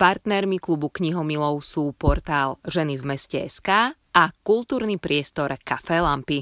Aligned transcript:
Partnermi 0.00 0.56
klubu 0.56 0.88
knihomilov 0.88 1.60
sú 1.60 1.92
portál 1.92 2.56
Ženy 2.64 2.96
v 2.96 3.04
meste 3.04 3.36
SK 3.36 3.92
a 3.92 4.32
kultúrny 4.40 4.96
priestor 4.96 5.52
Café 5.60 6.00
Lampy. 6.00 6.40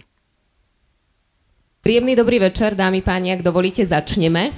Príjemný 1.83 2.15
dobrý 2.15 2.39
večer, 2.39 2.79
dámy 2.79 3.03
páni, 3.03 3.35
ak 3.35 3.43
dovolíte, 3.43 3.83
začneme. 3.83 4.55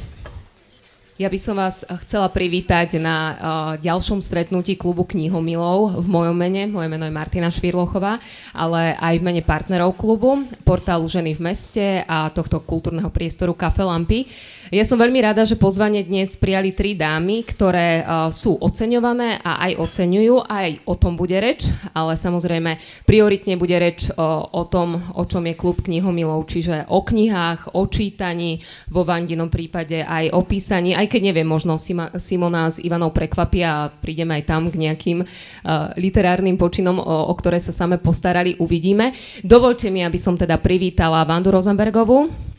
Ja 1.16 1.32
by 1.32 1.36
som 1.40 1.56
vás 1.56 1.84
chcela 2.04 2.28
privítať 2.28 3.00
na 3.00 3.16
uh, 3.16 3.36
ďalšom 3.80 4.20
stretnutí 4.20 4.76
klubu 4.76 5.08
knihomilov 5.08 6.00
v 6.00 6.06
mojom 6.08 6.36
mene. 6.36 6.68
Moje 6.68 6.88
meno 6.92 7.04
je 7.04 7.12
Martina 7.12 7.48
Švirlochová, 7.48 8.20
ale 8.52 8.96
aj 9.00 9.16
v 9.16 9.24
mene 9.24 9.40
partnerov 9.40 9.96
klubu, 9.96 10.44
portálu 10.64 11.08
Ženy 11.08 11.36
v 11.36 11.44
meste 11.44 11.86
a 12.04 12.28
tohto 12.32 12.60
kultúrneho 12.64 13.08
priestoru 13.08 13.56
Café 13.56 13.84
Lampy. 13.84 14.28
Ja 14.70 14.86
som 14.86 15.02
veľmi 15.02 15.18
rada, 15.18 15.42
že 15.42 15.58
pozvanie 15.58 16.06
dnes 16.06 16.38
prijali 16.38 16.70
tri 16.70 16.94
dámy, 16.94 17.42
ktoré 17.42 18.06
uh, 18.06 18.30
sú 18.30 18.54
oceňované 18.54 19.42
a 19.42 19.66
aj 19.66 19.82
oceňujú, 19.82 20.46
aj 20.46 20.86
o 20.86 20.94
tom 20.94 21.18
bude 21.18 21.34
reč, 21.42 21.66
ale 21.90 22.14
samozrejme 22.14 22.78
prioritne 23.02 23.58
bude 23.58 23.74
reč 23.74 24.14
uh, 24.14 24.14
o 24.46 24.62
tom, 24.70 24.94
o 25.18 25.26
čom 25.26 25.42
je 25.50 25.58
klub 25.58 25.82
knihomilov, 25.82 26.46
čiže 26.46 26.86
o 26.86 27.02
knihách, 27.02 27.74
o 27.74 27.82
čítaní, 27.90 28.62
vo 28.94 29.02
Vandinom 29.02 29.50
prípade 29.50 30.06
aj 30.06 30.38
o 30.38 30.46
písaní, 30.46 30.94
aj 30.94 31.10
keď 31.10 31.34
neviem, 31.34 31.50
možno 31.50 31.74
Simona 32.14 32.70
s 32.70 32.78
Ivanou 32.78 33.10
prekvapia 33.10 33.66
a 33.74 33.90
prídeme 33.90 34.38
aj 34.38 34.54
tam 34.54 34.70
k 34.70 34.86
nejakým 34.86 35.18
uh, 35.26 35.98
literárnym 35.98 36.54
počinom, 36.54 36.94
o, 37.02 37.26
o 37.26 37.34
ktoré 37.34 37.58
sa 37.58 37.74
same 37.74 37.98
postarali, 37.98 38.54
uvidíme. 38.62 39.10
Dovolte 39.42 39.90
mi, 39.90 40.06
aby 40.06 40.18
som 40.22 40.38
teda 40.38 40.62
privítala 40.62 41.26
Vandu 41.26 41.58
Rosenbergovú, 41.58 42.49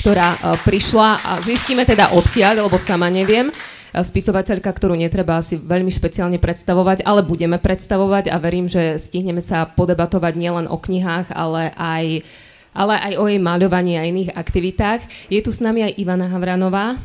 ktorá 0.00 0.38
uh, 0.40 0.56
prišla 0.64 1.20
a 1.20 1.32
zistíme 1.44 1.84
teda 1.84 2.16
odkiaľ, 2.16 2.64
lebo 2.64 2.80
sama 2.80 3.12
neviem 3.12 3.52
spisovateľka, 3.94 4.66
ktorú 4.74 4.98
netreba 4.98 5.38
asi 5.38 5.54
veľmi 5.54 5.92
špeciálne 5.94 6.42
predstavovať, 6.42 7.06
ale 7.06 7.22
budeme 7.22 7.62
predstavovať 7.62 8.26
a 8.34 8.42
verím, 8.42 8.66
že 8.66 8.98
stihneme 8.98 9.38
sa 9.38 9.70
podebatovať 9.70 10.34
nielen 10.34 10.66
o 10.66 10.74
knihách, 10.74 11.30
ale 11.30 11.70
aj 11.78 12.26
ale 12.74 12.98
aj 12.98 13.12
o 13.22 13.30
jej 13.30 13.38
maľovaní 13.38 13.94
a 13.94 14.02
iných 14.02 14.34
aktivitách. 14.34 15.30
Je 15.30 15.38
tu 15.38 15.54
s 15.54 15.62
nami 15.62 15.86
aj 15.86 15.94
Ivana 15.94 16.26
Havranová, 16.26 16.98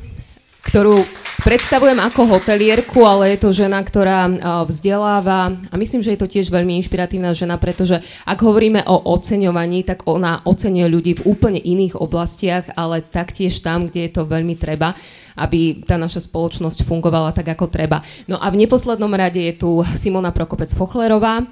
ktorú 0.59 1.01
predstavujem 1.39 1.95
ako 2.03 2.35
hotelierku, 2.35 2.99
ale 3.07 3.33
je 3.33 3.47
to 3.47 3.49
žena, 3.55 3.79
ktorá 3.79 4.27
vzdeláva 4.67 5.55
a 5.71 5.75
myslím, 5.79 6.03
že 6.03 6.13
je 6.13 6.19
to 6.19 6.27
tiež 6.27 6.51
veľmi 6.51 6.75
inšpiratívna 6.83 7.31
žena, 7.31 7.55
pretože 7.55 8.03
ak 8.27 8.39
hovoríme 8.43 8.83
o 8.83 9.15
oceňovaní, 9.15 9.87
tak 9.87 10.03
ona 10.03 10.43
oceňuje 10.43 10.87
ľudí 10.91 11.11
v 11.23 11.25
úplne 11.31 11.63
iných 11.63 11.95
oblastiach, 11.95 12.75
ale 12.75 12.99
taktiež 13.01 13.63
tam, 13.63 13.87
kde 13.87 14.07
je 14.07 14.11
to 14.11 14.27
veľmi 14.27 14.59
treba 14.59 14.93
aby 15.39 15.87
tá 15.87 15.95
naša 15.95 16.27
spoločnosť 16.27 16.83
fungovala 16.83 17.31
tak, 17.31 17.55
ako 17.55 17.71
treba. 17.71 18.03
No 18.27 18.35
a 18.43 18.51
v 18.51 18.59
neposlednom 18.59 19.07
rade 19.15 19.39
je 19.39 19.55
tu 19.55 19.79
Simona 19.95 20.35
Prokopec-Fochlerová, 20.35 21.47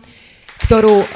ktorú 0.68 1.08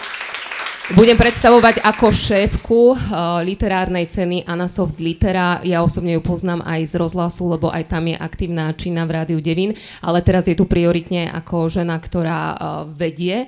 budem 0.92 1.16
predstavovať 1.16 1.84
ako 1.84 2.08
šéfku 2.12 2.82
uh, 2.94 2.98
literárnej 3.46 4.12
ceny 4.12 4.44
Anasoft 4.44 5.00
Litera. 5.00 5.64
Ja 5.64 5.86
osobne 5.86 6.18
ju 6.18 6.22
poznám 6.24 6.66
aj 6.68 6.92
z 6.92 6.94
rozhlasu, 7.00 7.48
lebo 7.48 7.72
aj 7.72 7.88
tam 7.92 8.10
je 8.10 8.18
aktívna 8.18 8.72
čina 8.76 9.08
v 9.08 9.14
Rádiu 9.16 9.40
Devin, 9.40 9.72
ale 10.04 10.20
teraz 10.20 10.50
je 10.52 10.56
tu 10.58 10.68
prioritne 10.68 11.32
ako 11.32 11.72
žena, 11.72 11.96
ktorá 11.96 12.42
uh, 12.54 12.58
vedie 12.92 13.48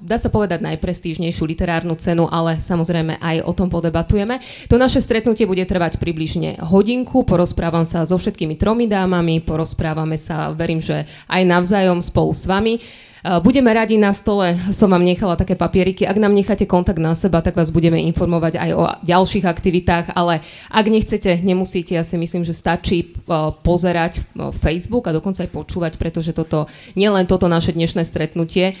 dá 0.00 0.16
sa 0.16 0.30
povedať 0.30 0.62
najprestížnejšiu 0.62 1.44
literárnu 1.44 1.98
cenu, 1.98 2.30
ale 2.30 2.62
samozrejme 2.62 3.18
aj 3.18 3.42
o 3.44 3.52
tom 3.52 3.68
podebatujeme. 3.68 4.38
To 4.70 4.78
naše 4.78 5.02
stretnutie 5.02 5.44
bude 5.44 5.66
trvať 5.66 5.98
približne 5.98 6.62
hodinku, 6.62 7.26
porozprávam 7.26 7.82
sa 7.82 8.06
so 8.06 8.16
všetkými 8.16 8.54
tromi 8.56 8.86
dámami, 8.86 9.42
porozprávame 9.42 10.16
sa, 10.16 10.54
verím, 10.54 10.78
že 10.78 11.04
aj 11.28 11.42
navzájom 11.42 12.00
spolu 12.00 12.32
s 12.32 12.46
vami. 12.46 12.78
Eh, 13.24 13.40
budeme 13.40 13.72
radi 13.72 13.96
na 13.96 14.12
stole, 14.12 14.52
som 14.68 14.92
vám 14.92 15.00
nechala 15.00 15.32
také 15.32 15.56
papieriky. 15.56 16.04
Ak 16.04 16.20
nám 16.20 16.36
necháte 16.36 16.68
kontakt 16.68 17.00
na 17.00 17.16
seba, 17.16 17.40
tak 17.40 17.56
vás 17.56 17.72
budeme 17.72 17.96
informovať 17.96 18.60
aj 18.60 18.70
o 18.76 18.84
ďalších 19.00 19.48
aktivitách, 19.48 20.12
ale 20.12 20.44
ak 20.68 20.84
nechcete, 20.84 21.40
nemusíte. 21.40 21.96
Ja 21.96 22.04
si 22.04 22.20
myslím, 22.20 22.44
že 22.44 22.52
stačí 22.52 23.00
eh, 23.00 23.32
pozerať 23.64 24.20
eh, 24.20 24.52
Facebook 24.52 25.08
a 25.08 25.16
dokonca 25.16 25.40
aj 25.40 25.56
počúvať, 25.56 25.92
pretože 25.96 26.36
toto, 26.36 26.68
nielen 27.00 27.24
toto 27.24 27.48
naše 27.48 27.72
dnešné 27.72 28.04
stretnutie 28.04 28.76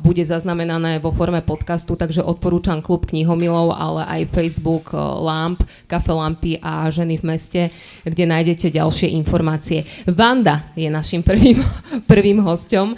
bude 0.00 0.22
zaznamenané 0.24 1.02
vo 1.02 1.10
forme 1.12 1.42
podcastu, 1.44 1.98
takže 1.98 2.24
odporúčam 2.24 2.80
klub 2.80 3.04
knihomilov, 3.10 3.74
ale 3.74 4.02
aj 4.06 4.30
Facebook, 4.32 4.94
Lamp, 4.96 5.60
Kafe 5.90 6.12
Lampy 6.14 6.52
a 6.62 6.88
Ženy 6.88 7.20
v 7.20 7.24
meste, 7.26 7.62
kde 8.06 8.24
nájdete 8.24 8.72
ďalšie 8.72 9.12
informácie. 9.18 9.84
Vanda 10.08 10.72
je 10.78 10.88
našim 10.88 11.20
prvým, 11.20 11.58
prvým 12.10 12.40
hostom. 12.40 12.94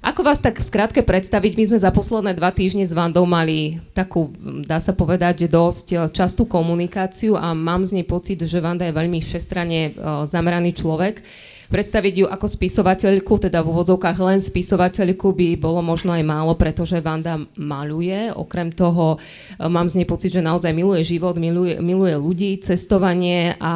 Ako 0.00 0.24
vás 0.24 0.40
tak 0.40 0.56
v 0.56 0.64
skratke 0.64 1.00
predstaviť? 1.04 1.52
My 1.56 1.64
sme 1.68 1.78
za 1.80 1.92
posledné 1.92 2.32
dva 2.32 2.52
týždne 2.52 2.88
s 2.88 2.96
Vandou 2.96 3.28
mali 3.28 3.80
takú, 3.92 4.32
dá 4.64 4.80
sa 4.80 4.96
povedať, 4.96 5.44
dosť 5.44 5.86
e, 5.92 5.96
častú 6.12 6.48
komunikáciu 6.48 7.36
a 7.36 7.52
mám 7.52 7.84
z 7.84 8.00
nej 8.00 8.06
pocit, 8.08 8.40
že 8.40 8.64
Vanda 8.64 8.88
je 8.88 8.96
veľmi 8.96 9.20
všestranne 9.20 9.80
e, 9.80 9.90
zameraný 10.24 10.72
človek. 10.72 11.20
Predstaviť 11.70 12.14
ju 12.18 12.26
ako 12.26 12.50
spisovateľku, 12.50 13.46
teda 13.46 13.62
v 13.62 13.70
úvodzovkách 13.70 14.18
len 14.26 14.42
spisovateľku 14.42 15.30
by 15.30 15.54
bolo 15.54 15.78
možno 15.86 16.10
aj 16.10 16.26
málo, 16.26 16.58
pretože 16.58 16.98
Vanda 16.98 17.38
maluje. 17.54 18.26
Okrem 18.34 18.74
toho 18.74 19.14
e, 19.14 19.70
mám 19.70 19.86
z 19.86 20.02
nej 20.02 20.06
pocit, 20.10 20.34
že 20.34 20.42
naozaj 20.42 20.74
miluje 20.74 21.06
život, 21.06 21.38
miluje, 21.38 21.78
miluje 21.78 22.18
ľudí, 22.18 22.58
cestovanie 22.58 23.54
a, 23.62 23.62
a 23.62 23.74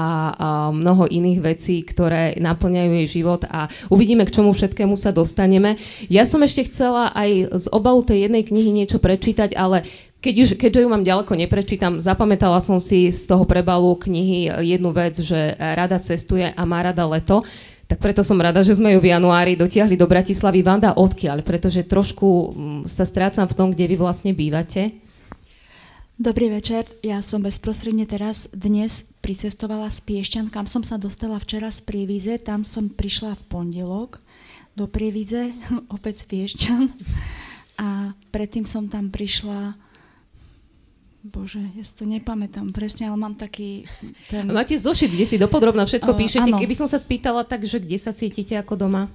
mnoho 0.74 1.06
iných 1.06 1.38
vecí, 1.38 1.86
ktoré 1.86 2.34
naplňajú 2.42 2.90
jej 2.98 3.22
život 3.22 3.46
a 3.46 3.70
uvidíme, 3.94 4.26
k 4.26 4.42
čomu 4.42 4.50
všetkému 4.50 4.98
sa 4.98 5.14
dostaneme. 5.14 5.78
Ja 6.10 6.26
som 6.26 6.42
ešte 6.42 6.66
chcela 6.66 7.14
aj 7.14 7.62
z 7.62 7.66
obalu 7.70 8.02
tej 8.02 8.26
jednej 8.26 8.42
knihy 8.42 8.74
niečo 8.74 8.98
prečítať, 8.98 9.54
ale 9.54 9.86
keď 10.24 10.34
už, 10.40 10.48
keďže 10.56 10.82
ju 10.82 10.88
mám 10.88 11.04
ďaleko 11.04 11.36
neprečítam, 11.36 12.00
zapamätala 12.00 12.56
som 12.58 12.80
si 12.80 13.12
z 13.12 13.28
toho 13.28 13.44
prebalu 13.44 13.92
knihy 14.00 14.48
jednu 14.64 14.88
vec, 14.90 15.20
že 15.20 15.52
rada 15.60 16.00
cestuje 16.00 16.48
a 16.48 16.62
má 16.64 16.80
rada 16.80 17.04
leto. 17.04 17.44
Tak 17.84 18.00
preto 18.00 18.24
som 18.24 18.40
rada, 18.40 18.64
že 18.64 18.80
sme 18.80 18.96
ju 18.96 19.00
v 19.04 19.12
januári 19.12 19.60
dotiahli 19.60 20.00
do 20.00 20.08
Bratislavy. 20.08 20.64
Vanda, 20.64 20.96
odkiaľ? 20.96 21.44
Pretože 21.44 21.84
trošku 21.84 22.28
mm, 22.28 22.80
sa 22.88 23.04
strácam 23.04 23.44
v 23.44 23.56
tom, 23.56 23.68
kde 23.72 23.84
vy 23.92 23.96
vlastne 24.00 24.32
bývate. 24.32 25.04
Dobrý 26.14 26.46
večer, 26.46 26.86
ja 27.02 27.18
som 27.26 27.42
bezprostredne 27.42 28.06
teraz 28.06 28.46
dnes 28.54 29.18
pricestovala 29.18 29.90
z 29.90 29.98
Piešťan, 30.06 30.46
kam 30.46 30.62
som 30.62 30.86
sa 30.86 30.94
dostala 30.94 31.42
včera 31.42 31.74
z 31.74 31.82
Prievize, 31.82 32.38
tam 32.38 32.62
som 32.62 32.86
prišla 32.86 33.34
v 33.34 33.42
pondelok 33.50 34.22
do 34.78 34.86
Prievize, 34.86 35.50
opäť 35.96 36.22
z 36.22 36.24
Piešťan 36.30 36.82
a 37.82 38.14
predtým 38.30 38.62
som 38.62 38.86
tam 38.86 39.10
prišla 39.10 39.74
Bože, 41.24 41.64
ja 41.72 41.80
si 41.80 41.96
to 41.96 42.04
nepamätám 42.04 42.68
presne, 42.68 43.08
ale 43.08 43.16
mám 43.16 43.32
taký... 43.32 43.88
Ten... 44.28 44.44
Máte 44.52 44.76
zošit, 44.76 45.08
kde 45.08 45.24
si 45.24 45.40
dopodrobná 45.40 45.88
všetko 45.88 46.12
uh, 46.12 46.18
píšete. 46.20 46.52
Áno. 46.52 46.60
Keby 46.60 46.76
som 46.76 46.84
sa 46.84 47.00
spýtala, 47.00 47.48
tak, 47.48 47.64
že 47.64 47.80
kde 47.80 47.96
sa 47.96 48.12
cítite 48.12 48.52
ako 48.60 48.76
doma? 48.76 49.08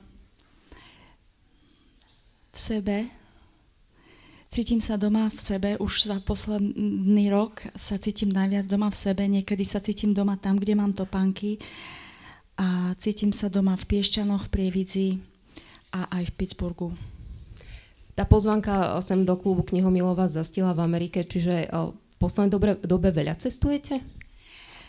V 2.49 2.57
sebe. 2.57 3.05
Cítim 4.49 4.81
sa 4.81 4.97
doma 4.97 5.29
v 5.29 5.37
sebe. 5.37 5.69
Už 5.77 6.09
za 6.09 6.17
posledný 6.25 7.29
rok 7.29 7.61
sa 7.77 8.01
cítim 8.01 8.33
najviac 8.33 8.65
doma 8.65 8.89
v 8.89 8.97
sebe. 8.97 9.29
Niekedy 9.29 9.61
sa 9.61 9.77
cítim 9.77 10.09
doma 10.09 10.33
tam, 10.33 10.57
kde 10.57 10.73
mám 10.73 10.97
topánky. 10.97 11.61
A 12.57 12.97
cítim 12.97 13.29
sa 13.29 13.53
doma 13.53 13.77
v 13.77 13.85
Piešťanoch, 13.85 14.49
v 14.49 14.53
Prievidzi 14.57 15.21
a 15.93 16.09
aj 16.09 16.33
v 16.33 16.35
Pittsburghu. 16.41 16.89
Tá 18.19 18.27
pozvanka 18.27 18.99
sem 18.99 19.23
do 19.23 19.39
klubu 19.39 19.63
Knihomilova 19.63 20.27
zastila 20.27 20.75
v 20.75 20.83
Amerike, 20.83 21.23
čiže 21.23 21.71
v 21.71 22.15
poslednej 22.19 22.51
dobe, 22.51 22.75
dobe 22.83 23.15
veľa 23.15 23.39
cestujete? 23.39 24.03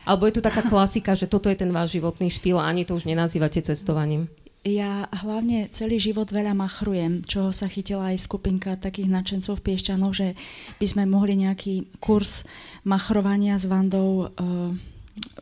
Alebo 0.02 0.26
je 0.26 0.34
tu 0.34 0.42
taká 0.42 0.66
klasika, 0.72 1.14
že 1.14 1.30
toto 1.30 1.46
je 1.46 1.54
ten 1.54 1.70
váš 1.70 1.94
životný 1.94 2.26
štýl 2.26 2.58
a 2.58 2.66
ani 2.66 2.82
to 2.82 2.98
už 2.98 3.06
nenazývate 3.06 3.62
cestovaním? 3.62 4.26
Ja 4.66 5.06
hlavne 5.14 5.70
celý 5.70 6.02
život 6.02 6.26
veľa 6.34 6.58
machrujem, 6.58 7.22
čoho 7.22 7.54
sa 7.54 7.70
chytila 7.70 8.10
aj 8.10 8.26
skupinka 8.26 8.74
takých 8.74 9.06
nadšencov 9.06 9.62
v 9.62 9.64
Piešťanoch, 9.72 10.10
že 10.10 10.34
by 10.82 10.86
sme 10.90 11.06
mohli 11.06 11.38
nejaký 11.38 12.02
kurz 12.02 12.50
machrovania 12.82 13.54
s 13.62 13.70
Vandou 13.70 14.26
uh, 14.26 14.74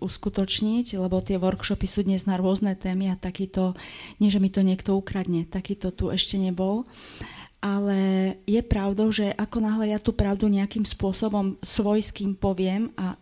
uskutočniť, 0.05 1.01
lebo 1.01 1.25
tie 1.25 1.41
workshopy 1.41 1.89
sú 1.89 2.05
dnes 2.05 2.29
na 2.29 2.37
rôzne 2.37 2.77
témy 2.77 3.09
a 3.09 3.17
takýto, 3.17 3.73
nie 4.21 4.29
že 4.29 4.45
mi 4.45 4.53
to 4.53 4.61
niekto 4.61 4.93
ukradne, 4.93 5.49
takýto 5.49 5.89
tu 5.89 6.13
ešte 6.13 6.37
nebol. 6.37 6.85
Uh, 6.85 7.38
ale 7.59 8.35
je 8.47 8.63
pravdou, 8.63 9.11
že 9.11 9.35
ako 9.35 9.59
náhle 9.59 9.91
ja 9.91 9.99
tú 9.99 10.15
pravdu 10.15 10.47
nejakým 10.47 10.87
spôsobom 10.87 11.59
svojským 11.59 12.39
poviem 12.39 12.95
a 12.95 13.19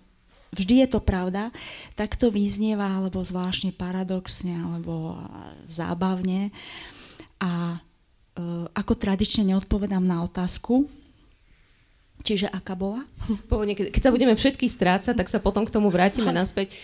vždy 0.52 0.84
je 0.84 0.88
to 0.92 1.00
pravda, 1.00 1.48
tak 1.96 2.20
to 2.20 2.28
vyznieva 2.28 2.84
alebo 2.84 3.24
zvláštne 3.24 3.72
paradoxne 3.72 4.56
alebo 4.56 5.16
zábavne 5.64 6.52
a 7.40 7.76
e, 7.76 8.68
ako 8.76 8.92
tradične 8.96 9.52
neodpovedám 9.52 10.04
na 10.04 10.20
otázku, 10.24 10.84
čiže 12.20 12.48
aká 12.52 12.76
bola? 12.76 13.04
Pôvodne, 13.50 13.72
keď 13.72 14.02
sa 14.04 14.12
budeme 14.12 14.36
všetky 14.36 14.68
strácať, 14.68 15.16
tak 15.16 15.28
sa 15.32 15.40
potom 15.40 15.64
k 15.64 15.72
tomu 15.72 15.88
vrátime 15.88 16.32
naspäť. 16.32 16.76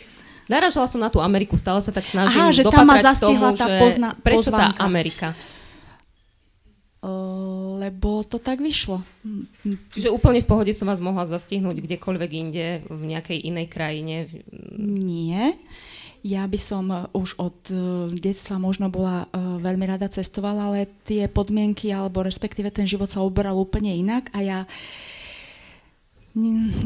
Naražala 0.51 0.91
som 0.91 0.99
na 0.99 1.09
tú 1.13 1.23
Ameriku, 1.23 1.55
stále 1.55 1.79
sa 1.85 1.95
tak 1.95 2.03
snažím 2.09 2.51
Aha, 2.51 2.57
že 2.57 2.67
tam 2.67 2.83
ma 2.83 2.99
zastihla 2.99 3.55
tomu, 3.55 3.61
tá 3.61 3.67
pozna, 3.79 4.09
prečo 4.19 4.51
pozvánka. 4.51 4.75
tá 4.75 4.85
Amerika? 4.85 5.29
Lebo 7.83 8.23
to 8.23 8.39
tak 8.39 8.63
vyšlo. 8.63 9.03
Čiže 9.91 10.15
úplne 10.15 10.39
v 10.39 10.47
pohode 10.47 10.71
som 10.71 10.87
vás 10.87 11.03
mohla 11.03 11.27
zastihnúť 11.27 11.83
kdekoľvek 11.83 12.31
inde, 12.31 12.67
v 12.87 13.03
nejakej 13.11 13.43
inej 13.43 13.67
krajine? 13.67 14.17
Nie. 14.79 15.59
Ja 16.23 16.47
by 16.47 16.59
som 16.63 17.11
už 17.11 17.35
od 17.43 17.59
detstva 18.15 18.55
možno 18.63 18.87
bola 18.87 19.27
veľmi 19.35 19.83
rada 19.91 20.07
cestovala, 20.07 20.71
ale 20.71 20.87
tie 21.03 21.27
podmienky 21.27 21.91
alebo 21.91 22.23
respektíve 22.23 22.71
ten 22.71 22.87
život 22.87 23.11
sa 23.11 23.27
uberal 23.27 23.59
úplne 23.59 23.91
inak 23.91 24.31
a 24.31 24.39
ja 24.39 24.59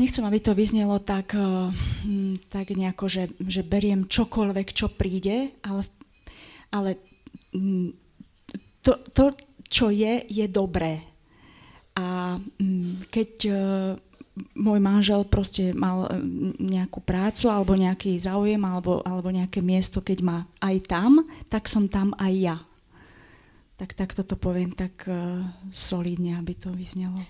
nechcem, 0.00 0.24
aby 0.24 0.40
to 0.40 0.56
vyznelo 0.56 0.96
tak, 1.04 1.36
tak 2.48 2.66
nejako, 2.72 3.04
že, 3.06 3.24
že 3.44 3.62
beriem 3.62 4.08
čokoľvek, 4.08 4.68
čo 4.72 4.88
príde, 4.88 5.52
ale, 5.60 5.84
ale 6.72 6.96
to, 8.80 8.92
to, 9.12 9.36
čo 9.66 9.90
je, 9.90 10.22
je 10.26 10.46
dobré. 10.46 11.02
A 11.96 12.36
mm, 12.36 13.08
keď 13.08 13.30
e, 13.48 13.52
môj 14.52 14.78
manžel 14.84 15.24
proste 15.24 15.72
mal 15.72 16.06
e, 16.06 16.20
nejakú 16.60 17.00
prácu 17.00 17.48
alebo 17.48 17.72
nejaký 17.72 18.20
záujem 18.20 18.60
alebo, 18.60 19.00
alebo 19.00 19.32
nejaké 19.32 19.64
miesto, 19.64 20.04
keď 20.04 20.18
má 20.20 20.38
aj 20.60 20.76
tam, 20.84 21.24
tak 21.48 21.66
som 21.66 21.88
tam 21.88 22.12
aj 22.20 22.34
ja. 22.36 22.56
Tak 23.76 23.92
takto 23.92 24.24
to 24.24 24.40
poviem 24.40 24.72
tak 24.72 25.04
uh, 25.04 25.44
solidne, 25.68 26.40
aby 26.40 26.56
to 26.56 26.72
vyznelo. 26.72 27.20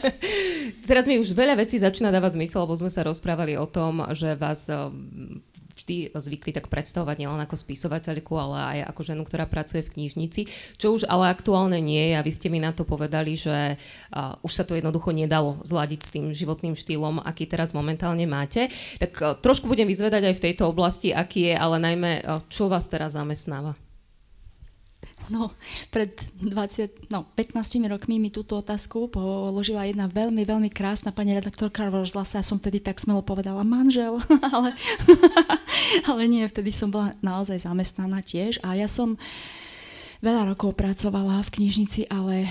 Teraz 0.88 1.04
mi 1.04 1.20
už 1.20 1.36
veľa 1.36 1.52
vecí 1.52 1.76
začína 1.76 2.08
dávať 2.08 2.40
zmysel, 2.40 2.64
lebo 2.64 2.80
sme 2.80 2.88
sa 2.88 3.04
rozprávali 3.04 3.60
o 3.60 3.68
tom, 3.68 4.00
že 4.16 4.40
vás 4.40 4.72
vždy 5.76 6.16
zvykli 6.16 6.56
tak 6.56 6.72
predstavovať 6.72 7.16
nielen 7.20 7.40
ako 7.44 7.54
spisovateľku, 7.54 8.32
ale 8.34 8.56
aj 8.56 8.78
ako 8.90 9.00
ženu, 9.06 9.22
ktorá 9.22 9.44
pracuje 9.46 9.84
v 9.84 9.92
knižnici, 9.92 10.48
čo 10.80 10.96
už 10.96 11.06
ale 11.06 11.30
aktuálne 11.30 11.78
nie 11.78 12.12
je 12.12 12.14
a 12.18 12.24
vy 12.24 12.32
ste 12.32 12.48
mi 12.48 12.58
na 12.58 12.72
to 12.72 12.88
povedali, 12.88 13.36
že 13.36 13.76
uh, 13.76 14.40
už 14.40 14.52
sa 14.52 14.64
to 14.64 14.74
jednoducho 14.74 15.12
nedalo 15.12 15.60
zladiť 15.62 16.00
s 16.02 16.12
tým 16.12 16.24
životným 16.32 16.74
štýlom, 16.74 17.22
aký 17.22 17.46
teraz 17.46 17.76
momentálne 17.76 18.24
máte. 18.26 18.72
Tak 18.98 19.12
uh, 19.20 19.36
trošku 19.38 19.68
budem 19.70 19.86
vyzvedať 19.86 20.32
aj 20.32 20.34
v 20.40 20.44
tejto 20.50 20.72
oblasti, 20.72 21.12
aký 21.12 21.52
je, 21.52 21.54
ale 21.54 21.76
najmä, 21.78 22.12
uh, 22.24 22.42
čo 22.50 22.66
vás 22.66 22.88
teraz 22.88 23.14
zamestnáva? 23.14 23.85
No, 25.26 25.50
pred 25.90 26.14
20, 26.38 27.10
no, 27.10 27.26
15 27.34 27.82
rokmi 27.90 28.22
mi 28.22 28.30
túto 28.30 28.62
otázku 28.62 29.10
položila 29.10 29.82
jedna 29.82 30.06
veľmi, 30.06 30.46
veľmi 30.46 30.70
krásna 30.70 31.10
pani 31.10 31.34
redaktorka 31.34 31.90
v 31.90 32.06
rozhlase. 32.06 32.38
A 32.38 32.46
som 32.46 32.62
vtedy 32.62 32.78
tak 32.78 33.02
smelo 33.02 33.26
povedala 33.26 33.66
manžel, 33.66 34.22
ale, 34.54 34.70
ale 36.10 36.22
nie, 36.30 36.46
vtedy 36.46 36.70
som 36.70 36.94
bola 36.94 37.10
naozaj 37.26 37.66
zamestnaná 37.66 38.22
tiež. 38.22 38.62
A 38.62 38.78
ja 38.78 38.86
som 38.86 39.18
veľa 40.22 40.54
rokov 40.54 40.78
pracovala 40.78 41.42
v 41.42 41.52
knižnici, 41.58 42.06
ale 42.06 42.46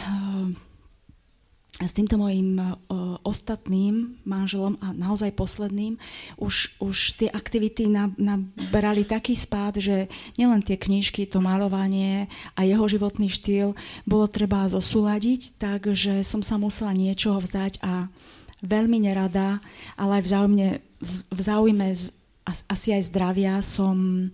s 1.75 1.92
týmto 1.92 2.16
mojim 2.16 2.56
uh, 2.56 2.80
ostatným 3.27 4.16
manželom 4.24 4.80
a 4.80 4.95
naozaj 4.95 5.36
posledným 5.36 6.00
už, 6.39 6.80
už 6.80 7.19
tie 7.19 7.27
aktivity 7.27 7.92
naberali 8.16 9.04
taký 9.04 9.36
spád, 9.36 9.83
že 9.83 10.07
nielen 10.39 10.63
tie 10.63 10.80
knižky, 10.80 11.27
to 11.27 11.44
malovanie 11.44 12.31
a 12.56 12.63
jeho 12.63 12.88
životný 12.88 13.27
štýl 13.27 13.75
bolo 14.07 14.31
treba 14.31 14.72
zosúľadiť, 14.72 15.60
takže 15.60 16.24
som 16.24 16.39
sa 16.39 16.56
musela 16.56 16.95
niečoho 16.95 17.44
vzdať 17.44 17.83
a 17.83 18.07
veľmi 18.63 19.04
nerada, 19.04 19.60
ale 20.00 20.19
aj 20.19 20.24
v 20.24 20.30
záujme, 20.31 20.68
v 21.27 21.39
záujme 21.44 21.88
asi 22.72 22.88
aj 22.95 23.04
zdravia 23.12 23.60
som 23.60 24.30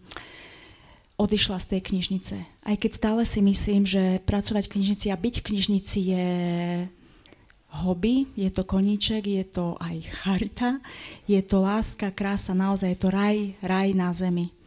odišla 1.17 1.57
z 1.57 1.69
tej 1.77 1.81
knižnice. 1.89 2.35
Aj 2.65 2.75
keď 2.77 2.91
stále 2.93 3.21
si 3.25 3.41
myslím, 3.41 3.85
že 3.85 4.21
pracovať 4.25 4.69
v 4.69 4.73
knižnici 4.77 5.07
a 5.09 5.17
byť 5.17 5.35
v 5.41 5.45
knižnici 5.53 5.97
je 6.13 6.29
hobby, 7.71 8.27
je 8.35 8.49
to 8.51 8.63
koníček, 8.63 9.27
je 9.27 9.43
to 9.43 9.79
aj 9.79 10.03
charita, 10.11 10.83
je 11.27 11.39
to 11.41 11.63
láska, 11.63 12.11
krása, 12.11 12.51
naozaj 12.51 12.89
je 12.89 12.99
to 12.99 13.09
raj, 13.09 13.37
raj 13.63 13.95
na 13.95 14.11
zemi. 14.11 14.60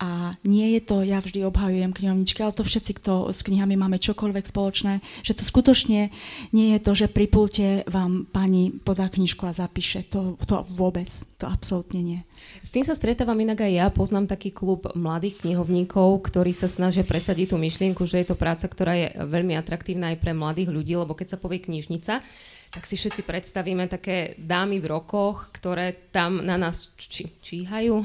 A 0.00 0.32
nie 0.48 0.72
je 0.76 0.80
to, 0.80 1.04
ja 1.04 1.20
vždy 1.20 1.44
obhajujem 1.44 1.92
knihovničky, 1.92 2.40
ale 2.40 2.56
to 2.56 2.64
všetci, 2.64 2.96
kto 2.96 3.28
s 3.36 3.44
knihami 3.44 3.76
máme 3.76 4.00
čokoľvek 4.00 4.48
spoločné, 4.48 5.04
že 5.20 5.36
to 5.36 5.44
skutočne 5.44 6.08
nie 6.56 6.68
je 6.72 6.80
to, 6.80 6.92
že 6.96 7.12
pri 7.12 7.28
pulte 7.28 7.84
vám 7.84 8.24
pani 8.24 8.72
podá 8.72 9.12
knižku 9.12 9.44
a 9.44 9.52
zapíše. 9.52 10.08
To, 10.08 10.40
to 10.48 10.64
vôbec, 10.72 11.04
to 11.36 11.44
absolútne 11.44 12.00
nie. 12.00 12.20
S 12.64 12.72
tým 12.72 12.80
sa 12.80 12.96
stretávam 12.96 13.36
inak 13.36 13.60
aj 13.60 13.72
ja. 13.76 13.86
Poznám 13.92 14.24
taký 14.32 14.56
klub 14.56 14.88
mladých 14.96 15.44
knihovníkov, 15.44 16.32
ktorí 16.32 16.56
sa 16.56 16.72
snažia 16.72 17.04
presadiť 17.04 17.52
tú 17.52 17.56
myšlienku, 17.60 18.00
že 18.08 18.24
je 18.24 18.32
to 18.32 18.40
práca, 18.40 18.64
ktorá 18.72 18.96
je 18.96 19.08
veľmi 19.20 19.52
atraktívna 19.52 20.16
aj 20.16 20.20
pre 20.24 20.32
mladých 20.32 20.72
ľudí, 20.72 20.96
lebo 20.96 21.12
keď 21.12 21.36
sa 21.36 21.40
povie 21.40 21.60
knižnica, 21.60 22.24
tak 22.70 22.82
si 22.86 22.94
všetci 22.94 23.26
predstavíme 23.26 23.84
také 23.90 24.38
dámy 24.38 24.78
v 24.78 24.90
rokoch, 24.94 25.50
ktoré 25.52 26.08
tam 26.14 26.40
na 26.40 26.54
nás 26.54 26.94
či, 26.94 27.26
číhajú. 27.42 28.00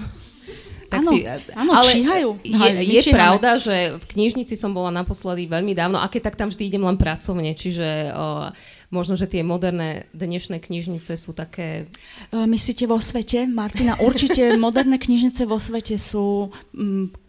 Tak 0.96 1.02
áno, 1.04 1.12
si, 1.12 1.20
áno, 1.52 1.72
ale 1.76 1.92
číhajú. 1.92 2.30
Je, 2.48 2.72
je 2.96 3.02
pravda, 3.12 3.60
že 3.60 4.00
v 4.00 4.06
knižnici 4.16 4.56
som 4.56 4.72
bola 4.72 4.96
naposledy 4.96 5.52
veľmi 5.52 5.76
dávno, 5.76 6.00
a 6.00 6.08
keď 6.08 6.32
tak 6.32 6.40
tam 6.40 6.48
vždy 6.48 6.64
idem 6.72 6.88
len 6.88 6.96
pracovne, 6.96 7.52
čiže 7.52 8.16
uh, 8.16 8.56
možno, 8.96 9.20
že 9.20 9.28
tie 9.28 9.44
moderné 9.44 10.08
dnešné 10.16 10.64
knižnice 10.64 11.20
sú 11.20 11.36
také... 11.36 11.92
Uh, 12.32 12.48
myslíte 12.48 12.88
vo 12.88 13.04
svete, 13.04 13.44
Martina? 13.44 14.00
Určite 14.00 14.56
moderné 14.66 14.96
knižnice 14.96 15.44
vo 15.44 15.60
svete 15.60 16.00
sú 16.00 16.56
mm, 16.72 17.26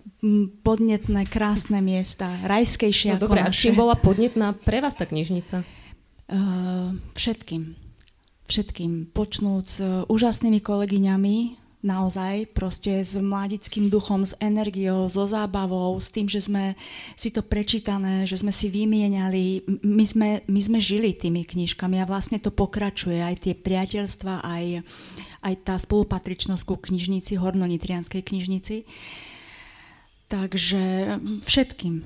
podnetné, 0.63 1.27
krásne 1.27 1.83
miesta, 1.83 2.31
rajskejšie 2.47 3.15
no, 3.15 3.17
ako 3.19 3.25
dobre, 3.27 3.41
naše. 3.43 3.51
a 3.51 3.61
čím 3.69 3.75
bola 3.75 3.95
podnetná 3.99 4.55
pre 4.55 4.79
vás 4.79 4.95
tá 4.95 5.05
knižnica? 5.05 5.67
Uh, 6.27 6.95
všetkým. 7.15 7.75
Všetkým. 8.47 9.11
Počnúc 9.11 9.69
uh, 9.83 10.07
úžasnými 10.07 10.63
kolegyňami, 10.63 11.66
naozaj 11.85 12.51
proste 12.57 13.05
s 13.05 13.15
mladickým 13.17 13.93
duchom, 13.93 14.25
s 14.25 14.33
energiou, 14.41 15.07
so 15.07 15.29
zábavou, 15.29 15.97
s 16.01 16.09
tým, 16.09 16.27
že 16.27 16.41
sme 16.43 16.73
si 17.15 17.29
to 17.29 17.45
prečítané, 17.45 18.25
že 18.25 18.41
sme 18.41 18.51
si 18.51 18.73
vymieniali, 18.73 19.67
my 19.85 20.05
sme, 20.05 20.29
my 20.49 20.61
sme 20.61 20.79
žili 20.81 21.13
tými 21.13 21.45
knižkami 21.45 22.01
a 22.01 22.09
vlastne 22.09 22.41
to 22.41 22.49
pokračuje, 22.49 23.21
aj 23.21 23.45
tie 23.45 23.55
priateľstva, 23.55 24.43
aj, 24.43 24.65
aj 25.45 25.55
tá 25.63 25.75
spolupatričnosť 25.77 26.63
ku 26.65 26.77
knižnici, 26.81 27.37
hornonitrianskej 27.37 28.23
knižnici. 28.25 28.77
Takže 30.27 31.17
všetkým. 31.47 32.03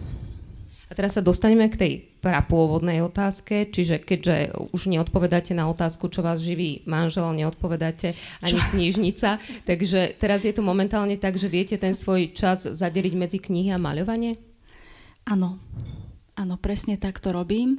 A 0.91 0.93
teraz 0.99 1.15
sa 1.15 1.23
dostaneme 1.23 1.71
k 1.71 1.79
tej 1.79 1.93
prapôvodnej 2.19 2.99
otázke, 2.99 3.71
čiže 3.71 4.03
keďže 4.03 4.59
už 4.75 4.91
neodpovedáte 4.91 5.55
na 5.55 5.71
otázku, 5.71 6.11
čo 6.11 6.21
vás 6.27 6.43
živí 6.43 6.83
manžel, 6.91 7.31
neodpovedáte 7.31 8.19
ani 8.43 8.59
čo? 8.59 8.67
knižnica, 8.75 9.31
takže 9.71 10.19
teraz 10.19 10.43
je 10.43 10.51
to 10.51 10.67
momentálne 10.67 11.15
tak, 11.15 11.39
že 11.39 11.47
viete 11.47 11.79
ten 11.79 11.95
svoj 11.95 12.35
čas 12.35 12.67
zadeliť 12.67 13.15
medzi 13.15 13.39
knihy 13.39 13.71
a 13.71 13.79
maľovanie? 13.79 14.43
Áno, 15.31 15.63
áno, 16.35 16.55
presne 16.59 16.99
tak 16.99 17.23
to 17.23 17.31
robím. 17.31 17.79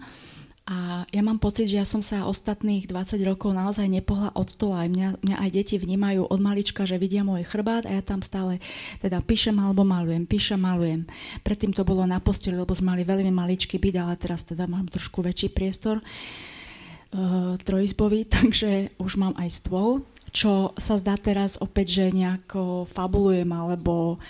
A 0.70 1.10
ja 1.10 1.26
mám 1.26 1.42
pocit, 1.42 1.74
že 1.74 1.82
ja 1.82 1.88
som 1.90 2.06
sa 2.06 2.30
ostatných 2.30 2.86
20 2.86 3.18
rokov 3.26 3.50
naozaj 3.50 3.90
nepohla 3.90 4.30
od 4.38 4.46
stola. 4.46 4.86
Aj 4.86 4.90
mňa, 4.94 5.18
mňa 5.26 5.38
aj 5.42 5.50
deti 5.50 5.76
vnímajú 5.82 6.30
od 6.30 6.38
malička, 6.38 6.86
že 6.86 7.02
vidia 7.02 7.26
môj 7.26 7.50
chrbát 7.50 7.90
a 7.90 7.98
ja 7.98 8.02
tam 8.06 8.22
stále 8.22 8.62
teda 9.02 9.26
píšem 9.26 9.58
alebo 9.58 9.82
malujem, 9.82 10.30
píšem, 10.30 10.62
malujem. 10.62 11.10
Predtým 11.42 11.74
to 11.74 11.82
bolo 11.82 12.06
na 12.06 12.22
posteli, 12.22 12.62
lebo 12.62 12.78
sme 12.78 12.94
mali 12.94 13.04
veľmi 13.04 13.34
maličký 13.34 13.82
byt, 13.82 13.96
ale 13.98 14.14
teraz 14.22 14.46
teda 14.46 14.70
mám 14.70 14.86
trošku 14.86 15.26
väčší 15.26 15.50
priestor 15.50 15.98
uh, 15.98 17.58
trojizbový, 17.58 18.30
takže 18.38 18.94
už 19.02 19.18
mám 19.18 19.34
aj 19.42 19.50
stôl, 19.50 20.06
čo 20.30 20.78
sa 20.78 20.96
zdá 20.96 21.18
teraz 21.18 21.58
opäť, 21.58 22.06
že 22.06 22.16
nejako 22.16 22.86
fabulujem 22.86 23.50
alebo 23.50 24.22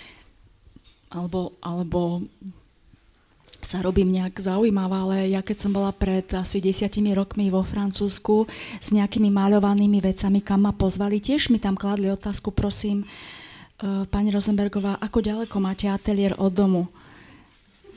alebo, 1.12 1.60
alebo 1.60 2.24
sa 3.62 3.78
robím 3.78 4.10
nejak 4.10 4.42
zaujímavá, 4.42 5.06
ale 5.06 5.30
ja 5.30 5.38
keď 5.38 5.56
som 5.56 5.70
bola 5.70 5.94
pred 5.94 6.26
asi 6.34 6.58
desiatimi 6.58 7.14
rokmi 7.14 7.46
vo 7.46 7.62
Francúzsku 7.62 8.50
s 8.82 8.90
nejakými 8.90 9.30
maľovanými 9.30 10.02
vecami, 10.02 10.42
kam 10.42 10.66
ma 10.66 10.74
pozvali, 10.74 11.22
tiež 11.22 11.54
mi 11.54 11.62
tam 11.62 11.78
kladli 11.78 12.10
otázku, 12.10 12.50
prosím, 12.50 13.06
uh, 13.06 14.02
pani 14.10 14.34
Rosenbergová, 14.34 14.98
ako 14.98 15.22
ďaleko 15.22 15.56
máte 15.62 15.86
ateliér 15.86 16.34
od 16.42 16.50
domu? 16.50 16.82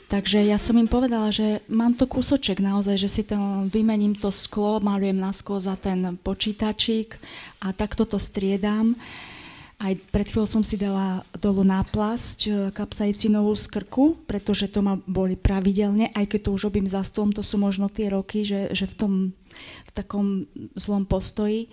Takže 0.05 0.45
ja 0.45 0.61
som 0.61 0.77
im 0.77 0.85
povedala, 0.85 1.33
že 1.33 1.65
mám 1.65 1.97
to 1.97 2.05
kúsoček 2.05 2.61
naozaj, 2.61 3.01
že 3.01 3.09
si 3.09 3.21
ten, 3.25 3.65
vymením 3.73 4.13
to 4.13 4.29
sklo, 4.29 4.77
malujem 4.77 5.17
na 5.17 5.33
sklo 5.33 5.57
za 5.57 5.73
ten 5.73 6.13
počítačik 6.21 7.17
a 7.65 7.73
takto 7.73 8.05
to 8.05 8.21
striedam. 8.21 8.93
Uh, 8.93 9.34
aj 9.75 9.93
pred 10.07 10.25
chvíľou 10.27 10.47
som 10.47 10.63
si 10.63 10.79
dala 10.79 11.19
dolu 11.35 11.67
náplasť 11.67 12.39
e, 12.47 12.49
kapsaicinovú 12.71 13.51
z 13.59 13.65
krku, 13.67 14.15
pretože 14.23 14.71
to 14.71 14.79
ma 14.79 14.95
boli 15.03 15.35
pravidelne, 15.35 16.15
aj 16.15 16.31
keď 16.31 16.39
to 16.47 16.49
už 16.55 16.71
robím 16.71 16.87
za 16.87 17.03
stolom, 17.03 17.35
to 17.35 17.43
sú 17.43 17.59
možno 17.59 17.91
tie 17.91 18.07
roky, 18.07 18.47
že, 18.47 18.71
že 18.71 18.87
v 18.87 18.95
tom 18.95 19.13
v 19.59 19.91
takom 19.95 20.47
zlom 20.75 21.07
postoji. 21.07 21.71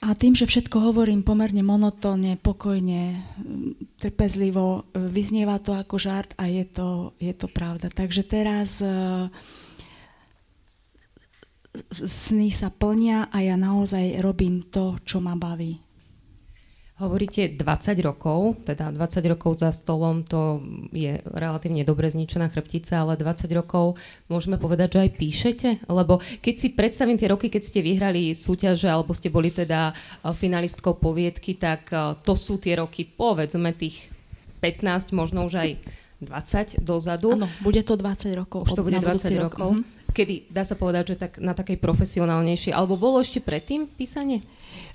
A 0.00 0.16
tým, 0.16 0.32
že 0.32 0.48
všetko 0.48 0.80
hovorím 0.80 1.20
pomerne 1.20 1.60
monotónne, 1.60 2.40
pokojne, 2.40 3.20
trpezlivo, 4.00 4.88
vyznieva 4.96 5.60
to 5.60 5.76
ako 5.76 6.00
žart 6.00 6.32
a 6.40 6.48
je 6.48 6.64
to, 6.64 7.12
je 7.20 7.36
to 7.36 7.44
pravda. 7.52 7.92
Takže 7.92 8.24
teraz 8.24 8.80
uh, 8.80 9.28
sny 11.92 12.48
sa 12.48 12.72
plnia 12.72 13.28
a 13.28 13.44
ja 13.44 13.60
naozaj 13.60 14.24
robím 14.24 14.72
to, 14.72 14.96
čo 15.04 15.20
ma 15.20 15.36
baví. 15.36 15.89
Hovoríte 17.00 17.56
20 17.56 17.96
rokov, 18.04 18.60
teda 18.68 18.92
20 18.92 19.32
rokov 19.32 19.56
za 19.56 19.72
stolom, 19.72 20.20
to 20.20 20.60
je 20.92 21.16
relatívne 21.32 21.80
dobre 21.80 22.12
zničená 22.12 22.52
chrbtica, 22.52 23.00
ale 23.00 23.16
20 23.16 23.48
rokov 23.56 23.96
môžeme 24.28 24.60
povedať, 24.60 25.00
že 25.00 25.00
aj 25.08 25.10
píšete? 25.16 25.68
Lebo 25.88 26.20
keď 26.20 26.54
si 26.60 26.68
predstavím 26.76 27.16
tie 27.16 27.32
roky, 27.32 27.48
keď 27.48 27.62
ste 27.64 27.80
vyhrali 27.80 28.36
súťaže 28.36 28.92
alebo 28.92 29.16
ste 29.16 29.32
boli 29.32 29.48
teda 29.48 29.96
e, 29.96 30.28
finalistkou 30.36 31.00
poviedky, 31.00 31.56
tak 31.56 31.88
e, 31.88 32.20
to 32.20 32.36
sú 32.36 32.60
tie 32.60 32.76
roky, 32.76 33.08
povedzme 33.08 33.72
tých 33.72 34.12
15, 34.60 35.16
možno 35.16 35.48
už 35.48 35.56
aj 35.56 35.70
20 36.20 36.84
dozadu. 36.84 37.32
Áno, 37.32 37.48
bude 37.64 37.80
to 37.80 37.96
20 37.96 38.44
rokov. 38.44 38.68
Už 38.68 38.76
to 38.76 38.84
bude 38.84 39.00
20 39.00 39.40
rokov. 39.40 39.80
Mm-hmm. 39.80 40.12
Kedy, 40.12 40.52
dá 40.52 40.68
sa 40.68 40.76
povedať, 40.76 41.16
že 41.16 41.16
tak 41.16 41.40
na 41.40 41.56
takej 41.56 41.80
profesionálnejšej, 41.80 42.76
alebo 42.76 43.00
bolo 43.00 43.24
ešte 43.24 43.40
predtým 43.40 43.88
písanie? 43.88 44.44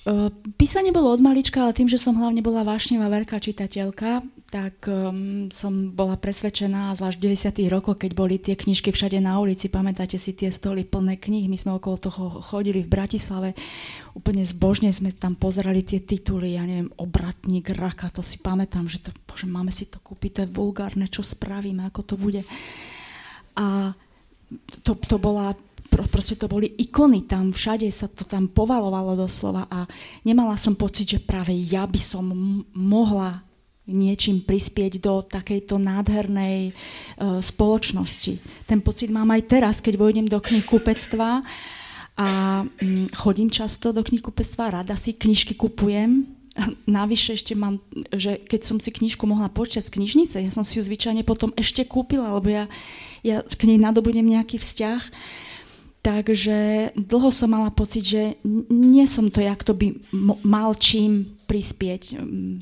Uh, 0.06 0.30
písanie 0.54 0.94
bolo 0.94 1.10
od 1.10 1.18
malička, 1.18 1.66
ale 1.66 1.74
tým, 1.74 1.90
že 1.90 1.98
som 1.98 2.14
hlavne 2.14 2.46
bola 2.46 2.62
vášnevá 2.62 3.10
veľká 3.10 3.42
čitateľka, 3.42 4.22
tak 4.54 4.86
um, 4.86 5.50
som 5.50 5.98
bola 5.98 6.14
presvedčená, 6.14 6.94
zvlášť 6.94 7.18
v 7.18 7.26
90. 7.34 7.74
rokoch, 7.74 7.98
keď 7.98 8.12
boli 8.14 8.38
tie 8.38 8.54
knižky 8.54 8.94
všade 8.94 9.18
na 9.18 9.42
ulici, 9.42 9.66
pamätáte 9.66 10.22
si 10.22 10.38
tie 10.38 10.54
stoly 10.54 10.86
plné 10.86 11.18
kníh, 11.18 11.50
my 11.50 11.58
sme 11.58 11.82
okolo 11.82 11.98
toho 11.98 12.38
chodili 12.46 12.86
v 12.86 12.94
Bratislave, 12.94 13.58
úplne 14.14 14.46
zbožne 14.46 14.94
sme 14.94 15.10
tam 15.10 15.34
pozerali 15.34 15.82
tie 15.82 15.98
tituly, 16.06 16.54
ja 16.54 16.70
neviem, 16.70 16.94
obratník, 17.02 17.74
raka, 17.74 18.14
to 18.14 18.22
si 18.22 18.38
pamätám, 18.38 18.86
že 18.86 19.02
to, 19.02 19.10
bože, 19.26 19.50
máme 19.50 19.74
si 19.74 19.90
to 19.90 19.98
kúpiť, 19.98 20.30
to 20.30 20.40
je 20.46 20.54
vulgárne, 20.54 21.10
čo 21.10 21.26
spravíme, 21.26 21.82
ako 21.90 22.02
to 22.06 22.16
bude. 22.16 22.46
A 23.58 23.98
to, 24.86 24.94
to 24.94 25.18
bola 25.18 25.58
proste 26.04 26.36
to 26.36 26.52
boli 26.52 26.68
ikony 26.76 27.24
tam, 27.24 27.56
všade 27.56 27.88
sa 27.88 28.12
to 28.12 28.28
tam 28.28 28.52
povalovalo 28.52 29.16
doslova 29.16 29.72
a 29.72 29.88
nemala 30.28 30.60
som 30.60 30.76
pocit, 30.76 31.16
že 31.16 31.24
práve 31.24 31.56
ja 31.56 31.88
by 31.88 32.02
som 32.02 32.28
mohla 32.76 33.46
niečím 33.86 34.42
prispieť 34.42 34.98
do 34.98 35.22
takejto 35.22 35.78
nádhernej 35.78 36.74
uh, 36.74 37.40
spoločnosti. 37.40 38.42
Ten 38.66 38.82
pocit 38.82 39.14
mám 39.14 39.30
aj 39.30 39.46
teraz, 39.46 39.76
keď 39.78 39.94
vojdem 40.02 40.26
do 40.26 40.42
knihkupectva 40.42 41.46
a 42.18 42.30
um, 42.66 43.06
chodím 43.14 43.54
často 43.54 43.94
do 43.94 44.02
knihkupectva, 44.02 44.82
rada 44.82 44.98
si 44.98 45.14
knižky 45.14 45.54
kupujem. 45.54 46.26
Navyše 46.90 47.38
ešte 47.38 47.54
mám, 47.54 47.78
že 48.10 48.42
keď 48.42 48.62
som 48.66 48.78
si 48.82 48.90
knižku 48.90 49.30
mohla 49.30 49.54
počať 49.54 49.86
z 49.86 49.94
knižnice, 50.02 50.38
ja 50.42 50.52
som 50.52 50.66
si 50.66 50.82
ju 50.82 50.84
zvyčajne 50.84 51.22
potom 51.22 51.54
ešte 51.54 51.86
kúpila, 51.86 52.34
lebo 52.34 52.50
ja, 52.50 52.66
ja 53.22 53.46
k 53.46 53.70
nej 53.70 53.78
nadobudem 53.78 54.26
nejaký 54.26 54.58
vzťah. 54.58 55.02
Takže 56.06 56.58
dlho 56.94 57.34
som 57.34 57.50
mala 57.50 57.74
pocit, 57.74 58.06
že 58.06 58.38
nie 58.70 59.10
som 59.10 59.34
to, 59.34 59.42
jak 59.42 59.66
to 59.66 59.74
by 59.74 59.98
mal 60.46 60.78
čím 60.78 61.34
prispieť 61.50 62.22
mm, 62.22 62.54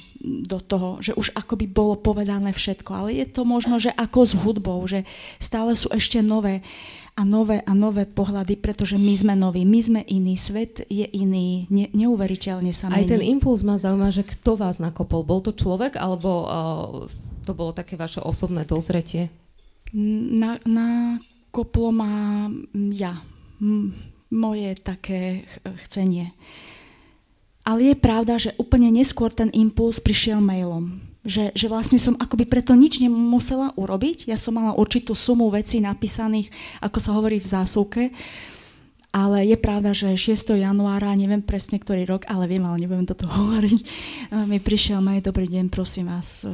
do 0.47 0.63
toho, 0.63 1.03
že 1.03 1.12
už 1.12 1.35
akoby 1.35 1.67
bolo 1.67 2.00
povedané 2.00 2.55
všetko. 2.55 2.91
Ale 2.95 3.09
je 3.19 3.27
to 3.27 3.43
možno, 3.43 3.83
že 3.83 3.91
ako 3.91 4.19
s 4.23 4.33
hudbou, 4.39 4.79
že 4.88 5.03
stále 5.43 5.75
sú 5.75 5.91
ešte 5.91 6.23
nové 6.23 6.63
a 7.19 7.27
nové 7.27 7.59
a 7.67 7.75
nové 7.75 8.07
pohľady, 8.07 8.55
pretože 8.63 8.95
my 8.95 9.12
sme 9.12 9.33
noví, 9.35 9.67
my 9.67 9.79
sme 9.83 10.01
iný, 10.07 10.39
svet 10.39 10.88
je 10.88 11.03
iný, 11.03 11.67
ne, 11.67 11.91
neuveriteľne 11.91 12.71
sa 12.71 12.88
mení. 12.88 13.03
Aj 13.03 13.12
ten 13.12 13.23
impuls 13.27 13.59
ma 13.59 13.75
zaujíma, 13.75 14.07
že 14.07 14.23
kto 14.23 14.55
vás 14.55 14.79
nakopol? 14.79 15.27
Bol 15.27 15.43
to 15.43 15.51
človek, 15.51 16.00
alebo 16.00 16.47
uh, 16.47 17.03
to 17.43 17.51
bolo 17.51 17.75
také 17.75 18.00
vaše 18.00 18.23
osobné 18.23 18.63
dozretie? 18.63 19.27
Na, 19.93 20.57
koplo 21.53 21.93
ma 21.93 22.50
ja, 22.73 23.13
moje 24.34 24.70
také 24.82 25.48
chcenie. 25.88 26.34
Ale 27.63 27.93
je 27.93 27.96
pravda, 27.96 28.36
že 28.36 28.51
úplne 28.60 28.91
neskôr 28.91 29.32
ten 29.32 29.48
impuls 29.55 30.03
prišiel 30.03 30.43
mailom. 30.43 31.00
Že, 31.24 31.55
že 31.55 31.72
vlastne 31.72 31.96
som 31.96 32.20
akoby 32.20 32.43
preto 32.43 32.75
nič 32.75 33.00
nemusela 33.00 33.72
urobiť. 33.79 34.27
Ja 34.27 34.36
som 34.36 34.60
mala 34.60 34.75
určitú 34.75 35.15
sumu 35.15 35.48
vecí 35.48 35.79
napísaných, 35.79 36.51
ako 36.84 37.00
sa 37.00 37.15
hovorí 37.15 37.39
v 37.39 37.48
zásuvke. 37.48 38.03
Ale 39.13 39.46
je 39.46 39.55
pravda, 39.55 39.93
že 39.93 40.17
6. 40.17 40.58
januára, 40.58 41.13
neviem 41.13 41.39
presne 41.39 41.77
ktorý 41.77 42.03
rok, 42.10 42.25
ale 42.25 42.50
viem, 42.50 42.65
ale 42.65 42.82
nebudem 42.82 43.05
toto 43.05 43.29
hovoriť, 43.38 43.79
mi 44.50 44.58
prišiel 44.58 45.05
mail, 45.05 45.22
dobrý 45.22 45.46
deň, 45.53 45.70
prosím 45.70 46.10
vás, 46.10 46.50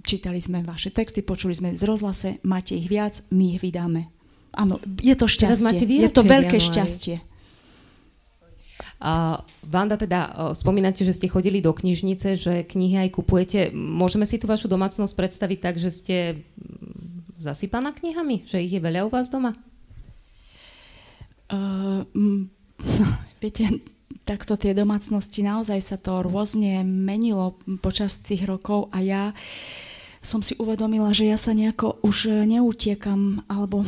čítali 0.00 0.40
sme 0.40 0.64
vaše 0.64 0.88
texty, 0.88 1.20
počuli 1.20 1.52
sme 1.52 1.76
z 1.76 1.84
rozhlase, 1.84 2.40
máte 2.40 2.72
ich 2.72 2.88
viac, 2.88 3.20
my 3.36 3.52
ich 3.52 3.60
vydáme. 3.60 4.23
Áno, 4.54 4.78
je 5.02 5.14
to 5.18 5.26
šťastie. 5.26 5.84
Je 5.86 6.10
to 6.10 6.22
veľké 6.22 6.58
šťastie. 6.62 7.18
Uh, 9.04 9.36
Vanda, 9.66 10.00
teda 10.00 10.54
spomínate, 10.56 11.04
že 11.04 11.12
ste 11.12 11.28
chodili 11.28 11.60
do 11.60 11.76
knižnice, 11.76 12.40
že 12.40 12.64
knihy 12.64 13.04
aj 13.04 13.10
kupujete. 13.12 13.60
Môžeme 13.74 14.24
si 14.24 14.40
tú 14.40 14.48
vašu 14.48 14.70
domácnosť 14.70 15.12
predstaviť 15.12 15.58
tak, 15.60 15.74
že 15.76 15.90
ste 15.92 16.16
zasypaná 17.36 17.92
knihami? 17.92 18.48
Že 18.48 18.64
ich 18.64 18.72
je 18.72 18.80
veľa 18.80 19.04
u 19.04 19.10
vás 19.12 19.28
doma? 19.28 19.52
Uh, 21.52 22.08
m, 22.16 22.48
viete, 23.44 23.82
takto 24.24 24.56
tie 24.56 24.72
domácnosti 24.72 25.44
naozaj 25.44 25.80
sa 25.84 25.96
to 26.00 26.24
rôzne 26.24 26.80
menilo 26.86 27.60
počas 27.84 28.16
tých 28.16 28.48
rokov 28.48 28.88
a 28.88 29.04
ja 29.04 29.22
som 30.24 30.40
si 30.40 30.56
uvedomila, 30.56 31.12
že 31.12 31.28
ja 31.28 31.36
sa 31.36 31.52
nejako 31.52 32.00
už 32.00 32.48
neutiekam, 32.48 33.44
alebo 33.44 33.84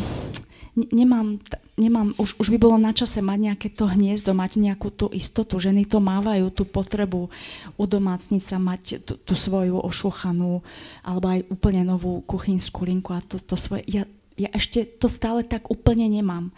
nemám, 0.76 1.40
nemám 1.80 2.12
už, 2.20 2.36
už 2.36 2.52
by 2.52 2.58
bolo 2.60 2.76
na 2.76 2.92
čase 2.92 3.24
mať 3.24 3.38
nejaké 3.52 3.68
to 3.72 3.88
hniezdo, 3.88 4.36
mať 4.36 4.60
nejakú 4.60 4.92
tú 4.92 5.08
istotu. 5.08 5.56
Ženy 5.56 5.88
to 5.88 6.04
mávajú, 6.04 6.52
tú 6.52 6.68
potrebu 6.68 7.32
udomácniť 7.80 8.42
sa, 8.44 8.60
mať 8.60 9.00
tú, 9.02 9.16
tú 9.16 9.32
svoju 9.32 9.80
ošuchanú 9.80 10.60
alebo 11.00 11.26
aj 11.32 11.48
úplne 11.48 11.88
novú 11.88 12.20
kuchynskú 12.28 12.84
linku 12.84 13.16
a 13.16 13.24
to, 13.24 13.40
to 13.40 13.56
svoje. 13.56 13.88
Ja, 13.88 14.04
ja 14.36 14.52
ešte 14.52 14.84
to 14.84 15.08
stále 15.08 15.42
tak 15.48 15.72
úplne 15.72 16.04
nemám. 16.12 16.52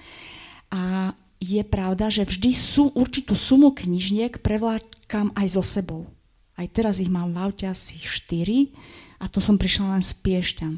A 0.75 1.15
je 1.39 1.63
pravda, 1.63 2.11
že 2.11 2.27
vždy 2.27 2.51
sú 2.51 2.91
určitú 2.99 3.39
sumu 3.39 3.71
knižniek 3.71 4.43
prevláčkam 4.43 5.31
aj 5.39 5.47
so 5.55 5.63
sebou. 5.63 6.11
Aj 6.59 6.67
teraz 6.67 6.99
ich 6.99 7.07
mám 7.07 7.31
v 7.31 7.39
aute 7.39 7.71
asi 7.71 7.95
4 7.95 8.75
a 9.23 9.31
to 9.31 9.39
som 9.39 9.55
prišla 9.55 9.95
len 9.95 10.03
z 10.03 10.11
Piešťan. 10.19 10.75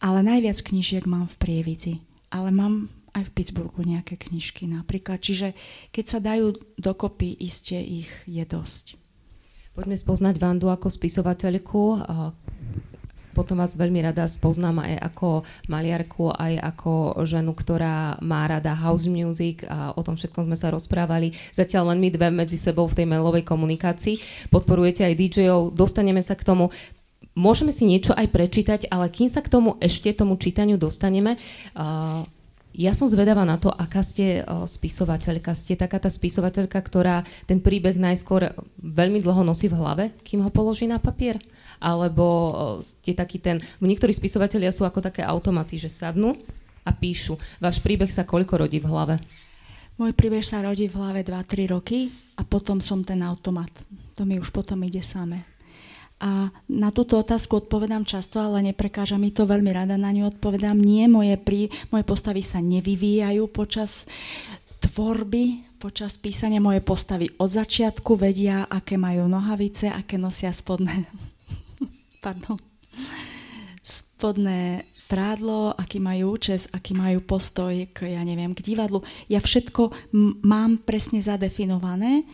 Ale 0.00 0.24
najviac 0.24 0.64
knižiek 0.64 1.04
mám 1.04 1.28
v 1.28 1.36
Prievidzi 1.36 2.07
ale 2.28 2.50
mám 2.52 2.92
aj 3.16 3.28
v 3.28 3.34
Pittsburghu 3.34 3.80
nejaké 3.82 4.20
knižky 4.20 4.68
napríklad. 4.68 5.18
Čiže 5.18 5.56
keď 5.90 6.04
sa 6.04 6.18
dajú 6.22 6.54
dokopy, 6.78 7.34
iste 7.40 7.76
ich 7.80 8.08
je 8.28 8.44
dosť. 8.44 8.94
Poďme 9.74 9.94
spoznať 9.94 10.34
Vandu 10.42 10.68
ako 10.70 10.90
spisovateľku. 10.90 11.82
Potom 13.38 13.62
vás 13.62 13.78
veľmi 13.78 14.02
rada 14.02 14.26
spoznám 14.26 14.82
aj 14.82 15.14
ako 15.14 15.46
maliarku, 15.70 16.34
aj 16.34 16.58
ako 16.58 17.22
ženu, 17.22 17.54
ktorá 17.54 18.18
má 18.18 18.50
rada 18.50 18.74
house 18.74 19.06
music 19.06 19.62
a 19.70 19.94
o 19.94 20.02
tom 20.02 20.18
všetkom 20.18 20.50
sme 20.50 20.58
sa 20.58 20.74
rozprávali. 20.74 21.30
Zatiaľ 21.54 21.94
len 21.94 22.02
my 22.02 22.10
dve 22.10 22.34
medzi 22.34 22.58
sebou 22.58 22.90
v 22.90 22.98
tej 22.98 23.06
mailovej 23.06 23.46
komunikácii. 23.46 24.18
Podporujete 24.50 25.06
aj 25.06 25.14
DJov, 25.14 25.70
dostaneme 25.70 26.18
sa 26.18 26.34
k 26.34 26.42
tomu. 26.42 26.74
Môžeme 27.38 27.70
si 27.70 27.86
niečo 27.86 28.18
aj 28.18 28.34
prečítať, 28.34 28.80
ale 28.90 29.06
kým 29.14 29.30
sa 29.30 29.38
k 29.38 29.52
tomu 29.54 29.78
ešte 29.78 30.10
tomu 30.10 30.34
čítaniu 30.34 30.74
dostaneme, 30.74 31.38
ja 32.78 32.92
som 32.94 33.10
zvedavá 33.10 33.42
na 33.42 33.58
to, 33.58 33.70
aká 33.70 34.02
ste 34.02 34.42
spisovateľka. 34.46 35.54
Ste 35.54 35.74
taká 35.74 35.98
tá 35.98 36.10
spisovateľka, 36.10 36.78
ktorá 36.78 37.22
ten 37.46 37.58
príbeh 37.58 37.98
najskôr 37.98 38.54
veľmi 38.78 39.18
dlho 39.18 39.42
nosí 39.46 39.66
v 39.66 39.78
hlave, 39.78 40.04
kým 40.26 40.42
ho 40.46 40.50
položí 40.50 40.86
na 40.86 40.98
papier? 41.02 41.42
Alebo 41.82 42.26
ste 42.82 43.14
taký 43.14 43.38
ten... 43.42 43.62
Niektorí 43.82 44.10
spisovatelia 44.14 44.74
sú 44.74 44.86
ako 44.86 44.98
také 44.98 45.22
automaty, 45.22 45.78
že 45.78 45.90
sadnú 45.90 46.38
a 46.86 46.90
píšu. 46.94 47.38
Váš 47.58 47.82
príbeh 47.82 48.10
sa 48.10 48.22
koľko 48.26 48.66
rodí 48.66 48.78
v 48.78 48.90
hlave? 48.90 49.14
Môj 49.98 50.14
príbeh 50.14 50.46
sa 50.46 50.62
rodí 50.62 50.86
v 50.86 51.02
hlave 51.02 51.26
2-3 51.26 51.74
roky 51.74 52.14
a 52.38 52.46
potom 52.46 52.78
som 52.78 53.02
ten 53.02 53.18
automat. 53.26 53.70
To 54.14 54.22
mi 54.22 54.38
už 54.38 54.54
potom 54.54 54.78
ide 54.86 55.02
samé. 55.02 55.57
A 56.18 56.50
na 56.66 56.90
túto 56.90 57.14
otázku 57.14 57.62
odpovedám 57.62 58.02
často, 58.02 58.42
ale 58.42 58.58
neprekáža 58.66 59.14
mi 59.14 59.30
to, 59.30 59.46
veľmi 59.46 59.70
rada 59.70 59.94
na 59.94 60.10
ňu 60.10 60.34
odpovedám. 60.34 60.74
Nie, 60.74 61.06
moje, 61.06 61.38
prí, 61.38 61.70
moje 61.94 62.02
postavy 62.02 62.42
sa 62.42 62.58
nevyvíjajú 62.58 63.46
počas 63.54 64.10
tvorby, 64.82 65.78
počas 65.78 66.18
písania 66.18 66.58
moje 66.58 66.82
postavy 66.82 67.30
od 67.38 67.50
začiatku 67.50 68.18
vedia, 68.18 68.66
aké 68.66 68.98
majú 68.98 69.30
nohavice, 69.30 69.90
aké 69.90 70.18
nosia 70.18 70.50
spodné, 70.50 71.06
pardon, 72.24 72.58
spodné 73.82 74.82
prádlo, 75.08 75.72
aký 75.72 76.02
majú 76.02 76.36
účes, 76.36 76.68
aký 76.74 76.92
majú 76.92 77.24
postoj 77.24 77.72
k, 77.94 78.12
ja 78.12 78.22
neviem, 78.26 78.52
k 78.52 78.60
divadlu. 78.60 79.00
Ja 79.30 79.40
všetko 79.40 80.12
m- 80.12 80.36
mám 80.44 80.84
presne 80.84 81.24
zadefinované 81.24 82.28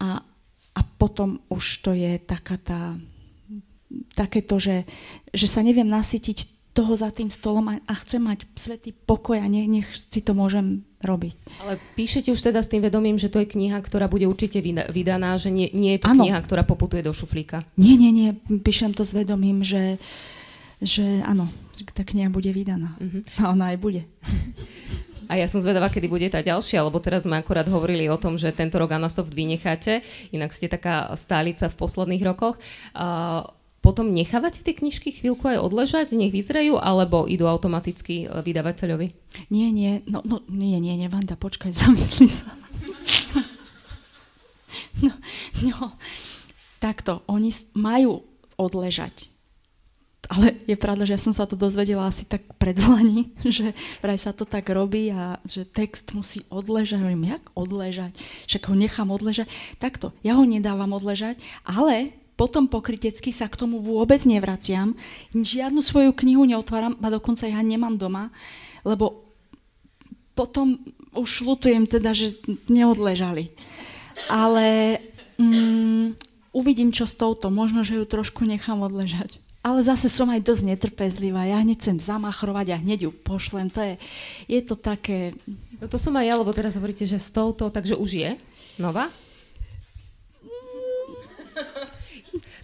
a, 0.00 0.22
a 0.72 0.80
potom 0.96 1.42
už 1.52 1.84
to 1.84 1.92
je 1.92 2.16
taká 2.22 2.56
tá 2.56 2.96
takéto, 4.14 4.58
že, 4.58 4.86
že 5.30 5.46
sa 5.46 5.62
neviem 5.62 5.86
nasytiť 5.86 6.54
toho 6.74 6.92
za 6.98 7.14
tým 7.14 7.30
stolom 7.30 7.70
a, 7.70 7.78
a 7.86 7.94
chcem 8.02 8.18
mať 8.18 8.50
svetý 8.58 8.90
pokoj 8.90 9.38
a 9.38 9.46
nech, 9.46 9.70
nech 9.70 9.88
si 9.94 10.20
to 10.26 10.34
môžem 10.34 10.82
robiť. 11.06 11.34
Ale 11.62 11.78
píšete 11.94 12.34
už 12.34 12.50
teda 12.50 12.66
s 12.66 12.68
tým 12.68 12.82
vedomím, 12.82 13.14
že 13.14 13.30
to 13.30 13.38
je 13.38 13.46
kniha, 13.46 13.78
ktorá 13.78 14.10
bude 14.10 14.26
určite 14.26 14.58
vydaná, 14.90 15.38
že 15.38 15.54
nie, 15.54 15.70
nie 15.70 15.94
je 15.94 16.02
to 16.02 16.10
ano. 16.10 16.26
kniha, 16.26 16.38
ktorá 16.42 16.66
poputuje 16.66 17.06
do 17.06 17.14
šuflíka? 17.14 17.62
Nie, 17.78 17.94
nie, 17.94 18.10
nie. 18.10 18.34
Píšem 18.50 18.90
to 18.90 19.06
s 19.06 19.14
vedomím, 19.14 19.62
že, 19.62 20.02
že 20.82 21.22
áno, 21.22 21.46
tá 21.94 22.02
kniha 22.02 22.26
bude 22.26 22.50
vydaná. 22.50 22.98
Uh-huh. 22.98 23.22
A 23.38 23.54
ona 23.54 23.70
aj 23.70 23.78
bude. 23.78 24.02
A 25.24 25.40
ja 25.40 25.48
som 25.48 25.62
zvedavá, 25.62 25.88
kedy 25.88 26.04
bude 26.10 26.28
tá 26.28 26.44
ďalšia, 26.44 26.84
lebo 26.84 27.00
teraz 27.00 27.24
sme 27.24 27.40
akorát 27.40 27.64
hovorili 27.64 28.12
o 28.12 28.20
tom, 28.20 28.36
že 28.36 28.52
tento 28.52 28.76
rok 28.76 28.92
Anasoft 28.92 29.32
vynecháte, 29.32 30.04
inak 30.36 30.52
ste 30.52 30.68
taká 30.68 31.08
stálica 31.16 31.72
v 31.72 31.78
posledných 31.80 32.24
rokoch. 32.28 32.60
Uh, 32.92 33.46
potom 33.84 34.16
nechávate 34.16 34.64
tie 34.64 34.72
knižky 34.72 35.12
chvíľku 35.12 35.44
aj 35.44 35.60
odležať, 35.60 36.16
nech 36.16 36.32
vyzrejú, 36.32 36.80
alebo 36.80 37.28
idú 37.28 37.44
automaticky 37.44 38.24
e, 38.24 38.40
vydavateľovi? 38.40 39.12
Nie, 39.52 39.68
nie, 39.68 40.00
no, 40.08 40.24
no 40.24 40.40
nie, 40.48 40.80
nie, 40.80 40.96
nie, 40.96 41.12
Vanda, 41.12 41.36
počkaj, 41.36 41.76
zamysli 41.84 42.32
sa. 42.32 42.48
no, 45.04 45.12
no, 45.60 45.92
takto, 46.80 47.20
oni 47.28 47.52
majú 47.76 48.24
odležať. 48.56 49.28
Ale 50.32 50.56
je 50.64 50.80
pravda, 50.80 51.04
že 51.04 51.12
ja 51.12 51.20
som 51.20 51.36
sa 51.36 51.44
to 51.44 51.52
dozvedela 51.52 52.08
asi 52.08 52.24
tak 52.24 52.40
pred 52.56 52.80
Lani, 52.80 53.36
že 53.44 53.76
vraj 54.00 54.16
sa 54.16 54.32
to 54.32 54.48
tak 54.48 54.72
robí 54.72 55.12
a 55.12 55.36
že 55.44 55.68
text 55.68 56.16
musí 56.16 56.40
odležať. 56.48 57.04
Hovorím, 57.04 57.36
jak 57.36 57.44
odležať? 57.52 58.16
Však 58.48 58.72
ho 58.72 58.74
nechám 58.80 59.12
odležať. 59.12 59.52
Takto, 59.76 60.16
ja 60.24 60.40
ho 60.40 60.48
nedávam 60.48 60.96
odležať, 60.96 61.36
ale 61.68 62.23
potom 62.34 62.66
pokrytecky 62.66 63.30
sa 63.30 63.46
k 63.46 63.58
tomu 63.58 63.78
vôbec 63.78 64.18
nevraciam, 64.26 64.94
žiadnu 65.30 65.78
svoju 65.82 66.10
knihu 66.14 66.42
neotváram, 66.46 66.98
a 66.98 67.06
dokonca 67.10 67.46
ja 67.46 67.62
nemám 67.62 67.94
doma, 67.94 68.34
lebo 68.82 69.24
potom 70.34 70.82
už 71.14 71.46
lutujem 71.46 71.86
teda, 71.86 72.10
že 72.10 72.34
neodležali. 72.66 73.54
Ale 74.26 74.98
mm, 75.38 76.18
uvidím, 76.50 76.90
čo 76.90 77.06
s 77.06 77.14
touto. 77.14 77.54
Možno, 77.54 77.86
že 77.86 77.98
ju 77.98 78.04
trošku 78.06 78.42
nechám 78.42 78.82
odležať. 78.82 79.38
Ale 79.64 79.80
zase 79.80 80.12
som 80.12 80.28
aj 80.28 80.44
dosť 80.44 80.76
netrpezlivá. 80.76 81.48
Ja 81.48 81.62
hneď 81.62 81.80
chcem 81.80 81.96
zamachrovať 81.96 82.66
a 82.76 82.80
hneď 82.82 83.08
ju 83.08 83.10
pošlem. 83.14 83.72
To 83.72 83.80
je, 83.80 83.94
je 84.44 84.60
to 84.60 84.76
také... 84.76 85.32
No 85.80 85.88
to 85.88 85.96
som 85.96 86.12
aj 86.20 86.26
ja, 86.28 86.34
lebo 86.36 86.52
teraz 86.52 86.76
hovoríte, 86.76 87.08
že 87.08 87.16
s 87.16 87.32
touto, 87.32 87.72
takže 87.72 87.96
už 87.96 88.10
je 88.12 88.30
nová? 88.76 89.08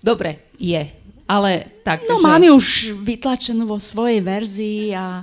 Dobre, 0.01 0.51
je. 0.57 0.83
Ale 1.31 1.81
tak, 1.87 2.09
No 2.11 2.19
že... 2.19 2.27
mám 2.27 2.43
ju 2.43 2.53
už 2.59 2.69
vytlačenú 3.07 3.69
vo 3.69 3.79
svojej 3.79 4.19
verzii 4.19 4.91
a 4.97 5.23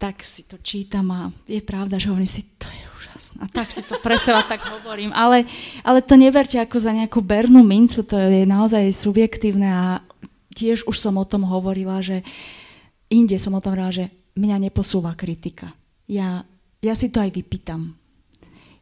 tak 0.00 0.24
si 0.24 0.48
to 0.48 0.56
čítam 0.58 1.06
a 1.12 1.20
je 1.44 1.60
pravda, 1.60 2.00
že 2.00 2.08
hovorím 2.08 2.26
si, 2.26 2.42
to 2.56 2.66
je 2.66 2.84
úžasné. 2.98 3.38
A 3.44 3.46
tak 3.52 3.68
si 3.68 3.84
to 3.84 4.00
pre 4.00 4.16
seba 4.16 4.42
tak 4.48 4.64
hovorím. 4.64 5.12
Ale, 5.12 5.44
ale 5.84 6.00
to 6.00 6.16
neberte 6.16 6.56
ako 6.56 6.80
za 6.80 6.90
nejakú 6.96 7.20
bernú 7.20 7.62
mincu, 7.62 8.02
to 8.02 8.16
je 8.16 8.42
naozaj 8.48 8.90
subjektívne 8.90 9.68
a 9.68 9.86
tiež 10.56 10.88
už 10.88 10.96
som 10.96 11.14
o 11.20 11.28
tom 11.28 11.44
hovorila, 11.46 12.00
že 12.02 12.24
inde 13.12 13.36
som 13.36 13.54
o 13.54 13.60
tom 13.60 13.76
hovorila, 13.76 13.92
že 13.92 14.06
mňa 14.34 14.56
neposúva 14.58 15.12
kritika. 15.14 15.70
Ja, 16.08 16.42
ja 16.80 16.94
si 16.96 17.12
to 17.12 17.20
aj 17.20 17.30
vypýtam 17.30 18.01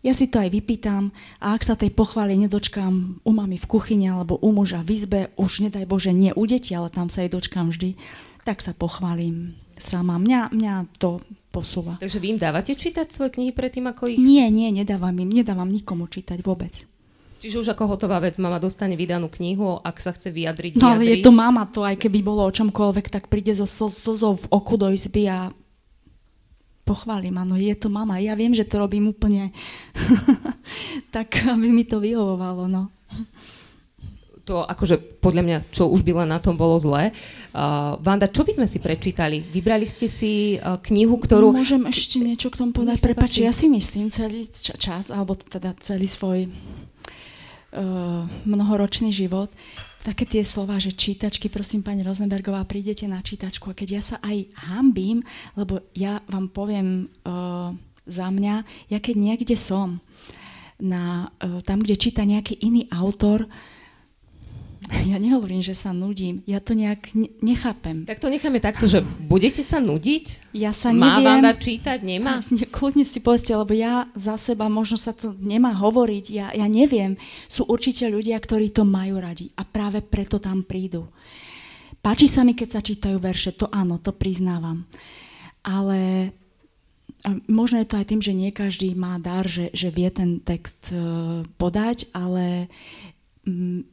ja 0.01 0.13
si 0.17 0.33
to 0.33 0.41
aj 0.41 0.49
vypýtam 0.49 1.13
a 1.45 1.53
ak 1.53 1.63
sa 1.65 1.77
tej 1.77 1.93
pochvály 1.93 2.33
nedočkám 2.41 3.21
u 3.21 3.33
mami 3.37 3.61
v 3.61 3.67
kuchyni 3.69 4.09
alebo 4.09 4.41
u 4.41 4.49
muža 4.57 4.81
v 4.81 4.97
izbe, 4.97 5.21
už 5.37 5.69
nedaj 5.69 5.85
Bože 5.85 6.17
nie 6.17 6.33
u 6.33 6.45
deti, 6.49 6.73
ale 6.73 6.89
tam 6.89 7.13
sa 7.13 7.21
jej 7.21 7.31
dočkám 7.33 7.69
vždy, 7.69 8.01
tak 8.49 8.65
sa 8.65 8.73
pochválim 8.73 9.61
sama. 9.77 10.17
Mňa, 10.17 10.57
mňa 10.57 10.75
to 10.97 11.21
posúva. 11.53 12.01
Takže 12.01 12.17
vy 12.17 12.37
im 12.37 12.41
dávate 12.41 12.73
čítať 12.73 13.13
svoje 13.13 13.37
knihy 13.37 13.53
predtým, 13.53 13.89
ako 13.93 14.09
ich... 14.09 14.17
Nie, 14.17 14.49
nie, 14.49 14.73
nedávam 14.73 15.13
im, 15.21 15.29
nedávam 15.29 15.69
nikomu 15.69 16.09
čítať 16.09 16.41
vôbec. 16.41 16.89
Čiže 17.41 17.57
už 17.65 17.69
ako 17.73 17.97
hotová 17.97 18.21
vec, 18.21 18.37
mama 18.37 18.61
dostane 18.61 19.01
vydanú 19.01 19.33
knihu, 19.33 19.81
ak 19.81 19.97
sa 19.97 20.13
chce 20.13 20.29
vyjadriť, 20.29 20.77
vyjadri. 20.77 20.85
No 20.85 20.93
ale 20.93 21.09
je 21.09 21.25
to 21.25 21.33
mama, 21.33 21.65
to 21.65 21.81
aj 21.81 21.97
keby 21.97 22.21
bolo 22.21 22.45
o 22.45 22.53
čomkoľvek, 22.53 23.09
tak 23.09 23.33
príde 23.33 23.57
so 23.57 23.65
slzou 23.65 24.37
v 24.37 24.45
oku 24.53 24.77
do 24.77 24.93
izby 24.93 25.25
a 25.25 25.49
pochválim, 26.91 27.39
áno, 27.39 27.55
je 27.55 27.71
to 27.79 27.87
mama. 27.87 28.19
Ja 28.19 28.35
viem, 28.35 28.51
že 28.51 28.67
to 28.67 28.83
robím 28.83 29.15
úplne 29.15 29.55
tak, 31.15 31.47
aby 31.47 31.71
mi 31.71 31.87
to 31.87 32.03
vyhovovalo, 32.03 32.67
no. 32.67 32.91
To 34.51 34.67
akože 34.67 35.23
podľa 35.23 35.43
mňa, 35.47 35.59
čo 35.71 35.87
už 35.87 36.03
by 36.03 36.27
len 36.27 36.35
na 36.35 36.43
tom 36.43 36.59
bolo 36.59 36.75
zlé. 36.83 37.15
Uh, 37.55 37.95
Vanda, 38.03 38.27
čo 38.27 38.43
by 38.43 38.59
sme 38.59 38.67
si 38.67 38.83
prečítali? 38.83 39.39
Vybrali 39.39 39.87
ste 39.87 40.11
si 40.11 40.59
uh, 40.59 40.83
knihu, 40.91 41.15
ktorú... 41.23 41.55
Môžem 41.55 41.87
ešte 41.87 42.19
niečo 42.19 42.51
k 42.51 42.59
tomu 42.59 42.75
povedať? 42.75 42.99
Prepači, 42.99 43.47
ja 43.47 43.55
si 43.55 43.71
myslím 43.71 44.11
celý 44.11 44.51
čas, 44.59 45.15
alebo 45.15 45.39
teda 45.39 45.79
celý 45.79 46.11
svoj 46.11 46.51
uh, 46.51 48.27
mnohoročný 48.43 49.15
život, 49.15 49.55
také 50.01 50.25
tie 50.25 50.43
slova, 50.45 50.81
že 50.81 50.97
čítačky, 50.97 51.53
prosím 51.53 51.85
pani 51.85 52.01
Rosenbergová, 52.01 52.65
prídete 52.65 53.05
na 53.05 53.21
čítačku. 53.21 53.71
A 53.71 53.77
keď 53.77 53.89
ja 54.01 54.03
sa 54.03 54.17
aj 54.25 54.49
hambím, 54.73 55.21
lebo 55.57 55.85
ja 55.93 56.25
vám 56.29 56.49
poviem 56.49 57.09
uh, 57.25 57.73
za 58.09 58.27
mňa, 58.33 58.55
ja 58.89 58.99
keď 58.99 59.17
niekde 59.17 59.57
som, 59.61 60.01
na, 60.81 61.29
uh, 61.45 61.61
tam, 61.61 61.85
kde 61.85 62.01
číta 62.01 62.25
nejaký 62.25 62.65
iný 62.65 62.89
autor, 62.89 63.45
ja 64.91 65.17
nehovorím, 65.23 65.63
že 65.63 65.73
sa 65.73 65.95
nudím, 65.95 66.43
ja 66.45 66.59
to 66.59 66.75
nejak 66.75 67.15
nechápem. 67.41 68.05
Tak 68.05 68.19
to 68.19 68.27
necháme 68.27 68.59
takto, 68.59 68.91
že 68.91 69.07
budete 69.23 69.63
sa 69.63 69.79
nudiť? 69.79 70.55
Ja 70.55 70.75
sa 70.75 70.91
Má 70.91 71.19
neviem. 71.19 71.27
Má 71.27 71.35
Vanda 71.39 71.53
čítať? 71.55 71.99
Nemá? 72.03 72.43
Kľudne 72.75 73.07
si 73.07 73.23
povedzte, 73.23 73.55
lebo 73.55 73.71
ja 73.71 74.11
za 74.19 74.35
seba, 74.37 74.67
možno 74.67 74.99
sa 74.99 75.15
to 75.15 75.33
nemá 75.39 75.71
hovoriť, 75.79 76.25
ja, 76.31 76.47
ja 76.51 76.67
neviem. 76.67 77.15
Sú 77.47 77.71
určite 77.71 78.11
ľudia, 78.11 78.37
ktorí 78.37 78.75
to 78.75 78.83
majú 78.83 79.23
radi 79.23 79.55
a 79.55 79.63
práve 79.63 80.03
preto 80.03 80.43
tam 80.43 80.67
prídu. 80.67 81.07
Páči 82.01 82.27
sa 82.27 82.43
mi, 82.43 82.57
keď 82.57 82.69
sa 82.69 82.81
čítajú 82.81 83.21
verše, 83.21 83.53
to 83.53 83.69
áno, 83.69 84.01
to 84.01 84.11
priznávam. 84.17 84.89
Ale 85.61 86.33
možno 87.49 87.81
je 87.85 87.89
to 87.89 87.99
aj 88.01 88.07
tým, 88.09 88.21
že 88.25 88.33
nie 88.33 88.51
každý 88.51 88.97
má 88.97 89.21
dar, 89.21 89.45
že, 89.45 89.69
že 89.77 89.93
vie 89.93 90.09
ten 90.09 90.41
text 90.41 90.97
uh, 90.97 91.45
podať, 91.61 92.09
ale 92.17 92.73
um, 93.45 93.85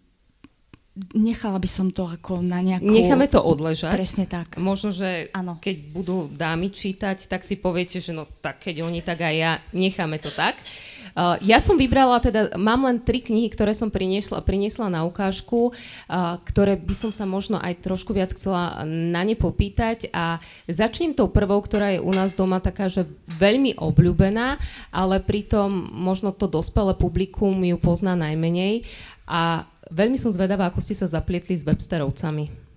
nechala 1.14 1.62
by 1.62 1.70
som 1.70 1.88
to 1.94 2.10
ako 2.10 2.42
na 2.42 2.62
nejakú... 2.62 2.90
Necháme 2.90 3.30
to 3.30 3.42
odležať. 3.42 3.94
Presne 3.94 4.26
tak. 4.26 4.58
Možno, 4.58 4.90
že 4.90 5.30
ano. 5.32 5.62
keď 5.62 5.76
budú 5.94 6.18
dámy 6.34 6.74
čítať, 6.74 7.30
tak 7.30 7.46
si 7.46 7.58
poviete, 7.58 8.02
že 8.02 8.12
no 8.14 8.26
tak 8.42 8.66
keď 8.66 8.82
oni, 8.82 9.06
tak 9.06 9.22
aj 9.22 9.36
ja, 9.36 9.52
necháme 9.74 10.18
to 10.18 10.34
tak. 10.34 10.58
Uh, 11.18 11.34
ja 11.42 11.58
som 11.58 11.82
vybrala, 11.82 12.22
teda 12.22 12.54
mám 12.62 12.86
len 12.86 13.02
tri 13.02 13.26
knihy, 13.26 13.50
ktoré 13.50 13.74
som 13.74 13.90
priniesla, 13.90 14.46
priniesla 14.46 14.86
na 14.86 15.02
ukážku, 15.02 15.74
uh, 15.74 16.38
ktoré 16.46 16.78
by 16.78 16.94
som 16.94 17.10
sa 17.10 17.26
možno 17.26 17.58
aj 17.58 17.82
trošku 17.82 18.14
viac 18.14 18.38
chcela 18.38 18.86
na 18.86 19.26
ne 19.26 19.34
popýtať 19.34 20.14
a 20.14 20.38
začnem 20.70 21.18
tou 21.18 21.26
prvou, 21.26 21.58
ktorá 21.58 21.98
je 21.98 22.06
u 22.06 22.14
nás 22.14 22.38
doma 22.38 22.62
taká, 22.62 22.86
že 22.86 23.10
veľmi 23.34 23.82
obľúbená, 23.82 24.62
ale 24.94 25.18
pritom 25.18 25.90
možno 25.90 26.30
to 26.38 26.46
dospelé 26.46 26.94
publikum 26.94 27.66
ju 27.66 27.82
pozná 27.82 28.14
najmenej 28.14 28.86
a 29.26 29.66
Veľmi 29.92 30.20
som 30.20 30.34
zvedavá, 30.34 30.68
ako 30.68 30.84
ste 30.84 30.96
sa 30.96 31.08
zaplietli 31.08 31.56
s 31.56 31.64
Websterovcami. 31.64 32.68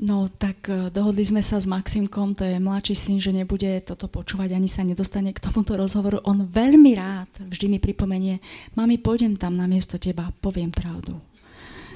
No 0.00 0.32
tak 0.32 0.64
uh, 0.72 0.88
dohodli 0.88 1.28
sme 1.28 1.44
sa 1.44 1.60
s 1.60 1.68
Maximkom, 1.68 2.32
to 2.32 2.48
je 2.48 2.56
mladší 2.56 2.96
syn, 2.96 3.18
že 3.20 3.36
nebude 3.36 3.68
toto 3.84 4.08
počúvať, 4.08 4.56
ani 4.56 4.64
sa 4.64 4.80
nedostane 4.80 5.28
k 5.36 5.44
tomuto 5.44 5.76
rozhovoru. 5.76 6.24
On 6.24 6.40
veľmi 6.40 6.96
rád 6.96 7.28
vždy 7.44 7.66
mi 7.68 7.78
pripomenie, 7.78 8.40
mami, 8.72 8.96
pôjdem 8.96 9.36
tam 9.36 9.60
na 9.60 9.68
miesto 9.68 10.00
teba, 10.00 10.32
poviem 10.40 10.72
pravdu. 10.72 11.20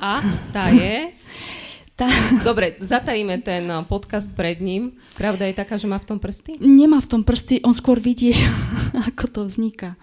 A 0.04 0.20
tá 0.52 0.68
je? 0.68 1.16
tá... 1.98 2.04
Dobre, 2.44 2.76
zatajíme 2.76 3.40
ten 3.40 3.64
eh, 3.72 3.80
podcast 3.88 4.28
pred 4.36 4.60
ním. 4.60 5.00
Pravda 5.16 5.48
je 5.48 5.56
taká, 5.56 5.80
že 5.80 5.88
má 5.88 5.96
v 5.96 6.12
tom 6.12 6.18
prsty? 6.20 6.60
Nemá 6.60 7.00
v 7.00 7.08
tom 7.08 7.22
prsty, 7.24 7.64
on 7.64 7.72
skôr 7.72 7.96
vidí, 7.96 8.36
ako 9.08 9.24
to 9.32 9.40
vzniká 9.48 9.96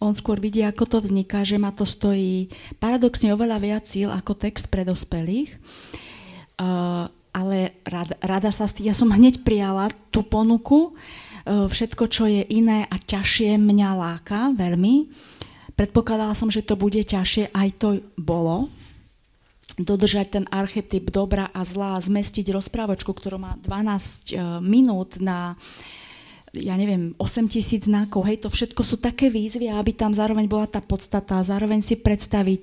on 0.00 0.16
skôr 0.16 0.40
vidí, 0.40 0.64
ako 0.64 0.88
to 0.88 0.98
vzniká, 1.04 1.44
že 1.44 1.60
ma 1.60 1.76
to 1.76 1.84
stojí 1.84 2.48
paradoxne 2.80 3.36
oveľa 3.36 3.60
viac 3.60 3.84
síl 3.84 4.08
ako 4.08 4.32
text 4.32 4.72
pre 4.72 4.82
dospelých. 4.82 5.52
Uh, 6.56 7.12
ale 7.36 7.76
rada, 7.84 8.16
rada 8.24 8.50
sa... 8.50 8.64
Ja 8.80 8.96
som 8.96 9.12
hneď 9.12 9.44
prijala 9.44 9.92
tú 10.08 10.24
ponuku. 10.24 10.96
Uh, 11.44 11.68
všetko, 11.68 12.08
čo 12.08 12.24
je 12.24 12.48
iné 12.48 12.88
a 12.88 12.96
ťažšie, 12.96 13.60
mňa 13.60 13.90
láka 13.92 14.56
veľmi. 14.56 15.12
Predpokladala 15.76 16.32
som, 16.32 16.48
že 16.48 16.64
to 16.64 16.80
bude 16.80 17.00
ťažšie, 17.00 17.52
aj 17.52 17.68
to 17.76 17.88
bolo. 18.16 18.72
Dodržať 19.76 20.26
ten 20.32 20.44
archetyp 20.48 21.12
dobra 21.12 21.52
a 21.52 21.60
zla, 21.60 22.00
zmestiť 22.00 22.48
rozprávočku, 22.56 23.12
ktorú 23.12 23.36
má 23.36 23.52
12 23.60 23.68
uh, 23.68 24.64
minút 24.64 25.20
na 25.20 25.52
uh, 25.52 26.00
ja 26.50 26.74
neviem, 26.74 27.14
8 27.14 27.46
tisíc 27.46 27.86
znakov, 27.86 28.26
hej, 28.26 28.42
to 28.42 28.50
všetko 28.50 28.82
sú 28.82 28.98
také 28.98 29.30
výzvy, 29.30 29.70
aby 29.70 29.94
tam 29.94 30.10
zároveň 30.10 30.50
bola 30.50 30.66
tá 30.66 30.82
podstata, 30.82 31.46
zároveň 31.46 31.78
si 31.78 31.94
predstaviť, 31.94 32.62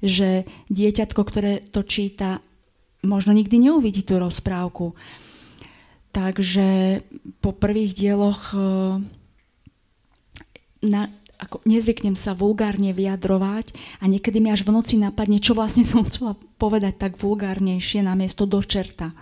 že 0.00 0.48
dieťatko, 0.72 1.20
ktoré 1.20 1.60
to 1.68 1.84
číta, 1.84 2.40
možno 3.04 3.36
nikdy 3.36 3.68
neuvidí 3.70 4.00
tú 4.00 4.16
rozprávku. 4.16 4.96
Takže 6.16 7.00
po 7.44 7.52
prvých 7.52 7.92
dieloch 7.92 8.56
e, 8.56 8.58
na, 10.88 11.12
ako 11.36 11.60
nezvyknem 11.68 12.16
sa 12.16 12.32
vulgárne 12.32 12.96
vyjadrovať 12.96 13.76
a 14.00 14.08
niekedy 14.08 14.40
mi 14.40 14.48
až 14.48 14.64
v 14.64 14.72
noci 14.72 14.96
napadne, 14.96 15.36
čo 15.36 15.52
vlastne 15.52 15.84
som 15.84 16.08
chcela 16.08 16.32
povedať 16.56 16.96
tak 16.96 17.20
vulgárnejšie 17.20 18.00
namiesto 18.00 18.48
do 18.48 18.64
čerta. 18.64 19.12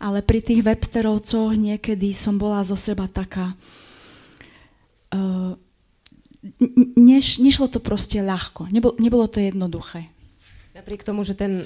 Ale 0.00 0.20
pri 0.20 0.40
tých 0.44 0.60
websterovcoch 0.60 1.56
niekedy 1.56 2.12
som 2.12 2.36
bola 2.36 2.64
zo 2.64 2.76
seba 2.76 3.08
taká... 3.08 3.56
Uh, 5.12 5.56
neš, 6.96 7.38
nešlo 7.42 7.66
to 7.70 7.78
proste 7.82 8.20
ľahko. 8.22 8.68
Nebolo, 8.70 8.94
nebolo 8.98 9.26
to 9.26 9.42
jednoduché. 9.42 10.10
Napriek 10.76 11.08
tomu, 11.08 11.24
že 11.24 11.32
ten 11.32 11.64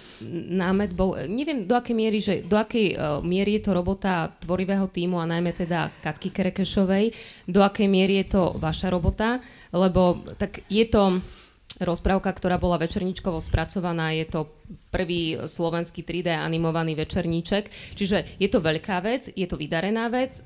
námet 0.54 0.94
bol, 0.94 1.18
neviem 1.26 1.66
do 1.66 1.74
akej 1.74 1.96
miery, 1.98 2.22
že 2.22 2.46
do 2.46 2.54
akej 2.54 2.94
uh, 2.94 3.18
miery 3.26 3.58
je 3.58 3.66
to 3.66 3.74
robota 3.74 4.30
tvorivého 4.38 4.86
týmu 4.86 5.18
a 5.18 5.26
najmä 5.26 5.50
teda 5.50 5.90
Katky 5.98 6.30
Kerekešovej, 6.30 7.10
do 7.50 7.58
akej 7.58 7.90
miery 7.90 8.22
je 8.22 8.38
to 8.38 8.54
vaša 8.62 8.86
robota, 8.86 9.42
lebo 9.74 10.22
tak 10.38 10.62
je 10.70 10.86
to 10.86 11.18
rozprávka, 11.84 12.30
ktorá 12.32 12.60
bola 12.60 12.80
večerníčkovo 12.80 13.40
spracovaná, 13.40 14.12
je 14.16 14.26
to 14.28 14.40
prvý 14.92 15.40
slovenský 15.48 16.04
3D 16.04 16.30
animovaný 16.32 16.94
večerníček, 16.94 17.96
čiže 17.96 18.38
je 18.38 18.48
to 18.48 18.62
veľká 18.62 19.00
vec, 19.02 19.32
je 19.32 19.46
to 19.48 19.56
vydarená 19.56 20.08
vec, 20.12 20.40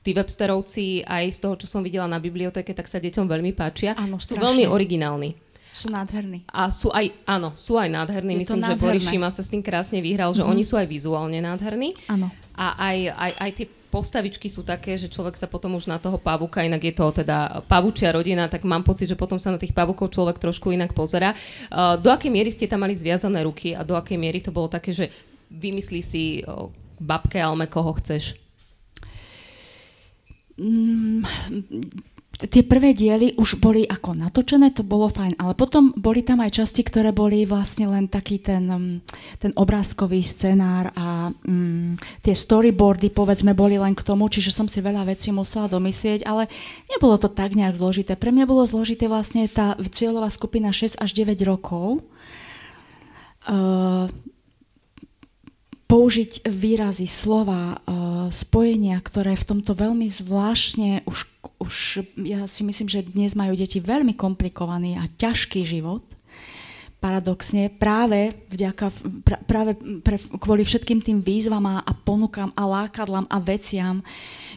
tí 0.00 0.10
websterovci 0.16 1.04
aj 1.04 1.24
z 1.28 1.38
toho, 1.44 1.54
čo 1.60 1.66
som 1.68 1.84
videla 1.84 2.08
na 2.08 2.20
bibliotéke, 2.20 2.72
tak 2.72 2.88
sa 2.88 3.00
deťom 3.00 3.28
veľmi 3.28 3.52
páčia. 3.52 3.92
Áno, 3.96 4.16
sú 4.16 4.36
veľmi 4.40 4.64
originálni. 4.64 5.36
Sú 5.70 5.86
nádherní. 5.86 6.42
A 6.50 6.66
sú 6.74 6.90
aj, 6.90 7.14
áno, 7.30 7.54
sú 7.54 7.78
aj 7.78 7.88
nádherní. 7.94 8.34
Je 8.34 8.40
Myslím, 8.42 8.66
že 8.66 8.80
Boris 8.80 9.06
Šima 9.06 9.30
sa 9.30 9.46
s 9.46 9.52
tým 9.52 9.62
krásne 9.62 10.02
vyhral, 10.02 10.34
že 10.34 10.42
mm-hmm. 10.42 10.52
oni 10.52 10.62
sú 10.66 10.74
aj 10.74 10.86
vizuálne 10.90 11.38
nádherní. 11.38 11.94
Áno. 12.10 12.26
A 12.58 12.74
aj, 12.90 12.98
aj, 13.14 13.32
aj 13.38 13.50
tie 13.54 13.66
postavičky 13.90 14.46
sú 14.46 14.62
také, 14.62 14.94
že 14.94 15.10
človek 15.10 15.34
sa 15.34 15.50
potom 15.50 15.74
už 15.74 15.90
na 15.90 15.98
toho 15.98 16.16
pavuka, 16.16 16.62
inak 16.62 16.80
je 16.80 16.94
to 16.94 17.10
teda 17.10 17.66
pavučia 17.66 18.14
rodina, 18.14 18.46
tak 18.46 18.62
mám 18.62 18.86
pocit, 18.86 19.10
že 19.10 19.18
potom 19.18 19.36
sa 19.36 19.50
na 19.50 19.58
tých 19.58 19.74
pavukov 19.74 20.14
človek 20.14 20.38
trošku 20.38 20.70
inak 20.70 20.94
pozera. 20.94 21.34
Uh, 21.68 21.98
do 21.98 22.08
akej 22.08 22.30
miery 22.30 22.54
ste 22.54 22.70
tam 22.70 22.86
mali 22.86 22.94
zviazané 22.94 23.42
ruky 23.42 23.74
a 23.74 23.82
do 23.82 23.98
akej 23.98 24.16
miery 24.16 24.38
to 24.38 24.54
bolo 24.54 24.70
také, 24.70 24.94
že 24.94 25.10
vymyslí 25.50 26.00
si 26.00 26.46
babke 27.02 27.42
Alme, 27.42 27.66
koho 27.66 27.90
chceš? 27.98 28.38
Mm, 32.40 32.48
tie 32.48 32.62
prvé 32.64 32.96
diely 32.96 33.36
už 33.36 33.60
boli 33.60 33.84
ako 33.84 34.16
natočené, 34.16 34.72
to 34.72 34.80
bolo 34.80 35.12
fajn, 35.12 35.36
ale 35.36 35.52
potom 35.52 35.92
boli 35.92 36.24
tam 36.24 36.40
aj 36.40 36.64
časti, 36.64 36.80
ktoré 36.80 37.12
boli 37.12 37.44
vlastne 37.44 37.92
len 37.92 38.08
taký 38.08 38.40
ten, 38.40 38.64
mm, 38.64 38.96
ten 39.40 39.52
obrázkový 39.52 40.24
scenár 40.24 40.88
a 40.96 41.28
um, 41.44 42.00
tie 42.24 42.32
storyboardy 42.32 43.12
povedzme 43.12 43.52
boli 43.52 43.76
len 43.76 43.92
k 43.92 44.06
tomu, 44.06 44.28
čiže 44.32 44.54
som 44.54 44.64
si 44.64 44.80
veľa 44.80 45.04
vecí 45.04 45.28
musela 45.34 45.68
domyslieť, 45.68 46.24
ale 46.24 46.48
nebolo 46.88 47.20
to 47.20 47.28
tak 47.28 47.52
nejak 47.52 47.76
zložité. 47.76 48.16
Pre 48.16 48.32
mňa 48.32 48.48
bolo 48.48 48.64
zložité 48.64 49.10
vlastne 49.10 49.44
tá 49.50 49.76
cieľová 49.92 50.32
skupina 50.32 50.72
6 50.72 50.96
až 50.96 51.10
9 51.12 51.36
rokov. 51.44 52.00
Uh, 53.48 54.08
použiť 55.90 56.46
výrazy, 56.46 57.10
slova, 57.10 57.74
uh, 57.74 58.30
spojenia, 58.30 58.94
ktoré 59.02 59.34
v 59.34 59.42
tomto 59.42 59.74
veľmi 59.74 60.06
zvláštne, 60.06 61.02
už, 61.02 61.26
už 61.58 61.74
ja 62.22 62.46
si 62.46 62.62
myslím, 62.62 62.86
že 62.86 63.10
dnes 63.10 63.34
majú 63.34 63.58
deti 63.58 63.82
veľmi 63.82 64.14
komplikovaný 64.14 65.02
a 65.02 65.10
ťažký 65.10 65.66
život, 65.66 66.06
paradoxne, 67.02 67.72
práve, 67.74 68.30
vďaka, 68.52 68.86
práve 69.50 69.74
pre, 70.04 70.20
kvôli 70.38 70.62
všetkým 70.62 71.00
tým 71.02 71.18
výzvam 71.24 71.64
a, 71.66 71.82
a 71.82 71.92
ponukám 71.96 72.54
a 72.54 72.62
lákadlám 72.68 73.26
a 73.26 73.40
veciam, 73.42 74.04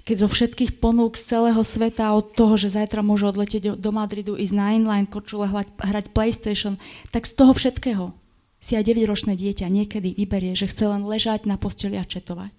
keď 0.05 0.15
zo 0.21 0.29
všetkých 0.29 0.77
ponúk 0.77 1.17
z 1.17 1.33
celého 1.33 1.63
sveta 1.63 2.13
od 2.13 2.35
toho, 2.35 2.59
že 2.59 2.75
zajtra 2.75 3.01
môžu 3.01 3.31
odletieť 3.31 3.79
do, 3.79 3.91
Madridu, 3.95 4.35
ísť 4.37 4.53
na 4.53 4.75
inline, 4.75 5.09
kočule 5.09 5.49
hrať, 5.49 5.71
hrať 5.81 6.05
PlayStation, 6.13 6.75
tak 7.09 7.25
z 7.25 7.33
toho 7.33 7.55
všetkého 7.55 8.22
si 8.63 8.79
aj 8.79 8.87
9-ročné 8.87 9.35
dieťa 9.35 9.67
niekedy 9.67 10.15
vyberie, 10.15 10.55
že 10.55 10.71
chce 10.71 10.87
len 10.87 11.03
ležať 11.03 11.43
na 11.43 11.59
posteli 11.59 11.99
a 11.99 12.07
četovať, 12.07 12.55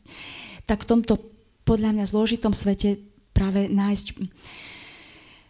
tak 0.68 0.84
v 0.84 0.88
tomto 0.92 1.16
podľa 1.64 1.96
mňa 1.96 2.04
zložitom 2.04 2.52
svete 2.52 3.00
práve 3.32 3.72
nájsť, 3.72 4.06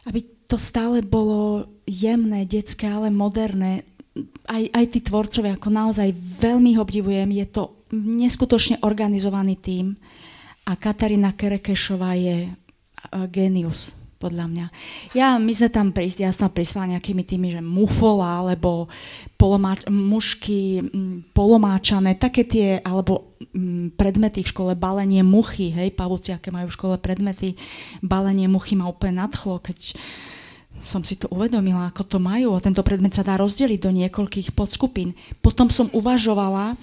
aby 0.06 0.20
to 0.46 0.54
stále 0.54 1.02
bolo 1.02 1.66
jemné, 1.90 2.46
detské, 2.46 2.86
ale 2.86 3.10
moderné. 3.10 3.82
Aj, 4.46 4.62
aj 4.62 4.84
tí 4.94 5.02
tvorcovia, 5.02 5.58
ako 5.58 5.74
naozaj 5.74 6.14
veľmi 6.14 6.78
ho 6.78 6.86
obdivujem, 6.86 7.34
je 7.34 7.46
to 7.50 7.82
neskutočne 7.90 8.78
organizovaný 8.86 9.58
tím. 9.58 9.98
A 10.70 10.78
Katarína 10.78 11.34
Kerekešová 11.34 12.14
je 12.14 12.54
genius 13.28 14.03
podľa 14.24 14.48
mňa. 14.48 14.66
Ja, 15.12 15.36
my 15.36 15.52
sme 15.52 15.68
tam 15.68 15.92
prísť, 15.92 16.24
ja 16.24 16.32
som 16.32 16.48
prislala 16.48 16.96
nejakými 16.96 17.20
tými, 17.20 17.52
že 17.52 17.60
mufola, 17.60 18.40
alebo 18.40 18.88
polomáč, 19.36 19.84
mušky, 19.84 20.80
polomáčané, 21.36 22.16
také 22.16 22.48
tie, 22.48 22.80
alebo 22.80 23.36
m, 23.52 23.92
predmety 23.92 24.40
v 24.40 24.48
škole, 24.48 24.72
balenie 24.72 25.20
muchy, 25.20 25.68
hej, 25.68 25.92
pavúci, 25.92 26.32
aké 26.32 26.48
majú 26.48 26.72
v 26.72 26.76
škole 26.80 26.96
predmety, 26.96 27.52
balenie 28.00 28.48
muchy 28.48 28.72
ma 28.72 28.88
úplne 28.88 29.20
nadchlo, 29.20 29.60
keď 29.60 29.92
som 30.80 31.04
si 31.04 31.20
to 31.20 31.28
uvedomila, 31.28 31.92
ako 31.92 32.02
to 32.08 32.18
majú. 32.18 32.56
A 32.56 32.64
tento 32.64 32.82
predmet 32.82 33.12
sa 33.14 33.22
dá 33.22 33.36
rozdeliť 33.36 33.78
do 33.78 33.94
niekoľkých 33.94 34.56
podskupín. 34.56 35.14
Potom 35.38 35.68
som 35.68 35.92
uvažovala, 35.92 36.74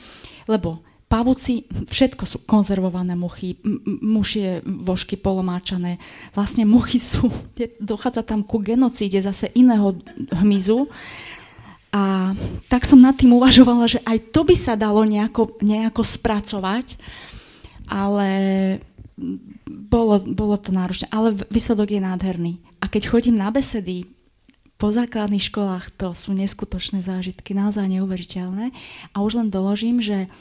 lebo 0.47 0.79
pavúci, 1.11 1.67
všetko 1.67 2.23
sú 2.23 2.37
konzervované 2.47 3.19
muchy, 3.19 3.59
mušie 3.99 4.63
vožky 4.63 5.19
polomáčané. 5.19 5.99
Vlastne 6.31 6.63
muchy 6.63 7.03
sú, 7.03 7.27
dochádza 7.83 8.23
tam 8.23 8.47
ku 8.47 8.63
genocíde 8.63 9.19
zase 9.19 9.51
iného 9.51 9.99
hmyzu. 10.31 10.87
A 11.91 12.31
tak 12.71 12.87
som 12.87 13.03
nad 13.03 13.19
tým 13.19 13.35
uvažovala, 13.35 13.91
že 13.91 13.99
aj 14.07 14.31
to 14.31 14.47
by 14.47 14.55
sa 14.55 14.79
dalo 14.79 15.03
nejako, 15.03 15.59
nejako 15.59 16.07
spracovať, 16.07 16.95
ale 17.91 18.29
bolo, 19.67 20.23
bolo 20.23 20.55
to 20.55 20.71
náročné. 20.71 21.11
Ale 21.11 21.35
výsledok 21.51 21.91
je 21.91 21.99
nádherný. 21.99 22.53
A 22.79 22.87
keď 22.87 23.11
chodím 23.11 23.35
na 23.35 23.51
besedy 23.51 24.07
po 24.79 24.95
základných 24.95 25.43
školách, 25.51 25.91
to 25.99 26.15
sú 26.15 26.31
neskutočné 26.31 27.03
zážitky, 27.03 27.51
naozaj 27.51 27.91
neuveriteľné. 27.91 28.71
A 29.11 29.19
už 29.19 29.43
len 29.43 29.51
doložím, 29.51 29.99
že 29.99 30.31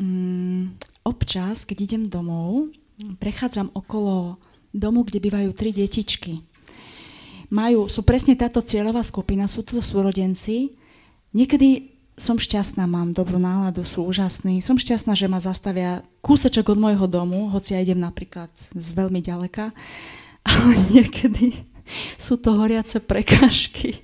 mm, 0.00 0.62
občas, 1.04 1.68
keď 1.68 1.76
idem 1.84 2.02
domov, 2.08 2.72
prechádzam 3.20 3.72
okolo 3.76 4.40
domu, 4.72 5.04
kde 5.04 5.20
bývajú 5.20 5.50
tri 5.52 5.70
detičky. 5.70 6.40
Majú, 7.50 7.90
sú 7.90 8.06
presne 8.06 8.38
táto 8.38 8.62
cieľová 8.62 9.02
skupina, 9.02 9.50
sú 9.50 9.66
to 9.66 9.82
súrodenci. 9.82 10.78
Niekedy 11.34 11.90
som 12.14 12.36
šťastná, 12.36 12.84
mám 12.84 13.16
dobrú 13.16 13.40
náladu, 13.40 13.82
sú 13.82 14.06
úžasní. 14.06 14.60
Som 14.60 14.76
šťastná, 14.78 15.16
že 15.16 15.26
ma 15.26 15.40
zastavia 15.40 16.04
kúseček 16.20 16.68
od 16.68 16.78
môjho 16.78 17.08
domu, 17.08 17.48
hoci 17.50 17.74
ja 17.74 17.80
idem 17.82 17.98
napríklad 17.98 18.52
z 18.54 18.88
veľmi 18.94 19.18
ďaleka. 19.24 19.72
Ale 20.50 20.72
niekedy 20.92 21.69
sú 22.16 22.38
to 22.38 22.56
horiace 22.56 22.98
prekážky. 23.02 24.02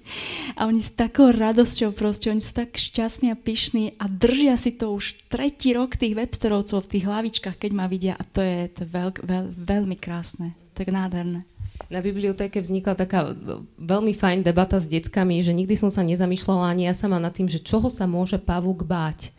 A 0.56 0.66
oni 0.66 0.80
s 0.80 0.92
takou 0.92 1.30
radosťou 1.30 1.92
proste, 1.92 2.32
oni 2.32 2.40
sú 2.40 2.56
tak 2.56 2.76
šťastní 2.76 3.32
a 3.32 3.36
pyšní 3.36 3.96
a 4.00 4.08
držia 4.08 4.56
si 4.56 4.74
to 4.74 4.92
už 4.92 5.28
tretí 5.30 5.76
rok 5.76 5.94
tých 5.96 6.16
websterovcov 6.16 6.84
v 6.84 6.90
tých 6.96 7.04
hlavičkách, 7.04 7.56
keď 7.56 7.70
ma 7.76 7.86
vidia 7.86 8.14
a 8.16 8.24
to 8.24 8.40
je, 8.40 8.68
to 8.72 8.84
je 8.84 8.88
veľ, 8.90 9.08
veľ, 9.22 9.44
veľmi 9.52 9.96
krásne, 10.00 10.56
tak 10.72 10.90
nádherné. 10.90 11.44
Na 11.92 12.00
bibliotéke 12.00 12.56
vznikla 12.56 12.96
taká 12.96 13.36
veľmi 13.76 14.16
fajn 14.16 14.40
debata 14.40 14.80
s 14.80 14.88
deckami, 14.88 15.44
že 15.44 15.52
nikdy 15.52 15.76
som 15.76 15.92
sa 15.92 16.00
nezamýšľala 16.00 16.72
ani 16.72 16.88
ja 16.88 16.94
sama 16.96 17.20
nad 17.20 17.36
tým, 17.36 17.46
že 17.46 17.60
čoho 17.60 17.92
sa 17.92 18.08
môže 18.08 18.40
pavúk 18.40 18.82
báť. 18.88 19.30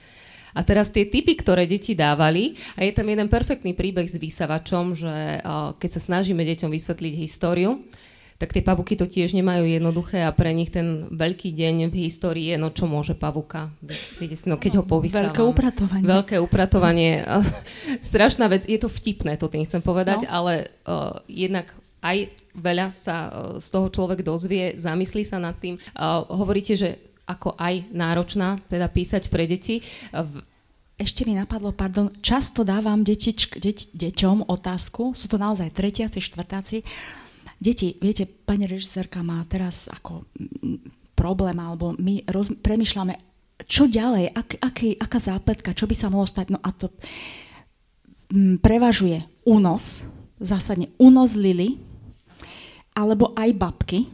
A 0.57 0.65
teraz 0.65 0.89
tie 0.89 1.05
typy, 1.05 1.37
ktoré 1.37 1.69
deti 1.69 1.93
dávali, 1.93 2.57
a 2.73 2.81
je 2.81 2.89
tam 2.89 3.05
jeden 3.05 3.29
perfektný 3.29 3.77
príbeh 3.77 4.09
s 4.09 4.17
vysavačom, 4.17 4.97
že 4.97 5.41
keď 5.77 5.89
sa 5.97 6.01
snažíme 6.01 6.41
deťom 6.41 6.73
vysvetliť 6.73 7.13
históriu, 7.13 7.77
tak 8.37 8.53
tie 8.53 8.61
pavuky 8.61 8.93
to 8.93 9.09
tiež 9.09 9.33
nemajú 9.33 9.65
jednoduché 9.65 10.21
a 10.21 10.29
pre 10.29 10.53
nich 10.53 10.69
ten 10.69 11.09
veľký 11.09 11.57
deň 11.57 11.89
v 11.89 12.05
histórii 12.05 12.53
je, 12.53 12.57
no 12.61 12.69
čo 12.69 12.85
môže 12.85 13.17
pavuka. 13.17 13.73
Viete 14.21 14.37
si, 14.37 14.45
no 14.45 14.61
keď 14.61 14.81
ho 14.81 14.83
povysávam. 14.85 15.33
Veľké 15.33 15.43
upratovanie. 15.43 16.05
Veľké 16.05 16.35
upratovanie. 16.37 17.11
Strašná 18.13 18.45
vec, 18.45 18.69
je 18.69 18.77
to 18.77 18.93
vtipné, 18.93 19.41
to 19.41 19.49
tým 19.49 19.65
chcem 19.65 19.81
povedať, 19.81 20.29
no. 20.29 20.29
ale 20.29 20.69
uh, 20.85 21.17
jednak 21.25 21.73
aj 22.05 22.29
veľa 22.53 22.93
sa 22.93 23.17
uh, 23.25 23.29
z 23.57 23.67
toho 23.73 23.89
človek 23.89 24.21
dozvie, 24.21 24.77
zamyslí 24.77 25.25
sa 25.25 25.41
nad 25.41 25.57
tým. 25.57 25.81
Uh, 25.97 26.21
hovoríte, 26.29 26.77
že 26.77 27.01
ako 27.25 27.57
aj 27.57 27.89
náročná, 27.89 28.61
teda 28.69 28.85
písať 28.85 29.33
pre 29.33 29.49
deti. 29.49 29.81
Uh, 30.13 30.29
ešte 30.97 31.25
mi 31.25 31.37
napadlo, 31.37 31.73
pardon, 31.73 32.09
často 32.25 32.65
dávam 32.65 33.05
detičk, 33.05 33.61
deť, 33.61 33.97
deťom 33.97 34.49
otázku, 34.49 35.13
sú 35.13 35.25
to 35.29 35.37
naozaj 35.37 35.69
tretiaci, 35.69 36.17
štvrtáci, 36.17 36.81
Deti, 37.57 37.97
viete, 37.97 38.29
pani 38.29 38.69
režisérka 38.69 39.25
má 39.25 39.41
teraz 39.49 39.89
ako 39.89 40.29
problém, 41.17 41.57
alebo 41.57 41.97
my 41.97 42.21
roz, 42.29 42.53
premyšľame, 42.61 43.17
čo 43.65 43.89
ďalej, 43.89 44.37
ak, 44.37 44.61
aký, 44.61 44.93
aká 45.01 45.17
zápletka, 45.17 45.73
čo 45.73 45.89
by 45.89 45.95
sa 45.97 46.13
mohlo 46.13 46.29
stať? 46.29 46.53
No 46.53 46.61
a 46.61 46.69
to 46.69 46.93
m, 48.29 48.61
prevažuje 48.61 49.25
únos, 49.41 50.05
zásadne 50.37 50.93
únos 51.01 51.33
Lily, 51.33 51.81
alebo 52.93 53.33
aj 53.33 53.49
babky 53.57 54.05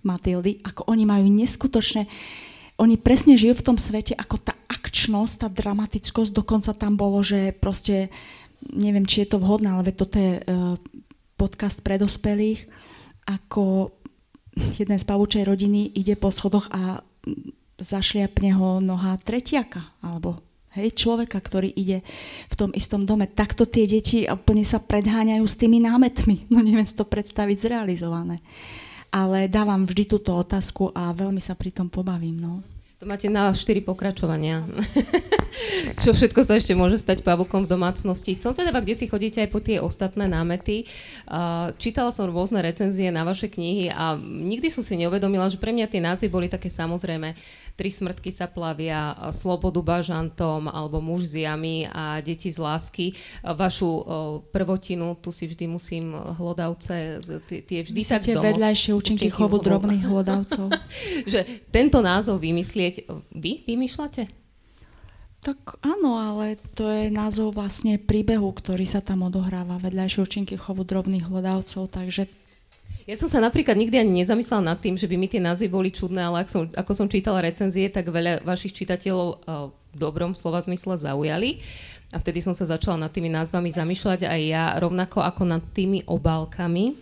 Matildy, 0.00 0.64
ako 0.64 0.88
oni 0.88 1.04
majú 1.04 1.28
neskutočné, 1.28 2.08
oni 2.76 2.96
presne 3.00 3.36
žijú 3.36 3.60
v 3.60 3.66
tom 3.72 3.76
svete, 3.80 4.16
ako 4.16 4.36
tá 4.40 4.52
akčnosť, 4.68 5.34
tá 5.44 5.48
dramatickosť, 5.48 6.32
dokonca 6.32 6.72
tam 6.76 6.96
bolo, 6.96 7.24
že 7.24 7.52
proste, 7.56 8.12
neviem, 8.68 9.08
či 9.08 9.24
je 9.24 9.32
to 9.32 9.40
vhodné, 9.40 9.72
ale 9.72 9.96
toto 9.96 10.20
je 10.20 10.40
uh, 10.44 10.76
podcast 11.36 11.84
pre 11.84 12.00
dospelých, 12.00 12.64
ako 13.28 13.92
jeden 14.76 14.96
z 14.96 15.04
pavúčej 15.04 15.44
rodiny 15.44 15.92
ide 15.92 16.16
po 16.16 16.32
schodoch 16.32 16.66
a 16.72 17.04
zašliapne 17.76 18.56
ho 18.56 18.80
noha 18.80 19.20
tretiaka, 19.20 19.84
alebo 20.00 20.40
hej, 20.76 20.92
človeka, 20.96 21.40
ktorý 21.40 21.72
ide 21.72 22.00
v 22.48 22.54
tom 22.54 22.70
istom 22.72 23.04
dome. 23.04 23.28
Takto 23.28 23.68
tie 23.68 23.88
deti 23.88 24.24
úplne 24.24 24.64
sa 24.64 24.80
predháňajú 24.80 25.44
s 25.44 25.56
tými 25.60 25.80
námetmi. 25.84 26.36
No 26.52 26.64
neviem 26.64 26.88
si 26.88 26.96
to 26.96 27.04
predstaviť 27.04 27.56
zrealizované. 27.68 28.40
Ale 29.12 29.48
dávam 29.48 29.84
vždy 29.84 30.04
túto 30.08 30.36
otázku 30.36 30.92
a 30.92 31.12
veľmi 31.12 31.40
sa 31.40 31.56
pri 31.56 31.72
tom 31.72 31.88
pobavím. 31.88 32.36
No. 32.40 32.60
To 32.96 33.04
máte 33.04 33.28
na 33.28 33.52
4 33.52 33.84
pokračovania. 33.84 34.64
Čo 36.00 36.16
všetko 36.16 36.40
sa 36.40 36.56
ešte 36.56 36.72
môže 36.72 36.96
stať 36.96 37.20
pavukom 37.20 37.68
v 37.68 37.72
domácnosti. 37.76 38.32
Som 38.32 38.56
sa 38.56 38.64
kde 38.64 38.96
si 38.96 39.04
chodíte 39.04 39.36
aj 39.44 39.52
po 39.52 39.60
tie 39.60 39.84
ostatné 39.84 40.24
námety. 40.24 40.88
Čítala 41.76 42.08
som 42.08 42.32
rôzne 42.32 42.64
recenzie 42.64 43.12
na 43.12 43.20
vaše 43.28 43.52
knihy 43.52 43.92
a 43.92 44.16
nikdy 44.16 44.72
som 44.72 44.80
si 44.80 44.96
neuvedomila, 44.96 45.44
že 45.52 45.60
pre 45.60 45.76
mňa 45.76 45.92
tie 45.92 46.00
názvy 46.00 46.32
boli 46.32 46.48
také 46.48 46.72
samozrejme. 46.72 47.36
Tri 47.76 47.92
smrtky 47.92 48.32
sa 48.32 48.48
plavia, 48.48 49.12
Slobodu 49.36 49.84
bažantom, 49.84 50.72
alebo 50.72 51.04
muž 51.04 51.28
z 51.28 51.44
jamy 51.44 51.84
a 51.92 52.24
deti 52.24 52.48
z 52.48 52.56
lásky. 52.56 53.12
Vašu 53.44 53.88
prvotinu, 54.48 55.12
tu 55.20 55.28
si 55.28 55.44
vždy 55.44 55.68
musím 55.68 56.16
hlodavce, 56.16 57.20
tie 57.44 57.84
vždy 57.84 58.00
Myslíte 58.00 58.32
tak 58.32 58.48
vedľajšie 58.48 58.96
účinky 58.96 59.28
chovu 59.28 59.60
drobných 59.60 60.08
hlodavcov? 60.08 60.72
že 61.32 61.44
tento 61.68 62.00
názov 62.00 62.40
vymyslieť, 62.40 63.12
vy 63.36 63.68
vymýšľate? 63.68 64.46
Tak 65.44 65.78
áno, 65.84 66.18
ale 66.18 66.58
to 66.74 66.90
je 66.90 67.12
názov 67.12 67.54
vlastne 67.54 68.02
príbehu, 68.02 68.50
ktorý 68.50 68.82
sa 68.82 68.98
tam 68.98 69.22
odohráva, 69.28 69.78
vedľajšie 69.78 70.24
účinky 70.24 70.54
chovu 70.58 70.82
drobných 70.82 71.28
hlodavcov, 71.28 71.86
takže 71.86 72.26
ja 73.06 73.14
som 73.14 73.30
sa 73.30 73.38
napríklad 73.38 73.78
nikdy 73.78 74.02
ani 74.02 74.26
nezamyslela 74.26 74.74
nad 74.74 74.78
tým, 74.82 74.98
že 74.98 75.06
by 75.06 75.14
mi 75.14 75.30
tie 75.30 75.38
názvy 75.38 75.70
boli 75.70 75.94
čudné, 75.94 76.26
ale 76.26 76.42
ak 76.42 76.50
som, 76.50 76.66
ako 76.66 76.90
som 76.90 77.06
čítala 77.06 77.46
recenzie, 77.46 77.86
tak 77.86 78.10
veľa 78.10 78.42
vašich 78.42 78.74
čitateľov 78.74 79.28
uh, 79.30 79.36
v 79.70 79.94
dobrom 79.94 80.34
slova 80.34 80.58
zmysle 80.58 80.98
zaujali. 80.98 81.62
A 82.10 82.18
vtedy 82.18 82.42
som 82.42 82.50
sa 82.50 82.66
začala 82.66 83.06
nad 83.06 83.14
tými 83.14 83.30
názvami 83.30 83.70
zamýšľať 83.70 84.26
aj 84.26 84.40
ja, 84.42 84.74
rovnako 84.82 85.22
ako 85.22 85.42
nad 85.46 85.62
tými 85.70 86.02
obálkami. 86.02 86.98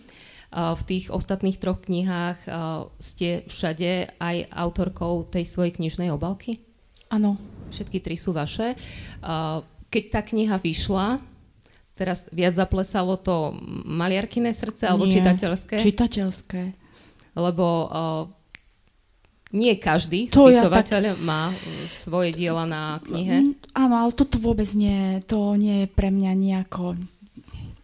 Uh, 0.53 0.77
v 0.77 0.81
tých 0.85 1.05
ostatných 1.09 1.57
troch 1.57 1.81
knihách 1.81 2.39
uh, 2.45 2.85
ste 3.01 3.41
všade 3.49 4.21
aj 4.21 4.53
autorkou 4.53 5.25
tej 5.25 5.49
svojej 5.49 5.73
knižnej 5.73 6.13
obálky? 6.13 6.61
Áno. 7.09 7.37
Všetky 7.65 7.97
tri 7.97 8.13
sú 8.13 8.29
vaše. 8.29 8.77
Keď 9.89 10.03
tá 10.13 10.21
kniha 10.21 10.61
vyšla, 10.61 11.17
Teraz 11.95 12.27
viac 12.35 12.59
zaplesalo 12.59 13.15
to 13.15 13.55
maliarkyné 13.87 14.51
srdce 14.51 14.83
alebo 14.91 15.07
Nie, 15.07 15.23
čitateľské? 15.23 15.75
čitateľské. 15.79 16.61
Lebo 17.39 17.65
uh, 17.87 18.23
nie 19.55 19.79
každý 19.79 20.27
to 20.27 20.51
spisovateľ 20.51 21.01
ja 21.01 21.15
tak... 21.15 21.23
má 21.23 21.55
svoje 21.87 22.35
diela 22.35 22.67
na 22.67 22.99
knihe. 22.99 23.47
Mm, 23.47 23.51
áno, 23.71 23.95
ale 24.03 24.11
toto 24.11 24.35
vôbec 24.43 24.67
nie, 24.75 25.23
to 25.23 25.55
nie 25.55 25.85
je 25.85 25.87
pre 25.87 26.11
mňa 26.11 26.31
nejako 26.35 26.99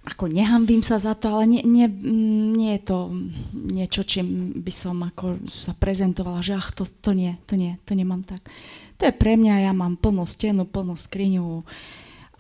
ako 0.02 0.34
nehambím 0.34 0.82
sa 0.82 0.98
za 0.98 1.14
to, 1.14 1.30
ale 1.30 1.46
nie, 1.46 1.62
nie, 1.62 1.86
mm, 1.86 2.58
nie 2.58 2.74
je 2.76 2.82
to 2.90 2.98
niečo, 3.54 4.02
čím 4.02 4.50
by 4.60 4.74
som 4.74 4.98
ako 5.06 5.46
sa 5.46 5.78
prezentovala, 5.78 6.42
že 6.42 6.58
ach, 6.58 6.74
to, 6.74 6.90
to 6.90 7.14
nie, 7.14 7.38
to 7.46 7.54
nie, 7.54 7.78
to 7.86 7.94
nemám 7.94 8.26
tak. 8.26 8.42
To 8.98 9.06
je 9.06 9.14
pre 9.14 9.38
mňa, 9.38 9.70
ja 9.70 9.72
mám 9.78 10.02
plnú 10.02 10.26
stenu, 10.26 10.66
plnú 10.66 10.98
skriňu, 10.98 11.62
uh, 11.62 11.66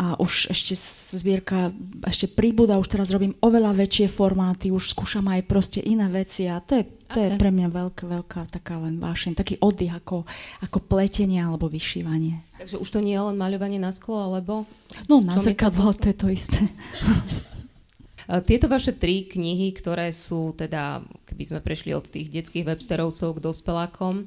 a 0.02 0.18
už 0.18 0.50
ešte 0.50 0.74
zbierka 1.14 1.70
ešte 2.10 2.26
príbuda, 2.26 2.82
už 2.82 2.90
teraz 2.90 3.14
robím 3.14 3.38
oveľa 3.38 3.78
väčšie 3.78 4.10
formáty, 4.10 4.74
už 4.74 4.98
skúšam 4.98 5.30
aj 5.30 5.46
proste 5.46 5.78
iné 5.78 6.10
veci 6.10 6.50
a 6.50 6.58
to 6.58 6.82
je, 6.82 6.84
to 7.06 7.22
okay. 7.22 7.30
je 7.30 7.38
pre 7.38 7.54
mňa 7.54 7.70
veľká, 7.70 8.10
veľká 8.10 8.42
taká 8.50 8.82
len 8.82 8.98
vášeň, 8.98 9.38
taký 9.38 9.62
oddych 9.62 9.94
ako, 9.94 10.26
ako 10.66 10.78
pletenie 10.90 11.38
alebo 11.38 11.70
vyšívanie. 11.70 12.42
Takže 12.58 12.82
už 12.82 12.90
to 12.90 12.98
nie 13.06 13.14
je 13.14 13.22
len 13.30 13.38
maľovanie 13.38 13.78
na 13.78 13.94
sklo, 13.94 14.26
alebo... 14.26 14.66
No 15.06 15.22
na 15.22 15.38
zrkadlo 15.38 15.94
to 15.94 16.10
je 16.10 16.18
to 16.18 16.28
isté. 16.34 16.62
Tieto 18.50 18.66
vaše 18.74 18.98
tri 18.98 19.30
knihy, 19.30 19.70
ktoré 19.78 20.10
sú 20.10 20.58
teda, 20.58 21.06
keby 21.30 21.44
sme 21.46 21.60
prešli 21.62 21.94
od 21.94 22.10
tých 22.10 22.34
detských 22.34 22.66
websterovcov 22.66 23.38
k 23.38 23.44
dospelákom, 23.44 24.26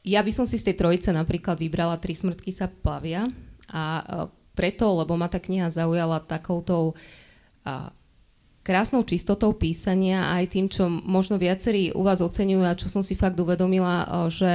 ja 0.00 0.20
by 0.24 0.32
som 0.34 0.48
si 0.50 0.58
z 0.58 0.72
tej 0.72 0.76
trojice 0.82 1.12
napríklad 1.12 1.60
vybrala 1.60 2.00
Tri 2.00 2.16
smrtky 2.16 2.50
sa 2.50 2.66
plavia, 2.66 3.28
a 3.70 3.82
e, 3.98 4.04
preto, 4.52 4.92
lebo 4.98 5.16
ma 5.16 5.30
tá 5.30 5.40
kniha 5.40 5.72
zaujala 5.72 6.20
takoutou 6.20 6.92
krásnou 8.60 9.02
čistotou 9.08 9.56
písania 9.56 10.30
aj 10.36 10.44
tým, 10.52 10.66
čo 10.68 10.86
možno 10.88 11.40
viacerí 11.40 11.96
u 11.96 12.04
vás 12.04 12.20
oceňujú 12.20 12.62
a 12.64 12.76
čo 12.76 12.92
som 12.92 13.00
si 13.00 13.16
fakt 13.16 13.38
uvedomila, 13.40 14.04
e, 14.04 14.06
že 14.30 14.52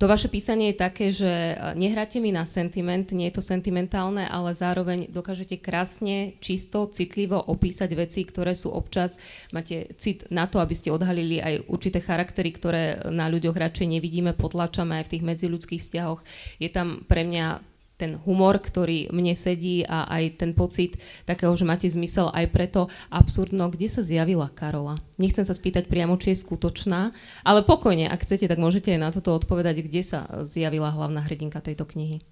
to 0.00 0.10
vaše 0.10 0.26
písanie 0.26 0.74
je 0.74 0.82
také, 0.82 1.14
že 1.14 1.30
e, 1.30 1.54
nehráte 1.78 2.18
mi 2.18 2.34
na 2.34 2.42
sentiment, 2.42 3.06
nie 3.14 3.30
je 3.30 3.38
to 3.38 3.42
sentimentálne, 3.42 4.26
ale 4.26 4.50
zároveň 4.54 5.10
dokážete 5.10 5.58
krásne, 5.58 6.38
čisto, 6.42 6.90
citlivo 6.90 7.38
opísať 7.38 7.90
veci, 7.94 8.22
ktoré 8.26 8.54
sú 8.54 8.70
občas, 8.70 9.18
máte 9.50 9.90
cit 9.98 10.26
na 10.30 10.46
to, 10.46 10.62
aby 10.62 10.74
ste 10.74 10.94
odhalili 10.94 11.42
aj 11.42 11.66
určité 11.66 11.98
charaktery, 11.98 12.50
ktoré 12.50 12.82
na 13.10 13.26
ľuďoch 13.30 13.54
radšej 13.54 13.86
nevidíme, 13.90 14.34
potlačame 14.34 15.02
aj 15.02 15.06
v 15.06 15.12
tých 15.18 15.26
medziľudských 15.26 15.82
vzťahoch. 15.82 16.20
Je 16.62 16.70
tam 16.70 17.06
pre 17.06 17.22
mňa 17.26 17.71
ten 18.02 18.18
humor, 18.26 18.58
ktorý 18.58 19.14
mne 19.14 19.38
sedí 19.38 19.86
a 19.86 20.10
aj 20.10 20.42
ten 20.42 20.50
pocit 20.58 20.98
takého, 21.22 21.54
že 21.54 21.62
máte 21.62 21.86
zmysel 21.86 22.34
aj 22.34 22.50
preto 22.50 22.90
absurdno, 23.14 23.70
kde 23.70 23.86
sa 23.86 24.02
zjavila 24.02 24.50
Karola. 24.50 24.98
Nechcem 25.22 25.46
sa 25.46 25.54
spýtať 25.54 25.86
priamo, 25.86 26.18
či 26.18 26.34
je 26.34 26.42
skutočná, 26.42 27.14
ale 27.46 27.62
pokojne, 27.62 28.10
ak 28.10 28.26
chcete, 28.26 28.50
tak 28.50 28.58
môžete 28.58 28.90
aj 28.90 29.00
na 29.00 29.14
toto 29.14 29.30
odpovedať, 29.38 29.86
kde 29.86 30.02
sa 30.02 30.26
zjavila 30.42 30.90
hlavná 30.90 31.22
hrdinka 31.22 31.62
tejto 31.62 31.86
knihy. 31.86 32.26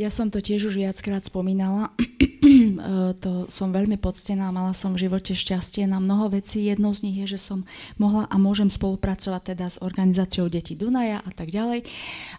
Ja 0.00 0.08
som 0.08 0.30
to 0.30 0.38
tiež 0.40 0.72
už 0.72 0.78
viackrát 0.78 1.26
spomínala. 1.26 1.92
E, 2.42 3.14
to 3.22 3.46
som 3.46 3.70
veľmi 3.70 3.96
poctená, 4.02 4.50
mala 4.50 4.74
som 4.74 4.92
v 4.92 5.06
živote 5.06 5.32
šťastie 5.32 5.86
na 5.86 6.02
mnoho 6.02 6.34
vecí. 6.34 6.66
Jednou 6.66 6.90
z 6.90 7.06
nich 7.06 7.16
je, 7.24 7.38
že 7.38 7.38
som 7.38 7.62
mohla 7.96 8.26
a 8.26 8.36
môžem 8.36 8.66
spolupracovať 8.66 9.54
teda 9.54 9.66
s 9.70 9.78
organizáciou 9.78 10.50
Deti 10.50 10.74
Dunaja 10.74 11.22
a 11.22 11.30
tak 11.30 11.54
ďalej. 11.54 11.86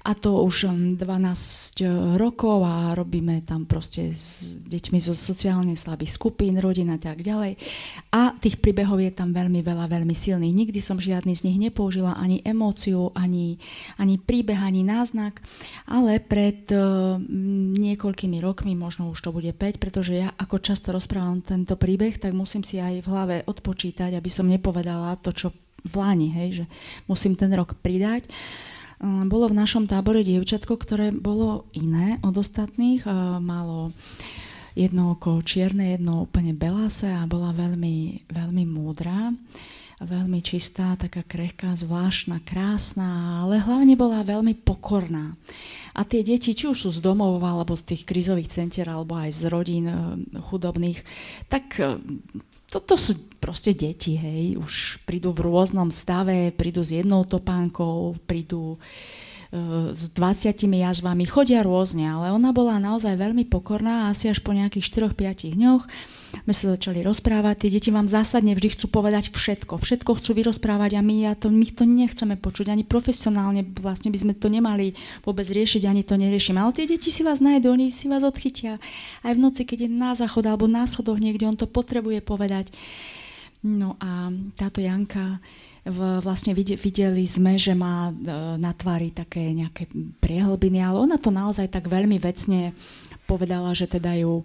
A 0.03 0.11
to 0.13 0.43
už 0.43 0.75
12 0.99 2.19
rokov 2.19 2.67
a 2.67 2.91
robíme 2.93 3.41
tam 3.47 3.63
proste 3.63 4.11
s 4.11 4.59
deťmi 4.67 4.99
zo 4.99 5.15
sociálne 5.15 5.73
slabých 5.79 6.19
skupín, 6.19 6.59
rodín 6.59 6.91
a 6.91 6.99
tak 6.99 7.23
ďalej. 7.23 7.55
A 8.11 8.35
tých 8.37 8.59
príbehov 8.59 8.99
je 8.99 9.15
tam 9.15 9.31
veľmi 9.31 9.63
veľa, 9.63 9.87
veľmi 9.87 10.11
silných. 10.11 10.51
Nikdy 10.51 10.79
som 10.83 10.99
žiadny 10.99 11.31
z 11.33 11.47
nich 11.47 11.57
nepoužila 11.57 12.19
ani 12.19 12.43
emóciu, 12.43 13.15
ani, 13.15 13.55
ani 13.95 14.19
príbeh, 14.19 14.59
ani 14.59 14.83
náznak, 14.83 15.39
ale 15.87 16.19
pred 16.19 16.67
niekoľkými 17.73 18.37
rokmi, 18.43 18.75
možno 18.75 19.13
už 19.13 19.19
to 19.23 19.29
bude 19.31 19.49
5, 19.49 19.79
pretože 19.93 20.25
ja 20.25 20.33
ako 20.41 20.57
často 20.57 20.89
rozprávam 20.89 21.45
tento 21.45 21.77
príbeh, 21.77 22.17
tak 22.17 22.33
musím 22.33 22.65
si 22.65 22.81
aj 22.81 23.05
v 23.05 23.09
hlave 23.13 23.35
odpočítať, 23.45 24.17
aby 24.17 24.25
som 24.25 24.49
nepovedala 24.49 25.21
to, 25.21 25.29
čo 25.29 25.53
v 25.85 25.93
Láni, 25.93 26.33
hej, 26.33 26.49
že 26.57 26.65
musím 27.05 27.37
ten 27.37 27.53
rok 27.53 27.77
pridať. 27.77 28.25
Bolo 29.29 29.53
v 29.53 29.59
našom 29.61 29.85
tábore 29.85 30.25
dievčatko, 30.25 30.81
ktoré 30.81 31.13
bolo 31.13 31.69
iné 31.77 32.17
od 32.25 32.33
ostatných, 32.33 33.05
malo 33.37 33.93
jedno 34.73 35.13
oko 35.13 35.45
čierne, 35.45 35.93
jedno 35.93 36.25
úplne 36.25 36.57
belase 36.57 37.13
a 37.13 37.29
bola 37.29 37.53
veľmi, 37.53 38.25
veľmi 38.33 38.65
múdra 38.65 39.29
veľmi 40.01 40.41
čistá, 40.41 40.97
taká 40.97 41.21
krehká, 41.21 41.77
zvláštna, 41.77 42.41
krásna, 42.41 43.41
ale 43.45 43.61
hlavne 43.61 43.93
bola 43.93 44.25
veľmi 44.25 44.57
pokorná. 44.65 45.37
A 45.93 46.01
tie 46.07 46.25
deti, 46.25 46.57
či 46.57 46.65
už 46.65 46.77
sú 46.77 46.89
z 46.89 46.99
domov, 47.03 47.37
alebo 47.43 47.77
z 47.77 47.93
tých 47.93 48.03
krizových 48.09 48.49
centier, 48.49 48.89
alebo 48.89 49.13
aj 49.13 49.29
z 49.33 49.41
rodín 49.51 49.85
eh, 49.85 49.97
chudobných, 50.49 51.03
tak 51.51 51.77
eh, 51.77 52.01
toto 52.73 52.97
sú 52.97 53.13
proste 53.37 53.77
deti, 53.77 54.17
hej. 54.17 54.57
Už 54.57 55.05
prídu 55.05 55.29
v 55.29 55.45
rôznom 55.45 55.93
stave, 55.93 56.49
prídu 56.49 56.81
s 56.81 56.89
jednou 56.89 57.21
topánkou, 57.21 58.17
prídu 58.25 58.81
s 59.93 60.09
20 60.17 60.65
jažvami, 60.65 61.29
chodia 61.29 61.61
rôzne, 61.61 62.09
ale 62.09 62.33
ona 62.33 62.49
bola 62.49 62.81
naozaj 62.81 63.13
veľmi 63.13 63.45
pokorná 63.45 64.09
a 64.09 64.09
asi 64.09 64.25
až 64.25 64.41
po 64.41 64.49
nejakých 64.49 65.13
4-5 65.13 65.53
dňoch 65.53 65.85
sme 66.41 66.53
sa 66.53 66.73
začali 66.73 67.05
rozprávať. 67.05 67.65
Tie 67.65 67.73
deti 67.77 67.89
vám 67.93 68.09
zásadne 68.09 68.57
vždy 68.57 68.73
chcú 68.73 68.89
povedať 68.89 69.29
všetko. 69.29 69.77
Všetko 69.77 70.17
chcú 70.17 70.31
vyrozprávať 70.33 70.97
a 70.97 71.01
my, 71.05 71.15
ja 71.29 71.33
to, 71.37 71.53
my 71.53 71.63
to 71.69 71.85
nechceme 71.85 72.33
počuť. 72.35 72.73
Ani 72.73 72.81
profesionálne 72.81 73.61
vlastne 73.77 74.09
by 74.09 74.17
sme 74.17 74.33
to 74.33 74.49
nemali 74.49 74.97
vôbec 75.21 75.45
riešiť, 75.45 75.85
ani 75.85 76.01
to 76.01 76.17
neriešime. 76.17 76.57
Ale 76.57 76.73
tie 76.73 76.89
deti 76.89 77.13
si 77.13 77.21
vás 77.21 77.37
nájdú, 77.39 77.71
oni 77.71 77.93
si 77.93 78.09
vás 78.09 78.25
odchytia. 78.25 78.81
Aj 79.21 79.33
v 79.37 79.39
noci, 79.39 79.63
keď 79.63 79.85
je 79.85 79.89
na 79.93 80.11
záchod 80.17 80.49
alebo 80.49 80.65
na 80.65 80.89
schodoch 80.89 81.21
niekde, 81.21 81.45
on 81.45 81.55
to 81.55 81.69
potrebuje 81.69 82.25
povedať. 82.25 82.73
No 83.63 83.95
a 84.03 84.27
táto 84.59 84.83
Janka 84.83 85.39
v, 85.87 86.19
vlastne 86.19 86.51
videli 86.55 87.23
sme, 87.23 87.55
že 87.55 87.71
má 87.71 88.11
e, 88.11 88.13
na 88.59 88.75
tvári 88.75 89.15
také 89.15 89.55
nejaké 89.55 89.87
priehlbiny, 90.19 90.83
ale 90.83 90.99
ona 90.99 91.15
to 91.15 91.31
naozaj 91.31 91.71
tak 91.71 91.87
veľmi 91.87 92.19
vecne 92.19 92.75
povedala, 93.23 93.71
že 93.71 93.87
teda 93.87 94.19
ju 94.19 94.43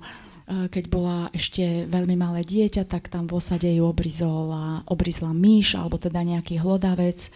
keď 0.49 0.85
bola 0.89 1.29
ešte 1.37 1.85
veľmi 1.85 2.17
malé 2.17 2.41
dieťa, 2.41 2.89
tak 2.89 3.13
tam 3.13 3.29
v 3.29 3.37
osade 3.37 3.69
ju 3.69 3.85
obrizla, 3.85 4.81
obrizla 4.89 5.37
myš 5.37 5.77
alebo 5.77 6.01
teda 6.01 6.25
nejaký 6.25 6.57
hlodavec. 6.57 7.29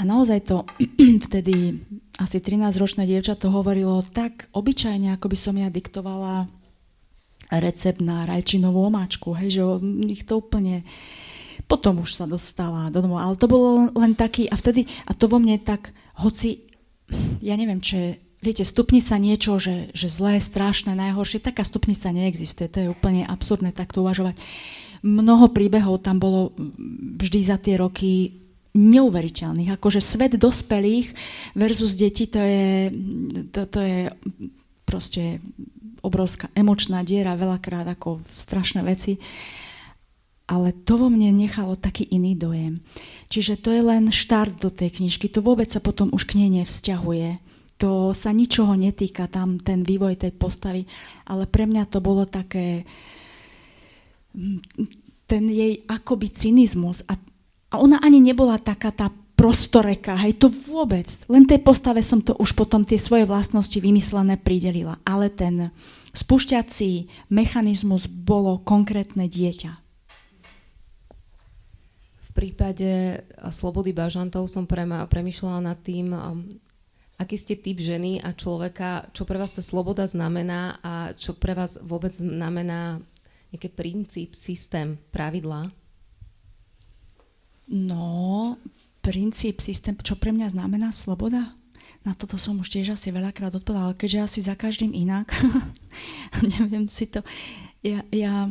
A 0.00 0.02
naozaj 0.08 0.48
to 0.48 0.64
vtedy 1.28 1.76
asi 2.16 2.40
13-ročné 2.40 3.04
dievča 3.04 3.36
to 3.36 3.52
hovorilo 3.52 4.00
tak 4.08 4.48
obyčajne, 4.56 5.12
ako 5.12 5.28
by 5.28 5.36
som 5.36 5.54
ja 5.60 5.68
diktovala 5.68 6.48
recept 7.60 8.00
na 8.00 8.24
rajčinovú 8.24 8.88
omáčku, 8.88 9.36
hej, 9.36 9.60
že 9.60 9.62
ich 10.08 10.22
to 10.24 10.38
úplne 10.38 10.86
potom 11.66 12.02
už 12.02 12.18
sa 12.18 12.26
dostala 12.26 12.90
do 12.90 12.98
domov, 12.98 13.20
ale 13.22 13.38
to 13.38 13.46
bolo 13.46 13.90
len 13.94 14.18
taký, 14.18 14.50
a 14.50 14.58
vtedy, 14.58 14.90
a 15.06 15.14
to 15.14 15.30
vo 15.30 15.38
mne 15.38 15.60
tak, 15.62 15.94
hoci, 16.18 16.66
ja 17.38 17.54
neviem, 17.54 17.78
čo 17.78 17.94
je, 17.94 18.10
viete, 18.40 18.64
stupnica 18.64 19.16
niečo, 19.20 19.60
že, 19.60 19.92
že 19.92 20.08
zlé, 20.08 20.40
strašné, 20.40 20.96
najhoršie, 20.96 21.40
taká 21.44 21.64
stupnica 21.64 22.12
neexistuje, 22.12 22.68
to 22.68 22.78
je 22.84 22.92
úplne 22.92 23.24
absurdné 23.28 23.72
takto 23.72 24.04
uvažovať. 24.04 24.36
Mnoho 25.00 25.52
príbehov 25.52 26.04
tam 26.04 26.20
bolo 26.20 26.52
vždy 27.16 27.40
za 27.40 27.56
tie 27.56 27.80
roky 27.80 28.36
neuveriteľných. 28.76 29.76
Akože 29.76 30.04
svet 30.04 30.36
dospelých 30.36 31.12
versus 31.56 31.96
deti, 31.96 32.28
to 32.28 32.40
je, 32.40 32.92
to, 33.50 33.64
to 33.64 33.80
je 33.80 33.98
proste 34.84 35.40
obrovská 36.00 36.48
emočná 36.56 37.04
diera, 37.04 37.36
veľakrát 37.36 37.88
ako 37.88 38.20
strašné 38.36 38.80
veci 38.84 39.20
ale 40.50 40.74
to 40.74 40.98
vo 40.98 41.06
mne 41.06 41.30
nechalo 41.30 41.78
taký 41.78 42.10
iný 42.10 42.34
dojem. 42.34 42.82
Čiže 43.30 43.62
to 43.62 43.70
je 43.70 43.86
len 43.86 44.10
štart 44.10 44.58
do 44.58 44.66
tej 44.66 44.98
knižky, 44.98 45.30
to 45.30 45.38
vôbec 45.38 45.70
sa 45.70 45.78
potom 45.78 46.10
už 46.10 46.26
k 46.26 46.42
nej 46.42 46.50
nevzťahuje. 46.60 47.49
To 47.80 48.12
sa 48.12 48.30
ničoho 48.30 48.76
netýka, 48.76 49.24
tam 49.24 49.56
ten 49.56 49.80
vývoj 49.80 50.20
tej 50.20 50.36
postavy, 50.36 50.84
ale 51.24 51.48
pre 51.48 51.64
mňa 51.64 51.88
to 51.88 52.04
bolo 52.04 52.28
také, 52.28 52.84
mm, 54.36 54.60
ten 55.24 55.48
jej 55.48 55.80
akoby 55.88 56.28
cynizmus 56.28 57.00
a, 57.08 57.16
a 57.72 57.74
ona 57.80 57.96
ani 58.04 58.20
nebola 58.20 58.60
taká 58.60 58.92
tá 58.92 59.08
prostoreka, 59.32 60.12
hej, 60.20 60.36
to 60.36 60.52
vôbec. 60.68 61.08
Len 61.32 61.48
tej 61.48 61.64
postave 61.64 62.04
som 62.04 62.20
to 62.20 62.36
už 62.36 62.52
potom 62.52 62.84
tie 62.84 63.00
svoje 63.00 63.24
vlastnosti 63.24 63.80
vymyslené 63.80 64.36
pridelila. 64.36 65.00
Ale 65.08 65.32
ten 65.32 65.72
spúšťací 66.12 67.08
mechanizmus 67.32 68.04
bolo 68.04 68.60
konkrétne 68.60 69.24
dieťa 69.24 69.80
prípade 72.40 73.20
Slobody 73.52 73.92
bažantov 73.92 74.48
som 74.48 74.64
premyšľala 74.64 75.60
nad 75.60 75.76
tým, 75.84 76.08
aký 77.20 77.36
ste 77.36 77.54
typ 77.60 77.76
ženy 77.76 78.24
a 78.24 78.32
človeka, 78.32 79.12
čo 79.12 79.28
pre 79.28 79.36
vás 79.36 79.52
tá 79.52 79.60
sloboda 79.60 80.08
znamená 80.08 80.80
a 80.80 81.12
čo 81.12 81.36
pre 81.36 81.52
vás 81.52 81.76
vôbec 81.84 82.16
znamená 82.16 83.04
nejaký 83.52 83.68
princíp, 83.68 84.32
systém, 84.32 84.96
pravidlá? 85.12 85.68
No, 87.68 88.56
princíp, 89.04 89.60
systém, 89.60 89.92
čo 90.00 90.16
pre 90.16 90.32
mňa 90.32 90.56
znamená 90.56 90.96
sloboda? 90.96 91.52
Na 92.00 92.16
toto 92.16 92.40
som 92.40 92.56
už 92.56 92.72
tiež 92.72 92.96
asi 92.96 93.12
veľakrát 93.12 93.52
odpovedala, 93.52 93.92
keďže 93.92 94.24
asi 94.24 94.40
za 94.40 94.56
každým 94.56 94.96
inak. 94.96 95.28
Neviem 96.56 96.88
si 96.88 97.04
to... 97.04 97.20
Ja, 97.84 98.00
ja 98.08 98.48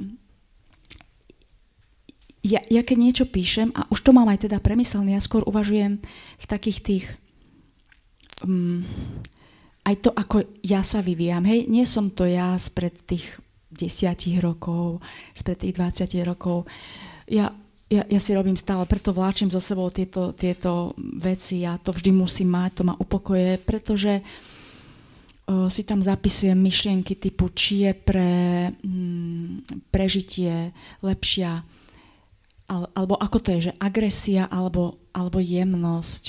ja, 2.39 2.63
ja 2.71 2.81
keď 2.87 2.97
niečo 2.97 3.25
píšem, 3.27 3.75
a 3.75 3.83
už 3.91 3.99
to 3.99 4.15
mám 4.15 4.31
aj 4.31 4.47
teda 4.47 4.63
premyslené, 4.63 5.15
ja 5.15 5.21
skôr 5.23 5.43
uvažujem 5.43 5.99
v 6.39 6.45
takých 6.47 6.79
tých... 6.79 7.05
Um, 8.43 8.85
aj 9.89 9.95
to, 10.05 10.09
ako 10.13 10.45
ja 10.61 10.85
sa 10.85 11.01
vyvíjam. 11.01 11.43
Hej, 11.47 11.65
nie 11.65 11.85
som 11.87 12.13
to 12.13 12.29
ja 12.29 12.53
spred 12.61 12.93
tých 13.09 13.25
desiatich 13.69 14.37
rokov, 14.41 15.01
spred 15.33 15.57
tých 15.65 15.73
20 15.77 16.29
rokov. 16.29 16.69
Ja, 17.25 17.49
ja, 17.89 18.03
ja 18.05 18.19
si 18.21 18.31
robím 18.37 18.57
stále, 18.57 18.85
preto 18.85 19.15
vláčim 19.15 19.49
so 19.49 19.57
sebou 19.57 19.89
tieto, 19.89 20.33
tieto 20.37 20.93
veci 20.97 21.65
a 21.65 21.77
to 21.81 21.89
vždy 21.89 22.13
musím 22.13 22.53
mať, 22.53 22.71
to 22.75 22.83
ma 22.85 22.93
upokoje, 22.97 23.57
pretože 23.61 24.21
o, 25.49 25.69
si 25.73 25.81
tam 25.85 26.05
zapisujem 26.05 26.57
myšlienky 26.57 27.17
typu, 27.17 27.49
či 27.49 27.89
je 27.89 27.91
pre 27.97 28.31
mm, 28.73 29.89
prežitie 29.89 30.73
lepšia 31.01 31.65
alebo 32.69 33.17
ako 33.17 33.37
to 33.41 33.49
je, 33.57 33.73
že 33.73 33.77
agresia 33.81 34.45
alebo, 34.45 35.01
alebo 35.09 35.41
jemnosť, 35.41 36.23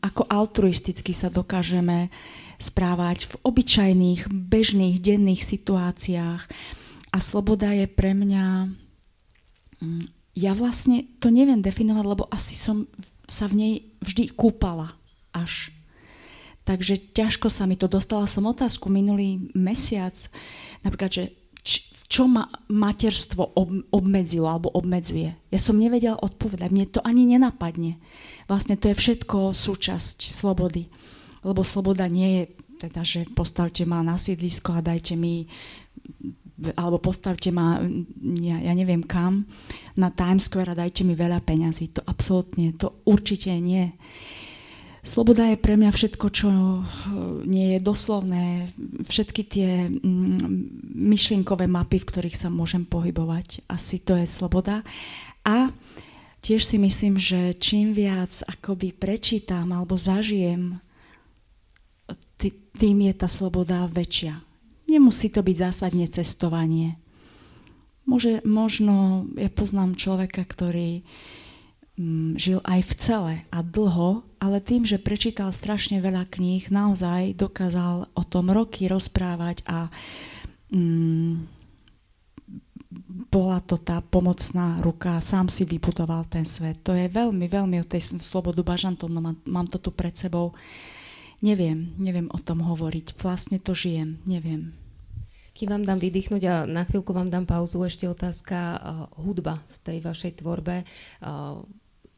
ako 0.00 0.26
altruisticky 0.28 1.14
sa 1.14 1.30
dokážeme 1.30 2.12
správať 2.58 3.28
v 3.30 3.34
obyčajných, 3.44 4.30
bežných, 4.30 4.98
denných 5.02 5.42
situáciách. 5.42 6.42
A 7.14 7.18
sloboda 7.22 7.70
je 7.74 7.86
pre 7.86 8.12
mňa... 8.16 8.70
Ja 10.34 10.52
vlastne 10.56 11.06
to 11.22 11.30
neviem 11.30 11.62
definovať, 11.62 12.04
lebo 12.04 12.24
asi 12.30 12.58
som 12.58 12.90
sa 13.30 13.46
v 13.46 13.54
nej 13.54 13.74
vždy 14.02 14.34
kúpala 14.34 14.98
až. 15.30 15.70
Takže 16.64 17.12
ťažko 17.12 17.52
sa 17.52 17.68
mi 17.68 17.76
to 17.76 17.86
dostala 17.86 18.24
som 18.24 18.48
otázku 18.48 18.88
minulý 18.88 19.52
mesiac, 19.52 20.16
napríklad, 20.80 21.12
že 21.12 21.24
čo 22.08 22.28
ma 22.28 22.48
materstvo 22.68 23.56
obmedzilo 23.90 24.46
alebo 24.48 24.72
obmedzuje. 24.72 25.34
Ja 25.50 25.60
som 25.60 25.80
nevedela 25.80 26.20
odpovedať, 26.20 26.68
mne 26.70 26.86
to 26.88 27.00
ani 27.04 27.26
nenapadne. 27.26 28.00
Vlastne 28.46 28.76
to 28.76 28.92
je 28.92 28.96
všetko 28.96 29.56
súčasť 29.56 30.28
slobody. 30.28 30.88
Lebo 31.44 31.64
sloboda 31.64 32.08
nie 32.08 32.30
je 32.40 32.44
teda, 32.88 33.00
že 33.06 33.24
postavte 33.32 33.84
ma 33.88 34.04
na 34.04 34.20
sídlisko 34.20 34.76
a 34.76 34.84
dajte 34.84 35.16
mi 35.16 35.48
alebo 36.78 37.02
postavte 37.02 37.50
ma, 37.50 37.82
ja, 38.38 38.62
ja 38.62 38.72
neviem 38.78 39.02
kam, 39.02 39.42
na 39.98 40.14
Times 40.14 40.46
Square 40.46 40.72
a 40.72 40.80
dajte 40.86 41.02
mi 41.02 41.18
veľa 41.18 41.42
peňazí. 41.42 41.90
To 41.98 42.00
absolútne, 42.06 42.70
to 42.78 43.02
určite 43.04 43.50
nie. 43.58 43.90
Sloboda 45.04 45.52
je 45.52 45.60
pre 45.60 45.76
mňa 45.76 45.90
všetko, 45.92 46.26
čo 46.32 46.48
eh, 46.48 46.82
nie 47.44 47.76
je 47.76 47.80
doslovné, 47.82 48.72
všetky 49.04 49.42
tie 49.44 49.70
mm, 49.90 50.40
myšlienkové 50.94 51.68
mapy, 51.68 52.00
v 52.00 52.08
ktorých 52.08 52.38
sa 52.38 52.48
môžem 52.48 52.88
pohybovať. 52.88 53.66
Asi 53.68 54.00
to 54.00 54.16
je 54.16 54.24
sloboda. 54.24 54.80
A 55.44 55.68
tiež 56.44 56.60
si 56.60 56.76
myslím, 56.76 57.16
že 57.16 57.56
čím 57.56 57.96
viac 57.96 58.44
akoby 58.44 58.92
prečítam 58.92 59.72
alebo 59.72 59.96
zažijem, 59.96 60.76
tým 62.74 63.06
je 63.06 63.14
tá 63.14 63.30
sloboda 63.30 63.86
väčšia. 63.88 64.42
Nemusí 64.90 65.30
to 65.30 65.40
byť 65.40 65.56
zásadne 65.56 66.04
cestovanie. 66.10 67.00
Môže, 68.04 68.44
možno, 68.44 69.24
ja 69.38 69.48
poznám 69.48 69.96
človeka, 69.96 70.44
ktorý 70.44 71.06
Mm, 71.94 72.34
žil 72.34 72.58
aj 72.66 72.90
v 72.90 72.92
cele 72.98 73.34
a 73.54 73.62
dlho, 73.62 74.26
ale 74.42 74.58
tým, 74.58 74.82
že 74.82 74.98
prečítal 74.98 75.54
strašne 75.54 76.02
veľa 76.02 76.26
kníh, 76.26 76.66
naozaj 76.66 77.38
dokázal 77.38 78.10
o 78.10 78.22
tom 78.26 78.50
roky 78.50 78.90
rozprávať 78.90 79.62
a 79.62 79.94
mm, 80.74 81.53
bola 83.14 83.62
to 83.62 83.78
tá 83.78 84.02
pomocná 84.02 84.82
ruka, 84.82 85.22
sám 85.22 85.46
si 85.46 85.62
vybudoval 85.62 86.26
ten 86.26 86.42
svet. 86.42 86.82
To 86.82 86.98
je 86.98 87.06
veľmi, 87.06 87.46
veľmi 87.46 87.78
o 87.78 87.86
tej 87.86 88.18
slobodu 88.18 88.66
bažantom, 88.66 89.06
no 89.06 89.22
mám, 89.22 89.38
mám 89.46 89.70
to 89.70 89.78
tu 89.78 89.94
pred 89.94 90.10
sebou. 90.18 90.50
Neviem, 91.38 91.94
neviem 91.94 92.26
o 92.34 92.38
tom 92.42 92.66
hovoriť. 92.66 93.14
Vlastne 93.14 93.62
to 93.62 93.70
žijem, 93.70 94.18
neviem. 94.26 94.74
Kým 95.54 95.70
vám 95.70 95.86
dám 95.86 96.02
vydýchnuť 96.02 96.42
a 96.50 96.54
na 96.66 96.82
chvíľku 96.82 97.14
vám 97.14 97.30
dám 97.30 97.46
pauzu, 97.46 97.86
ešte 97.86 98.10
otázka 98.10 98.58
uh, 98.58 98.78
hudba 99.22 99.62
v 99.70 99.76
tej 99.86 99.98
vašej 100.02 100.42
tvorbe. 100.42 100.82
Uh, 101.22 101.62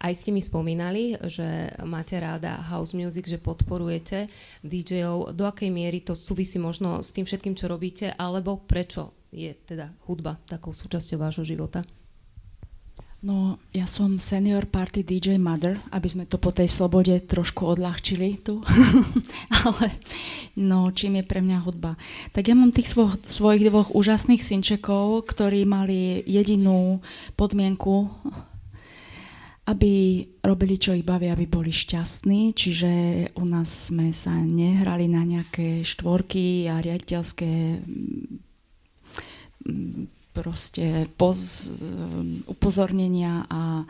aj 0.01 0.13
ste 0.13 0.33
mi 0.33 0.45
spomínali, 0.45 1.17
že 1.29 1.73
máte 1.85 2.21
ráda 2.21 2.61
house 2.69 2.93
music, 2.93 3.29
že 3.29 3.41
podporujete 3.41 4.29
DJov. 4.61 5.33
Do 5.33 5.49
akej 5.49 5.73
miery 5.73 6.05
to 6.05 6.13
súvisí 6.13 6.61
možno 6.61 7.01
s 7.01 7.13
tým 7.13 7.25
všetkým, 7.25 7.57
čo 7.57 7.69
robíte, 7.69 8.13
alebo 8.17 8.61
prečo 8.61 9.16
je 9.37 9.53
teda 9.69 9.93
hudba 10.09 10.41
takou 10.49 10.73
súčasťou 10.73 11.21
vášho 11.21 11.45
života? 11.45 11.85
No, 13.25 13.57
ja 13.73 13.89
som 13.89 14.21
senior 14.21 14.69
party 14.69 15.01
DJ 15.01 15.41
Mother, 15.41 15.81
aby 15.89 16.05
sme 16.05 16.25
to 16.29 16.37
po 16.37 16.53
tej 16.53 16.69
slobode 16.69 17.17
trošku 17.25 17.65
odľahčili 17.65 18.45
tu. 18.45 18.61
Ale 19.65 19.89
no, 20.57 20.93
čím 20.93 21.21
je 21.21 21.25
pre 21.25 21.41
mňa 21.41 21.59
hudba? 21.65 21.97
Tak 22.37 22.45
ja 22.49 22.55
mám 22.57 22.77
tých 22.77 22.93
svo- 22.93 23.17
svojich 23.25 23.73
dvoch 23.73 23.89
úžasných 23.93 24.45
synčekov, 24.45 25.33
ktorí 25.33 25.65
mali 25.65 26.21
jedinú 26.29 27.01
podmienku, 27.41 28.13
aby 29.67 30.23
robili, 30.45 30.77
čo 30.79 30.95
ich 30.95 31.03
baví, 31.03 31.33
aby 31.33 31.49
boli 31.49 31.73
šťastní. 31.73 32.53
Čiže 32.53 32.93
u 33.33 33.45
nás 33.49 33.91
sme 33.91 34.13
sa 34.13 34.39
nehrali 34.45 35.09
na 35.09 35.25
nejaké 35.25 35.83
štvorky 35.83 36.69
a 36.69 36.85
riaditeľské 36.85 37.81
proste 40.37 41.09
poz, 41.17 41.73
upozornenia 42.45 43.49
a, 43.49 43.89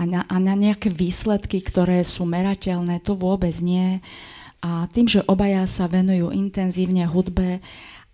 a, 0.00 0.02
na, 0.08 0.24
a 0.24 0.36
na 0.40 0.56
nejaké 0.56 0.88
výsledky, 0.88 1.60
ktoré 1.60 2.00
sú 2.08 2.24
merateľné, 2.24 3.04
to 3.04 3.12
vôbec 3.12 3.52
nie. 3.60 4.00
A 4.64 4.88
tým, 4.88 5.04
že 5.04 5.20
obaja 5.28 5.68
sa 5.68 5.84
venujú 5.84 6.32
intenzívne 6.32 7.04
hudbe 7.04 7.60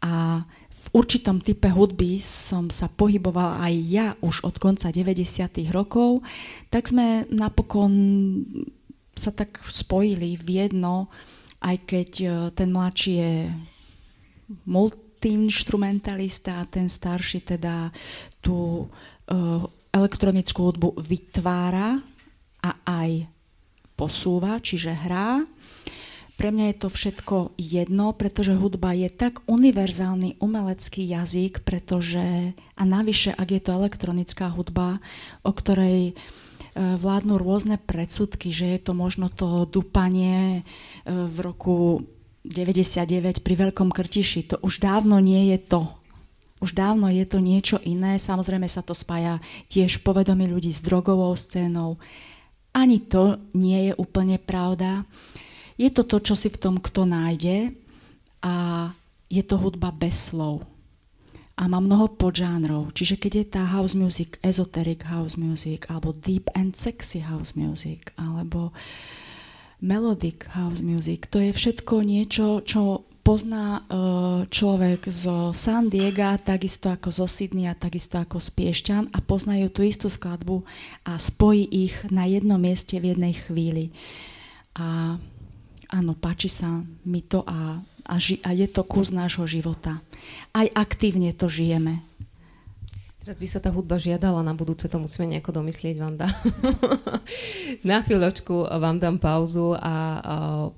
a 0.02 0.42
v 0.66 0.88
určitom 0.90 1.38
type 1.38 1.70
hudby 1.70 2.18
som 2.18 2.66
sa 2.74 2.90
pohybovala 2.90 3.62
aj 3.62 3.74
ja 3.86 4.06
už 4.18 4.42
od 4.42 4.58
konca 4.58 4.90
90. 4.90 5.70
rokov, 5.70 6.26
tak 6.74 6.90
sme 6.90 7.30
napokon 7.30 7.92
sa 9.14 9.30
tak 9.30 9.62
spojili 9.70 10.34
v 10.34 10.66
jedno, 10.66 11.06
aj 11.60 11.76
keď 11.84 12.10
e, 12.18 12.28
ten 12.56 12.72
mladší 12.72 13.12
je 13.20 13.34
multi 14.64 15.09
multiinstrumentalista 15.20 16.64
a 16.64 16.64
ten 16.64 16.88
starší 16.88 17.44
teda 17.44 17.92
tú 18.40 18.88
uh, 18.88 19.60
elektronickú 19.92 20.72
hudbu 20.72 20.96
vytvára 20.96 22.00
a 22.64 22.70
aj 22.88 23.28
posúva, 24.00 24.56
čiže 24.64 24.96
hrá. 24.96 25.44
Pre 26.40 26.48
mňa 26.48 26.72
je 26.72 26.76
to 26.80 26.88
všetko 26.88 27.36
jedno, 27.60 28.16
pretože 28.16 28.56
hudba 28.56 28.96
je 28.96 29.12
tak 29.12 29.44
univerzálny 29.44 30.40
umelecký 30.40 31.04
jazyk, 31.04 31.68
pretože, 31.68 32.56
a 32.56 32.82
navyše, 32.88 33.36
ak 33.36 33.48
je 33.52 33.60
to 33.60 33.76
elektronická 33.76 34.48
hudba, 34.48 35.04
o 35.44 35.52
ktorej 35.52 36.16
uh, 36.16 36.96
vládnu 36.96 37.36
rôzne 37.36 37.76
predsudky, 37.76 38.56
že 38.56 38.72
je 38.72 38.80
to 38.80 38.96
možno 38.96 39.28
to 39.28 39.68
dupanie 39.68 40.64
uh, 40.64 41.28
v 41.28 41.36
roku 41.44 42.08
99 42.44 43.44
pri 43.44 43.54
Veľkom 43.68 43.92
Krtiši. 43.92 44.54
To 44.54 44.56
už 44.64 44.80
dávno 44.80 45.20
nie 45.20 45.52
je 45.52 45.58
to. 45.60 45.82
Už 46.60 46.76
dávno 46.76 47.08
je 47.12 47.24
to 47.28 47.40
niečo 47.40 47.76
iné. 47.84 48.16
Samozrejme 48.16 48.68
sa 48.68 48.80
to 48.80 48.96
spája 48.96 49.40
tiež 49.68 50.00
povedomí 50.00 50.48
ľudí 50.48 50.72
s 50.72 50.84
drogovou 50.84 51.32
scénou. 51.36 52.00
Ani 52.72 53.00
to 53.00 53.40
nie 53.52 53.90
je 53.90 53.92
úplne 53.96 54.40
pravda. 54.40 55.04
Je 55.80 55.88
to 55.92 56.04
to, 56.04 56.20
čo 56.20 56.34
si 56.36 56.48
v 56.52 56.60
tom 56.60 56.76
kto 56.76 57.08
nájde 57.08 57.72
a 58.44 58.88
je 59.28 59.42
to 59.44 59.56
hudba 59.60 59.92
bez 59.92 60.32
slov. 60.32 60.64
A 61.60 61.68
má 61.68 61.76
mnoho 61.76 62.08
podžánrov. 62.16 62.96
Čiže 62.96 63.20
keď 63.20 63.32
je 63.36 63.46
tá 63.52 63.62
house 63.68 63.92
music, 63.92 64.40
esoteric 64.40 65.04
house 65.04 65.36
music, 65.36 65.84
alebo 65.92 66.16
deep 66.16 66.48
and 66.56 66.72
sexy 66.72 67.20
house 67.20 67.52
music, 67.52 68.16
alebo 68.16 68.72
uh, 68.72 68.74
melodic 69.80 70.48
house 70.52 70.84
music. 70.84 71.26
To 71.32 71.40
je 71.40 71.52
všetko 71.52 72.04
niečo, 72.04 72.60
čo 72.64 73.04
pozná 73.20 73.84
uh, 73.84 74.48
človek 74.48 75.06
zo 75.12 75.52
San 75.52 75.92
Diego, 75.92 76.34
takisto 76.40 76.88
ako 76.88 77.12
zo 77.12 77.26
Sydney 77.28 77.68
a 77.68 77.76
takisto 77.76 78.16
ako 78.16 78.40
z 78.40 78.48
Piešťan 78.56 79.04
a 79.12 79.18
poznajú 79.20 79.68
tú 79.68 79.84
istú 79.84 80.08
skladbu 80.08 80.64
a 81.04 81.20
spojí 81.20 81.68
ich 81.68 81.94
na 82.08 82.24
jednom 82.24 82.58
mieste 82.58 82.96
v 82.96 83.14
jednej 83.14 83.36
chvíli. 83.36 83.92
A 84.74 85.20
áno, 85.92 86.12
páči 86.16 86.48
sa 86.48 86.80
mi 87.04 87.20
to 87.20 87.44
a, 87.44 87.78
a, 88.08 88.14
ži, 88.16 88.40
a 88.40 88.56
je 88.56 88.66
to 88.70 88.82
kus 88.88 89.12
nášho 89.12 89.44
života. 89.44 90.00
Aj 90.56 90.66
aktívne 90.72 91.30
to 91.36 91.46
žijeme. 91.50 92.00
Teraz 93.20 93.36
by 93.36 93.48
sa 93.52 93.60
tá 93.60 93.68
hudba 93.68 94.00
žiadala, 94.00 94.40
na 94.40 94.56
budúce 94.56 94.88
to 94.88 94.96
musíme 94.96 95.28
nejako 95.28 95.60
domyslieť, 95.60 95.92
Vanda. 96.00 96.24
na 97.84 98.00
chvíľočku 98.00 98.64
vám 98.80 98.96
dám 98.96 99.20
pauzu 99.20 99.76
a, 99.76 100.24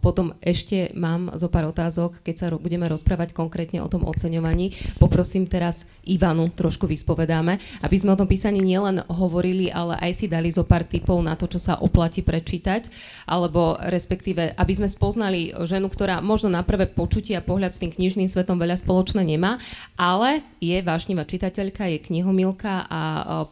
potom 0.02 0.34
ešte 0.42 0.90
mám 0.98 1.30
zo 1.38 1.46
pár 1.46 1.70
otázok, 1.70 2.18
keď 2.18 2.34
sa 2.34 2.46
budeme 2.58 2.90
rozprávať 2.90 3.30
konkrétne 3.30 3.78
o 3.78 3.86
tom 3.86 4.02
oceňovaní. 4.10 4.74
Poprosím 4.98 5.46
teraz 5.46 5.86
Ivanu, 6.02 6.50
trošku 6.50 6.90
vyspovedáme, 6.90 7.62
aby 7.86 7.94
sme 7.94 8.10
o 8.10 8.18
tom 8.18 8.26
písaní 8.26 8.58
nielen 8.58 9.06
hovorili, 9.06 9.70
ale 9.70 9.94
aj 10.02 10.10
si 10.10 10.26
dali 10.26 10.50
zo 10.50 10.66
pár 10.66 10.82
tipov 10.82 11.22
na 11.22 11.38
to, 11.38 11.46
čo 11.46 11.62
sa 11.62 11.78
oplatí 11.78 12.26
prečítať, 12.26 12.90
alebo 13.30 13.78
respektíve, 13.78 14.58
aby 14.58 14.72
sme 14.74 14.90
spoznali 14.90 15.54
ženu, 15.62 15.86
ktorá 15.86 16.18
možno 16.18 16.50
na 16.50 16.66
prvé 16.66 16.90
počutie 16.90 17.38
a 17.38 17.46
pohľad 17.46 17.70
s 17.70 17.86
tým 17.86 17.94
knižným 17.94 18.26
svetom 18.26 18.58
veľa 18.58 18.82
spoločné 18.82 19.22
nemá, 19.22 19.62
ale 19.94 20.42
je 20.58 20.74
vášnivá 20.82 21.22
čitateľka, 21.22 21.86
je 21.86 22.02
knihom 22.02 22.31
knihomilka 22.32 22.88
a 22.88 23.00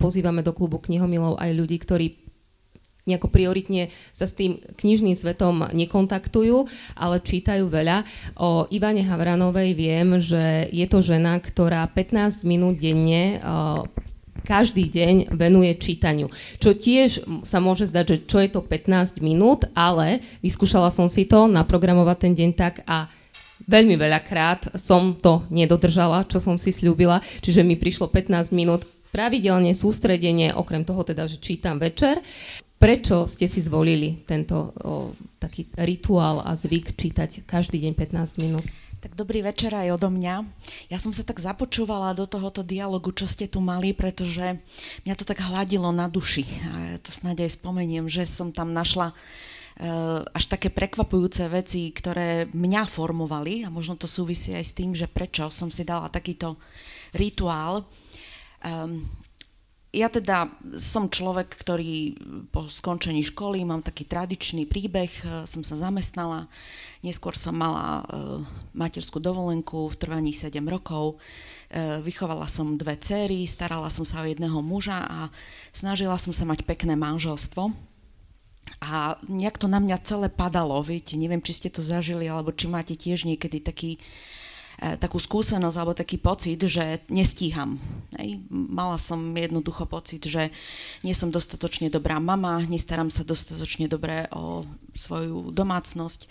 pozývame 0.01 0.41
do 0.41 0.57
klubu 0.57 0.81
knihomilov 0.81 1.37
aj 1.37 1.53
ľudí, 1.53 1.77
ktorí 1.77 2.07
nejako 3.05 3.29
prioritne 3.29 3.93
sa 4.13 4.25
s 4.25 4.33
tým 4.33 4.57
knižným 4.57 5.13
svetom 5.13 5.69
nekontaktujú, 5.77 6.65
ale 6.97 7.21
čítajú 7.21 7.69
veľa. 7.69 8.09
O 8.41 8.65
Ivane 8.73 9.05
Havranovej 9.05 9.77
viem, 9.77 10.17
že 10.17 10.73
je 10.73 10.87
to 10.89 11.05
žena, 11.05 11.37
ktorá 11.37 11.85
15 11.93 12.41
minút 12.49 12.81
denne 12.81 13.37
každý 14.41 14.89
deň 14.89 15.37
venuje 15.37 15.77
čítaniu. 15.77 16.33
Čo 16.57 16.73
tiež 16.73 17.45
sa 17.45 17.61
môže 17.61 17.85
zdať, 17.85 18.05
že 18.09 18.17
čo 18.25 18.41
je 18.41 18.49
to 18.49 18.65
15 18.65 19.21
minút, 19.21 19.69
ale 19.77 20.25
vyskúšala 20.41 20.89
som 20.89 21.05
si 21.05 21.29
to 21.29 21.45
naprogramovať 21.45 22.17
ten 22.17 22.33
deň 22.33 22.51
tak 22.57 22.81
a 22.89 23.05
veľmi 23.71 23.95
veľakrát 23.95 24.75
som 24.75 25.15
to 25.15 25.47
nedodržala, 25.55 26.27
čo 26.27 26.43
som 26.43 26.59
si 26.59 26.75
slúbila, 26.75 27.23
čiže 27.23 27.63
mi 27.63 27.79
prišlo 27.79 28.11
15 28.11 28.51
minút 28.51 28.83
pravidelne 29.15 29.71
sústredenie, 29.71 30.51
okrem 30.55 30.83
toho 30.83 31.07
teda, 31.07 31.31
že 31.31 31.39
čítam 31.39 31.79
večer. 31.79 32.19
Prečo 32.81 33.29
ste 33.29 33.45
si 33.45 33.61
zvolili 33.61 34.25
tento 34.25 34.57
o, 34.57 35.13
taký 35.37 35.69
rituál 35.77 36.41
a 36.41 36.57
zvyk 36.57 36.97
čítať 36.97 37.45
každý 37.45 37.77
deň 37.77 37.93
15 37.93 38.41
minút? 38.41 38.65
Tak 39.01 39.17
dobrý 39.17 39.41
večer 39.41 39.73
aj 39.73 39.97
odo 39.97 40.13
mňa. 40.13 40.45
Ja 40.93 41.01
som 41.01 41.13
sa 41.13 41.25
tak 41.25 41.41
započúvala 41.41 42.13
do 42.13 42.29
tohoto 42.29 42.61
dialogu, 42.61 43.13
čo 43.17 43.25
ste 43.25 43.49
tu 43.49 43.61
mali, 43.65 43.97
pretože 43.97 44.61
mňa 45.09 45.15
to 45.17 45.25
tak 45.25 45.41
hladilo 45.41 45.89
na 45.89 46.09
duši. 46.09 46.45
A 46.69 46.73
ja 46.97 46.99
to 47.01 47.09
snáď 47.09 47.49
aj 47.49 47.57
spomeniem, 47.61 48.13
že 48.13 48.29
som 48.29 48.53
tam 48.53 48.77
našla 48.77 49.17
až 50.37 50.45
také 50.45 50.69
prekvapujúce 50.69 51.49
veci, 51.49 51.89
ktoré 51.89 52.45
mňa 52.53 52.85
formovali 52.85 53.65
a 53.65 53.73
možno 53.73 53.97
to 53.97 54.05
súvisí 54.05 54.53
aj 54.53 54.65
s 54.69 54.77
tým, 54.77 54.93
že 54.93 55.09
prečo 55.09 55.49
som 55.49 55.73
si 55.73 55.89
dala 55.89 56.13
takýto 56.13 56.61
rituál. 57.17 57.89
Um, 58.61 59.09
ja 59.91 60.07
teda 60.07 60.53
som 60.79 61.11
človek, 61.11 61.51
ktorý 61.51 62.15
po 62.55 62.69
skončení 62.69 63.27
školy 63.27 63.65
mám 63.67 63.83
taký 63.83 64.07
tradičný 64.07 64.69
príbeh, 64.69 65.11
eh, 65.11 65.29
som 65.49 65.65
sa 65.67 65.75
zamestnala, 65.75 66.47
neskôr 67.01 67.33
som 67.33 67.57
mala 67.57 68.05
uh, 68.05 68.45
materskú 68.77 69.17
dovolenku 69.19 69.89
v 69.89 69.97
trvaní 69.97 70.37
7 70.37 70.61
rokov, 70.69 71.17
vychovala 72.05 72.51
som 72.51 72.75
dve 72.75 72.99
céry, 72.99 73.47
starala 73.47 73.89
som 73.95 74.03
sa 74.03 74.21
o 74.21 74.29
jedného 74.29 74.59
muža 74.59 75.07
a 75.07 75.19
snažila 75.71 76.19
som 76.19 76.35
sa 76.35 76.43
mať 76.43 76.67
pekné 76.67 76.99
manželstvo 76.99 77.90
a 78.81 79.21
nejak 79.29 79.61
to 79.61 79.69
na 79.69 79.77
mňa 79.77 80.01
celé 80.01 80.29
padalo, 80.33 80.81
viete, 80.81 81.13
neviem, 81.21 81.45
či 81.45 81.53
ste 81.53 81.69
to 81.69 81.85
zažili, 81.85 82.25
alebo 82.25 82.49
či 82.49 82.65
máte 82.65 82.97
tiež 82.97 83.29
niekedy 83.29 83.61
taký, 83.61 84.01
e, 84.81 84.97
takú 84.97 85.21
skúsenosť 85.21 85.77
alebo 85.77 85.93
taký 85.93 86.17
pocit, 86.17 86.57
že 86.65 87.05
nestíham. 87.13 87.77
Hej. 88.17 88.41
Mala 88.49 88.97
som 88.97 89.37
jednoducho 89.37 89.85
pocit, 89.85 90.25
že 90.25 90.49
nie 91.05 91.13
som 91.13 91.29
dostatočne 91.29 91.93
dobrá 91.93 92.17
mama, 92.17 92.65
nestaram 92.65 93.13
sa 93.13 93.21
dostatočne 93.21 93.85
dobre 93.85 94.25
o 94.33 94.65
svoju 94.97 95.53
domácnosť, 95.53 96.21
e, 96.25 96.29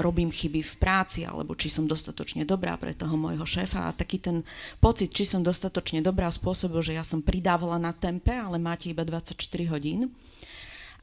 robím 0.00 0.32
chyby 0.32 0.64
v 0.64 0.74
práci, 0.80 1.28
alebo 1.28 1.52
či 1.52 1.68
som 1.68 1.84
dostatočne 1.84 2.48
dobrá 2.48 2.80
pre 2.80 2.96
toho 2.96 3.12
môjho 3.20 3.44
šéfa. 3.44 3.92
A 3.92 3.96
taký 3.96 4.24
ten 4.24 4.40
pocit, 4.80 5.12
či 5.12 5.28
som 5.28 5.44
dostatočne 5.44 6.00
dobrá, 6.00 6.32
spôsobil, 6.32 6.80
že 6.80 6.96
ja 6.96 7.04
som 7.04 7.20
pridávala 7.20 7.76
na 7.76 7.92
tempe, 7.92 8.32
ale 8.32 8.56
máte 8.56 8.88
iba 8.88 9.04
24 9.04 9.36
hodín. 9.68 10.08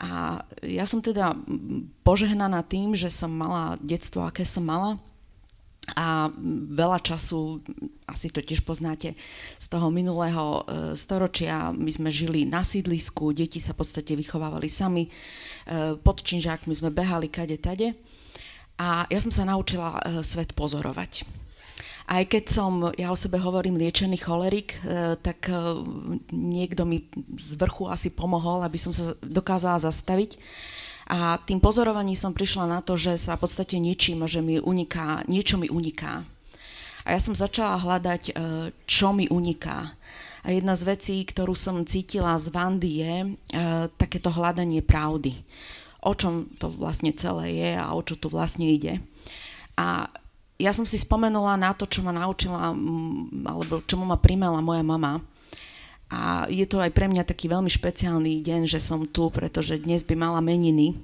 A 0.02 0.41
ja 0.66 0.89
som 0.89 0.97
teda 0.97 1.38
požehnaná 2.02 2.66
tým, 2.66 2.97
že 2.97 3.14
som 3.14 3.30
mala 3.30 3.78
detstvo, 3.78 4.26
aké 4.26 4.41
som 4.41 4.66
mala. 4.66 4.97
A 5.97 6.30
veľa 6.74 7.02
času, 7.02 7.62
asi 8.06 8.30
to 8.30 8.41
tiež 8.41 8.66
poznáte, 8.66 9.18
z 9.58 9.66
toho 9.66 9.89
minulého 9.89 10.62
e, 10.62 10.93
storočia 10.93 11.74
my 11.74 11.89
sme 11.89 12.14
žili 12.14 12.45
na 12.45 12.62
sídlisku, 12.62 13.34
deti 13.34 13.58
sa 13.58 13.74
v 13.74 13.82
podstate 13.82 14.14
vychovávali 14.14 14.70
sami, 14.70 15.10
e, 15.10 15.10
pod 15.97 16.22
činžákmi 16.22 16.70
sme 16.78 16.93
behali 16.93 17.34
kade 17.34 17.58
tade. 17.58 17.97
A 18.78 19.10
ja 19.10 19.20
som 19.20 19.34
sa 19.34 19.45
naučila 19.45 19.97
e, 19.97 20.22
svet 20.22 20.54
pozorovať. 20.54 21.26
Aj 22.12 22.28
keď 22.28 22.43
som, 22.51 22.91
ja 22.99 23.07
o 23.07 23.16
sebe 23.16 23.39
hovorím, 23.39 23.80
liečený 23.80 24.20
cholerik, 24.20 24.76
e, 24.84 25.16
tak 25.16 25.47
e, 25.47 25.55
niekto 26.36 26.84
mi 26.84 27.07
z 27.39 27.55
vrchu 27.55 27.88
asi 27.88 28.12
pomohol, 28.12 28.68
aby 28.68 28.76
som 28.76 28.91
sa 28.91 29.16
dokázala 29.24 29.80
zastaviť. 29.80 30.36
A 31.07 31.39
tým 31.39 31.64
pozorovaním 31.64 32.20
som 32.20 32.36
prišla 32.36 32.68
na 32.68 32.80
to, 32.84 32.99
že 32.99 33.16
sa 33.16 33.39
v 33.39 33.47
podstate 33.47 33.80
ničím, 33.80 34.28
že 34.28 34.43
mi 34.43 34.59
uniká, 34.59 35.24
niečo 35.32 35.55
mi 35.55 35.72
uniká. 35.72 36.28
A 37.07 37.16
ja 37.16 37.20
som 37.24 37.32
začala 37.32 37.80
hľadať, 37.80 38.32
čo 38.86 39.09
mi 39.12 39.26
uniká. 39.32 39.91
A 40.45 40.47
jedna 40.53 40.78
z 40.78 40.88
vecí, 40.88 41.16
ktorú 41.26 41.57
som 41.57 41.84
cítila 41.84 42.38
z 42.38 42.53
Vandy, 42.53 42.91
je 43.01 43.16
takéto 43.97 44.30
hľadanie 44.32 44.80
pravdy. 44.86 45.36
O 46.05 46.14
čom 46.16 46.47
to 46.62 46.70
vlastne 46.72 47.12
celé 47.12 47.57
je 47.57 47.72
a 47.76 47.91
o 47.91 47.99
čo 48.05 48.16
tu 48.16 48.30
vlastne 48.32 48.70
ide. 48.70 49.01
A 49.76 50.07
ja 50.62 50.72
som 50.72 50.86
si 50.86 51.01
spomenula 51.01 51.57
na 51.57 51.74
to, 51.74 51.89
čo 51.89 52.05
ma 52.05 52.14
naučila, 52.14 52.72
alebo 53.49 53.82
čomu 53.89 54.05
ma 54.05 54.22
primela 54.22 54.62
moja 54.62 54.86
mama. 54.86 55.20
A 56.12 56.45
je 56.51 56.68
to 56.68 56.78
aj 56.78 56.91
pre 56.93 57.07
mňa 57.07 57.26
taký 57.26 57.47
veľmi 57.49 57.72
špeciálny 57.72 58.43
deň, 58.43 58.70
že 58.70 58.84
som 58.84 59.07
tu, 59.09 59.32
pretože 59.32 59.82
dnes 59.82 60.05
by 60.05 60.14
mala 60.14 60.43
meniny 60.43 60.99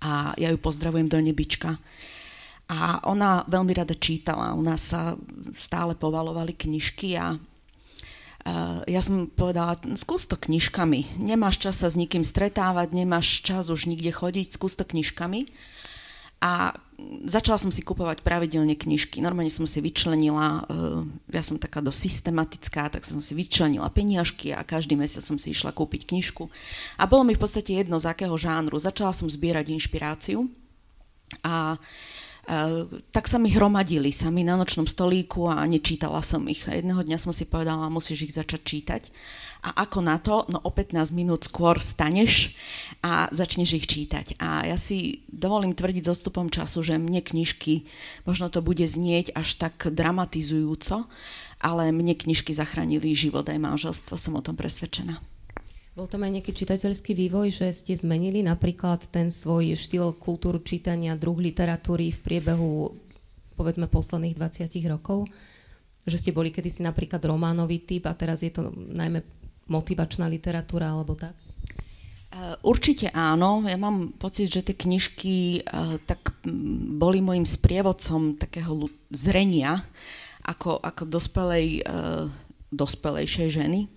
a 0.00 0.32
ja 0.40 0.48
ju 0.50 0.58
pozdravujem 0.58 1.06
do 1.06 1.20
nebička. 1.20 1.76
A 2.66 2.98
ona 3.06 3.46
veľmi 3.46 3.76
rada 3.76 3.94
čítala, 3.94 4.56
u 4.56 4.62
nás 4.64 4.90
sa 4.90 5.14
stále 5.54 5.94
povalovali 5.94 6.50
knižky 6.50 7.14
a 7.14 7.38
ja 8.86 9.02
som 9.02 9.26
povedala, 9.26 9.74
skús 9.98 10.30
to 10.30 10.38
knižkami. 10.38 11.18
Nemáš 11.18 11.58
čas 11.58 11.82
sa 11.82 11.90
s 11.90 11.98
nikým 11.98 12.22
stretávať, 12.22 12.94
nemáš 12.94 13.42
čas 13.42 13.74
už 13.74 13.90
nikde 13.90 14.14
chodiť, 14.14 14.54
skús 14.54 14.78
to 14.78 14.86
knižkami. 14.86 15.50
A 16.38 16.78
začala 17.28 17.60
som 17.60 17.68
si 17.68 17.84
kupovať 17.84 18.24
pravidelne 18.24 18.72
knižky. 18.72 19.20
Normálne 19.20 19.52
som 19.52 19.68
si 19.68 19.84
vyčlenila, 19.84 20.64
uh, 20.64 21.04
ja 21.28 21.42
som 21.44 21.60
taká 21.60 21.84
dosť 21.84 22.00
systematická, 22.08 22.88
tak 22.88 23.04
som 23.04 23.20
si 23.20 23.36
vyčlenila 23.36 23.92
peniažky 23.92 24.56
a 24.56 24.64
každý 24.64 24.96
mesiac 24.96 25.20
som 25.20 25.36
si 25.36 25.52
išla 25.52 25.76
kúpiť 25.76 26.08
knižku. 26.08 26.48
A 26.96 27.04
bolo 27.04 27.28
mi 27.28 27.36
v 27.36 27.42
podstate 27.42 27.76
jedno, 27.76 28.00
z 28.00 28.08
akého 28.08 28.34
žánru. 28.34 28.80
Začala 28.80 29.12
som 29.12 29.28
zbierať 29.28 29.72
inšpiráciu 29.76 30.48
a 31.44 31.76
Uh, 32.46 32.86
tak 33.10 33.26
sa 33.26 33.42
mi 33.42 33.50
hromadili 33.50 34.14
sami 34.14 34.46
na 34.46 34.54
nočnom 34.54 34.86
stolíku 34.86 35.50
a 35.50 35.66
nečítala 35.66 36.22
som 36.22 36.46
ich. 36.46 36.62
Jedného 36.62 37.02
dňa 37.02 37.18
som 37.18 37.34
si 37.34 37.42
povedala, 37.42 37.90
musíš 37.90 38.30
ich 38.30 38.38
začať 38.38 38.60
čítať. 38.62 39.02
A 39.66 39.82
ako 39.82 39.98
na 39.98 40.22
to? 40.22 40.46
No 40.46 40.62
o 40.62 40.70
15 40.70 41.10
minút 41.10 41.50
skôr 41.50 41.82
staneš 41.82 42.54
a 43.02 43.26
začneš 43.34 43.82
ich 43.82 43.86
čítať. 43.90 44.38
A 44.38 44.62
ja 44.62 44.78
si 44.78 45.26
dovolím 45.26 45.74
tvrdiť 45.74 46.06
s 46.06 46.12
odstupom 46.14 46.46
času, 46.46 46.86
že 46.86 47.02
mne 47.02 47.18
knižky, 47.18 47.82
možno 48.22 48.46
to 48.46 48.62
bude 48.62 48.86
znieť 48.86 49.34
až 49.34 49.58
tak 49.58 49.90
dramatizujúco, 49.90 51.10
ale 51.58 51.90
mne 51.90 52.14
knižky 52.14 52.54
zachránili 52.54 53.10
život 53.10 53.42
aj 53.50 53.58
manželstvo, 53.58 54.14
som 54.14 54.38
o 54.38 54.44
tom 54.44 54.54
presvedčená. 54.54 55.18
Bol 55.96 56.06
tam 56.06 56.28
aj 56.28 56.38
nejaký 56.38 56.52
čitateľský 56.52 57.16
vývoj, 57.16 57.56
že 57.56 57.72
ste 57.72 57.96
zmenili 57.96 58.44
napríklad 58.44 59.08
ten 59.08 59.32
svoj 59.32 59.74
štýl 59.74 60.14
kultúru 60.20 60.60
čítania, 60.60 61.16
druh 61.16 61.40
literatúry 61.40 62.12
v 62.12 62.20
priebehu 62.20 62.92
povedzme 63.56 63.88
posledných 63.88 64.36
20 64.36 64.92
rokov? 64.92 65.24
Že 66.04 66.16
ste 66.20 66.30
boli 66.36 66.52
kedysi 66.52 66.84
napríklad 66.84 67.18
románový 67.24 67.82
typ 67.82 68.06
a 68.06 68.14
teraz 68.14 68.44
je 68.44 68.52
to 68.52 68.70
najmä 68.70 69.24
motivačná 69.66 70.30
literatúra 70.30 70.94
alebo 70.94 71.18
tak? 71.18 71.34
Eh, 72.36 72.52
určite 72.68 73.08
áno. 73.16 73.64
Ja 73.64 73.80
mám 73.80 74.12
pocit, 74.20 74.52
že 74.52 74.60
tie 74.60 74.76
knižky 74.76 75.64
uh, 75.64 75.96
tak 76.04 76.36
boli 77.00 77.24
môjim 77.24 77.48
sprievodcom 77.48 78.36
takého 78.36 78.92
zrenia 79.08 79.80
ako, 80.44 80.76
ako 80.84 81.08
dospelej, 81.08 81.80
uh, 81.88 82.28
dospelejšej 82.76 83.48
ženy. 83.56 83.88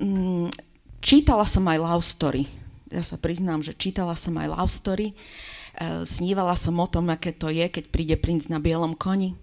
Um, 0.00 0.50
čítala 0.98 1.46
som 1.46 1.62
aj 1.70 1.78
love 1.78 2.02
story. 2.02 2.42
Ja 2.90 3.06
sa 3.06 3.14
priznám, 3.14 3.62
že 3.62 3.78
čítala 3.78 4.18
som 4.18 4.34
aj 4.34 4.50
love 4.50 4.72
story. 4.72 5.14
Snívala 6.02 6.58
som 6.58 6.74
o 6.82 6.90
tom, 6.90 7.06
aké 7.14 7.30
to 7.30 7.46
je, 7.46 7.62
keď 7.70 7.84
príde 7.94 8.16
princ 8.18 8.50
na 8.50 8.58
bielom 8.58 8.98
koni. 8.98 9.38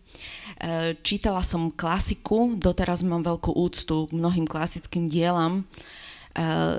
Uh, 0.58 0.98
čítala 1.06 1.46
som 1.46 1.70
klasiku, 1.70 2.58
doteraz 2.58 3.06
mám 3.06 3.22
veľkú 3.22 3.54
úctu 3.54 4.10
k 4.10 4.18
mnohým 4.18 4.50
klasickým 4.50 5.06
dielam. 5.06 5.68
Eh, 6.38 6.78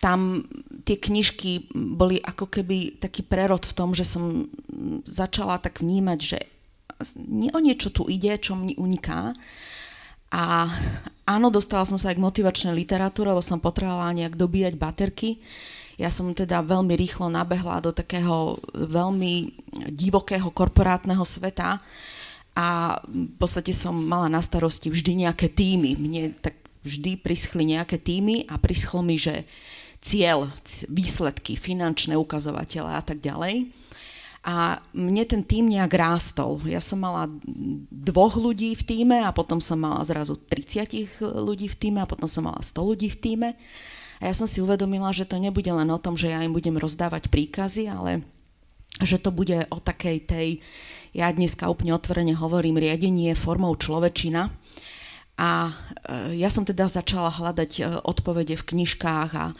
tam 0.00 0.46
tie 0.86 0.96
knižky 0.96 1.74
boli 1.74 2.22
ako 2.22 2.48
keby 2.48 3.02
taký 3.02 3.26
prerod 3.26 3.66
v 3.66 3.76
tom, 3.76 3.90
že 3.92 4.06
som 4.06 4.48
začala 5.04 5.60
tak 5.60 5.84
vnímať, 5.84 6.18
že 6.22 6.38
o 7.52 7.58
niečo 7.60 7.92
tu 7.92 8.08
ide, 8.08 8.32
čo 8.40 8.56
mi 8.56 8.72
uniká. 8.80 9.34
A 10.30 10.70
áno, 11.26 11.52
dostala 11.52 11.84
som 11.84 11.98
sa 11.98 12.14
aj 12.14 12.16
k 12.16 12.24
motivačnej 12.24 12.72
literatúre, 12.72 13.34
lebo 13.34 13.44
som 13.44 13.60
potrebovala 13.60 14.14
nejak 14.16 14.38
dobíjať 14.38 14.74
baterky. 14.78 15.42
Ja 16.00 16.08
som 16.08 16.32
teda 16.32 16.64
veľmi 16.64 16.96
rýchlo 16.96 17.28
nabehla 17.28 17.84
do 17.84 17.92
takého 17.92 18.56
veľmi 18.72 19.52
divokého 19.92 20.48
korporátneho 20.48 21.26
sveta 21.28 21.76
a 22.54 22.98
v 23.06 23.34
podstate 23.38 23.70
som 23.70 23.94
mala 23.94 24.26
na 24.26 24.42
starosti 24.42 24.90
vždy 24.90 25.26
nejaké 25.26 25.48
týmy. 25.48 25.94
Mne 25.96 26.34
tak 26.42 26.58
vždy 26.82 27.20
prischli 27.20 27.62
nejaké 27.76 28.00
týmy 28.00 28.48
a 28.50 28.58
prischlo 28.58 29.04
mi, 29.04 29.20
že 29.20 29.46
cieľ, 30.00 30.48
výsledky, 30.88 31.54
finančné 31.54 32.16
ukazovatele 32.16 32.88
a 32.88 33.02
tak 33.04 33.20
ďalej. 33.20 33.68
A 34.40 34.80
mne 34.96 35.28
ten 35.28 35.44
tým 35.44 35.68
nejak 35.68 35.92
rástol. 35.92 36.64
Ja 36.64 36.80
som 36.80 37.04
mala 37.04 37.28
dvoch 37.92 38.40
ľudí 38.40 38.72
v 38.72 38.82
týme 38.88 39.20
a 39.20 39.36
potom 39.36 39.60
som 39.60 39.76
mala 39.76 40.00
zrazu 40.08 40.40
30 40.40 41.20
ľudí 41.20 41.68
v 41.68 41.76
týme 41.76 42.00
a 42.00 42.08
potom 42.08 42.24
som 42.24 42.48
mala 42.48 42.64
100 42.64 42.80
ľudí 42.80 43.12
v 43.12 43.20
týme. 43.20 43.48
A 44.20 44.22
ja 44.28 44.34
som 44.36 44.48
si 44.48 44.64
uvedomila, 44.64 45.12
že 45.12 45.28
to 45.28 45.36
nebude 45.36 45.68
len 45.68 45.88
o 45.92 46.00
tom, 46.00 46.16
že 46.16 46.32
ja 46.32 46.40
im 46.40 46.56
budem 46.56 46.80
rozdávať 46.80 47.28
príkazy, 47.28 47.92
ale 47.92 48.24
že 49.00 49.20
to 49.20 49.28
bude 49.32 49.68
o 49.68 49.78
takej 49.80 50.16
tej, 50.24 50.48
ja 51.10 51.30
dneska 51.30 51.66
úplne 51.66 51.94
otvorene 51.96 52.34
hovorím, 52.38 52.78
riadenie 52.78 53.34
formou 53.34 53.74
človečina. 53.74 54.50
A 55.40 55.72
ja 56.36 56.52
som 56.52 56.68
teda 56.68 56.84
začala 56.84 57.32
hľadať 57.32 57.70
e, 57.80 57.82
odpovede 58.04 58.60
v 58.60 58.66
knižkách 58.76 59.30
a 59.40 59.46
e, 59.48 59.54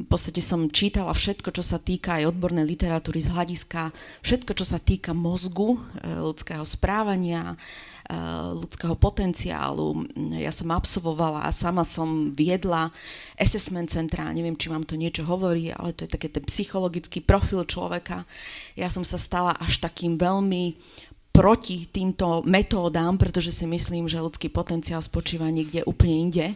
v 0.00 0.06
podstate 0.08 0.40
som 0.40 0.72
čítala 0.72 1.12
všetko, 1.12 1.52
čo 1.52 1.60
sa 1.60 1.76
týka 1.76 2.16
aj 2.16 2.32
odbornej 2.32 2.64
literatúry 2.64 3.20
z 3.20 3.28
hľadiska, 3.28 3.92
všetko, 4.24 4.56
čo 4.56 4.64
sa 4.64 4.80
týka 4.80 5.12
mozgu, 5.12 5.76
e, 5.76 6.16
ľudského 6.16 6.64
správania, 6.64 7.60
ľudského 8.54 8.92
potenciálu. 9.00 10.04
Ja 10.36 10.52
som 10.52 10.68
absolvovala 10.72 11.48
a 11.48 11.50
sama 11.54 11.88
som 11.88 12.36
viedla 12.36 12.92
assessment 13.40 13.88
centra, 13.88 14.28
neviem, 14.32 14.56
či 14.56 14.68
vám 14.68 14.84
to 14.84 15.00
niečo 15.00 15.24
hovorí, 15.24 15.72
ale 15.72 15.96
to 15.96 16.04
je 16.04 16.12
taký 16.12 16.28
ten 16.28 16.44
psychologický 16.44 17.24
profil 17.24 17.64
človeka. 17.64 18.28
Ja 18.76 18.92
som 18.92 19.08
sa 19.08 19.16
stala 19.16 19.56
až 19.56 19.80
takým 19.80 20.20
veľmi 20.20 20.76
proti 21.34 21.90
týmto 21.90 22.46
metódám, 22.46 23.18
pretože 23.18 23.50
si 23.50 23.66
myslím, 23.66 24.06
že 24.06 24.22
ľudský 24.22 24.52
potenciál 24.54 25.02
spočíva 25.02 25.50
niekde 25.50 25.82
úplne 25.82 26.30
inde. 26.30 26.46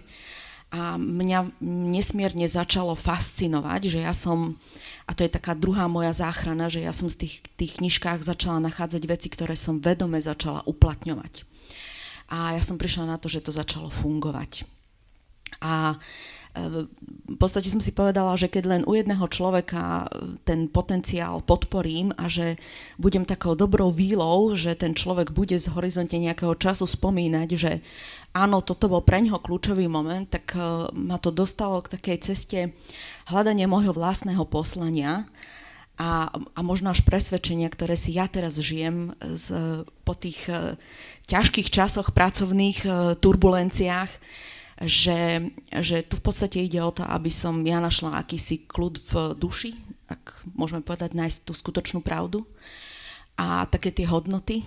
A 0.68 1.00
mňa 1.00 1.58
nesmierne 1.64 2.44
začalo 2.44 2.92
fascinovať, 2.92 3.88
že 3.88 3.98
ja 4.04 4.12
som, 4.12 4.60
a 5.08 5.16
to 5.16 5.24
je 5.24 5.32
taká 5.32 5.56
druhá 5.56 5.88
moja 5.88 6.12
záchrana, 6.12 6.68
že 6.68 6.84
ja 6.84 6.92
som 6.92 7.08
z 7.08 7.24
tých, 7.24 7.34
tých 7.56 7.80
knižkách 7.80 8.20
začala 8.20 8.60
nachádzať 8.68 9.02
veci, 9.08 9.32
ktoré 9.32 9.56
som 9.56 9.80
vedome 9.80 10.20
začala 10.20 10.60
uplatňovať. 10.68 11.48
A 12.28 12.52
ja 12.52 12.60
som 12.60 12.76
prišla 12.76 13.08
na 13.08 13.16
to, 13.16 13.32
že 13.32 13.40
to 13.40 13.48
začalo 13.48 13.88
fungovať. 13.88 14.68
A 15.64 15.96
v 16.56 17.36
podstate 17.36 17.68
som 17.68 17.78
si 17.78 17.92
povedala, 17.92 18.34
že 18.34 18.48
keď 18.48 18.64
len 18.66 18.82
u 18.88 18.96
jedného 18.96 19.22
človeka 19.28 20.08
ten 20.42 20.66
potenciál 20.66 21.44
podporím 21.44 22.10
a 22.16 22.26
že 22.26 22.56
budem 22.96 23.28
takou 23.28 23.54
dobrou 23.54 23.92
výlou, 23.92 24.56
že 24.56 24.74
ten 24.74 24.96
človek 24.96 25.30
bude 25.30 25.54
z 25.54 25.68
horizonte 25.70 26.16
nejakého 26.16 26.56
času 26.56 26.88
spomínať, 26.88 27.48
že 27.54 27.72
áno, 28.32 28.64
toto 28.64 28.88
bol 28.88 29.04
pre 29.04 29.20
ňoho 29.22 29.38
kľúčový 29.44 29.86
moment, 29.86 30.26
tak 30.26 30.56
uh, 30.56 30.88
ma 30.96 31.20
to 31.20 31.30
dostalo 31.30 31.84
k 31.84 31.92
takej 32.00 32.16
ceste 32.32 32.58
hľadania 33.28 33.68
môjho 33.68 33.92
vlastného 33.92 34.42
poslania 34.48 35.28
a, 35.98 36.30
a 36.30 36.60
možno 36.62 36.94
až 36.94 37.02
presvedčenia, 37.02 37.66
ktoré 37.68 37.98
si 37.98 38.14
ja 38.14 38.30
teraz 38.30 38.56
žijem 38.62 39.18
z, 39.18 39.82
po 40.06 40.14
tých 40.14 40.46
ťažkých 41.26 41.74
časoch, 41.74 42.14
pracovných 42.14 42.86
turbulenciách, 43.18 44.10
že, 44.82 45.50
že 45.74 46.06
tu 46.06 46.14
v 46.18 46.24
podstate 46.24 46.62
ide 46.62 46.78
o 46.78 46.94
to, 46.94 47.02
aby 47.02 47.30
som 47.30 47.58
ja 47.66 47.82
našla 47.82 48.14
akýsi 48.22 48.66
kľud 48.70 48.94
v 49.02 49.12
duši, 49.34 49.70
ak 50.06 50.46
môžeme 50.54 50.86
povedať, 50.86 51.18
nájsť 51.18 51.38
tú 51.42 51.52
skutočnú 51.52 52.00
pravdu 52.00 52.46
a 53.34 53.66
také 53.66 53.90
tie 53.90 54.06
hodnoty 54.06 54.62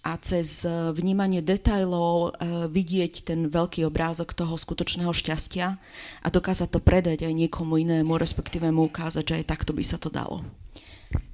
a 0.00 0.16
cez 0.16 0.64
e, 0.64 0.92
vnímanie 0.96 1.44
detajlov 1.44 2.16
e, 2.16 2.30
vidieť 2.72 3.28
ten 3.28 3.40
veľký 3.52 3.84
obrázok 3.84 4.32
toho 4.32 4.56
skutočného 4.56 5.12
šťastia 5.12 5.76
a 6.24 6.28
dokázať 6.32 6.68
to 6.72 6.80
predať 6.80 7.28
aj 7.28 7.32
niekomu 7.36 7.76
inému, 7.80 8.16
respektíve 8.16 8.68
mu 8.72 8.88
ukázať, 8.88 9.24
že 9.24 9.36
aj 9.44 9.48
takto 9.48 9.76
by 9.76 9.84
sa 9.84 10.00
to 10.00 10.08
dalo. 10.08 10.40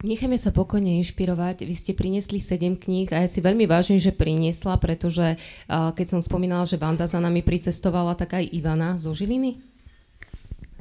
Nechajme 0.01 0.41
sa 0.41 0.57
pokojne 0.57 0.97
inšpirovať. 1.05 1.69
Vy 1.69 1.75
ste 1.77 1.93
priniesli 1.93 2.41
sedem 2.41 2.81
kníh 2.81 3.13
a 3.13 3.25
ja 3.25 3.29
si 3.29 3.45
veľmi 3.45 3.69
vážim, 3.69 4.01
že 4.01 4.09
priniesla, 4.09 4.81
pretože 4.81 5.37
uh, 5.37 5.93
keď 5.93 6.17
som 6.17 6.21
spomínala, 6.25 6.65
že 6.65 6.81
Vanda 6.81 7.05
za 7.05 7.21
nami 7.21 7.45
pricestovala, 7.45 8.17
tak 8.17 8.41
aj 8.41 8.57
Ivana 8.57 8.97
zo 8.97 9.13
Žiliny 9.13 9.77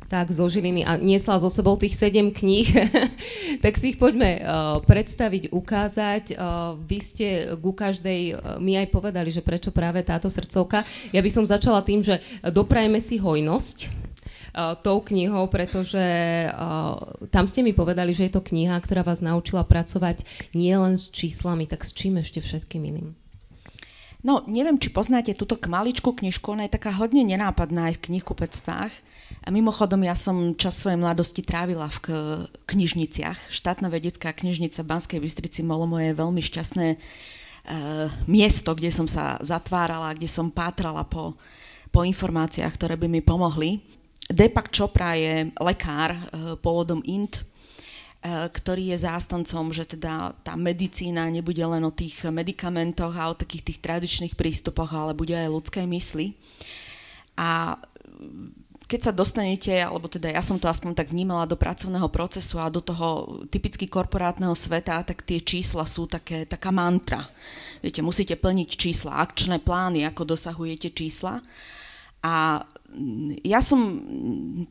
tak 0.06 0.30
zo 0.30 0.46
Žiliny 0.46 0.86
a 0.86 1.02
niesla 1.02 1.42
zo 1.42 1.50
sebou 1.50 1.74
tých 1.82 1.98
sedem 1.98 2.30
kníh, 2.30 2.70
tak 3.66 3.74
si 3.74 3.94
ich 3.94 3.98
poďme 3.98 4.38
uh, 4.38 4.78
predstaviť, 4.86 5.50
ukázať. 5.50 6.38
Uh, 6.38 6.78
vy 6.86 7.00
ste 7.02 7.28
ku 7.58 7.74
každej 7.74 8.38
mi 8.62 8.78
aj 8.78 8.94
povedali, 8.94 9.34
že 9.34 9.42
prečo 9.42 9.74
práve 9.74 10.06
táto 10.06 10.30
srdcovka. 10.30 10.86
Ja 11.10 11.26
by 11.26 11.32
som 11.34 11.50
začala 11.50 11.82
tým, 11.82 12.06
že 12.06 12.22
doprajeme 12.46 13.02
si 13.02 13.18
hojnosť 13.18 14.05
tou 14.56 15.04
knihou, 15.04 15.52
pretože 15.52 16.00
uh, 16.48 16.96
tam 17.28 17.44
ste 17.44 17.60
mi 17.60 17.76
povedali, 17.76 18.16
že 18.16 18.32
je 18.32 18.40
to 18.40 18.46
kniha, 18.46 18.80
ktorá 18.80 19.04
vás 19.04 19.20
naučila 19.20 19.68
pracovať 19.68 20.24
nielen 20.56 20.96
s 20.96 21.12
číslami, 21.12 21.68
tak 21.68 21.84
s 21.84 21.92
čím 21.92 22.24
ešte 22.24 22.40
všetkým 22.40 22.88
iným? 22.88 23.12
No, 24.26 24.42
neviem, 24.50 24.82
či 24.82 24.90
poznáte 24.90 25.38
túto 25.38 25.54
maličkú 25.60 26.18
knižku, 26.18 26.56
ona 26.56 26.66
je 26.66 26.74
taká 26.74 26.90
hodne 26.98 27.22
nenápadná 27.22 27.94
aj 27.94 28.02
v 28.02 28.04
knihkupectvách. 28.10 28.94
A 29.46 29.54
mimochodom, 29.54 30.02
ja 30.02 30.18
som 30.18 30.58
čas 30.58 30.82
svojej 30.82 30.98
mladosti 30.98 31.46
trávila 31.46 31.86
v 32.02 32.50
knižniciach. 32.66 33.54
Štátna 33.54 33.94
vedecká 33.94 34.34
knižnica 34.34 34.82
Banskej 34.82 35.22
Bystrici 35.22 35.62
bolo 35.62 35.86
moje 35.86 36.18
veľmi 36.18 36.42
šťastné 36.42 36.88
uh, 36.98 38.10
miesto, 38.26 38.74
kde 38.74 38.90
som 38.90 39.06
sa 39.06 39.38
zatvárala, 39.46 40.18
kde 40.18 40.26
som 40.26 40.50
pátrala 40.50 41.06
po, 41.06 41.38
po 41.94 42.02
informáciách, 42.02 42.74
ktoré 42.74 42.98
by 42.98 43.06
mi 43.06 43.22
pomohli. 43.22 43.86
Deepak 44.26 44.74
Chopra 44.74 45.14
je 45.14 45.54
lekár 45.62 46.18
uh, 46.18 46.58
pôvodom 46.58 47.00
Int, 47.06 47.42
uh, 47.42 48.50
ktorý 48.50 48.94
je 48.94 49.06
zástancom, 49.06 49.70
že 49.70 49.86
teda 49.86 50.34
tá 50.42 50.58
medicína 50.58 51.30
nebude 51.30 51.62
len 51.62 51.86
o 51.86 51.94
tých 51.94 52.26
medikamentoch 52.26 53.14
a 53.14 53.30
o 53.30 53.38
takých 53.38 53.74
tých 53.74 53.80
tradičných 53.86 54.34
prístupoch, 54.34 54.90
ale 54.94 55.14
bude 55.14 55.38
aj 55.38 55.54
ľudskej 55.54 55.86
mysli. 55.86 56.34
A 57.38 57.78
keď 58.86 59.10
sa 59.10 59.14
dostanete, 59.14 59.74
alebo 59.82 60.06
teda 60.06 60.30
ja 60.30 60.46
som 60.46 60.62
to 60.62 60.70
aspoň 60.70 60.94
tak 60.94 61.10
vnímala 61.10 61.50
do 61.50 61.58
pracovného 61.58 62.06
procesu 62.14 62.62
a 62.62 62.70
do 62.70 62.86
toho 62.86 63.42
typicky 63.50 63.90
korporátneho 63.90 64.54
sveta, 64.54 65.02
tak 65.02 65.26
tie 65.26 65.42
čísla 65.42 65.90
sú 65.90 66.06
také, 66.06 66.46
taká 66.46 66.70
mantra. 66.70 67.26
Viete, 67.82 68.06
musíte 68.06 68.38
plniť 68.38 68.70
čísla, 68.78 69.26
akčné 69.26 69.58
plány, 69.58 70.06
ako 70.06 70.38
dosahujete 70.38 70.94
čísla. 70.94 71.42
A 72.22 72.62
ja 73.44 73.60
som 73.60 74.00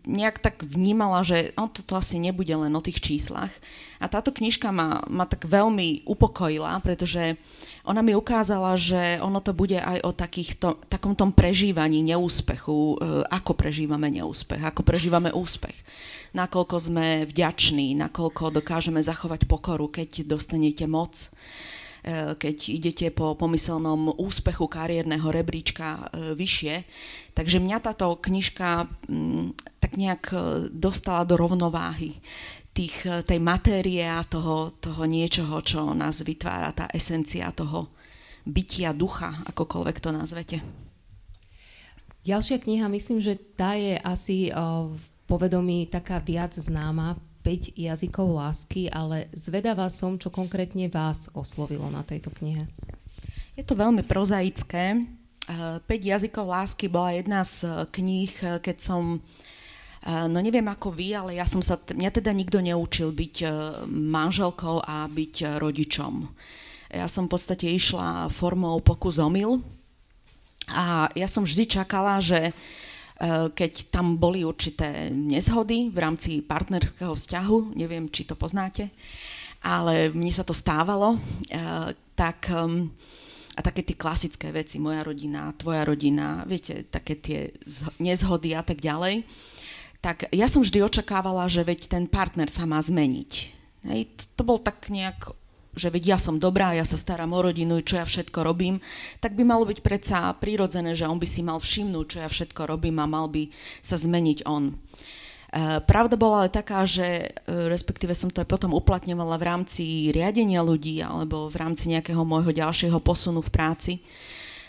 nejak 0.09 0.41
tak 0.41 0.65
vnímala, 0.65 1.21
že 1.21 1.53
no, 1.61 1.69
toto 1.69 1.97
asi 2.01 2.17
nebude 2.17 2.53
len 2.57 2.73
o 2.73 2.81
tých 2.81 3.01
číslach. 3.05 3.53
A 4.01 4.09
táto 4.09 4.33
knižka 4.33 4.73
ma, 4.73 5.05
ma 5.13 5.29
tak 5.29 5.45
veľmi 5.45 6.09
upokojila, 6.09 6.81
pretože 6.81 7.37
ona 7.85 8.01
mi 8.01 8.17
ukázala, 8.17 8.77
že 8.81 9.21
ono 9.21 9.45
to 9.45 9.53
bude 9.53 9.77
aj 9.77 10.01
o 10.05 10.11
takýchto, 10.13 10.81
takom 10.89 11.13
tom 11.13 11.37
prežívaní 11.37 12.01
neúspechu, 12.01 12.97
e, 12.97 13.25
ako 13.29 13.53
prežívame 13.53 14.09
neúspech, 14.09 14.61
ako 14.65 14.81
prežívame 14.85 15.29
úspech. 15.29 15.77
Nakoľko 16.33 16.77
sme 16.81 17.07
vďační, 17.29 17.93
nakoľko 18.01 18.57
dokážeme 18.61 19.05
zachovať 19.05 19.45
pokoru, 19.45 19.93
keď 19.93 20.25
dostanete 20.25 20.89
moc 20.89 21.29
keď 22.37 22.57
idete 22.69 23.07
po 23.09 23.33
pomyselnom 23.33 24.13
úspechu 24.21 24.69
kariérneho 24.69 25.25
rebríčka 25.33 25.89
e, 26.13 26.37
vyššie. 26.37 26.75
Takže 27.33 27.65
mňa 27.65 27.79
táto 27.81 28.21
knižka 28.21 28.85
mm, 29.09 29.81
tak 29.81 29.97
nejak 29.97 30.25
e, 30.31 30.37
dostala 30.69 31.25
do 31.25 31.41
rovnováhy 31.41 32.21
tých, 32.77 33.09
tej 33.25 33.41
matérie 33.41 34.05
a 34.05 34.21
toho, 34.27 34.77
toho 34.77 35.09
niečoho, 35.09 35.63
čo 35.65 35.97
nás 35.97 36.21
vytvára, 36.21 36.77
tá 36.77 36.91
esencia 36.93 37.49
toho 37.55 37.89
bytia 38.45 38.93
ducha, 38.93 39.33
akokoľvek 39.49 39.97
to 40.03 40.11
nazvete. 40.13 40.59
Ďalšia 42.25 42.61
kniha, 42.61 42.89
myslím, 42.89 43.21
že 43.21 43.37
tá 43.37 43.77
je 43.77 43.97
asi 44.01 44.49
v 44.51 45.05
povedomí 45.25 45.89
taká 45.89 46.21
viac 46.21 46.57
známa 46.57 47.17
5 47.45 47.77
jazykov 47.77 48.41
lásky, 48.41 48.89
ale 48.89 49.29
zvedavá 49.37 49.93
som, 49.93 50.17
čo 50.17 50.33
konkrétne 50.33 50.89
vás 50.89 51.29
oslovilo 51.37 51.93
na 51.93 52.01
tejto 52.01 52.33
knihe. 52.33 52.65
Je 53.53 53.63
to 53.63 53.77
veľmi 53.77 54.01
prozaické. 54.09 55.05
5 55.45 55.85
eh, 55.85 56.01
jazykov 56.01 56.49
lásky 56.49 56.89
bola 56.89 57.13
jedna 57.13 57.45
z 57.45 57.69
eh, 57.69 57.73
kníh, 57.93 58.33
eh, 58.41 58.59
keď 58.59 58.79
som 58.81 59.21
No 60.05 60.45
neviem 60.45 60.69
ako 60.69 60.93
vy, 60.93 61.17
ale 61.17 61.41
ja 61.41 61.49
som 61.49 61.65
sa, 61.65 61.81
mňa 61.81 62.13
teda 62.13 62.29
nikto 62.37 62.61
neučil 62.61 63.09
byť 63.09 63.49
manželkou 63.89 64.85
a 64.85 65.09
byť 65.09 65.57
rodičom. 65.57 66.29
Ja 66.93 67.09
som 67.09 67.25
v 67.25 67.33
podstate 67.33 67.73
išla 67.73 68.29
formou 68.29 68.85
pokus 68.85 69.17
omyl 69.17 69.65
a 70.69 71.09
ja 71.17 71.25
som 71.25 71.49
vždy 71.49 71.65
čakala, 71.81 72.21
že 72.21 72.53
Eh, 72.53 72.53
keď 73.55 73.73
tam 73.95 74.19
boli 74.19 74.43
určité 74.43 75.09
nezhody 75.15 75.89
v 75.89 75.99
rámci 76.03 76.43
partnerského 76.43 77.15
vzťahu, 77.15 77.79
neviem, 77.79 78.11
či 78.11 78.27
to 78.27 78.35
poznáte, 78.35 78.91
ale 79.63 80.11
mne 80.11 80.33
sa 80.35 80.43
to 80.43 80.53
stávalo, 80.53 81.17
eh, 81.51 81.95
tak 82.15 82.47
a 83.55 83.61
také 83.63 83.87
tie 83.87 83.95
klasické 83.95 84.51
veci, 84.51 84.83
moja 84.83 85.07
rodina, 85.07 85.55
tvoja 85.55 85.87
rodina, 85.87 86.43
viete, 86.43 86.91
také 86.91 87.15
tie 87.15 87.41
nezhody 88.03 88.51
a 88.51 88.67
tak 88.67 88.83
ďalej, 88.83 89.23
tak 90.03 90.27
ja 90.35 90.51
som 90.51 90.61
vždy 90.61 90.83
očakávala, 90.83 91.47
že 91.47 91.63
veď 91.63 91.87
ten 91.89 92.05
partner 92.11 92.51
sa 92.51 92.67
má 92.67 92.83
zmeniť. 92.83 93.33
Hej, 93.89 94.11
to 94.35 94.43
bol 94.43 94.59
tak 94.59 94.91
nejak 94.91 95.33
že 95.75 95.91
veď 95.91 96.15
ja 96.15 96.19
som 96.19 96.39
dobrá, 96.39 96.73
ja 96.73 96.87
sa 96.87 96.95
starám 96.95 97.35
o 97.35 97.45
rodinu, 97.45 97.83
čo 97.83 97.99
ja 97.99 98.07
všetko 98.07 98.47
robím, 98.47 98.79
tak 99.19 99.35
by 99.35 99.43
malo 99.43 99.67
byť 99.67 99.79
predsa 99.83 100.33
prirodzené, 100.39 100.95
že 100.95 101.11
on 101.11 101.19
by 101.19 101.27
si 101.27 101.43
mal 101.43 101.59
všimnúť, 101.59 102.07
čo 102.07 102.19
ja 102.23 102.29
všetko 102.31 102.71
robím 102.71 103.03
a 103.03 103.11
mal 103.11 103.27
by 103.27 103.51
sa 103.83 103.99
zmeniť 103.99 104.47
on. 104.47 104.71
E, 104.71 104.75
pravda 105.87 106.19
bola 106.19 106.47
ale 106.47 106.51
taká, 106.51 106.83
že 106.83 107.07
e, 107.07 107.27
respektíve 107.71 108.11
som 108.15 108.31
to 108.31 108.43
aj 108.43 108.49
potom 108.51 108.75
uplatňovala 108.75 109.39
v 109.39 109.47
rámci 109.47 109.85
riadenia 110.11 110.67
ľudí 110.67 110.99
alebo 110.99 111.47
v 111.47 111.57
rámci 111.59 111.95
nejakého 111.95 112.27
môjho 112.27 112.51
ďalšieho 112.51 112.99
posunu 112.99 113.39
v 113.39 113.55
práci, 113.55 113.93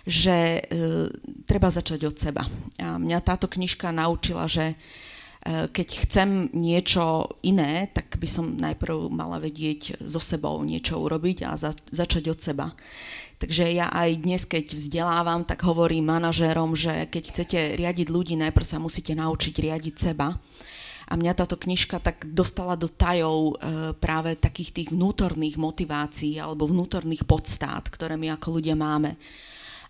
že 0.06 0.62
e, 0.62 1.10
treba 1.50 1.74
začať 1.74 2.06
od 2.06 2.16
seba. 2.18 2.46
A 2.78 3.02
mňa 3.02 3.18
táto 3.26 3.50
knižka 3.50 3.90
naučila, 3.90 4.46
že 4.46 4.78
keď 5.46 6.10
chcem 6.10 6.50
niečo 6.58 7.38
iné, 7.46 7.94
tak 7.94 8.18
by 8.18 8.26
som 8.26 8.58
najprv 8.58 9.14
mala 9.14 9.38
vedieť 9.38 10.02
so 10.02 10.18
sebou 10.18 10.58
niečo 10.66 10.98
urobiť 10.98 11.46
a 11.46 11.54
za, 11.54 11.70
začať 11.94 12.34
od 12.34 12.40
seba. 12.42 12.68
Takže 13.38 13.68
ja 13.78 13.94
aj 13.94 14.26
dnes, 14.26 14.42
keď 14.50 14.74
vzdelávam, 14.74 15.46
tak 15.46 15.62
hovorím 15.68 16.10
manažérom, 16.10 16.74
že 16.74 17.06
keď 17.12 17.24
chcete 17.30 17.60
riadiť 17.78 18.08
ľudí, 18.10 18.34
najprv 18.42 18.66
sa 18.66 18.82
musíte 18.82 19.14
naučiť 19.14 19.54
riadiť 19.54 19.96
seba. 20.00 20.34
A 21.06 21.14
mňa 21.14 21.38
táto 21.38 21.60
knižka 21.62 22.02
tak 22.02 22.26
dostala 22.34 22.74
do 22.74 22.90
tajov 22.90 23.54
e, 23.54 23.94
práve 23.94 24.34
takých 24.42 24.82
tých 24.82 24.90
vnútorných 24.90 25.62
motivácií 25.62 26.42
alebo 26.42 26.66
vnútorných 26.66 27.30
podstát, 27.30 27.86
ktoré 27.94 28.18
my 28.18 28.34
ako 28.34 28.58
ľudia 28.58 28.74
máme. 28.74 29.14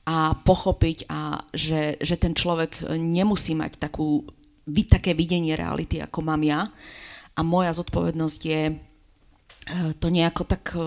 A 0.04 0.36
pochopiť, 0.36 1.08
a 1.08 1.40
že, 1.56 1.96
že 2.04 2.20
ten 2.20 2.36
človek 2.36 2.84
nemusí 3.00 3.56
mať 3.56 3.80
takú 3.80 4.28
také 4.90 5.14
videnie 5.14 5.54
reality, 5.54 6.02
ako 6.02 6.26
mám 6.26 6.42
ja. 6.42 6.66
A 7.36 7.42
moja 7.44 7.76
zodpovednosť 7.76 8.42
je 8.46 8.62
eh, 8.72 8.78
to 10.00 10.08
nejako 10.10 10.44
tak 10.46 10.74
eh, 10.74 10.84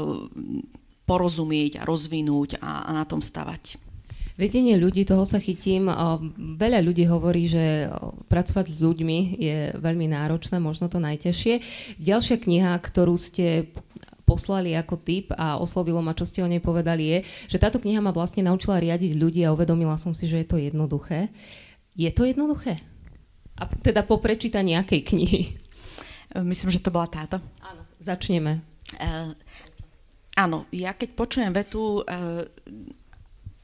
porozumieť 1.08 1.80
a 1.80 1.86
rozvinúť 1.88 2.60
a, 2.60 2.84
a 2.84 2.90
na 2.92 3.04
tom 3.08 3.24
stavať. 3.24 3.88
Vedenie 4.38 4.78
ľudí, 4.78 5.02
toho 5.02 5.26
sa 5.26 5.42
chytím. 5.42 5.90
Veľa 6.54 6.78
ľudí 6.78 7.02
hovorí, 7.10 7.50
že 7.50 7.90
pracovať 8.30 8.70
s 8.70 8.86
ľuďmi 8.86 9.18
je 9.34 9.74
veľmi 9.74 10.06
náročné, 10.14 10.62
možno 10.62 10.86
to 10.86 11.02
najťažšie. 11.02 11.58
Ďalšia 11.98 12.38
kniha, 12.46 12.70
ktorú 12.78 13.18
ste 13.18 13.66
poslali 14.22 14.78
ako 14.78 14.94
tip 15.02 15.34
a 15.34 15.58
oslovilo 15.58 15.98
ma, 15.98 16.14
čo 16.14 16.22
ste 16.22 16.46
o 16.46 16.50
nej 16.52 16.62
povedali, 16.62 17.18
je, 17.18 17.18
že 17.50 17.58
táto 17.58 17.82
kniha 17.82 17.98
ma 17.98 18.14
vlastne 18.14 18.46
naučila 18.46 18.78
riadiť 18.78 19.18
ľudí 19.18 19.42
a 19.42 19.50
uvedomila 19.50 19.98
som 19.98 20.14
si, 20.14 20.30
že 20.30 20.44
je 20.44 20.46
to 20.46 20.62
jednoduché. 20.62 21.34
Je 21.98 22.12
to 22.14 22.22
jednoduché? 22.22 22.78
A 23.58 23.66
teda 23.66 24.06
po 24.06 24.22
prečítaní 24.22 24.78
nejakej 24.78 25.02
knihy? 25.02 25.40
Myslím, 26.46 26.70
že 26.70 26.84
to 26.84 26.94
bola 26.94 27.10
táto. 27.10 27.42
Áno, 27.64 27.82
začneme. 27.98 28.62
Uh, 29.00 29.32
áno, 30.38 30.68
ja 30.70 30.94
keď 30.94 31.08
počujem 31.16 31.52
vetu, 31.52 32.04
uh, 32.04 32.44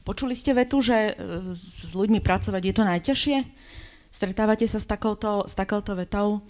počuli 0.03 0.35
ste 0.35 0.51
vetu, 0.51 0.81
že 0.81 1.13
uh, 1.13 1.53
s 1.55 1.93
ľuďmi 1.95 2.19
pracovať 2.19 2.61
je 2.61 2.73
to 2.75 2.83
najťažšie? 2.83 3.37
Stretávate 4.11 4.65
sa 4.67 4.81
s 4.81 4.87
takouto, 4.89 5.47
s 5.47 5.53
takouto 5.55 5.95
vetou? 5.95 6.43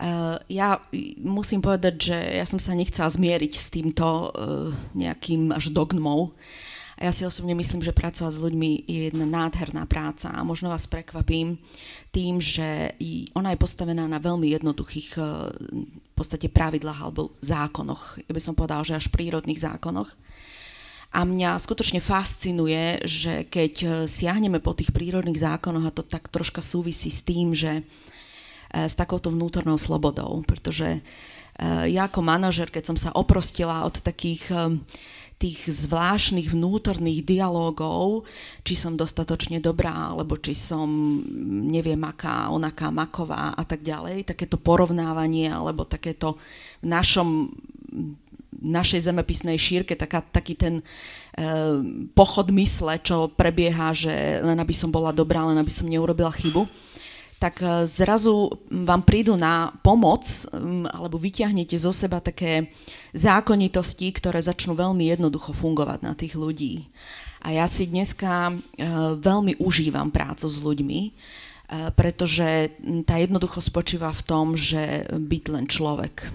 Uh, 0.00 0.40
ja 0.48 0.80
musím 1.20 1.60
povedať, 1.60 1.94
že 2.00 2.18
ja 2.40 2.46
som 2.48 2.56
sa 2.56 2.72
nechcela 2.72 3.12
zmieriť 3.12 3.52
s 3.52 3.68
týmto 3.68 4.06
uh, 4.06 4.30
nejakým 4.96 5.52
až 5.52 5.76
dogmou. 5.76 6.32
Ja 7.00 7.16
si 7.16 7.24
osobne 7.24 7.56
myslím, 7.56 7.80
že 7.80 7.96
pracovať 7.96 8.28
s 8.28 8.42
ľuďmi 8.44 8.84
je 8.84 9.08
jedna 9.08 9.24
nádherná 9.24 9.88
práca 9.88 10.36
a 10.36 10.44
možno 10.44 10.68
vás 10.68 10.84
prekvapím 10.84 11.56
tým, 12.12 12.44
že 12.44 12.92
ona 13.32 13.56
je 13.56 13.62
postavená 13.62 14.04
na 14.04 14.20
veľmi 14.20 14.52
jednoduchých 14.52 15.16
e, 15.16 15.20
podstate 16.12 16.52
pravidlách 16.52 17.00
alebo 17.00 17.32
zákonoch. 17.40 18.20
Ja 18.28 18.32
by 18.36 18.42
som 18.44 18.52
povedala, 18.52 18.84
že 18.84 19.00
až 19.00 19.08
prírodných 19.08 19.56
zákonoch. 19.56 20.12
A 21.16 21.24
mňa 21.24 21.56
skutočne 21.56 22.04
fascinuje, 22.04 23.00
že 23.08 23.48
keď 23.48 23.72
e, 23.80 23.88
siahneme 24.04 24.60
po 24.60 24.76
tých 24.76 24.92
prírodných 24.92 25.40
zákonoch, 25.40 25.88
a 25.88 25.96
to 25.96 26.04
tak 26.04 26.28
troška 26.28 26.60
súvisí 26.60 27.08
s 27.08 27.24
tým, 27.24 27.56
že 27.56 27.80
e, 27.80 27.82
s 28.76 28.92
takouto 28.92 29.32
vnútornou 29.32 29.80
slobodou, 29.80 30.44
pretože 30.44 31.00
ja 31.60 32.08
ako 32.08 32.24
manažer, 32.24 32.72
keď 32.72 32.88
som 32.88 32.96
sa 32.96 33.12
oprostila 33.12 33.84
od 33.84 34.00
takých 34.00 34.48
tých 35.40 35.72
zvláštnych 35.72 36.52
vnútorných 36.52 37.24
dialogov, 37.24 38.28
či 38.60 38.76
som 38.76 38.92
dostatočne 38.92 39.56
dobrá, 39.56 40.12
alebo 40.12 40.36
či 40.36 40.52
som 40.52 40.84
neviem 41.64 41.98
aká, 42.04 42.52
onaká 42.52 42.92
maková 42.92 43.56
a 43.56 43.64
tak 43.64 43.80
ďalej, 43.80 44.28
takéto 44.28 44.60
porovnávanie, 44.60 45.48
alebo 45.48 45.88
takéto 45.88 46.36
v 46.84 46.86
našom 46.92 47.48
našej 48.60 49.08
zemepisnej 49.08 49.56
šírke 49.56 49.96
taká, 49.96 50.20
taký 50.20 50.52
ten 50.52 50.74
e, 50.78 50.84
pochod 52.12 52.52
mysle, 52.52 53.00
čo 53.00 53.32
prebieha, 53.32 53.96
že 53.96 54.44
len 54.44 54.60
aby 54.60 54.76
som 54.76 54.92
bola 54.92 55.16
dobrá, 55.16 55.48
len 55.48 55.56
aby 55.56 55.72
som 55.72 55.88
neurobila 55.88 56.28
chybu, 56.28 56.68
tak 57.40 57.64
e, 57.64 57.88
zrazu 57.88 58.52
vám 58.68 59.00
prídu 59.02 59.34
na 59.34 59.72
pomoc 59.80 60.28
alebo 60.92 61.16
vyťahnete 61.16 61.74
zo 61.80 61.90
seba 61.90 62.20
také 62.20 62.68
zákonitosti, 63.16 64.12
ktoré 64.12 64.44
začnú 64.44 64.76
veľmi 64.76 65.08
jednoducho 65.08 65.56
fungovať 65.56 65.98
na 66.04 66.12
tých 66.12 66.36
ľudí. 66.36 66.92
A 67.40 67.56
ja 67.56 67.64
si 67.64 67.88
dneska 67.88 68.52
e, 68.52 68.54
veľmi 69.16 69.56
užívam 69.56 70.12
prácu 70.12 70.46
s 70.46 70.60
ľuďmi, 70.60 71.00
e, 71.00 71.10
pretože 71.96 72.76
tá 73.08 73.16
jednoducho 73.16 73.64
spočíva 73.64 74.12
v 74.12 74.22
tom, 74.28 74.46
že 74.52 75.08
byť 75.08 75.44
len 75.48 75.64
človek. 75.64 76.28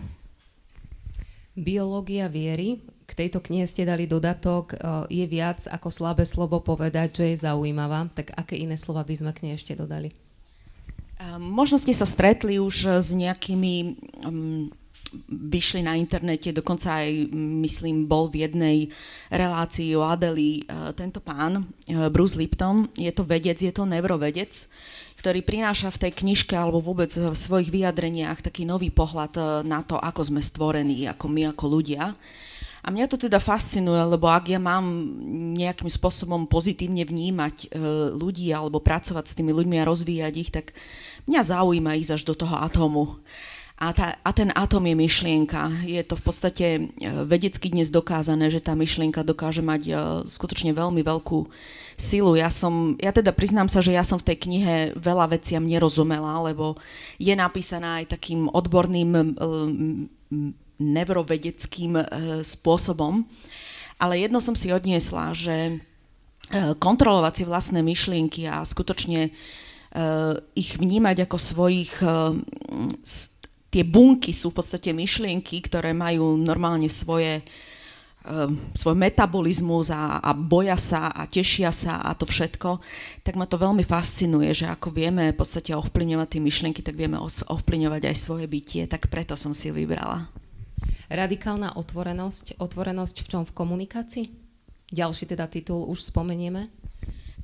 Biológia 1.53 2.27
viery, 2.27 2.81
k 3.05 3.11
tejto 3.13 3.39
knihe 3.39 3.69
ste 3.69 3.85
dali 3.85 4.09
dodatok, 4.09 4.75
je 5.07 5.23
viac 5.29 5.63
ako 5.71 5.87
slabé 5.87 6.27
slovo 6.27 6.59
povedať, 6.59 7.21
že 7.21 7.25
je 7.31 7.47
zaujímavá. 7.47 8.11
Tak 8.11 8.33
aké 8.35 8.59
iné 8.59 8.75
slova 8.75 9.07
by 9.07 9.15
sme 9.15 9.31
k 9.31 9.47
nej 9.47 9.53
ešte 9.55 9.77
dodali? 9.77 10.24
Možno 11.39 11.81
ste 11.81 11.91
sa 11.91 12.07
stretli 12.07 12.59
už 12.61 13.01
s 13.01 13.09
nejakými 13.11 13.73
um, 14.25 14.67
vyšli 15.31 15.79
na 15.79 15.95
internete, 15.95 16.51
dokonca 16.51 16.99
aj, 16.99 17.31
myslím, 17.63 18.03
bol 18.03 18.27
v 18.27 18.43
jednej 18.43 18.77
relácii 19.31 19.95
o 19.95 20.03
Adeli 20.03 20.63
uh, 20.67 20.91
tento 20.91 21.23
pán, 21.23 21.63
Bruce 22.11 22.35
Lipton. 22.35 22.91
Je 22.99 23.11
to 23.15 23.23
vedec, 23.23 23.55
je 23.55 23.71
to 23.71 23.87
neurovedec, 23.87 24.51
ktorý 25.15 25.39
prináša 25.41 25.89
v 25.95 26.07
tej 26.07 26.11
knižke 26.19 26.51
alebo 26.51 26.83
vôbec 26.83 27.09
v 27.15 27.31
svojich 27.31 27.71
vyjadreniach 27.71 28.43
taký 28.43 28.67
nový 28.67 28.91
pohľad 28.91 29.63
na 29.63 29.81
to, 29.87 29.95
ako 29.95 30.21
sme 30.27 30.41
stvorení, 30.43 31.07
ako 31.07 31.25
my, 31.31 31.55
ako 31.55 31.65
ľudia. 31.71 32.11
A 32.85 32.93
mňa 32.93 33.09
to 33.09 33.17
teda 33.17 33.41
fascinuje, 33.41 33.97
lebo 33.97 34.29
ak 34.29 34.45
ja 34.45 34.61
mám 34.61 34.85
nejakým 35.57 35.89
spôsobom 35.89 36.45
pozitívne 36.45 37.01
vnímať 37.01 37.73
ľudí 38.13 38.53
alebo 38.53 38.77
pracovať 38.77 39.25
s 39.25 39.33
tými 39.33 39.49
ľuďmi 39.57 39.81
a 39.81 39.89
rozvíjať 39.89 40.33
ich, 40.37 40.53
tak 40.53 40.69
mňa 41.25 41.41
zaujíma 41.41 41.97
ísť 41.97 42.11
až 42.17 42.23
do 42.25 42.35
toho 42.37 42.55
atómu. 42.57 43.19
A, 43.75 43.91
tá, 43.91 44.15
a 44.23 44.31
ten 44.31 44.55
atóm 44.55 44.87
je 44.87 44.95
myšlienka. 44.95 45.67
Je 45.83 45.99
to 46.07 46.15
v 46.15 46.23
podstate 46.23 46.65
e, 46.79 46.81
vedecky 47.27 47.67
dnes 47.67 47.91
dokázané, 47.91 48.47
že 48.47 48.63
tá 48.63 48.71
myšlienka 48.71 49.19
dokáže 49.19 49.59
mať 49.59 49.81
uh, 49.91 49.97
skutočne 50.23 50.71
veľmi 50.71 51.03
veľkú 51.03 51.51
silu. 51.99 52.39
Ja 52.39 52.47
som, 52.47 52.95
ja 53.03 53.11
teda 53.11 53.35
priznám 53.35 53.67
sa, 53.67 53.83
že 53.83 53.91
ja 53.91 54.07
som 54.07 54.15
v 54.15 54.31
tej 54.31 54.47
knihe 54.47 54.75
veľa 54.95 55.35
veciam 55.35 55.67
nerozumela, 55.67 56.39
lebo 56.39 56.79
je 57.19 57.35
napísaná 57.35 57.99
aj 57.99 58.15
takým 58.15 58.47
odborným 58.47 59.35
neurovedeckým 60.79 61.93
e, 61.99 62.03
spôsobom. 62.43 63.23
Ale 63.95 64.19
jedno 64.19 64.43
som 64.43 64.55
si 64.59 64.75
odniesla, 64.75 65.31
že 65.31 65.55
e, 65.55 65.75
kontrolovať 66.75 67.33
si 67.35 67.43
vlastné 67.47 67.79
myšlienky 67.79 68.43
a 68.47 68.59
skutočne 68.63 69.31
e, 69.31 69.31
ich 70.55 70.75
vnímať 70.75 71.27
ako 71.27 71.37
svojich... 71.39 71.93
Tie 73.71 73.83
bunky 73.83 74.31
sú 74.31 74.55
v 74.55 74.57
podstate 74.63 74.95
myšlienky, 74.95 75.59
ktoré 75.59 75.91
majú 75.91 76.39
normálne 76.39 76.87
svoje 76.87 77.43
svoj 78.73 78.97
metabolizmus 78.97 79.93
a, 79.93 80.17
a 80.17 80.33
boja 80.33 80.73
sa 80.81 81.13
a 81.13 81.29
tešia 81.29 81.69
sa 81.69 82.01
a 82.01 82.17
to 82.17 82.25
všetko, 82.25 82.81
tak 83.21 83.37
ma 83.37 83.45
to 83.45 83.61
veľmi 83.61 83.85
fascinuje, 83.85 84.49
že 84.49 84.65
ako 84.65 84.89
vieme 84.89 85.29
v 85.29 85.37
podstate 85.37 85.77
ovplyvňovať 85.77 86.27
tie 86.33 86.41
myšlienky, 86.41 86.81
tak 86.81 86.97
vieme 86.97 87.21
ovplyvňovať 87.21 88.01
aj 88.09 88.15
svoje 88.17 88.49
bytie, 88.49 88.89
tak 88.89 89.13
preto 89.13 89.37
som 89.37 89.53
si 89.53 89.69
ju 89.69 89.77
vybrala. 89.77 90.25
Radikálna 91.05 91.77
otvorenosť. 91.77 92.57
Otvorenosť 92.57 93.15
v 93.21 93.27
čom? 93.29 93.43
V 93.45 93.53
komunikácii? 93.53 94.25
Ďalší 94.89 95.29
teda 95.29 95.45
titul 95.45 95.85
už 95.85 96.09
spomenieme. 96.09 96.73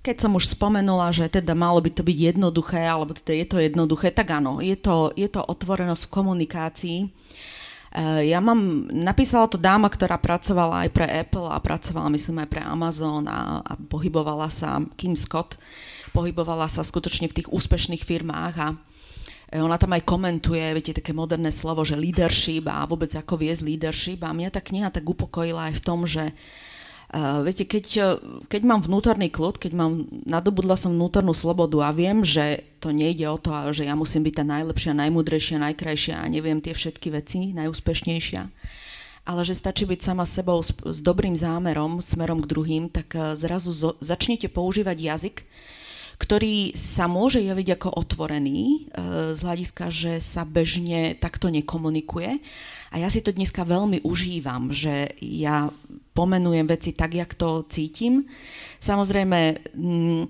Keď 0.02 0.18
som 0.18 0.34
už 0.34 0.58
spomenula, 0.58 1.14
že 1.14 1.30
teda 1.30 1.54
malo 1.54 1.78
by 1.78 1.94
to 1.94 2.02
byť 2.02 2.18
jednoduché, 2.34 2.82
alebo 2.82 3.14
teda 3.14 3.38
je 3.38 3.46
to 3.46 3.58
jednoduché, 3.62 4.10
tak 4.10 4.34
áno, 4.34 4.58
je 4.58 4.74
to, 4.74 5.14
je 5.14 5.30
to 5.30 5.46
otvorenosť 5.46 6.10
v 6.10 6.14
komunikácii. 6.14 7.00
Eh, 7.06 8.34
ja 8.34 8.42
mám, 8.42 8.90
napísala 8.90 9.46
to 9.46 9.62
dáma, 9.62 9.94
ktorá 9.94 10.18
pracovala 10.18 10.88
aj 10.88 10.90
pre 10.90 11.06
Apple 11.06 11.46
a 11.46 11.62
pracovala 11.62 12.10
myslím 12.18 12.42
aj 12.42 12.50
pre 12.50 12.62
Amazon 12.66 13.30
a, 13.30 13.62
a 13.62 13.74
pohybovala 13.78 14.50
sa, 14.50 14.82
Kim 14.98 15.14
Scott, 15.14 15.62
pohybovala 16.18 16.66
sa 16.66 16.82
skutočne 16.82 17.30
v 17.30 17.38
tých 17.38 17.52
úspešných 17.54 18.02
firmách 18.02 18.56
a 18.58 18.68
E, 19.52 19.60
ona 19.60 19.76
tam 19.76 19.92
aj 19.92 20.08
komentuje, 20.08 20.64
viete, 20.72 20.96
také 20.96 21.12
moderné 21.12 21.52
slovo, 21.52 21.84
že 21.84 22.00
leadership 22.00 22.72
a 22.72 22.88
vôbec 22.88 23.12
ako 23.12 23.36
viesť 23.36 23.62
leadership. 23.68 24.24
A 24.24 24.32
mňa 24.32 24.50
tá 24.56 24.64
kniha 24.64 24.88
tak 24.88 25.04
upokojila 25.04 25.68
aj 25.70 25.74
v 25.78 25.84
tom, 25.84 26.08
že 26.08 26.32
Uh, 26.32 26.71
viete, 27.44 27.68
keď, 27.68 27.86
e, 28.00 28.04
keď 28.48 28.62
mám 28.64 28.80
vnútorný 28.80 29.28
kľud, 29.28 29.60
keď 29.60 29.72
mám, 29.76 30.08
nadobudla 30.24 30.80
som 30.80 30.96
vnútornú 30.96 31.36
slobodu 31.36 31.84
a 31.84 31.92
viem, 31.92 32.24
že 32.24 32.64
to 32.80 32.96
nejde 32.96 33.28
o 33.28 33.36
to, 33.36 33.52
že 33.76 33.84
ja 33.84 34.00
musím 34.00 34.24
byť 34.24 34.34
tá 34.40 34.46
najlepšia, 34.48 34.96
najmudrejšia, 34.96 35.58
najkrajšia 35.60 36.16
a 36.24 36.32
neviem 36.32 36.64
tie 36.64 36.72
všetky 36.72 37.12
veci, 37.12 37.52
najúspešnejšia, 37.52 38.42
ale 39.28 39.42
že 39.44 39.54
stačí 39.54 39.84
byť 39.84 40.00
sama 40.00 40.24
sebou 40.24 40.64
s, 40.64 40.72
s 40.72 41.00
dobrým 41.04 41.36
zámerom, 41.36 42.00
smerom 42.00 42.40
k 42.42 42.50
druhým, 42.50 42.84
tak 42.88 43.14
zrazu 43.36 43.76
zo, 43.76 44.00
začnete 44.00 44.48
používať 44.48 44.98
jazyk, 44.98 45.38
ktorý 46.22 46.78
sa 46.78 47.10
môže 47.10 47.42
javiť 47.42 47.82
ako 47.82 47.90
otvorený 47.98 48.60
e, 48.62 48.78
z 49.34 49.40
hľadiska, 49.42 49.90
že 49.90 50.22
sa 50.22 50.46
bežne 50.46 51.18
takto 51.18 51.50
nekomunikuje. 51.50 52.38
A 52.94 52.96
ja 53.02 53.10
si 53.10 53.26
to 53.26 53.34
dneska 53.34 53.66
veľmi 53.66 54.06
užívam, 54.06 54.70
že 54.70 55.18
ja 55.18 55.74
pomenujem 56.14 56.68
veci 56.68 56.92
tak, 56.94 57.16
jak 57.16 57.32
to 57.34 57.64
cítim. 57.68 58.28
Samozrejme, 58.80 59.40
mm, 59.76 60.24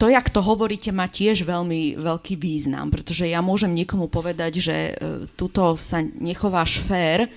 to, 0.00 0.08
jak 0.08 0.32
to 0.32 0.40
hovoríte, 0.40 0.88
má 0.88 1.04
tiež 1.04 1.44
veľmi 1.44 2.00
veľký 2.00 2.40
význam, 2.40 2.88
pretože 2.88 3.28
ja 3.28 3.44
môžem 3.44 3.76
niekomu 3.76 4.08
povedať, 4.08 4.52
že 4.56 4.76
e, 4.76 4.92
tuto 5.36 5.76
sa 5.76 6.00
nechováš 6.00 6.80
fér, 6.80 7.28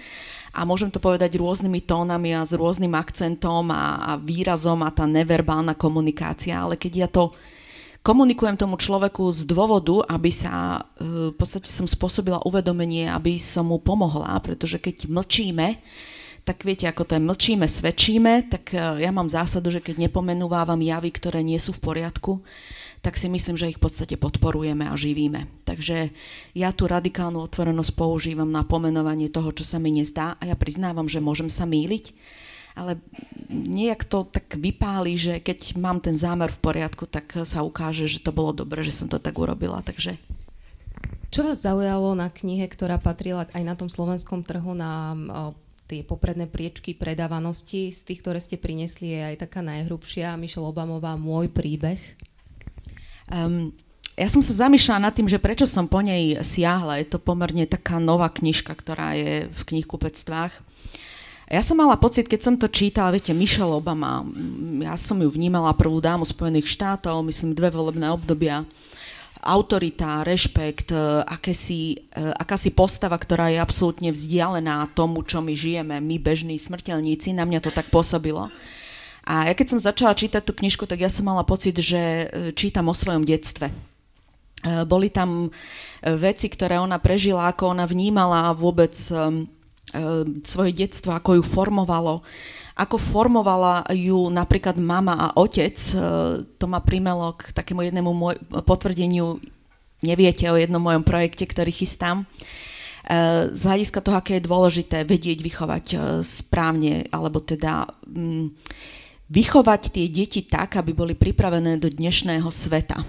a 0.54 0.70
môžem 0.70 0.94
to 0.94 1.02
povedať 1.02 1.34
rôznymi 1.42 1.82
tónami 1.82 2.38
a 2.38 2.46
s 2.46 2.54
rôznym 2.54 2.94
akcentom 2.94 3.74
a, 3.74 3.98
a 4.06 4.12
výrazom 4.22 4.86
a 4.86 4.94
tá 4.94 5.10
neverbálna 5.10 5.74
komunikácia, 5.74 6.54
ale 6.54 6.78
keď 6.78 6.94
ja 6.94 7.10
to 7.10 7.34
komunikujem 8.06 8.54
tomu 8.54 8.78
človeku 8.78 9.34
z 9.34 9.50
dôvodu, 9.50 10.06
aby 10.06 10.30
sa, 10.30 10.86
e, 11.02 11.34
v 11.34 11.36
podstate 11.36 11.74
som 11.74 11.90
spôsobila 11.90 12.46
uvedomenie, 12.46 13.10
aby 13.10 13.42
som 13.42 13.74
mu 13.74 13.82
pomohla, 13.82 14.38
pretože 14.46 14.78
keď 14.78 15.10
mlčíme, 15.10 15.74
tak 16.44 16.68
viete, 16.68 16.92
ako 16.92 17.08
to 17.08 17.16
je, 17.16 17.24
mlčíme, 17.24 17.68
svedčíme, 17.68 18.52
tak 18.52 18.76
e, 18.76 19.00
ja 19.00 19.12
mám 19.16 19.32
zásadu, 19.32 19.72
že 19.72 19.80
keď 19.80 20.08
nepomenúvávam 20.08 20.80
javy, 20.80 21.16
ktoré 21.16 21.40
nie 21.40 21.56
sú 21.56 21.72
v 21.72 21.84
poriadku, 21.84 22.44
tak 23.04 23.16
si 23.20 23.32
myslím, 23.32 23.56
že 23.56 23.72
ich 23.72 23.80
v 23.80 23.84
podstate 23.88 24.16
podporujeme 24.20 24.88
a 24.88 24.96
živíme. 24.96 25.48
Takže 25.64 26.12
ja 26.56 26.70
tú 26.76 26.88
radikálnu 26.88 27.40
otvorenosť 27.48 27.92
používam 27.96 28.48
na 28.48 28.64
pomenovanie 28.64 29.32
toho, 29.32 29.52
čo 29.56 29.68
sa 29.68 29.80
mi 29.80 29.92
nezdá 29.92 30.36
a 30.40 30.44
ja 30.48 30.56
priznávam, 30.56 31.08
že 31.08 31.24
môžem 31.24 31.48
sa 31.48 31.64
míliť, 31.64 32.16
ale 32.76 33.00
nejak 33.52 34.08
to 34.08 34.28
tak 34.28 34.56
vypáli, 34.60 35.16
že 35.16 35.34
keď 35.40 35.80
mám 35.80 36.04
ten 36.04 36.16
zámer 36.16 36.52
v 36.52 36.64
poriadku, 36.64 37.08
tak 37.08 37.44
sa 37.48 37.64
ukáže, 37.64 38.08
že 38.08 38.24
to 38.24 38.36
bolo 38.36 38.52
dobre, 38.52 38.84
že 38.84 38.96
som 38.96 39.08
to 39.08 39.20
tak 39.20 39.36
urobila. 39.36 39.80
Takže 39.80 40.20
čo 41.34 41.42
vás 41.42 41.66
zaujalo 41.66 42.14
na 42.14 42.30
knihe, 42.30 42.70
ktorá 42.70 43.02
patrila 43.02 43.50
aj 43.58 43.64
na 43.66 43.74
tom 43.74 43.90
slovenskom 43.90 44.46
trhu 44.46 44.78
na 44.78 45.18
tie 45.88 46.02
popredné 46.02 46.48
priečky 46.48 46.96
predávanosti? 46.96 47.92
Z 47.92 48.08
tých, 48.08 48.20
ktoré 48.24 48.40
ste 48.40 48.60
prinesli, 48.60 49.14
je 49.16 49.22
aj 49.34 49.48
taká 49.48 49.62
najhrubšia, 49.66 50.40
Michelle 50.40 50.70
Obamová, 50.70 51.20
Môj 51.20 51.52
príbeh. 51.52 52.00
Um, 53.32 53.72
ja 54.14 54.30
som 54.30 54.46
sa 54.46 54.70
zamýšľala 54.70 55.10
nad 55.10 55.14
tým, 55.18 55.26
že 55.26 55.42
prečo 55.42 55.66
som 55.66 55.90
po 55.90 55.98
nej 56.06 56.38
siahla. 56.46 57.02
Je 57.02 57.10
to 57.10 57.18
pomerne 57.18 57.66
taká 57.66 57.98
nová 57.98 58.30
knižka, 58.30 58.78
ktorá 58.78 59.18
je 59.18 59.50
v 59.50 59.62
knihkupectvách. 59.74 60.54
Ja 61.50 61.62
som 61.62 61.78
mala 61.78 62.00
pocit, 62.00 62.30
keď 62.30 62.40
som 62.42 62.56
to 62.58 62.72
čítala, 62.72 63.14
viete, 63.14 63.36
Michelle 63.36 63.78
Obama, 63.78 64.26
ja 64.82 64.96
som 64.98 65.20
ju 65.22 65.30
vnímala 65.30 65.76
prvú 65.76 66.02
dámu 66.02 66.26
Spojených 66.26 66.66
štátov, 66.66 67.26
myslím 67.30 67.54
dve 67.54 67.70
volebné 67.70 68.10
obdobia. 68.10 68.66
Autorita, 69.44 70.24
rešpekt, 70.24 70.96
akési, 71.28 72.10
akási 72.16 72.72
postava, 72.72 73.20
ktorá 73.20 73.52
je 73.52 73.60
absolútne 73.60 74.10
vzdialená 74.16 74.88
tomu, 74.96 75.22
čo 75.28 75.44
my 75.44 75.52
žijeme, 75.52 76.00
my 76.00 76.16
bežní 76.18 76.56
smrteľníci, 76.56 77.36
na 77.36 77.44
mňa 77.44 77.60
to 77.60 77.72
tak 77.76 77.92
pôsobilo. 77.92 78.48
A 79.24 79.48
ja 79.48 79.54
keď 79.56 79.68
som 79.76 79.80
začala 79.80 80.16
čítať 80.16 80.44
tú 80.44 80.52
knižku, 80.52 80.84
tak 80.84 81.00
ja 81.04 81.08
som 81.12 81.28
mala 81.28 81.48
pocit, 81.48 81.76
že 81.80 82.28
čítam 82.56 82.92
o 82.92 82.96
svojom 82.96 83.24
detstve. 83.24 83.72
Boli 84.88 85.12
tam 85.12 85.52
veci, 86.00 86.48
ktoré 86.48 86.80
ona 86.80 86.96
prežila, 87.00 87.52
ako 87.52 87.76
ona 87.76 87.84
vnímala 87.84 88.56
vôbec 88.56 88.96
svoje 90.44 90.72
detstvo, 90.72 91.12
ako 91.12 91.40
ju 91.40 91.44
formovalo 91.44 92.24
ako 92.74 92.98
formovala 92.98 93.86
ju 93.94 94.34
napríklad 94.34 94.82
mama 94.82 95.14
a 95.14 95.28
otec. 95.38 95.78
E, 95.78 95.96
to 96.58 96.66
ma 96.66 96.82
primelo 96.82 97.38
k 97.38 97.54
takému 97.54 97.86
jednému 97.86 98.12
môj, 98.12 98.36
potvrdeniu, 98.66 99.38
neviete 100.02 100.50
o 100.50 100.58
jednom 100.58 100.82
mojom 100.82 101.06
projekte, 101.06 101.46
ktorý 101.46 101.70
chystám. 101.70 102.26
E, 103.06 103.54
z 103.54 103.62
hľadiska 103.62 104.02
toho, 104.02 104.18
aké 104.18 104.42
je 104.42 104.50
dôležité 104.50 104.98
vedieť 105.06 105.46
vychovať 105.46 105.86
e, 105.94 105.98
správne, 106.26 107.06
alebo 107.14 107.46
teda 107.46 107.86
mm, 108.10 108.58
vychovať 109.30 109.82
tie 109.94 110.06
deti 110.10 110.42
tak, 110.42 110.82
aby 110.82 110.98
boli 110.98 111.14
pripravené 111.14 111.78
do 111.78 111.94
dnešného 111.94 112.50
sveta. 112.50 113.06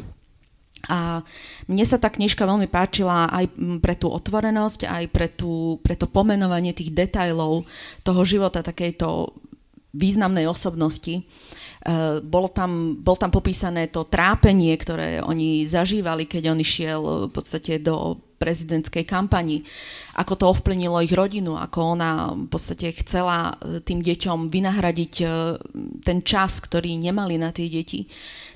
A 0.85 1.25
mne 1.65 1.85
sa 1.89 1.97
tá 1.97 2.13
knižka 2.13 2.45
veľmi 2.45 2.69
páčila 2.69 3.33
aj 3.33 3.57
pre 3.81 3.97
tú 3.97 4.13
otvorenosť, 4.13 4.85
aj 4.85 5.05
pre, 5.09 5.33
tú, 5.33 5.81
pre 5.81 5.97
to 5.97 6.05
pomenovanie 6.05 6.77
tých 6.77 6.93
detajlov 6.93 7.65
toho 8.05 8.21
života 8.29 8.61
takejto 8.61 9.33
významnej 9.95 10.51
osobnosti. 10.51 11.23
Uh, 11.85 12.19
bolo 12.25 12.49
tam, 12.49 12.97
bol 12.97 13.13
tam 13.15 13.29
popísané 13.29 13.93
to 13.93 14.09
trápenie, 14.09 14.73
ktoré 14.73 15.21
oni 15.21 15.69
zažívali, 15.69 16.25
keď 16.25 16.57
on 16.57 16.59
išiel 16.65 17.01
e, 17.05 17.13
v 17.29 17.33
podstate 17.33 17.77
do 17.77 18.17
prezidentskej 18.41 19.05
kampani, 19.05 19.69
ako 20.17 20.33
to 20.33 20.45
ovplynilo 20.49 21.05
ich 21.05 21.13
rodinu, 21.13 21.61
ako 21.61 21.93
ona 21.93 22.33
v 22.33 22.49
podstate 22.49 22.89
chcela 23.05 23.61
e, 23.61 23.85
tým 23.85 24.01
deťom 24.01 24.49
vynahradiť 24.49 25.15
ten 26.01 26.19
čas, 26.25 26.65
ktorý 26.65 26.97
nemali 26.97 27.37
na 27.37 27.53
tie 27.53 27.69
deti. 27.69 28.09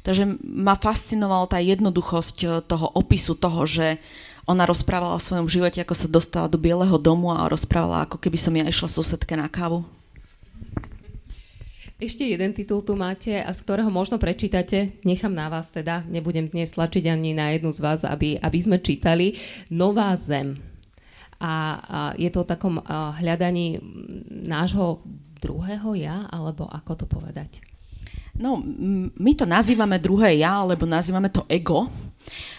Takže 0.08 0.40
ma 0.40 0.72
fascinovala 0.72 1.52
tá 1.52 1.60
jednoduchosť 1.60 2.64
toho 2.64 2.96
opisu 2.96 3.36
toho, 3.36 3.68
že 3.68 4.00
ona 4.48 4.64
rozprávala 4.64 5.12
o 5.12 5.20
svojom 5.20 5.52
živote, 5.52 5.84
ako 5.84 5.92
sa 5.92 6.08
dostala 6.08 6.48
do 6.48 6.56
Bieleho 6.56 6.96
domu 6.96 7.28
a 7.28 7.44
rozprávala, 7.44 8.08
ako 8.08 8.16
keby 8.16 8.40
som 8.40 8.56
ja 8.56 8.64
išla 8.64 8.88
susedke 8.88 9.36
na 9.36 9.52
kávu. 9.52 9.84
Ešte 11.98 12.22
jeden 12.22 12.54
titul 12.54 12.86
tu 12.86 12.94
máte 12.94 13.42
a 13.42 13.50
z 13.50 13.58
ktorého 13.66 13.90
možno 13.90 14.22
prečítate, 14.22 15.02
nechám 15.02 15.34
na 15.34 15.50
vás 15.50 15.74
teda, 15.74 16.06
nebudem 16.06 16.46
dnes 16.46 16.70
tlačiť 16.70 17.10
ani 17.10 17.34
na 17.34 17.50
jednu 17.50 17.74
z 17.74 17.82
vás, 17.82 18.06
aby, 18.06 18.38
aby 18.38 18.58
sme 18.62 18.78
čítali. 18.78 19.34
Nová 19.74 20.14
zem. 20.14 20.62
A, 21.42 21.50
a 21.82 21.98
je 22.14 22.30
to 22.30 22.46
o 22.46 22.46
takom 22.46 22.78
a, 22.78 23.18
hľadaní 23.18 23.82
nášho 24.30 25.02
druhého 25.42 25.98
ja, 25.98 26.30
alebo 26.30 26.70
ako 26.70 27.02
to 27.02 27.06
povedať? 27.10 27.66
No, 28.38 28.62
my 29.18 29.32
to 29.34 29.42
nazývame 29.42 29.98
druhé 29.98 30.38
ja, 30.38 30.62
alebo 30.62 30.86
nazývame 30.86 31.34
to 31.34 31.50
ego. 31.50 31.90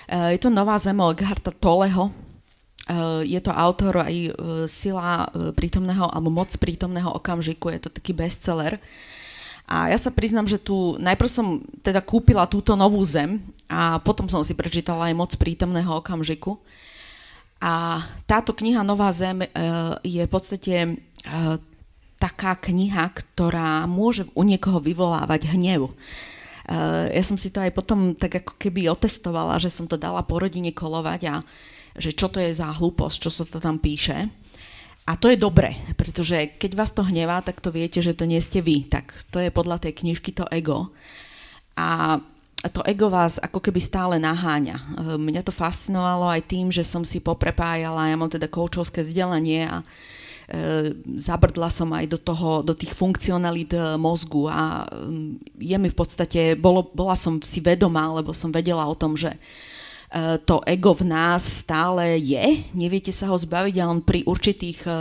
E, 0.03 0.35
je 0.35 0.39
to 0.43 0.51
Nová 0.51 0.75
zem 0.75 0.99
od 0.99 1.15
Eckharta 1.15 1.55
Toleho. 1.55 2.11
E, 2.11 3.23
je 3.23 3.39
to 3.39 3.55
autor 3.55 4.03
aj 4.03 4.15
e, 4.19 4.31
Sila 4.67 5.31
prítomného, 5.55 6.11
alebo 6.11 6.27
Moc 6.27 6.51
prítomného 6.59 7.15
okamžiku. 7.15 7.71
Je 7.71 7.87
to 7.87 7.89
taký 7.95 8.11
bestseller. 8.11 8.83
A 9.69 9.93
ja 9.93 10.01
sa 10.01 10.09
priznam, 10.09 10.49
že 10.49 10.57
tu 10.57 10.97
najprv 10.97 11.29
som 11.29 11.61
teda 11.85 12.01
kúpila 12.01 12.49
túto 12.49 12.73
novú 12.73 13.05
zem 13.05 13.37
a 13.69 14.01
potom 14.01 14.25
som 14.25 14.41
si 14.41 14.57
prečítala 14.57 15.13
aj 15.13 15.15
moc 15.15 15.31
prítomného 15.37 16.01
okamžiku. 16.01 16.57
A 17.61 18.01
táto 18.25 18.57
kniha 18.57 18.81
Nová 18.81 19.13
zem 19.13 19.45
e, 19.45 19.47
je 20.01 20.25
v 20.25 20.31
podstate 20.31 20.73
e, 20.73 20.91
taká 22.17 22.57
kniha, 22.57 23.13
ktorá 23.13 23.85
môže 23.85 24.25
u 24.33 24.41
niekoho 24.41 24.81
vyvolávať 24.81 25.53
hnev. 25.53 25.85
E, 25.85 25.93
ja 27.13 27.21
som 27.21 27.37
si 27.37 27.53
to 27.53 27.61
aj 27.61 27.69
potom 27.69 28.17
tak 28.17 28.41
ako 28.41 28.57
keby 28.57 28.89
otestovala, 28.89 29.61
že 29.61 29.69
som 29.69 29.85
to 29.85 30.01
dala 30.01 30.25
po 30.25 30.41
rodine 30.41 30.73
kolovať 30.73 31.21
a 31.29 31.35
že 31.99 32.15
čo 32.15 32.31
to 32.31 32.41
je 32.41 32.55
za 32.55 32.73
hlúposť, 32.73 33.17
čo 33.21 33.29
sa 33.29 33.43
to 33.45 33.61
tam 33.61 33.77
píše. 33.77 34.33
A 35.09 35.17
to 35.17 35.33
je 35.33 35.41
dobre, 35.41 35.73
pretože 35.97 36.61
keď 36.61 36.71
vás 36.77 36.93
to 36.93 37.01
hnevá, 37.01 37.41
tak 37.41 37.57
to 37.65 37.73
viete, 37.73 37.97
že 37.97 38.13
to 38.13 38.29
nie 38.29 38.37
ste 38.37 38.61
vy. 38.61 38.85
Tak 38.85 39.09
to 39.33 39.41
je 39.41 39.49
podľa 39.49 39.81
tej 39.81 39.97
knižky 40.05 40.37
to 40.37 40.45
ego. 40.53 40.93
A 41.73 42.21
to 42.69 42.85
ego 42.85 43.09
vás 43.09 43.41
ako 43.41 43.57
keby 43.57 43.81
stále 43.81 44.21
naháňa. 44.21 45.01
Mňa 45.17 45.41
to 45.41 45.49
fascinovalo 45.49 46.29
aj 46.29 46.45
tým, 46.45 46.69
že 46.69 46.85
som 46.85 47.01
si 47.01 47.25
poprepájala, 47.25 48.05
ja 48.05 48.19
mám 48.19 48.29
teda 48.29 48.51
koučovské 48.51 49.01
vzdelanie 49.01 49.65
a 49.65 49.81
e, 49.81 49.85
zabrdla 51.17 51.71
som 51.71 51.89
aj 51.95 52.05
do 52.05 52.19
toho, 52.19 52.61
do 52.61 52.75
tých 52.75 52.93
funkcionalít 52.93 53.79
e, 53.79 53.95
mozgu 53.95 54.51
a 54.51 54.85
je 55.55 55.77
mi 55.79 55.87
v 55.87 55.97
podstate, 55.97 56.59
bolo, 56.59 56.91
bola 56.91 57.15
som 57.15 57.39
si 57.39 57.63
vedomá, 57.63 58.11
lebo 58.11 58.35
som 58.35 58.51
vedela 58.51 58.83
o 58.85 58.93
tom, 58.93 59.15
že 59.15 59.31
E, 59.31 59.78
to 60.41 60.57
ego 60.65 60.97
v 60.97 61.05
nás 61.05 61.61
stále 61.61 62.17
je, 62.17 62.65
neviete 62.73 63.13
sa 63.13 63.29
ho 63.29 63.37
zbaviť 63.37 63.75
a 63.77 63.89
on 63.93 64.01
pri 64.01 64.25
určitých 64.25 64.79
e, 64.89 64.91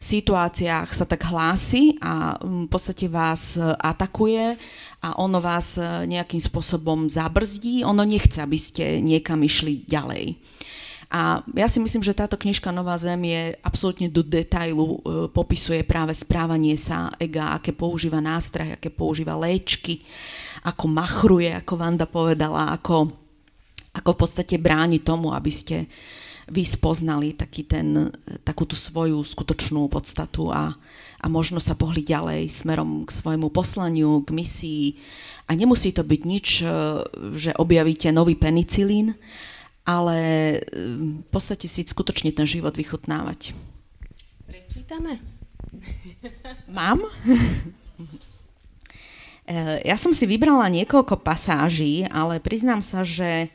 situáciách 0.00 0.88
sa 0.88 1.04
tak 1.04 1.28
hlási 1.28 2.00
a 2.00 2.40
v 2.40 2.64
podstate 2.72 3.04
vás 3.12 3.60
e, 3.60 3.76
atakuje 3.76 4.56
a 5.04 5.20
ono 5.20 5.36
vás 5.36 5.76
nejakým 6.08 6.40
spôsobom 6.40 7.12
zabrzdí, 7.12 7.84
ono 7.84 8.08
nechce, 8.08 8.40
aby 8.40 8.56
ste 8.56 9.04
niekam 9.04 9.44
išli 9.44 9.84
ďalej. 9.84 10.40
A 11.12 11.44
ja 11.60 11.68
si 11.68 11.76
myslím, 11.84 12.00
že 12.00 12.16
táto 12.16 12.40
knižka 12.40 12.72
Nová 12.72 12.96
zem 12.96 13.20
je 13.28 13.52
absolútne 13.60 14.08
do 14.08 14.24
detailu, 14.24 14.98
popisuje 15.36 15.84
práve 15.84 16.16
správanie 16.16 16.80
sa 16.80 17.12
ega, 17.20 17.52
aké 17.52 17.76
používa 17.76 18.24
nástroj, 18.24 18.80
aké 18.80 18.88
používa 18.88 19.36
léčky, 19.36 20.00
ako 20.64 20.88
machruje, 20.88 21.52
ako 21.52 21.72
Vanda 21.76 22.08
povedala, 22.08 22.72
ako 22.72 23.23
ako 23.94 24.10
v 24.14 24.20
podstate 24.20 24.54
bráni 24.58 24.98
tomu, 24.98 25.30
aby 25.30 25.52
ste 25.54 25.86
vy 26.50 26.60
spoznali 26.60 27.32
taký 27.32 27.64
ten, 27.64 28.12
takú 28.44 28.68
tú 28.68 28.76
svoju 28.76 29.24
skutočnú 29.24 29.88
podstatu 29.88 30.52
a, 30.52 30.68
a 31.20 31.26
možno 31.30 31.56
sa 31.56 31.72
pohli 31.72 32.04
ďalej 32.04 32.52
smerom 32.52 33.08
k 33.08 33.10
svojmu 33.10 33.48
poslaniu, 33.48 34.20
k 34.28 34.30
misii. 34.34 34.84
A 35.48 35.56
nemusí 35.56 35.92
to 35.96 36.04
byť 36.04 36.20
nič, 36.24 36.46
e, 36.60 36.66
že 37.36 37.56
objavíte 37.56 38.12
nový 38.12 38.36
penicilín, 38.36 39.16
ale 39.88 40.16
e, 40.20 40.58
v 41.24 41.28
podstate 41.32 41.64
si 41.64 41.84
skutočne 41.84 42.32
ten 42.32 42.44
život 42.44 42.76
vychutnávať. 42.76 43.56
Prečítame? 44.44 45.20
Mám? 46.68 47.04
E, 49.44 49.84
ja 49.84 50.00
som 50.00 50.16
si 50.16 50.24
vybrala 50.24 50.72
niekoľko 50.72 51.20
pasáží, 51.20 52.08
ale 52.08 52.40
priznám 52.40 52.80
sa, 52.80 53.04
že 53.04 53.52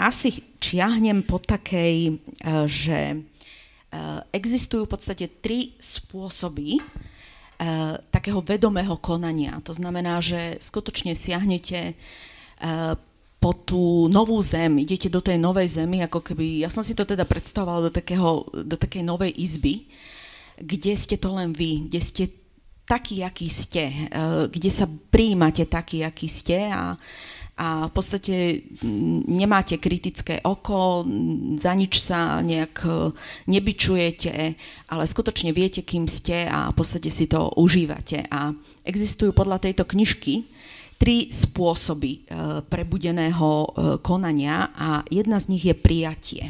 asi 0.00 0.40
čiahnem 0.56 1.20
po 1.28 1.36
takej, 1.36 1.96
e, 2.08 2.12
že 2.64 3.00
e, 3.12 3.16
existujú 4.32 4.88
v 4.88 4.92
podstate 4.96 5.28
tri 5.44 5.76
spôsoby 5.76 6.80
e, 6.80 6.82
takého 8.08 8.40
vedomého 8.40 8.96
konania. 8.96 9.60
To 9.68 9.76
znamená, 9.76 10.24
že 10.24 10.56
skutočne 10.56 11.12
siahnete 11.12 11.94
po 13.40 13.56
tú 13.56 14.04
novú 14.12 14.36
zem, 14.44 14.84
idete 14.84 15.08
do 15.08 15.24
tej 15.24 15.40
novej 15.40 15.80
zemi, 15.80 16.04
ako 16.04 16.20
keby, 16.20 16.60
ja 16.60 16.68
som 16.68 16.84
si 16.84 16.92
to 16.92 17.08
teda 17.08 17.24
predstavovala 17.24 17.88
do, 17.88 17.92
takého, 17.96 18.44
do 18.52 18.76
takej 18.76 19.00
novej 19.00 19.32
izby, 19.32 19.88
kde 20.60 20.92
ste 20.92 21.16
to 21.16 21.32
len 21.32 21.56
vy, 21.56 21.88
kde 21.88 22.00
ste 22.04 22.24
taký, 22.84 23.24
aký 23.24 23.48
ste, 23.48 24.12
kde 24.52 24.68
sa 24.68 24.84
príjmate 25.08 25.64
taký, 25.64 26.04
aký 26.04 26.28
ste 26.28 26.68
a 26.68 27.00
a 27.60 27.88
v 27.88 27.92
podstate 27.92 28.34
mm, 28.80 29.28
nemáte 29.28 29.76
kritické 29.76 30.40
oko, 30.40 31.04
za 31.60 31.76
nič 31.76 32.00
sa 32.00 32.40
nejak 32.40 32.74
e, 32.88 33.12
nebyčujete, 33.52 34.34
ale 34.88 35.02
skutočne 35.04 35.52
viete, 35.52 35.84
kým 35.84 36.08
ste 36.08 36.48
a 36.48 36.72
v 36.72 36.76
podstate 36.80 37.12
si 37.12 37.28
to 37.28 37.52
užívate. 37.60 38.24
A 38.32 38.56
existujú 38.86 39.36
podľa 39.36 39.60
tejto 39.68 39.84
knižky 39.84 40.48
tri 40.96 41.28
spôsoby 41.28 42.10
e, 42.12 42.20
prebudeného 42.64 43.50
e, 43.50 43.68
konania 44.00 44.72
a 44.72 45.04
jedna 45.12 45.36
z 45.36 45.48
nich 45.52 45.64
je 45.68 45.76
prijatie. 45.76 46.44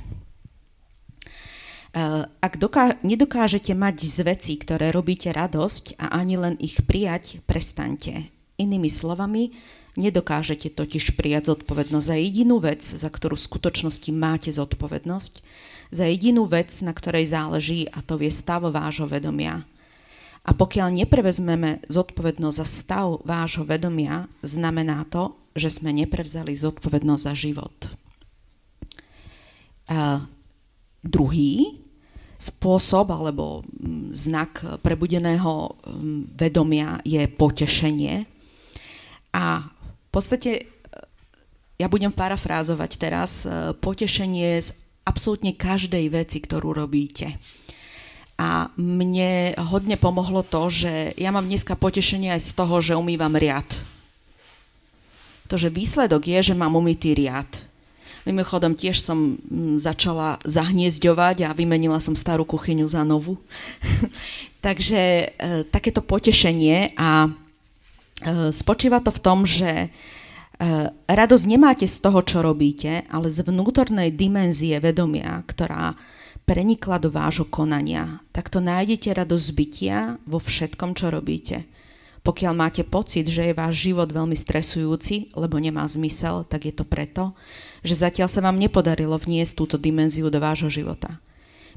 Ak 2.38 2.54
doká- 2.54 3.02
nedokážete 3.02 3.74
mať 3.74 4.06
z 4.06 4.18
vecí, 4.22 4.54
ktoré 4.62 4.94
robíte 4.94 5.34
radosť 5.34 5.98
a 5.98 6.22
ani 6.22 6.38
len 6.38 6.54
ich 6.62 6.78
prijať, 6.86 7.42
prestaňte. 7.50 8.30
Inými 8.62 8.86
slovami, 8.86 9.50
Nedokážete 9.98 10.70
totiž 10.70 11.18
prijať 11.18 11.54
zodpovednosť 11.56 12.06
za 12.06 12.16
jedinú 12.18 12.62
vec, 12.62 12.82
za 12.82 13.10
ktorú 13.10 13.34
v 13.34 13.46
skutočnosti 13.50 14.10
máte 14.14 14.50
zodpovednosť, 14.54 15.42
za 15.90 16.06
jedinú 16.06 16.46
vec, 16.46 16.70
na 16.86 16.94
ktorej 16.94 17.34
záleží 17.34 17.90
a 17.90 17.98
to 17.98 18.14
je 18.22 18.30
stav 18.30 18.62
vášho 18.62 19.10
vedomia. 19.10 19.66
A 20.46 20.54
pokiaľ 20.54 21.04
neprevezmeme 21.04 21.82
zodpovednosť 21.90 22.56
za 22.56 22.66
stav 22.66 23.20
vášho 23.26 23.66
vedomia, 23.66 24.30
znamená 24.40 25.04
to, 25.10 25.36
že 25.58 25.82
sme 25.82 25.90
neprevzali 25.90 26.54
zodpovednosť 26.54 27.22
za 27.22 27.34
život. 27.34 27.76
druhý 31.02 31.80
spôsob 32.40 33.12
alebo 33.12 33.60
mm, 33.60 34.16
znak 34.16 34.80
prebudeného 34.80 35.76
mm, 35.76 36.40
vedomia 36.40 36.96
je 37.04 37.28
potešenie. 37.28 38.24
A 39.36 39.68
v 40.10 40.18
podstate, 40.18 40.66
ja 41.78 41.86
budem 41.86 42.10
parafrázovať 42.10 42.90
teraz, 42.98 43.46
e, 43.46 43.70
potešenie 43.78 44.58
z 44.58 44.74
absolútne 45.06 45.54
každej 45.54 46.10
veci, 46.10 46.42
ktorú 46.42 46.74
robíte. 46.74 47.38
A 48.40 48.72
mne 48.74 49.54
hodne 49.70 49.94
pomohlo 49.94 50.42
to, 50.42 50.66
že 50.66 51.14
ja 51.14 51.30
mám 51.30 51.46
dneska 51.46 51.78
potešenie 51.78 52.34
aj 52.34 52.42
z 52.42 52.50
toho, 52.56 52.74
že 52.82 52.98
umývam 52.98 53.36
riad. 53.38 53.68
To, 55.46 55.54
že 55.60 55.70
výsledok 55.70 56.26
je, 56.26 56.52
že 56.52 56.58
mám 56.58 56.74
umytý 56.74 57.14
riad. 57.14 57.48
Mimochodom 58.28 58.76
tiež 58.76 59.00
som 59.00 59.40
mm, 59.40 59.80
začala 59.80 60.36
zahniezďovať 60.44 61.48
a 61.48 61.56
vymenila 61.56 61.96
som 62.00 62.12
starú 62.12 62.44
kuchyňu 62.44 62.84
za 62.84 63.04
novú. 63.04 63.40
Takže 64.66 65.00
e, 65.00 65.26
takéto 65.68 66.04
potešenie 66.04 66.92
a 67.00 67.28
e, 67.28 67.30
spočíva 68.52 69.00
to 69.00 69.10
v 69.12 69.22
tom, 69.22 69.48
že 69.48 69.70
e, 69.70 69.88
radosť 71.08 71.44
nemáte 71.48 71.86
z 71.88 71.96
toho, 72.04 72.20
čo 72.20 72.44
robíte, 72.44 73.08
ale 73.08 73.32
z 73.32 73.44
vnútornej 73.44 74.12
dimenzie 74.12 74.76
vedomia, 74.78 75.40
ktorá 75.48 75.96
prenikla 76.44 76.98
do 76.98 77.08
vášho 77.08 77.46
konania, 77.46 78.20
tak 78.34 78.50
to 78.50 78.58
nájdete 78.58 79.14
radosť 79.14 79.48
bytia 79.54 79.98
vo 80.26 80.42
všetkom, 80.42 80.98
čo 80.98 81.08
robíte. 81.08 81.64
Pokiaľ 82.20 82.52
máte 82.52 82.82
pocit, 82.84 83.24
že 83.32 83.48
je 83.48 83.56
váš 83.56 83.88
život 83.88 84.12
veľmi 84.12 84.36
stresujúci, 84.36 85.32
lebo 85.32 85.56
nemá 85.56 85.88
zmysel, 85.88 86.44
tak 86.44 86.68
je 86.68 86.74
to 86.76 86.84
preto, 86.84 87.32
že 87.80 87.96
zatiaľ 87.96 88.28
sa 88.28 88.44
vám 88.44 88.60
nepodarilo 88.60 89.16
vniesť 89.16 89.56
túto 89.56 89.76
dimenziu 89.80 90.28
do 90.28 90.36
vášho 90.36 90.68
života. 90.68 91.16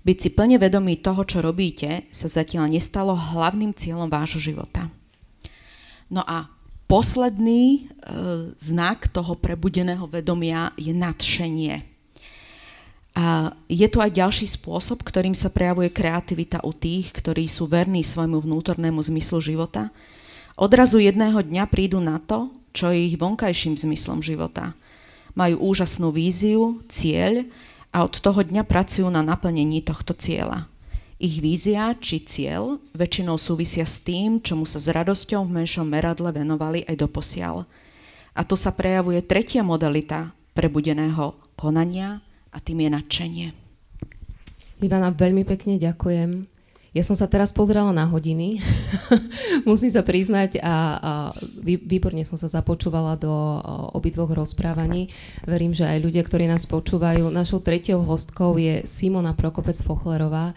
Byť 0.03 0.17
si 0.19 0.29
plne 0.35 0.59
vedomý 0.59 0.99
toho, 0.99 1.23
čo 1.23 1.39
robíte, 1.39 2.03
sa 2.11 2.27
zatiaľ 2.27 2.67
nestalo 2.67 3.15
hlavným 3.15 3.71
cieľom 3.71 4.11
vášho 4.11 4.43
života. 4.43 4.91
No 6.13 6.21
a 6.21 6.45
posledný 6.85 7.65
e, 7.65 7.79
znak 8.61 9.09
toho 9.09 9.33
prebudeného 9.33 10.05
vedomia 10.05 10.69
je 10.77 10.93
nadšenie. 10.93 11.89
A 13.17 13.53
je 13.69 13.87
tu 13.89 13.97
aj 14.01 14.13
ďalší 14.13 14.45
spôsob, 14.45 15.01
ktorým 15.01 15.33
sa 15.33 15.49
prejavuje 15.49 15.89
kreativita 15.89 16.61
u 16.65 16.73
tých, 16.73 17.13
ktorí 17.13 17.49
sú 17.49 17.65
verní 17.65 18.05
svojmu 18.05 18.41
vnútornému 18.41 19.01
zmyslu 19.01 19.41
života. 19.41 19.89
Odrazu 20.53 21.01
jedného 21.01 21.41
dňa 21.41 21.65
prídu 21.69 21.97
na 21.97 22.21
to, 22.21 22.53
čo 22.73 22.89
je 22.89 23.13
ich 23.13 23.17
vonkajším 23.17 23.77
zmyslom 23.77 24.21
života. 24.25 24.73
Majú 25.33 25.61
úžasnú 25.65 26.13
víziu, 26.13 26.81
cieľ 26.89 27.45
a 27.93 28.05
od 28.05 28.17
toho 28.17 28.41
dňa 28.41 28.65
pracujú 28.65 29.09
na 29.13 29.21
naplnení 29.21 29.85
tohto 29.85 30.13
cieľa. 30.17 30.69
Ich 31.23 31.39
vízia 31.39 31.95
či 32.03 32.19
cieľ 32.19 32.83
väčšinou 32.91 33.39
súvisia 33.39 33.87
s 33.87 34.03
tým, 34.03 34.43
čomu 34.43 34.67
sa 34.67 34.75
s 34.75 34.91
radosťou 34.91 35.47
v 35.47 35.63
menšom 35.63 35.87
meradle 35.87 36.35
venovali 36.35 36.83
aj 36.83 36.99
doposiaľ. 36.99 37.63
A 38.35 38.43
tu 38.43 38.59
sa 38.59 38.75
prejavuje 38.75 39.23
tretia 39.23 39.63
modalita 39.63 40.35
prebudeného 40.51 41.31
konania, 41.55 42.19
a 42.51 42.59
tým 42.59 42.85
je 42.85 42.89
nadšenie. 42.91 43.47
Ivana, 44.83 45.15
veľmi 45.15 45.47
pekne 45.47 45.79
ďakujem. 45.79 46.52
Ja 46.93 47.01
som 47.01 47.17
sa 47.17 47.25
teraz 47.25 47.49
pozrela 47.49 47.89
na 47.89 48.05
hodiny, 48.05 48.61
musím 49.69 49.89
sa 49.89 50.05
priznať 50.05 50.61
a, 50.61 50.75
a 51.01 51.11
výborne 51.65 52.21
som 52.21 52.37
sa 52.37 52.45
započúvala 52.45 53.17
do 53.17 53.33
obidvoch 53.97 54.29
rozprávaní. 54.29 55.09
Verím, 55.41 55.73
že 55.73 55.89
aj 55.89 56.05
ľudia, 56.05 56.21
ktorí 56.21 56.45
nás 56.45 56.69
počúvajú. 56.69 57.33
Našou 57.33 57.65
tretiou 57.65 58.05
hostkou 58.05 58.61
je 58.61 58.85
Simona 58.85 59.33
Prokopec 59.33 59.81
Fochlerová. 59.81 60.53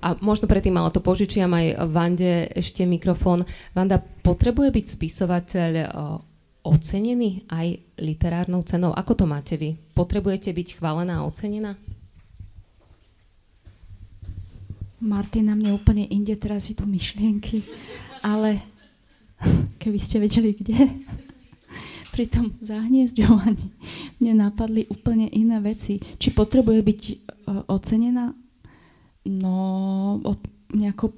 A 0.00 0.16
možno 0.24 0.48
predtým, 0.48 0.80
ale 0.80 0.88
to 0.96 1.04
požičiam 1.04 1.52
aj 1.52 1.76
Vande 1.92 2.48
ešte 2.56 2.88
mikrofón. 2.88 3.44
Vanda, 3.76 4.00
potrebuje 4.00 4.72
byť 4.72 4.86
spisovateľ 4.88 5.70
ocenený 6.64 7.44
aj 7.52 8.00
literárnou 8.00 8.64
cenou? 8.64 8.96
Ako 8.96 9.12
to 9.12 9.28
máte 9.28 9.60
vy? 9.60 9.76
Potrebujete 9.92 10.56
byť 10.56 10.80
chválená 10.80 11.20
a 11.20 11.26
ocenená? 11.28 11.76
Martina, 15.00 15.52
mne 15.52 15.76
úplne 15.76 16.08
inde 16.08 16.32
teraz 16.40 16.72
tu 16.72 16.84
myšlienky, 16.88 17.60
ale 18.24 18.60
keby 19.82 19.98
ste 20.00 20.16
vedeli 20.22 20.56
kde, 20.56 20.88
pri 22.16 22.24
tom 22.32 22.56
zahniezďovaní 22.64 23.76
mne 24.24 24.32
napadli 24.40 24.88
úplne 24.88 25.28
iné 25.28 25.60
veci. 25.60 26.00
Či 26.00 26.32
potrebuje 26.32 26.80
byť 26.80 27.00
uh, 27.04 27.68
ocenená? 27.68 28.32
No, 29.28 29.56
od 30.24 30.40
nejako 30.72 31.12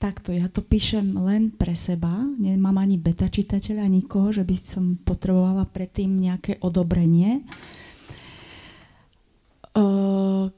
takto, 0.00 0.32
ja 0.32 0.48
to 0.48 0.64
píšem 0.64 1.18
len 1.18 1.52
pre 1.52 1.76
seba, 1.76 2.24
nemám 2.38 2.80
ani 2.80 2.96
beta 2.96 3.28
čitateľa, 3.28 3.84
nikoho, 3.84 4.32
že 4.32 4.46
by 4.46 4.56
som 4.56 4.96
potrebovala 5.02 5.68
predtým 5.68 6.08
nejaké 6.08 6.56
odobrenie. 6.64 7.44
Uh, 9.76 10.48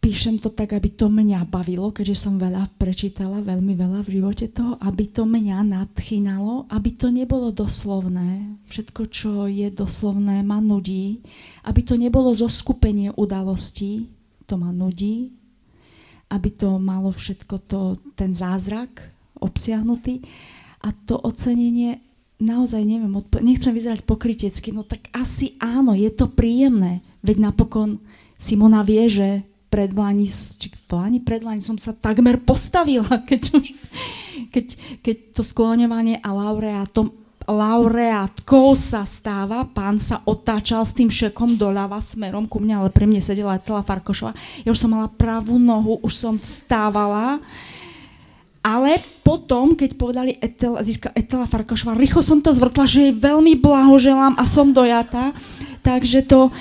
píšem 0.00 0.40
to 0.40 0.48
tak, 0.48 0.72
aby 0.72 0.88
to 0.90 1.12
mňa 1.12 1.44
bavilo, 1.44 1.92
keďže 1.92 2.16
som 2.28 2.40
veľa 2.40 2.72
prečítala, 2.80 3.44
veľmi 3.44 3.76
veľa 3.76 4.00
v 4.02 4.20
živote 4.20 4.48
toho, 4.48 4.80
aby 4.80 5.04
to 5.12 5.28
mňa 5.28 5.60
nadchýnalo, 5.60 6.66
aby 6.72 6.90
to 6.96 7.12
nebolo 7.12 7.52
doslovné. 7.52 8.56
Všetko, 8.66 9.02
čo 9.12 9.32
je 9.46 9.68
doslovné, 9.68 10.40
ma 10.40 10.58
nudí. 10.58 11.20
Aby 11.62 11.84
to 11.84 11.94
nebolo 12.00 12.32
zo 12.32 12.48
skupenie 12.48 13.12
udalostí, 13.12 14.08
to 14.48 14.56
ma 14.56 14.72
nudí 14.72 15.40
aby 16.30 16.48
to 16.54 16.78
malo 16.78 17.10
všetko 17.10 17.56
to, 17.66 17.80
ten 18.14 18.30
zázrak 18.30 19.10
obsiahnutý. 19.42 20.22
A 20.86 20.94
to 20.94 21.18
ocenenie, 21.18 22.00
naozaj 22.38 22.86
neviem, 22.86 23.10
odpo- 23.12 23.42
nechcem 23.42 23.74
vyzerať 23.74 24.06
pokrytecky, 24.06 24.70
no 24.70 24.86
tak 24.86 25.10
asi 25.12 25.58
áno, 25.58 25.92
je 25.92 26.08
to 26.14 26.30
príjemné. 26.30 27.02
Veď 27.20 27.50
napokon 27.50 28.00
Simona 28.40 28.80
vie, 28.86 29.04
že 29.10 29.44
pred 29.70 29.94
Vláni, 29.94 30.26
či 30.28 30.68
Vláni, 30.90 31.22
pred 31.22 31.40
Vláni 31.40 31.62
som 31.62 31.78
sa 31.78 31.94
takmer 31.94 32.42
postavila, 32.42 33.22
keď, 33.30 33.40
už, 33.54 33.66
keď, 34.50 34.66
keď 35.00 35.16
to 35.32 35.42
skloňovanie 35.46 36.18
a 36.20 36.28
laureátom 36.34 37.20
laureátkou 37.50 38.78
sa 38.78 39.02
stáva, 39.02 39.66
pán 39.66 39.98
sa 39.98 40.22
otáčal 40.22 40.86
s 40.86 40.94
tým 40.94 41.10
šekom 41.10 41.58
doľava 41.58 41.98
smerom 41.98 42.46
ku 42.46 42.62
mne, 42.62 42.78
ale 42.78 42.94
pri 42.94 43.10
mne 43.10 43.18
sedela 43.18 43.58
Etela 43.58 43.82
Farkošova. 43.82 44.38
Ja 44.62 44.70
už 44.70 44.78
som 44.78 44.94
mala 44.94 45.10
pravú 45.10 45.58
nohu, 45.58 45.98
už 45.98 46.14
som 46.14 46.34
vstávala. 46.38 47.42
Ale 48.60 49.00
potom, 49.24 49.72
keď 49.72 49.96
povedali 49.96 50.36
Etel, 50.38 50.76
získa 50.78 51.10
Etela 51.16 51.48
Farkošova, 51.48 51.98
rýchlo 51.98 52.22
som 52.22 52.38
to 52.38 52.54
zvrtla, 52.54 52.84
že 52.86 53.08
jej 53.08 53.14
veľmi 53.16 53.58
blahoželám 53.58 54.38
a 54.38 54.44
som 54.46 54.70
dojatá. 54.70 55.32
Takže 55.80 56.28
to 56.28 56.52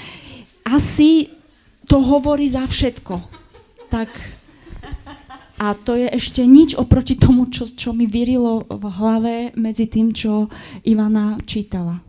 asi 0.65 1.38
to 1.89 1.97
hovorí 2.05 2.45
za 2.45 2.69
všetko. 2.69 3.17
Tak 3.89 4.13
a 5.59 5.75
to 5.75 5.97
je 5.97 6.07
ešte 6.07 6.45
nič 6.45 6.77
oproti 6.77 7.19
tomu, 7.19 7.51
čo, 7.51 7.67
čo 7.67 7.91
mi 7.91 8.07
vyrilo 8.07 8.63
v 8.69 8.85
hlave 8.95 9.35
medzi 9.59 9.91
tým, 9.91 10.15
čo 10.15 10.47
Ivana 10.87 11.35
čítala. 11.43 11.99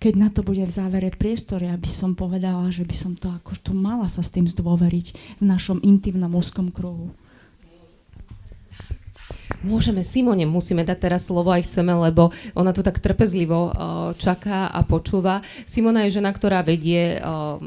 Keď 0.00 0.14
na 0.16 0.32
to 0.32 0.40
bude 0.40 0.64
v 0.64 0.72
závere 0.72 1.12
priestor, 1.12 1.60
ja 1.60 1.76
by 1.76 1.84
som 1.84 2.16
povedala, 2.16 2.72
že 2.72 2.88
by 2.88 2.96
som 2.96 3.12
to 3.20 3.28
ako 3.28 3.52
tu 3.60 3.76
mala 3.76 4.08
sa 4.08 4.24
s 4.24 4.32
tým 4.32 4.48
zdôveriť 4.48 5.06
v 5.36 5.44
našom 5.44 5.84
intimnom 5.84 6.32
úzkom 6.32 6.72
kruhu. 6.72 7.12
Môžeme, 9.60 10.00
Simone, 10.00 10.48
musíme 10.48 10.88
dať 10.88 10.98
teraz 11.04 11.28
slovo 11.28 11.52
aj 11.52 11.68
chceme, 11.68 11.92
lebo 11.92 12.32
ona 12.56 12.72
to 12.72 12.80
tak 12.80 12.96
trpezlivo 12.96 13.68
uh, 13.68 13.72
čaká 14.16 14.72
a 14.72 14.80
počúva. 14.88 15.44
Simona 15.68 16.08
je 16.08 16.16
žena, 16.16 16.32
ktorá 16.32 16.64
vedie 16.64 17.20
uh, 17.20 17.60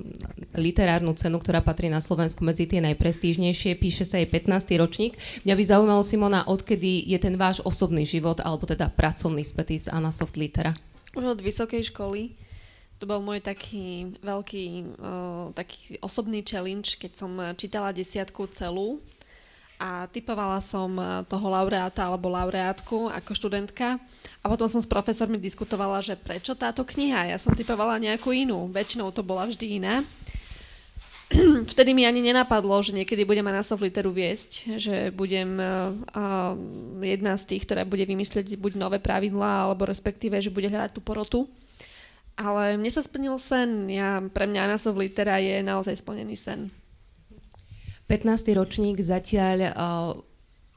literárnu 0.56 1.14
cenu, 1.18 1.38
ktorá 1.42 1.60
patrí 1.62 1.90
na 1.90 2.00
Slovensku 2.00 2.42
medzi 2.42 2.70
tie 2.70 2.80
najprestížnejšie. 2.82 3.78
Píše 3.78 4.06
sa 4.06 4.22
jej 4.22 4.28
15. 4.30 4.74
ročník. 4.78 5.18
Mňa 5.46 5.56
by 5.58 5.64
zaujímalo, 5.64 6.02
Simona, 6.06 6.46
odkedy 6.46 7.10
je 7.10 7.18
ten 7.18 7.36
váš 7.38 7.62
osobný 7.66 8.06
život, 8.06 8.42
alebo 8.42 8.70
teda 8.70 8.90
pracovný 8.94 9.42
spätý 9.42 9.82
z 9.82 9.90
Anasoft 9.90 10.38
Litera? 10.38 10.78
Už 11.14 11.38
od 11.38 11.40
vysokej 11.42 11.94
školy. 11.94 12.34
To 13.02 13.10
bol 13.10 13.20
môj 13.20 13.44
taký 13.44 14.16
veľký 14.24 14.66
uh, 15.02 15.52
taký 15.52 16.00
osobný 16.00 16.46
challenge, 16.46 16.96
keď 16.96 17.12
som 17.12 17.32
čítala 17.58 17.92
desiatku 17.92 18.48
celú 18.54 19.04
a 19.84 20.08
typovala 20.08 20.64
som 20.64 20.96
toho 21.28 21.48
laureáta 21.52 22.08
alebo 22.08 22.32
laureátku 22.32 23.12
ako 23.12 23.36
študentka 23.36 24.00
a 24.40 24.46
potom 24.48 24.72
som 24.72 24.80
s 24.80 24.88
profesormi 24.88 25.36
diskutovala, 25.36 26.00
že 26.00 26.16
prečo 26.16 26.56
táto 26.56 26.88
kniha. 26.88 27.34
Ja 27.34 27.38
som 27.42 27.52
typovala 27.52 28.00
nejakú 28.00 28.32
inú, 28.32 28.72
väčšinou 28.72 29.12
to 29.12 29.28
bola 29.28 29.44
vždy 29.44 29.84
iná. 29.84 30.08
Vtedy 31.74 31.98
mi 31.98 32.06
ani 32.06 32.22
nenapadlo, 32.22 32.78
že 32.86 32.94
niekedy 32.94 33.26
budem 33.26 33.46
na 33.50 33.62
literu 33.62 34.14
viesť, 34.14 34.78
že 34.78 34.96
budem 35.10 35.58
uh, 35.58 36.54
jedna 37.02 37.34
z 37.38 37.44
tých, 37.50 37.66
ktorá 37.66 37.84
bude 37.86 38.06
vymyslieť 38.06 38.58
buď 38.58 38.78
nové 38.78 38.98
pravidlá, 39.02 39.70
alebo 39.70 39.90
respektíve, 39.90 40.38
že 40.42 40.54
bude 40.54 40.70
hľadať 40.70 40.92
tú 40.94 41.02
porotu. 41.02 41.40
Ale 42.34 42.82
mne 42.82 42.90
sa 42.90 43.06
splnil 43.06 43.38
sen. 43.38 43.90
Ja, 43.94 44.18
pre 44.34 44.50
mňa 44.50 44.66
Anasov 44.66 44.98
litera 44.98 45.38
je 45.38 45.62
naozaj 45.62 46.02
splnený 46.02 46.34
sen. 46.34 46.74
15. 48.10 48.58
ročník 48.58 48.98
zatiaľ 49.02 49.58
uh, 49.70 50.14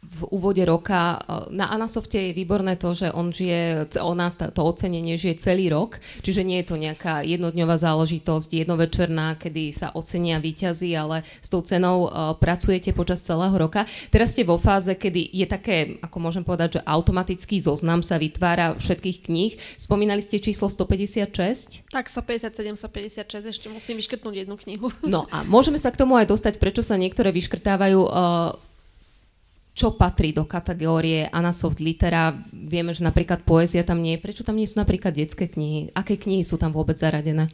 v 0.07 0.31
úvode 0.31 0.63
roka. 0.63 1.19
Na 1.51 1.67
Anasofte 1.67 2.31
je 2.31 2.37
výborné 2.37 2.79
to, 2.79 2.95
že 2.95 3.11
on 3.11 3.35
žije, 3.35 3.91
ona 3.99 4.31
to 4.31 4.63
ocenenie 4.63 5.19
žije 5.19 5.43
celý 5.43 5.67
rok, 5.67 5.99
čiže 6.23 6.47
nie 6.47 6.63
je 6.63 6.71
to 6.71 6.79
nejaká 6.79 7.27
jednodňová 7.27 7.75
záležitosť, 7.75 8.63
jednovečerná, 8.63 9.35
kedy 9.35 9.75
sa 9.75 9.91
ocenia 9.99 10.39
výťazí, 10.39 10.95
ale 10.95 11.27
s 11.43 11.51
tou 11.51 11.59
cenou 11.67 12.07
pracujete 12.39 12.95
počas 12.95 13.27
celého 13.27 13.53
roka. 13.59 13.83
Teraz 14.15 14.33
ste 14.33 14.47
vo 14.47 14.63
fáze, 14.63 14.95
kedy 14.95 15.27
je 15.35 15.47
také, 15.51 15.99
ako 15.99 16.17
môžem 16.23 16.47
povedať, 16.47 16.79
že 16.79 16.87
automatický 16.87 17.59
zoznam 17.59 18.07
sa 18.07 18.15
vytvára 18.23 18.79
všetkých 18.79 19.27
kníh. 19.27 19.59
Spomínali 19.75 20.23
ste 20.23 20.39
číslo 20.39 20.71
156? 20.71 21.91
Tak, 21.91 22.07
157, 22.07 22.79
156, 22.79 23.51
ešte 23.51 23.67
musím 23.67 23.99
vyškrtnúť 23.99 24.47
jednu 24.47 24.55
knihu. 24.55 24.87
No 25.03 25.27
a 25.35 25.43
môžeme 25.43 25.83
sa 25.83 25.91
k 25.91 25.99
tomu 25.99 26.15
aj 26.15 26.31
dostať, 26.31 26.63
prečo 26.63 26.87
sa 26.87 26.95
niektoré 26.95 27.35
vyškrtávajú 27.35 28.01
čo 29.77 29.93
patrí 29.93 30.33
do 30.33 30.49
kategórie 30.49 31.29
Anasoft 31.29 31.85
Litera. 31.85 32.33
Vieme, 32.49 32.97
že 32.97 33.05
napríklad 33.05 33.45
poézia 33.45 33.85
tam 33.85 34.01
nie 34.01 34.17
je. 34.17 34.25
Prečo 34.25 34.41
tam 34.41 34.57
nie 34.57 34.65
sú 34.65 34.81
napríklad 34.81 35.13
detské 35.13 35.53
knihy? 35.53 35.93
Aké 35.93 36.17
knihy 36.17 36.41
sú 36.41 36.57
tam 36.57 36.73
vôbec 36.73 36.97
zaradené? 36.97 37.53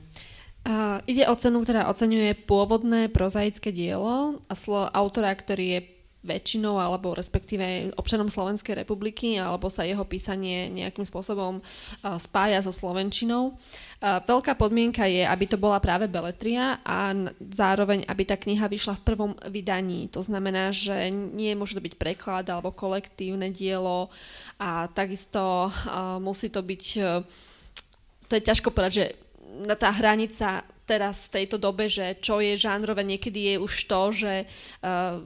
Uh, 0.63 1.03
ide 1.11 1.27
o 1.27 1.35
cenu, 1.35 1.67
ktorá 1.67 1.91
oceňuje 1.91 2.47
pôvodné 2.47 3.11
prozaické 3.11 3.75
dielo 3.75 4.39
a 4.47 4.55
slo 4.55 4.87
autora, 4.95 5.35
ktorý 5.35 5.67
je 5.67 5.81
väčšinou 6.23 6.79
alebo 6.79 7.19
respektíve 7.19 7.91
občanom 7.99 8.31
Slovenskej 8.31 8.79
republiky 8.79 9.43
alebo 9.43 9.67
sa 9.67 9.83
jeho 9.83 10.07
písanie 10.07 10.71
nejakým 10.71 11.03
spôsobom 11.03 11.59
uh, 11.59 12.15
spája 12.23 12.63
so 12.63 12.71
Slovenčinou. 12.71 13.51
Uh, 13.51 13.92
veľká 14.03 14.59
podmienka 14.59 15.07
je, 15.07 15.23
aby 15.23 15.47
to 15.47 15.55
bola 15.55 15.79
práve 15.79 16.11
beletria 16.11 16.83
a 16.83 17.15
zároveň, 17.39 18.03
aby 18.11 18.23
tá 18.27 18.35
kniha 18.35 18.67
vyšla 18.67 18.99
v 18.99 19.07
prvom 19.07 19.33
vydaní. 19.47 20.11
To 20.11 20.19
znamená, 20.19 20.75
že 20.75 21.09
nie 21.15 21.55
môže 21.55 21.79
to 21.79 21.85
byť 21.87 21.95
preklad 21.95 22.51
alebo 22.51 22.75
kolektívne 22.75 23.55
dielo 23.55 24.11
a 24.59 24.91
takisto 24.91 25.71
musí 26.19 26.51
to 26.51 26.67
byť, 26.67 26.85
uh, 26.99 27.23
to 28.27 28.33
je 28.35 28.43
ťažko 28.43 28.75
povedať, 28.75 28.93
že 28.93 29.07
tá 29.79 29.95
hranica 29.95 30.67
teraz 30.83 31.31
v 31.31 31.43
tejto 31.43 31.57
dobe, 31.63 31.87
že 31.87 32.19
čo 32.19 32.43
je 32.43 32.59
žánrové, 32.59 33.07
niekedy 33.07 33.55
je 33.55 33.57
už 33.63 33.75
to, 33.87 34.03
že 34.11 34.33
uh, 34.45 35.23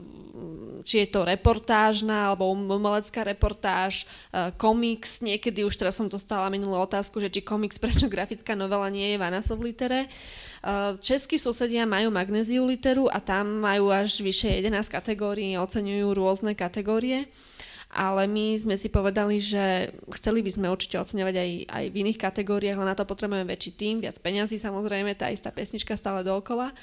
či 0.85 1.03
je 1.03 1.07
to 1.09 1.25
reportážna 1.25 2.31
alebo 2.31 2.53
umelecká 2.53 3.25
reportáž, 3.25 4.05
uh, 4.05 4.53
komiks, 4.55 5.25
niekedy 5.25 5.65
už 5.65 5.75
teraz 5.75 5.97
som 5.97 6.05
dostala 6.05 6.47
minulú 6.53 6.77
otázku, 6.77 7.17
že 7.17 7.33
či 7.33 7.41
komiks, 7.41 7.81
prečo 7.83 8.05
grafická 8.05 8.53
novela 8.53 8.87
nie 8.93 9.13
je 9.13 9.21
Vanasov 9.21 9.59
litere. 9.59 10.05
Uh, 10.61 10.97
českí 11.01 11.37
susedia 11.37 11.85
majú 11.85 12.09
magnéziu 12.13 12.65
literu 12.65 13.09
a 13.09 13.21
tam 13.21 13.61
majú 13.61 13.93
až 13.93 14.21
vyše 14.21 14.61
11 14.61 14.73
kategórií, 14.89 15.57
oceňujú 15.57 16.07
rôzne 16.13 16.53
kategórie 16.57 17.29
ale 17.87 18.27
my 18.27 18.53
sme 18.59 18.75
si 18.75 18.91
povedali, 18.91 19.39
že 19.39 19.95
chceli 20.11 20.43
by 20.43 20.51
sme 20.51 20.67
určite 20.67 20.99
oceňovať 20.99 21.35
aj, 21.39 21.51
aj 21.71 21.85
v 21.87 21.99
iných 22.03 22.19
kategóriách, 22.19 22.77
ale 22.77 22.91
na 22.91 22.97
to 22.99 23.07
potrebujeme 23.07 23.47
väčší 23.47 23.71
tým, 23.79 23.95
viac 24.03 24.19
peňazí 24.19 24.59
samozrejme, 24.59 25.15
tá 25.15 25.31
istá 25.31 25.55
pesnička 25.55 25.95
stále 25.95 26.27
dookola 26.27 26.75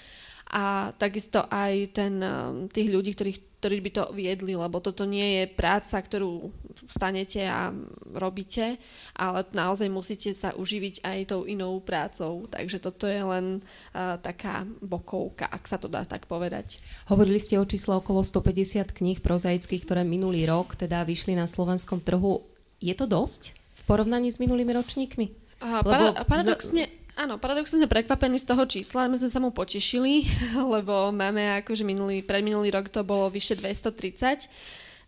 a 0.51 0.92
takisto 0.97 1.45
aj 1.49 1.97
ten, 1.97 2.14
um, 2.20 2.68
tých 2.68 2.88
ľudí, 2.92 3.16
ktorých 3.16 3.38
ktorí 3.64 3.80
by 3.80 3.90
to 3.97 4.05
viedli, 4.12 4.53
lebo 4.53 4.76
toto 4.76 5.09
nie 5.09 5.40
je 5.40 5.45
práca, 5.49 5.97
ktorú 5.97 6.53
stanete 6.84 7.49
a 7.49 7.72
robíte, 8.12 8.76
ale 9.16 9.40
naozaj 9.57 9.88
musíte 9.88 10.36
sa 10.36 10.53
uživiť 10.53 11.01
aj 11.01 11.32
tou 11.32 11.49
inou 11.49 11.80
prácou. 11.80 12.45
Takže 12.53 12.76
toto 12.76 13.09
je 13.09 13.24
len 13.24 13.64
uh, 13.64 14.20
taká 14.20 14.68
bokovka, 14.84 15.49
ak 15.49 15.64
sa 15.64 15.80
to 15.80 15.88
dá 15.88 16.05
tak 16.05 16.28
povedať. 16.28 16.76
Hovorili 17.09 17.40
ste 17.40 17.57
o 17.57 17.64
čísle 17.64 17.97
okolo 17.97 18.20
150 18.20 18.92
kníh 18.92 19.24
prozaických, 19.24 19.88
ktoré 19.88 20.05
minulý 20.05 20.45
rok 20.45 20.76
teda 20.76 21.01
vyšli 21.09 21.32
na 21.32 21.49
slovenskom 21.49 22.05
trhu. 22.05 22.45
Je 22.84 22.92
to 22.92 23.09
dosť 23.09 23.57
v 23.57 23.82
porovnaní 23.88 24.28
s 24.28 24.45
minulými 24.45 24.76
ročníkmi? 24.76 25.57
Uh, 25.64 25.80
para, 25.80 26.20
paradoxne, 26.28 26.92
Áno, 27.14 27.38
paradoxne 27.38 27.78
sme 27.78 27.86
prekvapení 27.86 28.42
z 28.42 28.50
toho 28.50 28.66
čísla, 28.66 29.06
my 29.06 29.14
sme 29.14 29.30
sa 29.30 29.38
mu 29.38 29.54
potešili, 29.54 30.26
lebo 30.74 31.14
máme 31.14 31.62
akože 31.62 31.86
minulý, 31.86 32.26
predminulý 32.26 32.74
rok 32.74 32.90
to 32.90 33.06
bolo 33.06 33.30
vyše 33.30 33.54
230, 33.54 34.50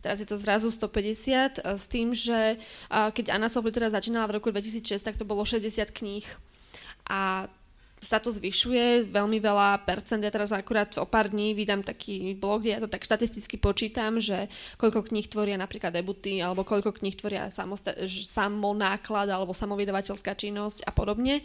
teraz 0.06 0.22
je 0.22 0.28
to 0.30 0.38
zrazu 0.38 0.70
150, 0.70 1.66
s 1.66 1.84
tým, 1.90 2.14
že 2.14 2.62
keď 2.86 3.34
Anna 3.34 3.50
Software 3.50 3.90
začínala 3.90 4.30
v 4.30 4.38
roku 4.38 4.54
2006, 4.54 5.02
tak 5.02 5.18
to 5.18 5.26
bolo 5.26 5.42
60 5.42 5.66
kníh. 5.90 6.22
A 7.10 7.50
sa 7.96 8.22
to 8.22 8.30
zvyšuje 8.30 9.08
veľmi 9.08 9.40
veľa 9.40 9.82
percent. 9.82 10.22
Ja 10.22 10.30
teraz 10.30 10.52
akurát 10.52 10.94
o 11.00 11.08
pár 11.08 11.32
dní 11.32 11.56
vydám 11.56 11.80
taký 11.82 12.36
blog, 12.36 12.62
kde 12.62 12.76
ja 12.76 12.80
to 12.84 12.92
tak 12.92 13.02
štatisticky 13.02 13.56
počítam, 13.56 14.20
že 14.22 14.46
koľko 14.76 15.10
kníh 15.10 15.26
tvoria 15.26 15.56
napríklad 15.56 15.90
debuty, 15.90 16.38
alebo 16.38 16.62
koľko 16.62 16.92
kníh 16.92 17.16
tvoria 17.16 17.48
samonáklad, 18.06 19.26
alebo 19.32 19.56
samovydavateľská 19.56 20.36
činnosť 20.36 20.84
a 20.86 20.92
podobne. 20.92 21.40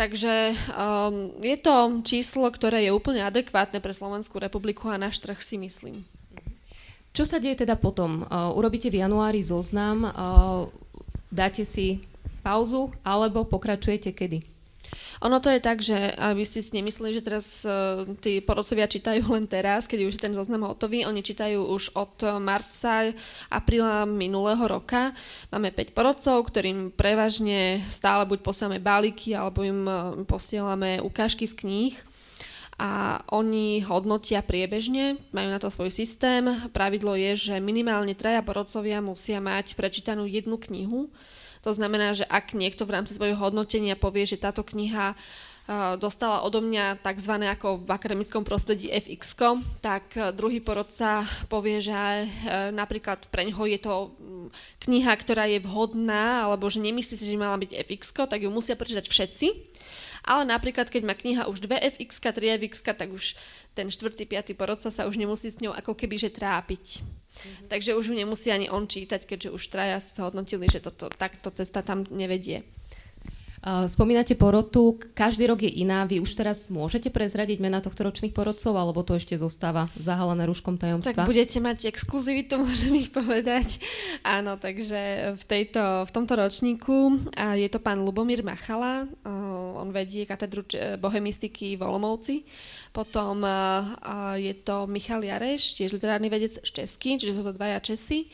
Takže 0.00 0.56
um, 0.72 1.28
je 1.44 1.60
to 1.60 2.00
číslo, 2.08 2.48
ktoré 2.48 2.88
je 2.88 2.96
úplne 2.96 3.20
adekvátne 3.20 3.84
pre 3.84 3.92
Slovenskú 3.92 4.40
republiku 4.40 4.88
a 4.88 4.96
náš 4.96 5.20
trh 5.20 5.36
si 5.44 5.60
myslím. 5.60 6.08
Čo 7.12 7.28
sa 7.28 7.36
deje 7.36 7.68
teda 7.68 7.76
potom? 7.76 8.24
Uh, 8.24 8.48
urobíte 8.56 8.88
v 8.88 9.04
januári 9.04 9.44
zoznam, 9.44 10.08
uh, 10.08 10.64
dáte 11.28 11.68
si 11.68 12.00
pauzu 12.40 12.88
alebo 13.04 13.44
pokračujete 13.44 14.16
kedy? 14.16 14.49
Ono 15.20 15.36
to 15.40 15.52
je 15.52 15.60
tak, 15.60 15.84
že 15.84 15.96
aby 16.16 16.42
ste 16.44 16.64
si 16.64 16.72
nemysleli, 16.72 17.16
že 17.16 17.26
teraz 17.26 17.66
uh, 17.68 18.08
tí 18.24 18.40
porodcovia 18.40 18.88
čítajú 18.88 19.22
len 19.36 19.44
teraz, 19.44 19.84
keď 19.84 20.08
už 20.08 20.16
je 20.16 20.24
ten 20.24 20.34
zoznam 20.34 20.64
hotový. 20.64 21.04
Oni 21.04 21.20
čítajú 21.20 21.60
už 21.70 21.92
od 21.94 22.40
marca, 22.40 23.12
apríla 23.52 24.08
minulého 24.08 24.64
roka. 24.64 25.12
Máme 25.52 25.70
5 25.72 25.92
porodcov, 25.96 26.36
ktorým 26.48 26.92
prevažne 26.94 27.84
stále 27.92 28.24
buď 28.24 28.40
posielame 28.40 28.78
balíky, 28.80 29.36
alebo 29.36 29.60
im 29.66 29.84
uh, 29.84 30.16
posielame 30.24 31.04
ukážky 31.04 31.44
z 31.44 31.54
kníh 31.56 31.96
a 32.80 33.20
oni 33.28 33.84
hodnotia 33.84 34.40
priebežne, 34.40 35.20
majú 35.36 35.52
na 35.52 35.60
to 35.60 35.68
svoj 35.68 35.92
systém. 35.92 36.48
Pravidlo 36.72 37.12
je, 37.12 37.52
že 37.52 37.54
minimálne 37.60 38.16
traja 38.16 38.40
porodcovia 38.40 39.04
musia 39.04 39.36
mať 39.36 39.76
prečítanú 39.76 40.24
jednu 40.24 40.56
knihu 40.56 41.12
to 41.60 41.70
znamená, 41.72 42.16
že 42.16 42.24
ak 42.24 42.56
niekto 42.56 42.88
v 42.88 43.00
rámci 43.00 43.12
svojho 43.16 43.36
hodnotenia 43.36 43.96
povie, 43.98 44.24
že 44.24 44.40
táto 44.40 44.64
kniha 44.64 45.14
dostala 46.02 46.42
odo 46.42 46.58
mňa 46.58 46.98
tzv. 46.98 47.34
ako 47.46 47.86
v 47.86 47.90
akademickom 47.94 48.42
prostredí 48.42 48.90
FX, 48.90 49.38
tak 49.78 50.02
e, 50.18 50.34
druhý 50.34 50.58
porodca 50.58 51.22
povie, 51.46 51.78
že 51.78 51.94
e, 51.94 52.26
napríklad 52.74 53.30
pre 53.30 53.46
ňoho 53.46 53.70
je 53.70 53.78
to 53.78 53.94
mm, 54.10 54.48
kniha, 54.82 55.12
ktorá 55.14 55.46
je 55.46 55.62
vhodná, 55.62 56.50
alebo 56.50 56.66
že 56.66 56.82
nemyslí 56.82 57.14
si, 57.14 57.22
že 57.22 57.38
mala 57.38 57.54
byť 57.54 57.86
FX, 57.86 58.02
tak 58.26 58.42
ju 58.42 58.50
musia 58.50 58.74
prečítať 58.74 59.06
všetci. 59.06 59.46
Ale 60.26 60.42
napríklad, 60.44 60.90
keď 60.90 61.02
má 61.06 61.14
kniha 61.14 61.46
už 61.46 61.64
2 61.64 61.80
FX, 61.96 62.12
3 62.18 62.60
FX, 62.60 62.74
tak 62.84 63.08
už 63.08 63.38
ten 63.72 63.88
štvrtý, 63.88 64.26
piatý 64.26 64.52
porodca 64.58 64.90
sa 64.90 65.06
už 65.06 65.16
nemusí 65.16 65.48
s 65.54 65.62
ňou 65.62 65.72
ako 65.72 65.94
keby 65.94 66.18
že 66.18 66.34
trápiť. 66.34 67.00
Mm-hmm. 67.40 67.68
Takže 67.72 67.96
už 67.96 68.04
ju 68.06 68.14
nemusí 68.14 68.52
ani 68.52 68.68
on 68.68 68.84
čítať, 68.84 69.24
keďže 69.24 69.50
už 69.50 69.62
traja 69.72 69.98
sa 70.00 70.28
hodnotili, 70.28 70.68
že 70.68 70.84
toto, 70.84 71.08
takto 71.08 71.48
cesta 71.50 71.80
tam 71.80 72.04
nevedie. 72.12 72.64
Spomínate 73.60 74.40
porotu, 74.40 74.96
každý 75.12 75.44
rok 75.44 75.60
je 75.60 75.84
iná. 75.84 76.08
Vy 76.08 76.24
už 76.24 76.32
teraz 76.32 76.72
môžete 76.72 77.12
prezradiť 77.12 77.60
mena 77.60 77.84
tohto 77.84 78.08
ročných 78.08 78.32
porodcov, 78.32 78.72
alebo 78.72 79.04
to 79.04 79.20
ešte 79.20 79.36
zostáva 79.36 79.92
zahalené 80.00 80.48
rúškom 80.48 80.80
tajomstva? 80.80 81.28
Tak 81.28 81.28
budete 81.28 81.60
mať 81.60 81.92
exkluzivitu, 81.92 82.56
môžem 82.64 83.04
ich 83.04 83.12
povedať. 83.12 83.84
Áno, 84.24 84.56
takže 84.56 85.36
v, 85.36 85.44
tejto, 85.44 86.08
v 86.08 86.10
tomto 86.10 86.40
ročníku 86.40 87.20
je 87.36 87.68
to 87.68 87.84
pán 87.84 88.00
Lubomír 88.00 88.40
Machala. 88.40 89.04
On 89.76 89.92
vedie 89.92 90.24
katedru 90.24 90.64
bohemistiky 90.96 91.76
v 91.76 91.84
Olomouci. 91.84 92.48
Potom 92.96 93.44
je 94.40 94.56
to 94.64 94.88
Michal 94.88 95.20
Jareš, 95.20 95.76
tiež 95.76 95.92
literárny 95.92 96.32
vedec 96.32 96.56
z 96.56 96.64
Česky, 96.64 97.20
čiže 97.20 97.36
sú 97.36 97.42
to 97.44 97.52
dvaja 97.52 97.76
Česi 97.84 98.24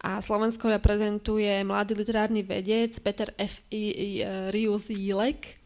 a 0.00 0.20
Slovensko 0.24 0.72
reprezentuje 0.72 1.60
mladý 1.60 1.92
literárny 1.92 2.40
vedec 2.40 2.96
Peter 3.04 3.36
F. 3.36 3.60
Rius 4.48 4.88
Jílek, 4.88 5.60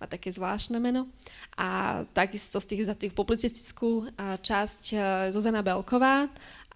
má 0.00 0.06
také 0.06 0.30
zvláštne 0.30 0.78
meno. 0.78 1.10
A 1.58 2.00
takisto 2.16 2.62
z 2.62 2.66
tých, 2.70 2.82
za 2.88 2.94
tých 2.96 3.12
publicistickú 3.12 4.08
časť 4.40 4.82
e, 4.94 4.98
Zuzana 5.28 5.60
Belková 5.60 6.24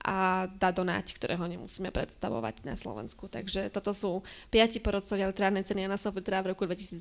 a 0.04 0.44
Dado 0.60 0.84
ktorého 0.84 1.48
nemusíme 1.48 1.88
predstavovať 1.88 2.68
na 2.68 2.76
Slovensku. 2.76 3.24
Takže 3.32 3.72
toto 3.72 3.96
sú 3.96 4.20
piati 4.52 4.76
porodcovia 4.84 5.32
literárnej 5.32 5.64
ceny 5.64 5.88
Jana 5.88 5.96
Sofitra 5.96 6.44
v 6.44 6.52
roku 6.52 6.68
2020, 6.68 7.00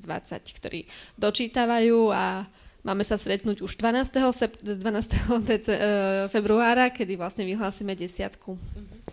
ktorí 0.64 0.88
dočítavajú 1.20 2.08
a 2.08 2.48
máme 2.80 3.04
sa 3.04 3.20
stretnúť 3.20 3.60
už 3.60 3.76
12. 3.76 4.16
Sep- 4.32 4.62
12. 4.64 5.44
Dece- 5.44 5.76
e, 5.76 5.88
februára, 6.32 6.88
kedy 6.88 7.20
vlastne 7.20 7.44
vyhlásime 7.44 7.92
desiatku. 7.92 8.56
Mm-hmm. 8.56 9.03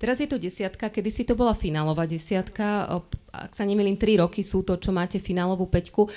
Teraz 0.00 0.16
je 0.16 0.24
to 0.32 0.40
desiatka, 0.40 0.88
kedy 0.88 1.12
si 1.12 1.28
to 1.28 1.36
bola 1.36 1.52
finálová 1.52 2.08
desiatka. 2.08 2.88
Ak 3.28 3.52
sa 3.52 3.68
nemýlim, 3.68 4.00
tri 4.00 4.16
roky 4.16 4.40
sú 4.40 4.64
to, 4.64 4.80
čo 4.80 4.96
máte 4.96 5.20
finálovú 5.20 5.68
peťku. 5.68 6.08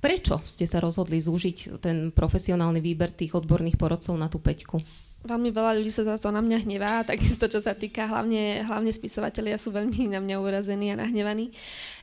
Prečo 0.00 0.44
ste 0.44 0.68
sa 0.68 0.84
rozhodli 0.84 1.16
zúžiť 1.16 1.80
ten 1.80 2.12
profesionálny 2.12 2.84
výber 2.84 3.08
tých 3.16 3.40
odborných 3.40 3.80
porodcov 3.80 4.20
na 4.20 4.28
tú 4.28 4.36
peťku? 4.36 4.84
veľmi 5.20 5.52
veľa 5.52 5.76
ľudí 5.76 5.92
sa 5.92 6.04
za 6.08 6.16
to 6.16 6.32
na 6.32 6.40
mňa 6.40 6.64
hnevá, 6.64 7.04
takisto 7.04 7.44
čo 7.44 7.60
sa 7.60 7.76
týka, 7.76 8.08
hlavne, 8.08 8.64
hlavne 8.64 8.88
spisovateľia 8.88 9.60
sú 9.60 9.68
veľmi 9.68 10.08
na 10.08 10.20
mňa 10.20 10.36
urazení 10.40 10.96
a 10.96 10.96
nahnevaní. 10.96 11.52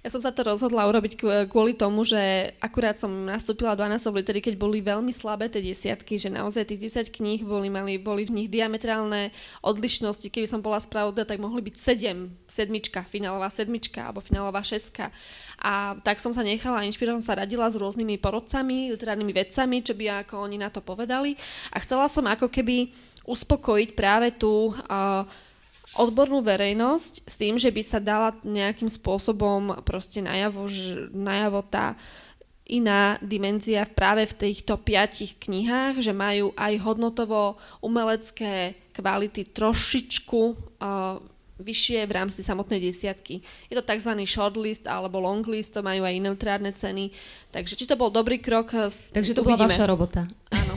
Ja 0.08 0.16
som 0.16 0.24
sa 0.24 0.32
to 0.32 0.48
rozhodla 0.48 0.88
urobiť 0.88 1.20
kvôli 1.52 1.76
tomu, 1.76 2.08
že 2.08 2.56
akurát 2.64 2.96
som 2.96 3.12
nastúpila 3.12 3.76
do 3.76 3.84
Anasov 3.84 4.16
litery, 4.16 4.40
keď 4.40 4.56
boli 4.56 4.80
veľmi 4.80 5.12
slabé 5.12 5.52
tie 5.52 5.60
desiatky, 5.60 6.16
že 6.16 6.32
naozaj 6.32 6.64
tých 6.64 7.12
10 7.12 7.12
kníh 7.12 7.44
boli, 7.44 7.68
mali, 7.68 8.00
boli 8.00 8.24
v 8.24 8.32
nich 8.32 8.48
diametrálne 8.48 9.36
odlišnosti. 9.60 10.32
Keby 10.32 10.48
som 10.48 10.64
bola 10.64 10.80
spravodá, 10.80 11.28
tak 11.28 11.44
mohli 11.44 11.60
byť 11.60 11.76
7, 11.76 12.48
sedmička, 12.48 13.04
finálová 13.04 13.52
sedmička 13.52 14.08
alebo 14.08 14.24
finálová 14.24 14.64
šestka. 14.64 15.12
A 15.60 16.00
tak 16.00 16.24
som 16.24 16.32
sa 16.32 16.40
nechala 16.40 16.88
inšpirovať, 16.88 17.20
som 17.20 17.36
sa 17.36 17.44
radila 17.44 17.68
s 17.68 17.76
rôznymi 17.76 18.16
porodcami, 18.24 18.96
literárnymi 18.96 19.36
vedcami, 19.36 19.84
čo 19.84 19.92
by 19.92 20.24
ako 20.24 20.40
oni 20.40 20.56
na 20.56 20.72
to 20.72 20.80
povedali. 20.80 21.36
A 21.76 21.84
chcela 21.84 22.08
som 22.08 22.24
ako 22.32 22.48
keby 22.48 22.96
uspokojiť 23.28 23.92
práve 23.92 24.32
tú 24.40 24.72
uh, 24.72 25.28
odbornú 25.96 26.44
verejnosť 26.44 27.14
s 27.24 27.36
tým, 27.40 27.56
že 27.56 27.72
by 27.72 27.82
sa 27.86 28.00
dala 28.04 28.36
nejakým 28.44 28.92
spôsobom 28.92 29.80
proste 29.88 30.20
najavo, 30.20 30.68
najavo 31.16 31.64
tá 31.64 31.96
iná 32.68 33.16
dimenzia 33.24 33.88
práve 33.88 34.28
v 34.28 34.52
týchto 34.52 34.76
piatich 34.76 35.40
knihách, 35.40 36.04
že 36.04 36.12
majú 36.12 36.52
aj 36.60 36.74
hodnotovo 36.84 37.56
umelecké 37.80 38.76
kvality 38.92 39.48
trošičku 39.56 40.42
uh, 40.52 41.16
vyššie 41.58 42.06
v 42.06 42.12
rámci 42.12 42.44
samotnej 42.46 42.78
desiatky. 42.78 43.42
Je 43.72 43.76
to 43.80 43.82
tzv. 43.82 44.12
shortlist 44.28 44.86
alebo 44.86 45.18
longlist, 45.18 45.74
to 45.74 45.82
majú 45.82 46.06
aj 46.06 46.14
iné 46.14 46.30
literárne 46.30 46.72
ceny. 46.76 47.10
Takže 47.50 47.74
či 47.74 47.90
to 47.90 47.98
bol 47.98 48.14
dobrý 48.14 48.38
krok, 48.38 48.70
Takže 49.16 49.34
to 49.34 49.42
uvidíme. 49.42 49.66
bola 49.66 49.72
vaša 49.72 49.86
robota. 49.90 50.22
Áno. 50.54 50.74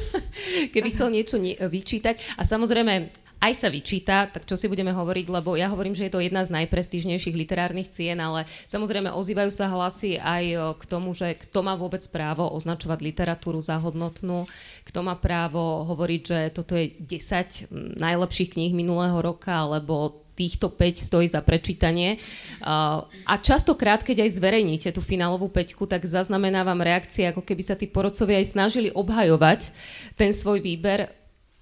Keby 0.74 0.88
chcel 0.92 1.08
niečo 1.14 1.40
vyčítať. 1.40 2.36
A 2.36 2.44
samozrejme, 2.44 3.08
aj 3.40 3.52
sa 3.56 3.72
vyčíta, 3.72 4.28
tak 4.28 4.44
čo 4.44 4.52
si 4.54 4.68
budeme 4.68 4.92
hovoriť, 4.92 5.26
lebo 5.32 5.56
ja 5.56 5.72
hovorím, 5.72 5.96
že 5.96 6.06
je 6.06 6.12
to 6.12 6.20
jedna 6.20 6.44
z 6.44 6.52
najprestížnejších 6.60 7.32
literárnych 7.32 7.88
cien, 7.88 8.20
ale 8.20 8.44
samozrejme 8.68 9.16
ozývajú 9.16 9.48
sa 9.48 9.72
hlasy 9.72 10.20
aj 10.20 10.76
k 10.76 10.82
tomu, 10.84 11.16
že 11.16 11.40
kto 11.48 11.64
má 11.64 11.72
vôbec 11.72 12.04
právo 12.12 12.44
označovať 12.52 13.00
literatúru 13.00 13.56
za 13.64 13.80
hodnotnú, 13.80 14.44
kto 14.84 15.00
má 15.00 15.16
právo 15.16 15.88
hovoriť, 15.88 16.20
že 16.20 16.38
toto 16.52 16.76
je 16.76 16.92
10 17.00 17.72
najlepších 17.96 18.60
kníh 18.60 18.76
minulého 18.76 19.16
roka, 19.24 19.56
alebo 19.56 20.20
týchto 20.36 20.72
5 20.72 21.00
stojí 21.00 21.28
za 21.28 21.44
prečítanie. 21.44 22.16
A 22.64 23.34
častokrát, 23.40 24.00
keď 24.00 24.24
aj 24.24 24.40
zverejníte 24.40 24.88
tú 24.88 25.04
finálovú 25.04 25.52
peťku, 25.52 25.84
tak 25.84 26.08
zaznamenávam 26.08 26.80
reakcie, 26.80 27.28
ako 27.28 27.44
keby 27.44 27.62
sa 27.64 27.76
tí 27.76 27.84
porodcovia 27.84 28.40
aj 28.40 28.52
snažili 28.52 28.88
obhajovať 28.88 29.68
ten 30.16 30.32
svoj 30.32 30.64
výber. 30.64 31.12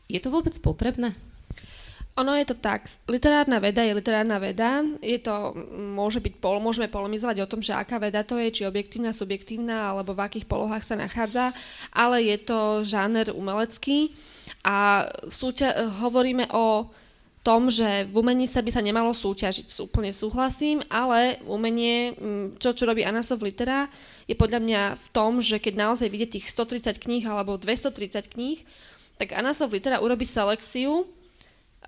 Je 0.06 0.22
to 0.22 0.30
vôbec 0.30 0.55
potrebné? 0.62 1.10
Ono 2.19 2.35
je 2.35 2.51
to 2.51 2.59
tak, 2.59 2.90
literárna 3.07 3.62
veda 3.62 3.86
je 3.86 3.95
literárna 3.95 4.43
veda, 4.43 4.82
je 4.99 5.19
to, 5.23 5.55
môže 5.70 6.19
byť, 6.19 6.35
pol, 6.43 6.59
môžeme 6.59 6.90
polemizovať 6.90 7.47
o 7.47 7.51
tom, 7.51 7.62
že 7.62 7.78
aká 7.78 8.03
veda 8.03 8.27
to 8.27 8.35
je, 8.43 8.51
či 8.51 8.62
objektívna, 8.66 9.15
subjektívna, 9.15 9.95
alebo 9.95 10.19
v 10.19 10.27
akých 10.27 10.51
polohách 10.51 10.82
sa 10.82 10.99
nachádza, 10.99 11.55
ale 11.95 12.27
je 12.27 12.39
to 12.43 12.82
žáner 12.82 13.31
umelecký 13.31 14.11
a 14.66 15.07
súťa- 15.31 16.03
hovoríme 16.03 16.51
o 16.51 16.90
tom, 17.47 17.70
že 17.70 18.05
v 18.11 18.15
umení 18.19 18.51
sa 18.51 18.61
by 18.61 18.70
sa 18.74 18.82
nemalo 18.82 19.15
súťažiť, 19.15 19.70
úplne 19.81 20.11
súhlasím, 20.11 20.82
ale 20.90 21.39
umenie, 21.47 22.12
čo, 22.59 22.74
čo 22.74 22.85
robí 22.85 23.07
Anasov 23.07 23.47
Litera, 23.47 23.86
je 24.27 24.35
podľa 24.35 24.61
mňa 24.61 24.82
v 24.99 25.09
tom, 25.15 25.39
že 25.39 25.62
keď 25.62 25.74
naozaj 25.86 26.11
vidie 26.11 26.28
tých 26.28 26.51
130 26.51 26.99
kníh 26.99 27.24
alebo 27.24 27.57
230 27.57 28.27
kníh, 28.35 28.59
tak 29.16 29.32
Anasov 29.32 29.73
Litera 29.73 30.03
urobí 30.03 30.27
selekciu 30.27 31.07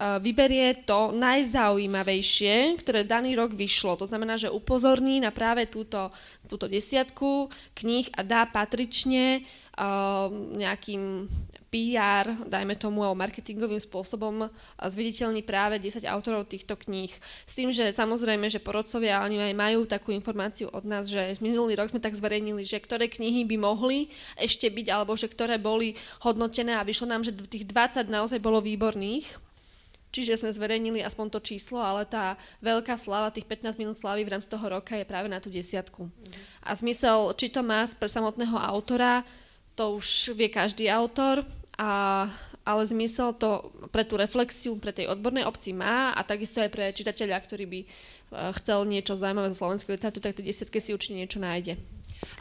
vyberie 0.00 0.88
to 0.88 1.12
najzaujímavejšie, 1.12 2.80
ktoré 2.80 3.04
daný 3.04 3.36
rok 3.36 3.52
vyšlo. 3.52 4.00
To 4.00 4.08
znamená, 4.08 4.40
že 4.40 4.48
upozorní 4.48 5.20
na 5.20 5.28
práve 5.28 5.68
túto, 5.68 6.08
túto 6.48 6.64
desiatku 6.64 7.52
kníh 7.76 8.08
a 8.16 8.24
dá 8.24 8.48
patrične 8.48 9.44
uh, 9.76 10.32
nejakým 10.32 11.28
PR, 11.70 12.26
dajme 12.50 12.74
tomu, 12.80 13.06
alebo 13.06 13.20
marketingovým 13.20 13.78
spôsobom 13.78 14.50
zviditeľní 14.80 15.46
práve 15.46 15.78
10 15.78 16.02
autorov 16.08 16.50
týchto 16.50 16.74
kníh. 16.74 17.12
S 17.46 17.54
tým, 17.54 17.70
že 17.70 17.94
samozrejme, 17.94 18.50
že 18.50 18.58
porodcovia, 18.58 19.22
oni 19.22 19.38
aj 19.38 19.54
majú 19.54 19.86
takú 19.86 20.10
informáciu 20.10 20.66
od 20.74 20.82
nás, 20.82 21.06
že 21.06 21.38
minulý 21.38 21.78
rok 21.78 21.94
sme 21.94 22.02
tak 22.02 22.18
zverejnili, 22.18 22.66
že 22.66 22.82
ktoré 22.82 23.06
knihy 23.06 23.46
by 23.46 23.56
mohli 23.60 24.10
ešte 24.34 24.66
byť, 24.66 24.86
alebo 24.90 25.14
že 25.14 25.30
ktoré 25.30 25.62
boli 25.62 25.94
hodnotené 26.26 26.74
a 26.74 26.82
vyšlo 26.82 27.06
nám, 27.06 27.22
že 27.22 27.36
tých 27.36 27.70
20 27.70 28.10
naozaj 28.10 28.42
bolo 28.42 28.58
výborných 28.58 29.49
Čiže 30.10 30.42
sme 30.42 30.50
zverejnili 30.50 31.06
aspoň 31.06 31.38
to 31.38 31.40
číslo, 31.42 31.78
ale 31.78 32.02
tá 32.02 32.34
veľká 32.60 32.98
slava, 32.98 33.30
tých 33.30 33.46
15 33.46 33.78
minút 33.78 33.94
slavy 33.94 34.26
v 34.26 34.32
rámci 34.34 34.50
toho 34.50 34.66
roka 34.66 34.98
je 34.98 35.06
práve 35.06 35.30
na 35.30 35.38
tú 35.38 35.46
desiatku. 35.54 36.10
Mm. 36.10 36.12
A 36.66 36.70
zmysel, 36.74 37.30
či 37.38 37.46
to 37.54 37.62
má 37.62 37.86
pre 37.86 38.10
samotného 38.10 38.58
autora, 38.58 39.22
to 39.78 39.96
už 39.96 40.34
vie 40.34 40.50
každý 40.50 40.90
autor, 40.90 41.46
a, 41.80 42.26
ale 42.66 42.82
zmysel 42.84 43.32
to 43.38 43.72
pre 43.88 44.04
tú 44.04 44.20
reflexiu, 44.20 44.76
pre 44.76 44.92
tej 44.92 45.08
odbornej 45.08 45.48
obci 45.48 45.72
má 45.72 46.12
a 46.12 46.20
takisto 46.20 46.60
aj 46.60 46.68
pre 46.68 46.92
čitateľa, 46.92 47.40
ktorý 47.40 47.64
by 47.64 47.80
eh, 47.80 47.88
chcel 48.60 48.84
niečo 48.84 49.16
zaujímavé 49.16 49.48
zo 49.54 49.64
slovenskej 49.64 49.96
literatúry, 49.96 50.20
tak 50.20 50.36
tej 50.36 50.46
desiatke 50.52 50.76
si 50.82 50.92
určite 50.92 51.16
niečo 51.16 51.40
nájde. 51.40 51.80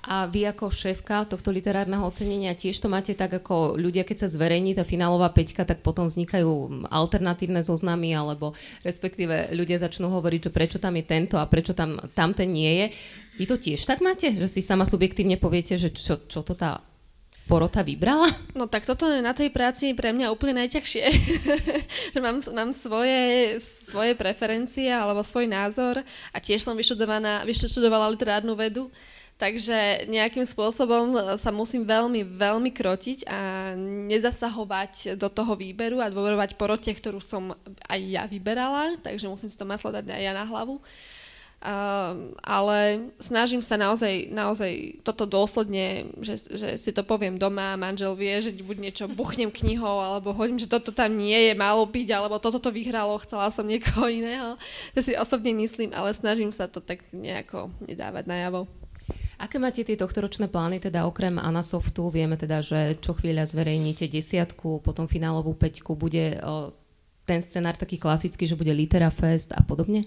A 0.05 0.25
vy 0.25 0.47
ako 0.49 0.71
šéfka 0.71 1.27
tohto 1.27 1.53
literárneho 1.53 2.01
ocenenia 2.01 2.55
tiež 2.55 2.79
to 2.79 2.87
máte 2.87 3.13
tak 3.13 3.29
ako 3.29 3.77
ľudia, 3.77 4.07
keď 4.07 4.25
sa 4.25 4.33
zverejní 4.33 4.73
tá 4.73 4.87
finálová 4.87 5.29
peťka, 5.31 5.67
tak 5.67 5.83
potom 5.85 6.07
vznikajú 6.07 6.85
alternatívne 6.89 7.61
zoznamy, 7.61 8.15
alebo 8.15 8.55
respektíve 8.81 9.53
ľudia 9.53 9.79
začnú 9.79 10.09
hovoriť, 10.09 10.49
že 10.49 10.55
prečo 10.55 10.77
tam 10.81 10.95
je 10.97 11.05
tento 11.05 11.35
a 11.37 11.45
prečo 11.45 11.75
tam 11.75 11.99
tamten 12.15 12.49
nie 12.51 12.71
je. 12.83 12.85
Vy 13.39 13.45
to 13.47 13.55
tiež 13.55 13.85
tak 13.87 14.03
máte? 14.03 14.31
Že 14.35 14.47
si 14.47 14.61
sama 14.65 14.83
subjektívne 14.83 15.39
poviete, 15.39 15.79
že 15.79 15.91
čo, 15.95 16.19
čo 16.27 16.43
to 16.43 16.55
tá 16.55 16.83
porota 17.49 17.81
vybrala? 17.81 18.29
No 18.53 18.69
tak 18.69 18.85
toto 18.85 19.09
je 19.09 19.25
na 19.25 19.33
tej 19.33 19.49
práci 19.49 19.97
pre 19.97 20.13
mňa 20.13 20.29
úplne 20.29 20.61
najťažšie. 20.61 21.05
že 22.13 22.19
mám, 22.21 22.37
mám 22.53 22.69
svoje, 22.69 23.57
svoje 23.57 24.13
preferencie 24.13 24.93
alebo 24.93 25.25
svoj 25.25 25.49
názor 25.49 26.05
a 26.29 26.37
tiež 26.37 26.61
som 26.61 26.77
vyštudovala 26.77 28.13
literárnu 28.13 28.53
vedu 28.53 28.93
Takže 29.39 30.11
nejakým 30.11 30.43
spôsobom 30.43 31.15
sa 31.39 31.47
musím 31.55 31.87
veľmi, 31.87 32.27
veľmi 32.27 32.75
krotiť 32.75 33.23
a 33.23 33.71
nezasahovať 34.11 35.15
do 35.15 35.31
toho 35.31 35.55
výberu 35.55 36.03
a 36.03 36.11
dôverovať 36.11 36.59
porote, 36.59 36.91
ktorú 36.91 37.23
som 37.23 37.55
aj 37.87 37.99
ja 38.03 38.27
vyberala, 38.27 38.99
takže 38.99 39.31
musím 39.31 39.47
si 39.47 39.55
to 39.55 39.63
maslo 39.63 39.95
dať 39.95 40.11
aj 40.11 40.21
ja 40.27 40.35
na 40.35 40.43
hlavu. 40.43 40.83
Uh, 41.59 42.31
ale 42.39 43.11
snažím 43.19 43.59
sa 43.59 43.75
naozaj, 43.75 44.31
naozaj 44.31 45.03
toto 45.03 45.27
dôsledne, 45.27 46.07
že, 46.23 46.39
že 46.55 46.79
si 46.79 46.91
to 46.95 47.03
poviem 47.03 47.35
doma, 47.35 47.75
manžel 47.75 48.15
vie, 48.15 48.31
že 48.39 48.55
buď 48.55 48.77
niečo 48.79 49.05
buchnem 49.11 49.51
knihou, 49.51 49.99
alebo 49.99 50.31
hodím, 50.31 50.55
že 50.55 50.71
toto 50.71 50.95
tam 50.95 51.15
nie 51.19 51.35
je, 51.35 51.59
malo 51.59 51.83
byť, 51.83 52.07
alebo 52.15 52.39
toto 52.39 52.63
to 52.63 52.71
vyhralo, 52.71 53.19
chcela 53.23 53.51
som 53.51 53.67
niekoho 53.67 54.07
iného. 54.07 54.55
To 54.95 54.99
si 55.03 55.19
osobne 55.19 55.51
myslím, 55.51 55.91
ale 55.91 56.15
snažím 56.15 56.55
sa 56.55 56.71
to 56.71 56.79
tak 56.79 57.03
nejako 57.11 57.71
nedávať 57.83 58.23
najavo. 58.27 58.78
Aké 59.39 59.55
máte 59.55 59.87
tie 59.87 59.95
tohtoročné 59.95 60.51
plány, 60.51 60.83
teda 60.83 61.07
okrem 61.07 61.39
Anasoftu? 61.39 62.11
Vieme 62.11 62.35
teda, 62.35 62.59
že 62.59 62.99
čo 62.99 63.15
chvíľa 63.15 63.47
zverejníte 63.47 64.11
desiatku, 64.11 64.83
potom 64.83 65.07
finálovú 65.07 65.55
peťku. 65.55 65.95
Bude 65.95 66.35
o, 66.43 66.75
ten 67.23 67.39
scenár 67.39 67.79
taký 67.79 67.95
klasický, 67.95 68.43
že 68.43 68.59
bude 68.59 68.75
Litera 68.75 69.07
Fest 69.07 69.55
a 69.55 69.63
podobne? 69.63 70.03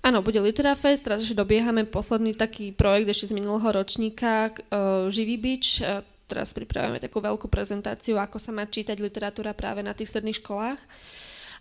Áno, 0.00 0.24
bude 0.24 0.40
Litera 0.40 0.72
Fest, 0.72 1.04
teraz 1.04 1.28
dobiehame 1.28 1.84
posledný 1.84 2.32
taký 2.32 2.72
projekt 2.72 3.12
ešte 3.12 3.32
z 3.32 3.36
minulého 3.36 3.68
ročníka, 3.76 4.48
uh, 4.48 5.12
Živý 5.12 5.36
bič. 5.36 5.84
Uh, 5.84 6.00
teraz 6.24 6.56
pripravujeme 6.56 6.96
takú 6.96 7.20
veľkú 7.20 7.52
prezentáciu, 7.52 8.16
ako 8.16 8.40
sa 8.40 8.56
má 8.56 8.64
čítať 8.64 8.96
literatúra 9.04 9.52
práve 9.52 9.84
na 9.84 9.92
tých 9.92 10.16
stredných 10.16 10.40
školách. 10.40 10.80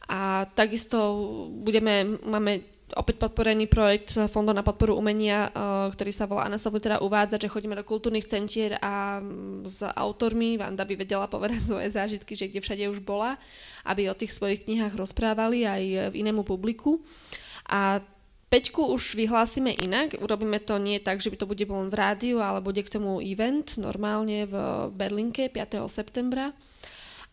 A 0.06 0.46
takisto 0.54 0.96
budeme, 1.50 2.22
máme 2.24 2.75
opäť 2.94 3.18
podporený 3.18 3.66
projekt 3.66 4.14
Fondu 4.30 4.54
na 4.54 4.62
podporu 4.62 4.94
umenia, 4.94 5.50
eh, 5.50 5.52
ktorý 5.90 6.12
sa 6.14 6.30
volá 6.30 6.46
Anasov 6.46 6.78
teda 6.78 7.02
uvádza, 7.02 7.42
že 7.42 7.50
chodíme 7.50 7.74
do 7.74 7.82
kultúrnych 7.82 8.30
centier 8.30 8.78
a 8.78 9.18
mm, 9.18 9.66
s 9.66 9.82
autormi, 9.82 10.62
Vanda 10.62 10.86
by 10.86 10.94
vedela 10.94 11.26
povedať 11.26 11.66
svoje 11.70 11.90
zážitky, 11.90 12.38
že 12.38 12.54
kde 12.54 12.62
všade 12.62 12.86
už 12.94 13.02
bola, 13.02 13.42
aby 13.90 14.06
o 14.06 14.18
tých 14.18 14.36
svojich 14.36 14.70
knihách 14.70 14.94
rozprávali 14.94 15.66
aj 15.66 15.84
v 16.14 16.16
inému 16.22 16.46
publiku. 16.46 17.02
A 17.66 18.06
Peťku 18.46 18.94
už 18.94 19.18
vyhlásime 19.18 19.74
inak, 19.74 20.22
urobíme 20.22 20.62
to 20.62 20.78
nie 20.78 21.02
tak, 21.02 21.18
že 21.18 21.34
by 21.34 21.38
to 21.42 21.50
bude 21.50 21.66
len 21.66 21.90
v 21.90 21.98
rádiu, 21.98 22.38
ale 22.40 22.62
bude 22.62 22.86
k 22.86 22.94
tomu 22.94 23.18
event 23.18 23.74
normálne 23.82 24.46
v 24.46 24.56
Berlinke 24.94 25.50
5. 25.50 25.82
septembra. 25.90 26.54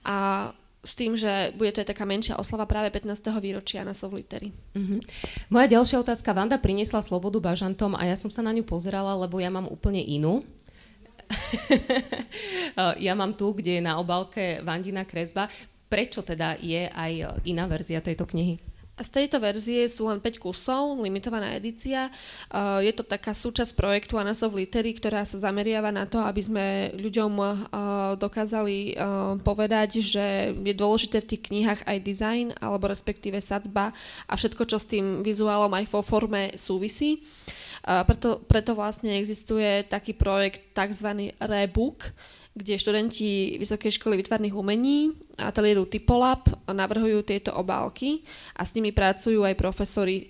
A 0.03 0.51
s 0.83 0.99
tým, 0.99 1.15
že 1.15 1.55
bude 1.55 1.71
to 1.71 1.87
aj 1.87 1.95
taká 1.95 2.03
menšia 2.03 2.35
oslava 2.35 2.67
práve 2.67 2.91
15. 2.91 3.15
výročia 3.39 3.87
na 3.87 3.95
Sovlitery. 3.95 4.51
Uh-huh. 4.75 4.99
Moja 5.47 5.79
ďalšia 5.79 6.03
otázka. 6.03 6.35
Vanda 6.35 6.59
priniesla 6.59 6.99
slobodu 6.99 7.39
bažantom 7.39 7.95
a 7.95 8.03
ja 8.03 8.19
som 8.19 8.35
sa 8.35 8.43
na 8.43 8.51
ňu 8.51 8.67
pozerala, 8.67 9.15
lebo 9.15 9.39
ja 9.39 9.47
mám 9.47 9.71
úplne 9.71 10.03
inú. 10.03 10.43
ja 13.07 13.15
mám 13.15 13.39
tu, 13.39 13.55
kde 13.55 13.79
je 13.79 13.83
na 13.83 14.03
obálke 14.03 14.59
Vandina 14.67 15.07
kresba. 15.07 15.47
prečo 15.87 16.25
teda 16.27 16.59
je 16.59 16.91
aj 16.91 17.45
iná 17.47 17.71
verzia 17.71 18.03
tejto 18.03 18.27
knihy? 18.27 18.72
Z 19.03 19.11
tejto 19.11 19.43
verzie 19.43 19.91
sú 19.91 20.07
len 20.07 20.23
5 20.23 20.39
kusov, 20.39 21.03
limitovaná 21.03 21.59
edícia. 21.59 22.07
Je 22.79 22.93
to 22.95 23.03
taká 23.03 23.35
súčasť 23.35 23.75
projektu 23.75 24.15
Anasov 24.15 24.55
Litery, 24.55 24.95
ktorá 24.95 25.27
sa 25.27 25.43
zameriava 25.43 25.91
na 25.91 26.07
to, 26.07 26.23
aby 26.23 26.39
sme 26.39 26.67
ľuďom 26.95 27.33
dokázali 28.23 28.95
povedať, 29.43 29.99
že 29.99 30.55
je 30.55 30.75
dôležité 30.79 31.19
v 31.19 31.29
tých 31.35 31.43
knihách 31.51 31.83
aj 31.83 31.99
design, 32.07 32.47
alebo 32.63 32.87
respektíve 32.87 33.43
sadzba 33.43 33.91
a 34.31 34.33
všetko, 34.39 34.63
čo 34.71 34.79
s 34.79 34.87
tým 34.87 35.27
vizuálom 35.27 35.75
aj 35.75 35.91
vo 35.91 36.01
forme 36.07 36.55
súvisí. 36.55 37.27
Preto, 37.83 38.39
preto 38.47 38.79
vlastne 38.79 39.19
existuje 39.19 39.83
taký 39.91 40.15
projekt 40.15 40.71
tzv. 40.71 41.35
Rebook, 41.43 42.15
kde 42.53 42.77
študenti 42.77 43.57
Vysokej 43.57 43.97
školy 43.97 44.21
výtvarných 44.21 44.53
umení 44.53 45.13
a 45.41 45.49
ateliéru 45.49 45.89
Typolab 45.89 46.45
navrhujú 46.69 47.25
tieto 47.25 47.57
obálky 47.57 48.21
a 48.57 48.63
s 48.63 48.77
nimi 48.77 48.93
pracujú 48.93 49.41
aj 49.41 49.57
profesori. 49.57 50.29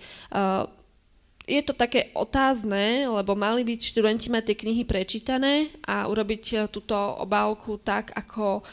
Je 1.43 1.62
to 1.66 1.74
také 1.74 2.15
otázne, 2.15 3.11
lebo 3.11 3.35
mali 3.35 3.66
byť 3.66 3.81
študenti 3.90 4.31
mať 4.31 4.43
tie 4.47 4.57
knihy 4.62 4.82
prečítané 4.86 5.74
a 5.82 6.07
urobiť 6.07 6.44
e, 6.55 6.57
túto 6.70 6.94
obálku 6.94 7.82
tak, 7.82 8.15
ako 8.15 8.62
e, 8.62 8.65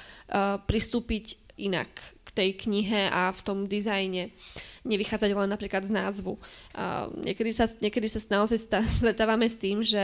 pristúpiť 0.69 1.57
inak 1.65 1.89
k 2.23 2.29
tej 2.29 2.49
knihe 2.61 3.09
a 3.09 3.33
v 3.33 3.41
tom 3.41 3.65
dizajne 3.65 4.29
nevychádzať 4.85 5.29
len 5.33 5.49
napríklad 5.49 5.83
z 5.85 5.91
názvu. 5.91 6.39
Uh, 6.71 7.11
niekedy, 7.19 7.51
sa, 7.51 7.67
niekedy 7.67 8.07
sa 8.07 8.21
naozaj 8.31 8.69
stretávame 9.01 9.49
s 9.49 9.59
tým, 9.59 9.83
že 9.83 9.99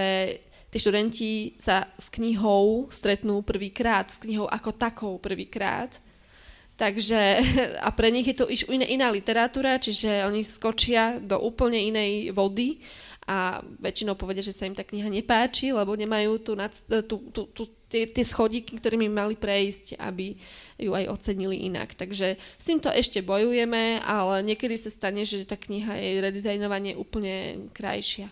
tí 0.75 0.83
študenti 0.83 1.55
sa 1.55 1.87
s 1.95 2.11
knihou 2.11 2.91
stretnú 2.91 3.39
prvýkrát, 3.47 4.11
s 4.11 4.19
knihou 4.19 4.51
ako 4.51 4.75
takou 4.75 5.15
prvýkrát. 5.23 6.03
Takže 6.75 7.39
a 7.87 7.95
pre 7.95 8.11
nich 8.11 8.27
je 8.27 8.35
to 8.35 8.51
už 8.51 8.67
iná, 8.67 8.83
iná 8.83 9.07
literatúra, 9.07 9.79
čiže 9.79 10.27
oni 10.27 10.43
skočia 10.43 11.23
do 11.23 11.39
úplne 11.39 11.79
inej 11.79 12.35
vody 12.35 12.83
a 13.23 13.63
väčšinou 13.79 14.19
povedia, 14.19 14.43
že 14.43 14.51
sa 14.51 14.67
im 14.67 14.75
tá 14.75 14.83
kniha 14.83 15.07
nepáči, 15.07 15.71
lebo 15.71 15.95
nemajú 15.95 16.43
tu, 16.43 16.59
tu, 17.07 17.17
tu, 17.31 17.41
tu, 17.55 17.63
tie, 17.87 18.03
tie 18.11 18.25
schodíky, 18.27 18.75
ktorými 18.75 19.07
mali 19.07 19.39
prejsť, 19.39 19.95
aby 19.95 20.35
ju 20.75 20.91
aj 20.91 21.07
ocenili 21.07 21.71
inak. 21.71 21.95
Takže 21.95 22.35
s 22.35 22.63
týmto 22.67 22.91
ešte 22.91 23.23
bojujeme, 23.23 24.03
ale 24.03 24.43
niekedy 24.43 24.75
sa 24.75 24.91
stane, 24.91 25.23
že 25.23 25.47
tá 25.47 25.55
kniha 25.55 25.95
je 25.95 26.19
redizajnovanie 26.19 26.99
úplne 26.99 27.71
krajšia. 27.71 28.27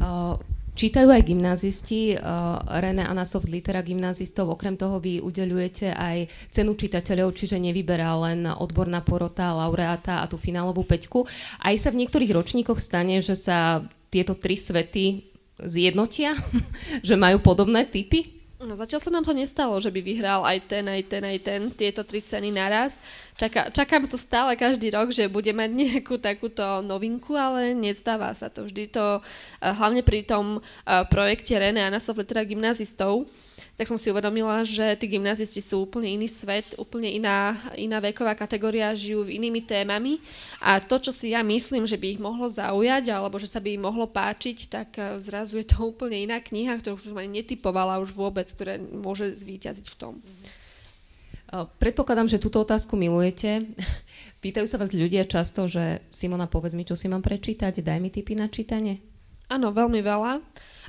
Uh, 0.00 0.40
Čítajú 0.76 1.08
aj 1.08 1.24
gymnázisti, 1.24 2.20
uh, 2.20 2.60
René 2.84 3.08
Anasoft 3.08 3.48
Litera 3.48 3.80
gymnázistov, 3.80 4.52
okrem 4.52 4.76
toho 4.76 5.00
vy 5.00 5.24
udeľujete 5.24 5.88
aj 5.88 6.28
cenu 6.52 6.76
čitateľov, 6.76 7.32
čiže 7.32 7.56
nevyberá 7.56 8.12
len 8.28 8.44
odborná 8.44 9.00
porota, 9.00 9.56
laureáta 9.56 10.20
a 10.20 10.28
tú 10.28 10.36
finálovú 10.36 10.84
peťku. 10.84 11.24
Aj 11.64 11.72
sa 11.80 11.88
v 11.88 12.04
niektorých 12.04 12.28
ročníkoch 12.28 12.76
stane, 12.76 13.24
že 13.24 13.40
sa 13.40 13.88
tieto 14.12 14.36
tri 14.36 14.60
svety 14.60 15.32
zjednotia, 15.64 16.36
že 17.08 17.16
majú 17.16 17.40
podobné 17.40 17.88
typy? 17.88 18.35
No 18.56 18.72
zatiaľ 18.72 19.00
sa 19.04 19.12
nám 19.12 19.20
to 19.20 19.36
nestalo, 19.36 19.76
že 19.84 19.92
by 19.92 20.00
vyhral 20.00 20.40
aj 20.40 20.64
ten, 20.64 20.88
aj 20.88 21.02
ten, 21.12 21.20
aj 21.20 21.38
ten, 21.44 21.60
tieto 21.76 22.08
tri 22.08 22.24
ceny 22.24 22.48
naraz. 22.48 23.04
Čaká, 23.36 23.68
čakám 23.68 24.08
to 24.08 24.16
stále 24.16 24.56
každý 24.56 24.88
rok, 24.96 25.12
že 25.12 25.28
bude 25.28 25.52
mať 25.52 25.70
nejakú 25.76 26.16
takúto 26.16 26.64
novinku, 26.80 27.36
ale 27.36 27.76
nestáva 27.76 28.32
sa 28.32 28.48
to. 28.48 28.64
Vždy 28.64 28.88
to, 28.88 29.20
eh, 29.20 29.76
hlavne 29.76 30.00
pri 30.00 30.24
tom 30.24 30.56
eh, 30.56 31.04
projekte 31.12 31.52
René 31.52 31.84
Anasov, 31.84 32.16
teda 32.24 32.48
gymnazistov, 32.48 33.28
tak 33.76 33.88
som 33.88 34.00
si 34.00 34.08
uvedomila, 34.08 34.64
že 34.64 34.96
tí 34.96 35.08
gymnazisti 35.08 35.60
sú 35.60 35.84
úplne 35.84 36.08
iný 36.12 36.28
svet, 36.28 36.76
úplne 36.80 37.12
iná, 37.12 37.56
iná 37.76 38.00
veková 38.00 38.36
kategória, 38.36 38.96
žijú 38.96 39.28
inými 39.28 39.64
témami 39.64 40.20
a 40.60 40.80
to, 40.80 40.96
čo 41.00 41.12
si 41.12 41.32
ja 41.36 41.44
myslím, 41.44 41.84
že 41.84 42.00
by 42.00 42.16
ich 42.16 42.20
mohlo 42.20 42.48
zaujať 42.48 43.12
alebo 43.12 43.36
že 43.36 43.48
sa 43.48 43.60
by 43.60 43.76
im 43.76 43.84
mohlo 43.84 44.08
páčiť, 44.08 44.58
tak 44.68 44.88
eh, 44.96 45.16
zrazu 45.20 45.60
je 45.60 45.66
to 45.68 45.84
úplne 45.92 46.16
iná 46.16 46.40
kniha, 46.40 46.80
ktorú 46.80 47.00
som 47.00 47.16
ani 47.20 47.44
netypovala 47.44 48.00
už 48.00 48.16
vôbec, 48.16 48.48
ktorá 48.48 48.80
môže 48.80 49.32
zvíťaziť 49.36 49.86
v 49.92 49.96
tom. 49.96 50.14
Eh, 50.20 51.64
predpokladám, 51.80 52.28
že 52.28 52.42
túto 52.42 52.60
otázku 52.60 52.96
milujete. 52.96 53.64
Pýtajú 54.44 54.66
sa 54.68 54.80
vás 54.80 54.92
ľudia 54.92 55.24
často, 55.24 55.68
že 55.68 56.04
Simona, 56.12 56.48
povedz 56.48 56.76
mi, 56.76 56.84
čo 56.84 56.96
si 56.96 57.08
mám 57.08 57.24
prečítať, 57.24 57.80
daj 57.80 57.98
mi 57.98 58.12
tipy 58.12 58.36
na 58.36 58.48
čítanie. 58.52 59.15
Áno, 59.46 59.70
veľmi 59.70 60.02
veľa 60.02 60.42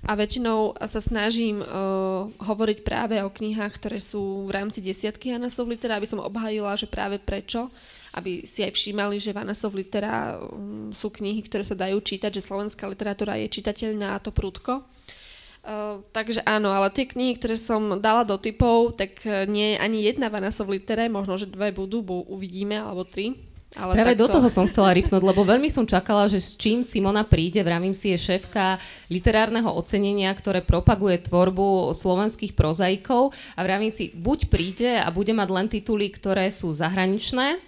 a 0.05 0.13
väčšinou 0.13 0.77
sa 0.85 1.01
snažím 1.01 1.57
uh, 1.57 2.29
hovoriť 2.37 2.85
práve 2.85 3.17
o 3.25 3.33
knihách, 3.33 3.73
ktoré 3.81 3.97
sú 3.97 4.45
v 4.45 4.53
rámci 4.53 4.81
desiatky 4.85 5.33
Anasov 5.33 5.65
Litera, 5.65 5.97
aby 5.97 6.05
som 6.05 6.21
obhajila, 6.21 6.77
že 6.77 6.85
práve 6.85 7.17
prečo, 7.17 7.73
aby 8.13 8.45
si 8.45 8.61
aj 8.61 8.77
všímali, 8.77 9.17
že 9.17 9.33
v 9.33 9.41
Anasov 9.41 9.73
Litera 9.73 10.37
um, 10.37 10.93
sú 10.93 11.09
knihy, 11.09 11.41
ktoré 11.49 11.65
sa 11.65 11.73
dajú 11.73 11.97
čítať, 11.97 12.29
že 12.29 12.45
slovenská 12.45 12.85
literatúra 12.85 13.41
je 13.41 13.49
čitateľná 13.49 14.13
a 14.13 14.21
to 14.21 14.29
prudko. 14.29 14.85
Uh, 15.65 16.05
takže 16.13 16.45
áno, 16.45 16.69
ale 16.69 16.93
tie 16.93 17.09
knihy, 17.09 17.41
ktoré 17.41 17.57
som 17.57 17.97
dala 17.97 18.21
do 18.21 18.37
typov, 18.37 18.93
tak 18.93 19.25
nie 19.49 19.73
je 19.73 19.81
ani 19.81 20.05
jedna 20.05 20.29
v 20.29 20.45
Anasov 20.45 20.69
Litere, 20.69 21.09
možno, 21.09 21.41
že 21.41 21.49
dve 21.49 21.73
budú, 21.73 22.05
bu, 22.05 22.21
uvidíme, 22.29 22.77
alebo 22.77 23.01
tri. 23.01 23.46
Ale 23.77 23.93
Práve 23.93 24.17
takto... 24.17 24.21
do 24.25 24.27
toho 24.41 24.47
som 24.49 24.65
chcela 24.65 24.89
ripnúť, 24.89 25.21
lebo 25.21 25.45
veľmi 25.45 25.69
som 25.69 25.85
čakala, 25.85 26.25
že 26.25 26.41
s 26.41 26.57
čím 26.57 26.81
Simona 26.81 27.21
príde, 27.21 27.61
vravím 27.61 27.93
si, 27.93 28.09
je 28.09 28.17
šéfka 28.17 28.81
literárneho 29.13 29.69
ocenenia, 29.69 30.33
ktoré 30.33 30.65
propaguje 30.65 31.21
tvorbu 31.21 31.93
slovenských 31.93 32.57
prozaikov. 32.57 33.37
A 33.53 33.61
vravím 33.61 33.93
si, 33.93 34.09
buď 34.17 34.39
príde 34.49 34.97
a 34.97 35.13
bude 35.13 35.29
mať 35.29 35.49
len 35.53 35.67
tituly, 35.69 36.09
ktoré 36.09 36.49
sú 36.49 36.73
zahraničné, 36.73 37.61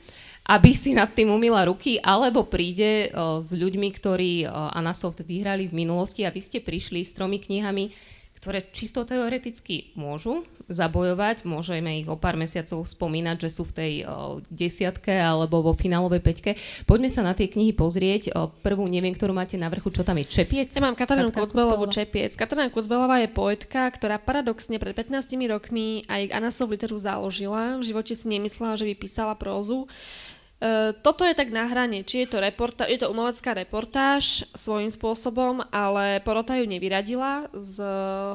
aby 0.49 0.73
si 0.73 0.97
nad 0.97 1.13
tým 1.13 1.29
umila 1.29 1.61
ruky, 1.69 2.01
alebo 2.01 2.49
príde 2.49 3.13
o, 3.13 3.37
s 3.37 3.53
ľuďmi, 3.53 3.89
ktorí 3.93 4.49
o, 4.49 4.73
Anasoft 4.73 5.21
vyhrali 5.21 5.69
v 5.69 5.85
minulosti. 5.85 6.25
A 6.25 6.33
vy 6.33 6.41
ste 6.41 6.57
prišli 6.57 7.05
s 7.05 7.13
tromi 7.13 7.37
knihami, 7.37 7.93
ktoré 8.33 8.65
čisto 8.73 9.05
teoreticky 9.05 9.93
môžu 9.93 10.41
zabojovať. 10.69 11.43
Môžeme 11.43 11.99
ich 11.99 12.07
o 12.07 12.15
pár 12.15 12.37
mesiacov 12.37 12.85
spomínať, 12.85 13.37
že 13.43 13.49
sú 13.49 13.65
v 13.67 13.73
tej 13.75 13.93
o, 14.05 14.39
desiatke 14.47 15.11
alebo 15.11 15.65
vo 15.65 15.73
finálovej 15.73 16.21
peťke. 16.21 16.51
Poďme 16.85 17.09
sa 17.09 17.25
na 17.25 17.33
tie 17.33 17.49
knihy 17.49 17.73
pozrieť. 17.73 18.31
O, 18.37 18.53
prvú 18.53 18.85
neviem, 18.85 19.11
ktorú 19.11 19.33
máte 19.33 19.57
na 19.57 19.67
vrchu, 19.67 19.89
čo 19.89 20.05
tam 20.05 20.21
je 20.21 20.29
Čepiec. 20.29 20.77
Ja 20.77 20.85
mám 20.85 20.95
Katarínu 20.95 21.33
Kucbelovú 21.33 21.89
Čepiec. 21.89 22.37
Katarína 22.37 22.69
Kucbelová 22.69 23.19
je 23.25 23.29
poetka, 23.33 23.89
ktorá 23.89 24.21
paradoxne 24.21 24.77
pred 24.77 24.93
15 24.93 25.33
rokmi 25.49 26.05
aj 26.05 26.29
Anasov 26.31 26.69
literu 26.69 26.95
založila. 26.95 27.81
V 27.81 27.89
živote 27.89 28.13
si 28.13 28.29
nemyslela, 28.29 28.77
že 28.77 28.85
by 28.85 28.93
písala 28.95 29.33
prózu. 29.33 29.89
Uh, 30.59 30.91
toto 30.99 31.23
je 31.23 31.31
tak 31.31 31.55
na 31.55 31.63
hrane, 31.71 32.03
či 32.03 32.27
je 32.27 32.35
to, 32.35 32.43
reporta- 32.43 32.91
je 32.91 32.99
to 32.99 33.07
umelecká 33.07 33.55
reportáž 33.55 34.43
svojím 34.51 34.91
spôsobom, 34.91 35.63
ale 35.71 36.19
porota 36.19 36.59
ju 36.59 36.67
nevyradila 36.67 37.47
z 37.55 37.79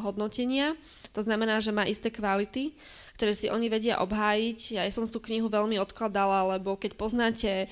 hodnotenia. 0.00 0.72
To 1.12 1.20
znamená, 1.20 1.60
že 1.60 1.76
má 1.76 1.84
isté 1.84 2.08
kvality, 2.08 2.72
ktoré 3.20 3.36
si 3.36 3.52
oni 3.52 3.68
vedia 3.68 4.00
obhájiť. 4.00 4.80
Ja 4.80 4.88
som 4.88 5.04
tú 5.04 5.20
knihu 5.20 5.52
veľmi 5.52 5.76
odkladala, 5.78 6.56
lebo 6.56 6.80
keď 6.80 6.96
poznáte 6.96 7.68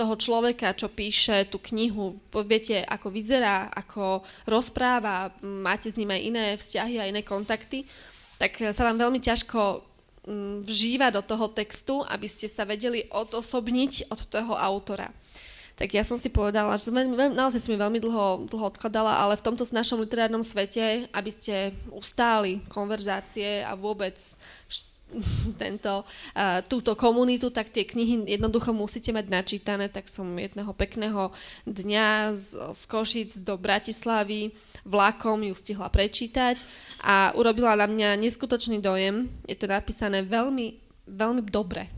toho 0.00 0.16
človeka, 0.16 0.72
čo 0.72 0.88
píše 0.88 1.44
tú 1.52 1.60
knihu, 1.60 2.16
viete, 2.48 2.80
ako 2.80 3.12
vyzerá, 3.12 3.68
ako 3.68 4.24
rozpráva, 4.48 5.28
máte 5.44 5.92
s 5.92 5.98
ním 6.00 6.08
aj 6.08 6.20
iné 6.24 6.44
vzťahy 6.56 6.94
a 6.96 7.08
iné 7.12 7.20
kontakty, 7.20 7.84
tak 8.40 8.56
sa 8.72 8.88
vám 8.88 8.96
veľmi 8.96 9.20
ťažko 9.20 9.89
vžíva 10.64 11.08
do 11.08 11.24
toho 11.24 11.48
textu, 11.48 12.04
aby 12.04 12.28
ste 12.28 12.46
sa 12.46 12.68
vedeli 12.68 13.08
odosobniť 13.08 14.12
od 14.12 14.20
toho 14.28 14.54
autora. 14.56 15.08
Tak 15.80 15.96
ja 15.96 16.04
som 16.04 16.20
si 16.20 16.28
povedala, 16.28 16.76
že 16.76 16.92
veľmi, 16.92 17.32
naozaj 17.32 17.64
som 17.64 17.72
mi 17.72 17.80
veľmi 17.80 18.04
dlho, 18.04 18.44
dlho 18.52 18.68
odkladala, 18.68 19.16
ale 19.16 19.40
v 19.40 19.44
tomto 19.48 19.64
našom 19.72 20.04
literárnom 20.04 20.44
svete, 20.44 21.08
aby 21.08 21.32
ste 21.32 21.72
ustáli 21.88 22.60
konverzácie 22.68 23.64
a 23.64 23.72
vôbec 23.72 24.12
tento, 25.62 26.06
uh, 26.06 26.62
túto 26.66 26.94
komunitu, 26.94 27.50
tak 27.50 27.70
tie 27.70 27.84
knihy 27.84 28.26
jednoducho 28.26 28.70
musíte 28.70 29.10
mať 29.10 29.26
načítané, 29.28 29.90
tak 29.90 30.06
som 30.06 30.26
jedného 30.38 30.70
pekného 30.72 31.34
dňa 31.66 32.34
z, 32.34 32.44
z 32.70 32.82
Košic 32.86 33.30
do 33.42 33.58
Bratislavy 33.58 34.54
vlakom 34.86 35.42
ju 35.44 35.54
stihla 35.54 35.90
prečítať 35.90 36.62
a 37.02 37.34
urobila 37.36 37.74
na 37.76 37.86
mňa 37.90 38.20
neskutočný 38.20 38.78
dojem. 38.78 39.28
Je 39.44 39.56
to 39.58 39.66
napísané 39.66 40.22
veľmi, 40.24 40.78
veľmi 41.10 41.42
dobre. 41.46 41.90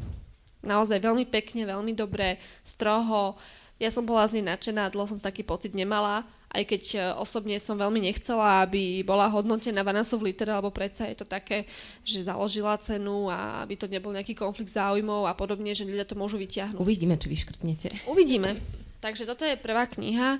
Naozaj 0.62 1.02
veľmi 1.02 1.26
pekne, 1.26 1.66
veľmi 1.66 1.92
dobre, 1.92 2.38
stroho. 2.62 3.34
Ja 3.82 3.90
som 3.90 4.06
bola 4.06 4.30
z 4.30 4.38
nej 4.38 4.46
nadšená, 4.46 4.94
dlho 4.94 5.10
som 5.10 5.18
taký 5.18 5.42
pocit 5.42 5.74
nemala 5.74 6.22
aj 6.52 6.64
keď 6.68 6.82
e, 6.92 6.98
osobne 7.16 7.56
som 7.56 7.80
veľmi 7.80 8.04
nechcela, 8.04 8.62
aby 8.62 9.00
bola 9.00 9.24
hodnotená 9.32 9.80
Vanasov 9.80 10.20
liter, 10.20 10.52
lebo 10.52 10.68
predsa 10.68 11.08
je 11.08 11.16
to 11.16 11.26
také, 11.26 11.64
že 12.04 12.28
založila 12.28 12.76
cenu 12.76 13.32
a 13.32 13.64
aby 13.64 13.80
to 13.80 13.88
nebol 13.88 14.12
nejaký 14.12 14.36
konflikt 14.36 14.68
záujmov 14.68 15.24
a 15.24 15.32
podobne, 15.32 15.72
že 15.72 15.88
ľudia 15.88 16.04
to 16.04 16.12
môžu 16.12 16.36
vyťahnuť. 16.36 16.78
Uvidíme, 16.78 17.16
či 17.16 17.26
vyškrtnete. 17.32 17.88
Uvidíme. 18.04 18.60
Takže 19.00 19.24
toto 19.24 19.48
je 19.48 19.56
prvá 19.56 19.88
kniha. 19.88 20.38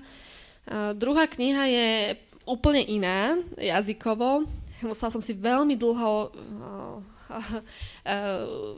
Uh, 0.63 0.95
druhá 0.95 1.27
kniha 1.27 1.67
je 1.67 1.89
úplne 2.47 2.85
iná 2.87 3.35
jazykovo. 3.59 4.47
Musela 4.87 5.11
som 5.11 5.23
si 5.23 5.35
veľmi 5.35 5.75
dlho 5.75 6.31
uh, 6.31 7.03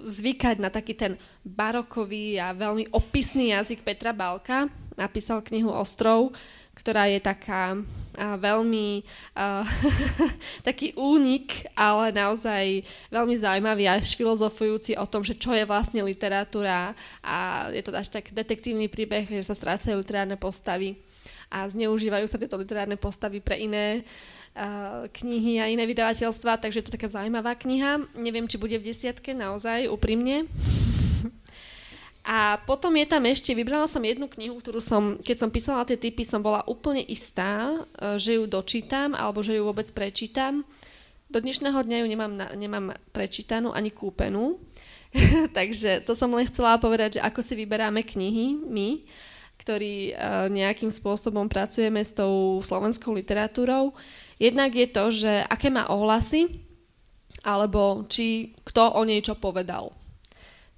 zvykať 0.04 0.56
na 0.62 0.70
taký 0.70 0.94
ten 0.94 1.18
barokový 1.42 2.38
a 2.38 2.54
veľmi 2.54 2.92
opisný 2.94 3.52
jazyk 3.56 3.82
Petra 3.82 4.14
Balka. 4.14 4.70
Napísal 4.94 5.42
knihu 5.42 5.74
Ostrov, 5.74 6.30
ktorá 6.74 7.08
je 7.10 7.20
taká 7.22 7.78
a 8.14 8.38
veľmi 8.38 9.02
a, 9.34 9.66
taký 10.68 10.94
únik, 10.94 11.66
ale 11.74 12.14
naozaj 12.14 12.86
veľmi 13.10 13.34
zaujímavý 13.34 13.90
až 13.90 14.14
filozofujúci 14.14 14.94
o 14.94 15.06
tom, 15.06 15.26
že 15.26 15.34
čo 15.34 15.50
je 15.50 15.66
vlastne 15.66 15.98
literatúra 16.06 16.94
a 17.26 17.68
je 17.74 17.82
to 17.82 17.90
až 17.90 18.14
tak 18.14 18.30
detektívny 18.30 18.86
príbeh, 18.86 19.26
že 19.26 19.50
sa 19.50 19.58
strácajú 19.58 19.98
literárne 19.98 20.38
postavy 20.38 20.94
a 21.50 21.66
zneužívajú 21.66 22.26
sa 22.30 22.38
tieto 22.38 22.58
literárne 22.58 22.94
postavy 22.94 23.42
pre 23.42 23.58
iné 23.62 24.02
uh, 24.54 25.06
knihy 25.10 25.62
a 25.62 25.70
iné 25.70 25.86
vydavateľstva, 25.86 26.62
takže 26.62 26.82
je 26.82 26.86
to 26.86 26.94
taká 26.94 27.10
zaujímavá 27.10 27.54
kniha. 27.58 28.02
Neviem, 28.18 28.46
či 28.50 28.58
bude 28.58 28.78
v 28.78 28.90
desiatke, 28.90 29.34
naozaj, 29.34 29.90
úprimne. 29.90 30.50
A 32.24 32.56
potom 32.64 32.96
je 32.96 33.04
tam 33.04 33.20
ešte, 33.28 33.52
vybrala 33.52 33.84
som 33.84 34.00
jednu 34.00 34.24
knihu, 34.32 34.56
ktorú 34.56 34.80
som, 34.80 35.20
keď 35.20 35.36
som 35.44 35.52
písala 35.52 35.84
tie 35.84 36.00
typy, 36.00 36.24
som 36.24 36.40
bola 36.40 36.64
úplne 36.64 37.04
istá, 37.04 37.68
uh, 37.68 38.16
že 38.16 38.40
ju 38.40 38.48
dočítam 38.48 39.12
alebo 39.12 39.44
že 39.44 39.60
ju 39.60 39.62
vôbec 39.62 39.84
prečítam. 39.92 40.64
Do 41.28 41.44
dnešného 41.44 41.76
dňa 41.76 41.96
ju 42.00 42.06
nemám, 42.08 42.32
nemám 42.56 42.86
prečítanú 43.12 43.76
ani 43.76 43.92
kúpenú. 43.92 44.56
Takže 45.58 46.00
to 46.08 46.16
som 46.16 46.32
len 46.32 46.48
chcela 46.48 46.80
povedať, 46.80 47.20
že 47.20 47.24
ako 47.24 47.40
si 47.44 47.54
vyberáme 47.60 48.00
knihy 48.00 48.56
my 48.66 48.88
ktorí 49.54 50.12
eh, 50.12 50.16
nejakým 50.50 50.90
spôsobom 50.90 51.48
pracujeme 51.48 52.02
s 52.02 52.12
tou 52.12 52.60
slovenskou 52.60 53.14
literatúrou. 53.14 53.94
Jednak 54.36 54.74
je 54.74 54.88
to, 54.90 55.04
že 55.14 55.32
aké 55.46 55.70
má 55.70 55.86
ohlasy, 55.88 56.60
alebo 57.46 58.04
či 58.10 58.52
kto 58.66 58.98
o 58.98 59.02
nej 59.06 59.22
čo 59.22 59.38
povedal. 59.38 59.94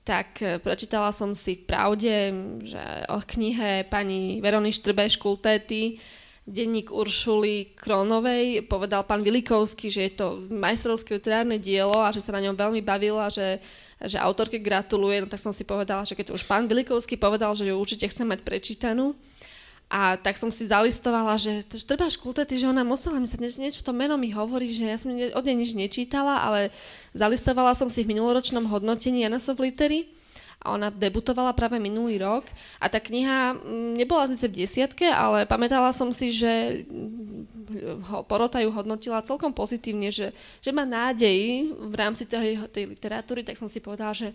Tak 0.07 0.29
eh, 0.39 0.63
prečítala 0.63 1.11
som 1.11 1.35
si 1.35 1.59
v 1.59 1.67
pravde, 1.67 2.31
že 2.63 2.83
o 3.11 3.19
knihe 3.19 3.91
pani 3.91 4.39
Verony 4.39 4.71
Štrbeš 4.71 5.19
Kultéty 5.19 5.99
denník 6.47 6.95
Uršuly 6.95 7.75
Kronovej 7.75 8.63
povedal 8.71 9.03
pán 9.03 9.27
Vilikovský, 9.27 9.91
že 9.91 10.07
je 10.07 10.13
to 10.15 10.47
majstrovské 10.47 11.19
literárne 11.19 11.59
dielo 11.59 11.99
a 11.99 12.15
že 12.15 12.23
sa 12.23 12.31
na 12.31 12.39
ňom 12.39 12.55
veľmi 12.55 12.87
bavila, 12.87 13.27
že 13.27 13.59
že 13.97 14.21
autorke 14.21 14.61
gratuluje, 14.61 15.25
no 15.25 15.29
tak 15.29 15.41
som 15.41 15.57
si 15.57 15.65
povedala, 15.65 16.05
že 16.05 16.13
keď 16.13 16.37
už 16.37 16.45
pán 16.45 16.69
Vilikovský 16.69 17.17
povedal, 17.17 17.57
že 17.57 17.65
ju 17.65 17.81
určite 17.81 18.05
chcem 18.13 18.29
mať 18.29 18.45
prečítanú, 18.45 19.17
a 19.87 20.19
tak 20.19 20.35
som 20.35 20.51
si 20.51 20.67
zalistovala, 20.67 21.39
že 21.39 21.63
treba 21.87 22.11
škultety, 22.11 22.59
že 22.59 22.67
ona 22.67 22.83
musela 22.83 23.23
mi 23.23 23.29
sa 23.31 23.39
niečo, 23.39 23.63
niečo 23.63 23.87
to 23.87 23.95
meno 23.95 24.19
mi 24.19 24.35
hovorí, 24.35 24.75
že 24.75 24.83
ja 24.83 24.99
som 24.99 25.15
od 25.15 25.45
nej 25.47 25.55
nič 25.55 25.79
nečítala, 25.79 26.43
ale 26.43 26.75
zalistovala 27.15 27.71
som 27.71 27.87
si 27.87 28.03
v 28.03 28.11
minuloročnom 28.11 28.67
hodnotení 28.67 29.23
Janasov 29.23 29.63
litery 29.63 30.11
a 30.59 30.75
ona 30.75 30.91
debutovala 30.91 31.55
práve 31.55 31.79
minulý 31.79 32.19
rok. 32.19 32.43
A 32.83 32.91
tá 32.91 32.99
kniha 32.99 33.55
mm, 33.55 33.95
nebola 33.95 34.27
síce 34.27 34.51
v 34.51 34.67
desiatke, 34.67 35.07
ale 35.07 35.47
pamätala 35.47 35.95
som 35.95 36.11
si, 36.11 36.35
že 36.35 36.83
ho 38.11 38.27
porota 38.27 38.59
ju 38.59 38.75
hodnotila 38.75 39.23
celkom 39.23 39.55
pozitívne, 39.55 40.11
že, 40.11 40.35
že 40.59 40.75
má 40.75 40.83
nádej 40.83 41.71
v 41.71 41.95
rámci 41.95 42.27
tej, 42.27 42.59
tej 42.75 42.91
literatúry, 42.91 43.47
tak 43.47 43.55
som 43.55 43.71
si 43.71 43.79
povedala, 43.79 44.11
že 44.11 44.35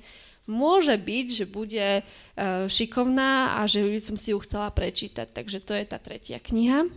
môže 0.50 0.94
byť, 0.98 1.28
že 1.32 1.46
bude 1.46 2.02
uh, 2.02 2.66
šikovná 2.66 3.62
a 3.62 3.70
že 3.70 3.86
by 3.86 4.00
som 4.02 4.18
si 4.18 4.34
ju 4.34 4.40
chcela 4.42 4.70
prečítať. 4.74 5.30
Takže 5.30 5.60
to 5.62 5.74
je 5.78 5.86
tá 5.86 5.98
tretia 6.02 6.42
kniha. 6.42 6.90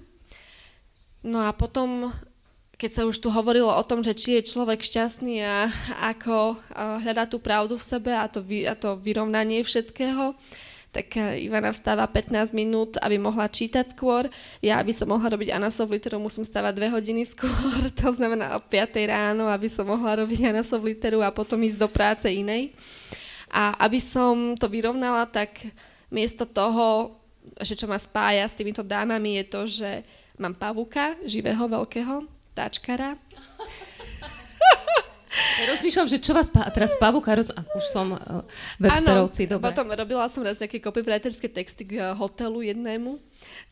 No 1.24 1.40
a 1.40 1.56
potom, 1.56 2.12
keď 2.76 2.90
sa 2.90 3.02
už 3.08 3.16
tu 3.16 3.32
hovorilo 3.32 3.72
o 3.72 3.86
tom, 3.88 4.04
že 4.04 4.12
či 4.12 4.40
je 4.40 4.50
človek 4.52 4.84
šťastný 4.84 5.40
a 5.40 5.68
ako 6.12 6.56
uh, 6.56 7.00
hľadá 7.00 7.24
tú 7.24 7.40
pravdu 7.40 7.80
v 7.80 7.88
sebe 7.88 8.12
a 8.12 8.28
to, 8.28 8.44
vy, 8.44 8.68
a 8.68 8.76
to 8.76 9.00
vyrovnanie 9.00 9.64
všetkého, 9.64 10.36
tak 10.94 11.18
eh, 11.18 11.42
Ivana 11.50 11.74
vstáva 11.74 12.06
15 12.06 12.54
minút, 12.54 12.94
aby 13.02 13.18
mohla 13.18 13.50
čítať 13.50 13.90
skôr. 13.90 14.30
Ja, 14.62 14.78
aby 14.78 14.94
som 14.94 15.10
mohla 15.10 15.34
robiť 15.34 15.50
Anasov 15.50 15.90
literu, 15.90 16.22
musím 16.22 16.46
stávať 16.46 16.78
2 16.78 16.94
hodiny 16.94 17.26
skôr, 17.26 17.50
to 17.98 18.14
znamená 18.14 18.54
o 18.54 18.62
5 18.62 18.94
ráno, 19.10 19.50
aby 19.50 19.66
som 19.66 19.90
mohla 19.90 20.22
robiť 20.22 20.54
Anasov 20.54 20.86
literu 20.86 21.18
a 21.26 21.34
potom 21.34 21.58
ísť 21.58 21.82
do 21.82 21.90
práce 21.90 22.30
inej. 22.30 22.70
A 23.54 23.78
aby 23.86 24.02
som 24.02 24.58
to 24.58 24.66
vyrovnala, 24.66 25.30
tak 25.30 25.62
miesto 26.10 26.42
toho, 26.42 27.14
že 27.62 27.78
čo 27.78 27.86
ma 27.86 28.02
spája 28.02 28.42
s 28.50 28.58
týmito 28.58 28.82
dámami, 28.82 29.38
je 29.38 29.44
to, 29.46 29.60
že 29.70 29.90
mám 30.42 30.58
pavuka, 30.58 31.14
živého, 31.22 31.70
veľkého, 31.70 32.26
táčkara. 32.50 33.14
Ja 35.34 35.64
rozmýšľam, 35.74 36.06
že 36.06 36.22
čo 36.22 36.30
vás 36.30 36.46
pá... 36.46 36.70
teraz 36.70 36.94
pavúka, 36.94 37.34
roz... 37.34 37.50
už 37.50 37.84
som 37.90 38.14
uh, 38.14 38.42
websterovci, 38.78 39.50
dobre. 39.50 39.66
potom 39.66 39.90
robila 39.90 40.30
som 40.30 40.46
raz 40.46 40.58
nejaké 40.62 40.78
copywriterské 40.78 41.50
texty 41.50 41.82
k 41.82 41.98
uh, 41.98 42.14
hotelu 42.14 42.62
jednému, 42.70 43.18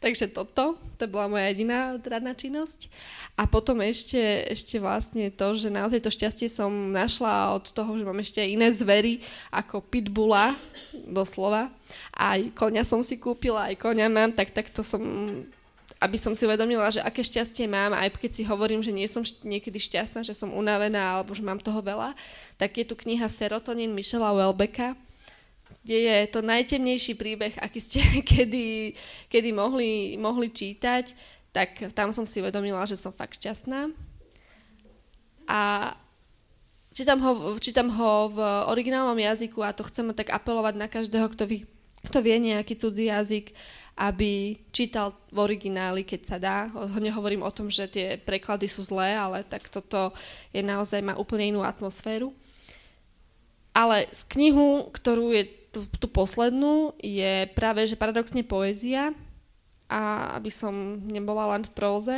takže 0.03 0.27
toto, 0.35 0.75
to 0.99 1.05
bola 1.07 1.31
moja 1.31 1.47
jediná 1.55 1.95
radná 2.03 2.35
činnosť. 2.35 2.91
A 3.39 3.47
potom 3.47 3.79
ešte, 3.81 4.19
ešte 4.51 4.83
vlastne 4.83 5.31
to, 5.31 5.55
že 5.55 5.71
naozaj 5.71 6.03
to 6.03 6.11
šťastie 6.11 6.51
som 6.51 6.91
našla 6.91 7.55
od 7.55 7.71
toho, 7.71 7.95
že 7.95 8.05
mám 8.05 8.19
ešte 8.19 8.43
iné 8.43 8.69
zvery 8.75 9.23
ako 9.55 9.81
pitbulla, 9.87 10.59
doslova. 11.07 11.71
Aj 12.13 12.43
konia 12.59 12.83
som 12.83 13.01
si 13.07 13.17
kúpila, 13.17 13.71
aj 13.71 13.81
konia 13.81 14.11
mám, 14.11 14.35
tak 14.35 14.51
takto 14.51 14.85
som 14.85 15.01
aby 16.03 16.19
som 16.19 16.35
si 16.35 16.43
uvedomila, 16.43 16.91
že 16.91 16.99
aké 16.99 17.23
šťastie 17.23 17.71
mám, 17.71 17.95
aj 17.95 18.19
keď 18.19 18.31
si 18.35 18.43
hovorím, 18.43 18.83
že 18.83 18.91
nie 18.91 19.07
som 19.07 19.23
niekedy 19.23 19.79
šťastná, 19.79 20.27
že 20.27 20.35
som 20.35 20.51
unavená 20.51 21.15
alebo 21.15 21.31
že 21.31 21.47
mám 21.47 21.63
toho 21.63 21.79
veľa, 21.79 22.19
tak 22.59 22.75
je 22.75 22.83
tu 22.83 22.99
kniha 22.99 23.31
Serotonin 23.31 23.95
Michela 23.95 24.35
Welbecka, 24.35 24.99
kde 25.87 25.99
je 26.11 26.19
to 26.27 26.43
najtemnejší 26.43 27.15
príbeh, 27.15 27.55
aký 27.63 27.79
ste 27.79 28.03
kedy, 28.35 28.99
kedy 29.31 29.55
mohli, 29.55 30.19
mohli 30.19 30.51
čítať, 30.51 31.15
tak 31.55 31.95
tam 31.95 32.11
som 32.11 32.27
si 32.27 32.43
uvedomila, 32.43 32.83
že 32.83 32.99
som 32.99 33.15
fakt 33.15 33.39
šťastná. 33.39 33.95
A 35.47 35.93
čítam 36.91 37.23
ho, 37.23 37.55
čítam 37.63 37.95
ho 37.95 38.33
v 38.33 38.39
originálnom 38.75 39.19
jazyku 39.19 39.63
a 39.63 39.75
to 39.77 39.87
chcem 39.87 40.11
tak 40.17 40.35
apelovať 40.35 40.75
na 40.75 40.89
každého, 40.91 41.31
kto, 41.31 41.45
vie, 41.47 41.63
kto 42.03 42.19
vie 42.25 42.37
nejaký 42.43 42.75
cudzí 42.75 43.07
jazyk, 43.07 43.55
aby 43.93 44.57
čítal 44.73 45.13
v 45.29 45.39
origináli, 45.45 46.03
keď 46.03 46.21
sa 46.25 46.39
dá. 46.41 46.59
Nehovorím 46.97 47.45
o 47.45 47.53
tom, 47.53 47.69
že 47.69 47.89
tie 47.89 48.17
preklady 48.17 48.65
sú 48.67 48.81
zlé, 48.83 49.15
ale 49.17 49.45
tak 49.45 49.69
toto 49.69 50.17
je 50.51 50.65
naozaj, 50.65 51.05
má 51.05 51.15
úplne 51.15 51.53
inú 51.53 51.61
atmosféru. 51.61 52.33
Ale 53.73 54.09
z 54.13 54.29
knihu, 54.37 54.89
ktorú 54.93 55.33
je 55.33 55.45
tú, 55.73 55.89
tú 55.97 56.09
poslednú, 56.09 56.93
je 57.01 57.49
práve, 57.57 57.89
že 57.89 57.97
paradoxne 57.97 58.45
poézia 58.45 59.17
a 59.89 60.33
aby 60.37 60.53
som 60.53 61.01
nebola 61.09 61.57
len 61.57 61.65
v 61.65 61.73
próze, 61.73 62.17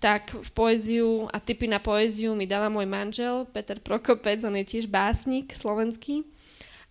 tak 0.00 0.32
v 0.32 0.50
poéziu 0.56 1.28
a 1.28 1.36
typy 1.36 1.68
na 1.68 1.76
poéziu 1.76 2.32
mi 2.32 2.48
dáva 2.48 2.72
môj 2.72 2.88
manžel 2.88 3.44
Peter 3.52 3.76
Prokopec, 3.76 4.40
on 4.48 4.56
je 4.56 4.64
tiež 4.64 4.88
básnik 4.88 5.52
slovenský 5.52 6.24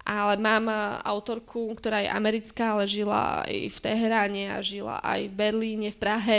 ale 0.10 0.42
mám 0.42 0.66
eh, 0.66 0.78
autorku, 1.06 1.70
ktorá 1.78 2.02
je 2.02 2.10
americká, 2.10 2.74
ale 2.74 2.90
žila 2.90 3.46
aj 3.46 3.70
v 3.70 3.78
Teheráne 3.78 4.44
a 4.50 4.66
žila 4.66 4.98
aj 5.06 5.30
v 5.30 5.38
Berlíne, 5.38 5.94
v 5.94 6.02
Prahe, 6.02 6.38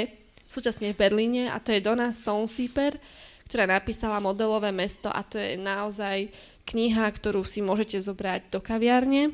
súčasne 0.51 0.91
v 0.91 0.99
Berlíne 0.99 1.55
a 1.55 1.63
to 1.63 1.71
je 1.71 1.79
Donna 1.79 2.11
Stonesieper, 2.11 2.99
ktorá 3.47 3.71
napísala 3.71 4.19
modelové 4.19 4.75
mesto 4.75 5.07
a 5.07 5.23
to 5.23 5.39
je 5.39 5.55
naozaj 5.55 6.27
kniha, 6.67 7.07
ktorú 7.07 7.47
si 7.47 7.63
môžete 7.63 8.03
zobrať 8.03 8.51
do 8.51 8.59
kaviarne 8.59 9.31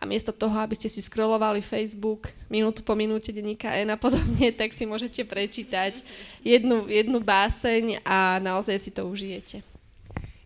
a 0.00 0.08
miesto 0.08 0.32
toho, 0.32 0.56
aby 0.62 0.72
ste 0.72 0.88
si 0.88 1.04
scrollovali 1.04 1.60
Facebook 1.60 2.32
minútu 2.48 2.80
po 2.80 2.96
minúte 2.96 3.34
denníka 3.34 3.74
N 3.76 3.94
a 3.94 3.98
podobne, 4.00 4.48
tak 4.54 4.72
si 4.72 4.88
môžete 4.88 5.26
prečítať 5.28 6.00
jednu, 6.40 6.88
jednu 6.88 7.20
báseň 7.20 8.00
a 8.06 8.40
naozaj 8.40 8.78
si 8.80 8.90
to 8.94 9.04
užijete. 9.06 9.69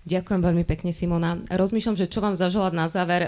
Ďakujem 0.04 0.40
veľmi 0.44 0.64
pekne, 0.68 0.92
Simona. 0.92 1.40
Rozmýšľam, 1.48 1.96
že 1.96 2.12
čo 2.12 2.20
vám 2.20 2.36
zaželať 2.36 2.72
na 2.76 2.86
záver. 2.92 3.24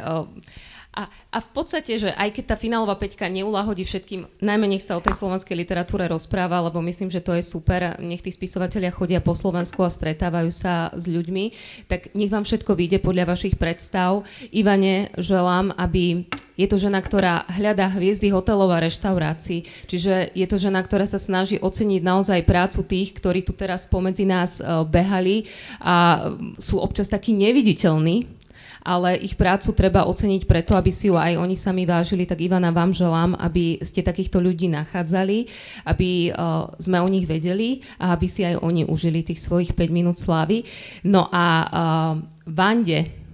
A, 0.96 1.12
a 1.28 1.38
v 1.44 1.48
podstate, 1.52 2.00
že 2.00 2.08
aj 2.16 2.32
keď 2.32 2.44
tá 2.48 2.56
finálová 2.56 2.96
peťka 2.96 3.28
neulahodí 3.28 3.84
všetkým, 3.84 4.40
najmä 4.40 4.64
nech 4.64 4.80
sa 4.80 4.96
o 4.96 5.04
tej 5.04 5.12
slovenskej 5.12 5.52
literatúre 5.52 6.08
rozpráva, 6.08 6.64
lebo 6.64 6.80
myslím, 6.80 7.12
že 7.12 7.20
to 7.20 7.36
je 7.36 7.44
super, 7.44 8.00
nech 8.00 8.24
tí 8.24 8.32
spisovateľia 8.32 8.96
chodia 8.96 9.20
po 9.20 9.36
Slovensku 9.36 9.84
a 9.84 9.92
stretávajú 9.92 10.48
sa 10.48 10.88
s 10.96 11.04
ľuďmi, 11.04 11.44
tak 11.84 12.16
nech 12.16 12.32
vám 12.32 12.48
všetko 12.48 12.72
vyjde 12.72 13.04
podľa 13.04 13.28
vašich 13.28 13.60
predstav. 13.60 14.24
Ivane, 14.56 15.12
želám, 15.20 15.76
aby 15.76 16.24
je 16.56 16.64
to 16.64 16.80
žena, 16.80 17.04
ktorá 17.04 17.44
hľadá 17.52 17.92
hviezdy 17.92 18.32
hotelov 18.32 18.72
a 18.72 18.80
reštaurácií, 18.80 19.68
čiže 19.84 20.32
je 20.32 20.46
to 20.48 20.56
žena, 20.56 20.80
ktorá 20.80 21.04
sa 21.04 21.20
snaží 21.20 21.60
oceniť 21.60 22.00
naozaj 22.00 22.48
prácu 22.48 22.80
tých, 22.88 23.12
ktorí 23.12 23.44
tu 23.44 23.52
teraz 23.52 23.84
pomedzi 23.84 24.24
nás 24.24 24.58
e, 24.58 24.64
behali 24.88 25.44
a 25.84 26.32
sú 26.56 26.80
občas 26.80 27.12
takí 27.12 27.36
neviditeľní, 27.36 28.45
ale 28.86 29.18
ich 29.18 29.34
prácu 29.34 29.74
treba 29.74 30.06
oceniť 30.06 30.46
preto, 30.46 30.78
aby 30.78 30.94
si 30.94 31.10
ju 31.10 31.18
aj 31.18 31.34
oni 31.34 31.58
sami 31.58 31.82
vážili. 31.82 32.22
Tak 32.22 32.38
Ivana, 32.38 32.70
vám 32.70 32.94
želám, 32.94 33.34
aby 33.34 33.82
ste 33.82 34.06
takýchto 34.06 34.38
ľudí 34.38 34.70
nachádzali, 34.70 35.50
aby 35.90 36.30
uh, 36.30 36.70
sme 36.78 37.02
o 37.02 37.08
nich 37.10 37.26
vedeli 37.26 37.82
a 37.98 38.14
aby 38.14 38.30
si 38.30 38.46
aj 38.46 38.62
oni 38.62 38.86
užili 38.86 39.26
tých 39.26 39.42
svojich 39.42 39.74
5 39.74 39.90
minút 39.90 40.22
slávy. 40.22 40.62
No 41.02 41.26
a 41.34 41.44
uh, 41.66 42.14
Vande, 42.46 43.26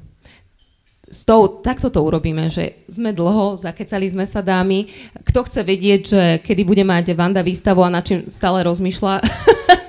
s 1.12 1.28
tou, 1.28 1.60
takto 1.60 1.92
to 1.92 2.00
urobíme, 2.00 2.48
že 2.48 2.88
sme 2.88 3.12
dlho, 3.12 3.60
zakecali 3.60 4.08
sme 4.08 4.24
sa 4.24 4.40
dámy. 4.40 4.88
Kto 5.28 5.44
chce 5.44 5.60
vedieť, 5.60 6.00
že 6.00 6.22
kedy 6.40 6.64
bude 6.64 6.80
mať 6.88 7.12
Vanda 7.12 7.44
výstavu 7.44 7.84
a 7.84 7.92
na 7.92 8.00
čím 8.00 8.32
stále 8.32 8.64
rozmýšľa, 8.64 9.20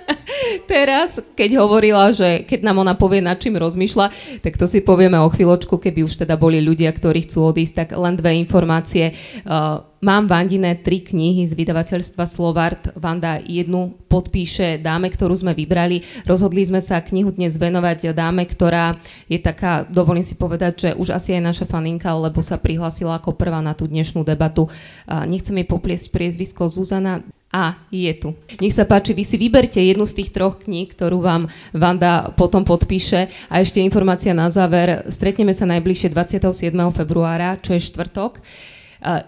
teraz, 0.66 1.20
keď 1.34 1.60
hovorila, 1.60 2.12
že 2.14 2.44
keď 2.48 2.66
nám 2.66 2.84
ona 2.84 2.94
povie, 2.94 3.24
nad 3.24 3.40
čím 3.40 3.60
rozmýšľa, 3.60 4.40
tak 4.44 4.60
to 4.60 4.66
si 4.70 4.84
povieme 4.84 5.20
o 5.20 5.32
chvíľočku, 5.32 5.80
keby 5.80 6.06
už 6.06 6.24
teda 6.24 6.36
boli 6.40 6.62
ľudia, 6.62 6.92
ktorí 6.92 7.26
chcú 7.26 7.52
odísť, 7.52 7.74
tak 7.86 7.90
len 7.96 8.16
dve 8.16 8.36
informácie. 8.38 9.12
Uh, 9.44 9.82
mám 10.04 10.28
Vandine 10.28 10.76
tri 10.84 11.00
knihy 11.00 11.48
z 11.48 11.56
vydavateľstva 11.56 12.24
Slovart. 12.28 12.92
Vanda 13.00 13.40
jednu 13.40 13.96
podpíše 14.12 14.84
dáme, 14.84 15.08
ktorú 15.10 15.34
sme 15.34 15.56
vybrali. 15.56 16.04
Rozhodli 16.28 16.62
sme 16.68 16.84
sa 16.84 17.00
knihu 17.00 17.32
dnes 17.32 17.56
venovať 17.56 18.12
dáme, 18.12 18.44
ktorá 18.44 19.00
je 19.32 19.40
taká, 19.40 19.88
dovolím 19.88 20.22
si 20.22 20.36
povedať, 20.36 20.74
že 20.76 20.90
už 21.00 21.16
asi 21.16 21.34
aj 21.40 21.42
naša 21.42 21.66
faninka, 21.66 22.12
lebo 22.14 22.44
sa 22.44 22.60
prihlásila 22.60 23.18
ako 23.18 23.34
prvá 23.34 23.64
na 23.64 23.72
tú 23.74 23.88
dnešnú 23.88 24.22
debatu. 24.28 24.68
Uh, 25.08 25.24
nechcem 25.24 25.56
jej 25.56 25.68
popliesť 25.68 26.12
priezvisko 26.12 26.68
Zuzana 26.68 27.24
a 27.54 27.78
je 27.94 28.10
tu. 28.18 28.34
Nech 28.58 28.74
sa 28.74 28.90
páči, 28.90 29.14
vy 29.14 29.22
si 29.22 29.38
vyberte 29.38 29.78
jednu 29.78 30.10
z 30.10 30.18
tých 30.18 30.34
troch 30.34 30.58
kníh, 30.66 30.90
ktorú 30.90 31.22
vám 31.22 31.46
Vanda 31.70 32.34
potom 32.34 32.66
podpíše. 32.66 33.30
A 33.54 33.62
ešte 33.62 33.78
informácia 33.78 34.34
na 34.34 34.50
záver. 34.50 35.06
Stretneme 35.06 35.54
sa 35.54 35.70
najbližšie 35.70 36.10
27. 36.10 36.74
februára, 36.90 37.62
čo 37.62 37.78
je 37.78 37.86
štvrtok. 37.86 38.42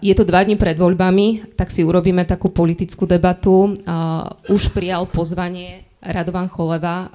Je 0.02 0.10
to 0.18 0.26
dva 0.26 0.42
dní 0.42 0.58
pred 0.58 0.74
voľbami, 0.74 1.54
tak 1.54 1.70
si 1.70 1.86
urobíme 1.86 2.26
takú 2.26 2.50
politickú 2.50 3.06
debatu. 3.06 3.78
Už 4.50 4.74
prijal 4.74 5.06
pozvanie 5.06 5.85
Radovan 6.06 6.46
Choleva, 6.46 7.10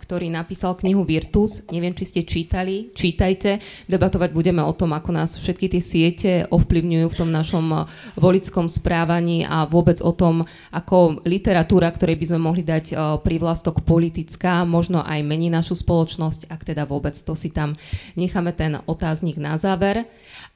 ktorý 0.00 0.32
napísal 0.32 0.72
knihu 0.80 1.04
Virtus. 1.04 1.68
Neviem, 1.68 1.92
či 1.92 2.08
ste 2.08 2.20
čítali. 2.24 2.88
Čítajte. 2.96 3.60
Debatovať 3.84 4.32
budeme 4.32 4.64
o 4.64 4.72
tom, 4.72 4.96
ako 4.96 5.12
nás 5.12 5.36
všetky 5.36 5.68
tie 5.68 5.82
siete 5.84 6.30
ovplyvňujú 6.48 7.06
v 7.12 7.18
tom 7.20 7.28
našom 7.28 7.84
volickom 8.16 8.64
správaní 8.64 9.44
a 9.44 9.68
vôbec 9.68 10.00
o 10.00 10.16
tom, 10.16 10.48
ako 10.72 11.20
literatúra, 11.28 11.92
ktorej 11.92 12.16
by 12.16 12.26
sme 12.32 12.40
mohli 12.40 12.64
dať 12.64 12.96
privlastok 13.20 13.84
politická, 13.84 14.64
možno 14.64 15.04
aj 15.04 15.20
mení 15.20 15.52
našu 15.52 15.76
spoločnosť, 15.76 16.48
ak 16.48 16.60
teda 16.64 16.88
vôbec 16.88 17.12
to 17.12 17.36
si 17.36 17.52
tam 17.52 17.76
necháme 18.16 18.56
ten 18.56 18.80
otáznik 18.88 19.36
na 19.36 19.60
záver. 19.60 20.08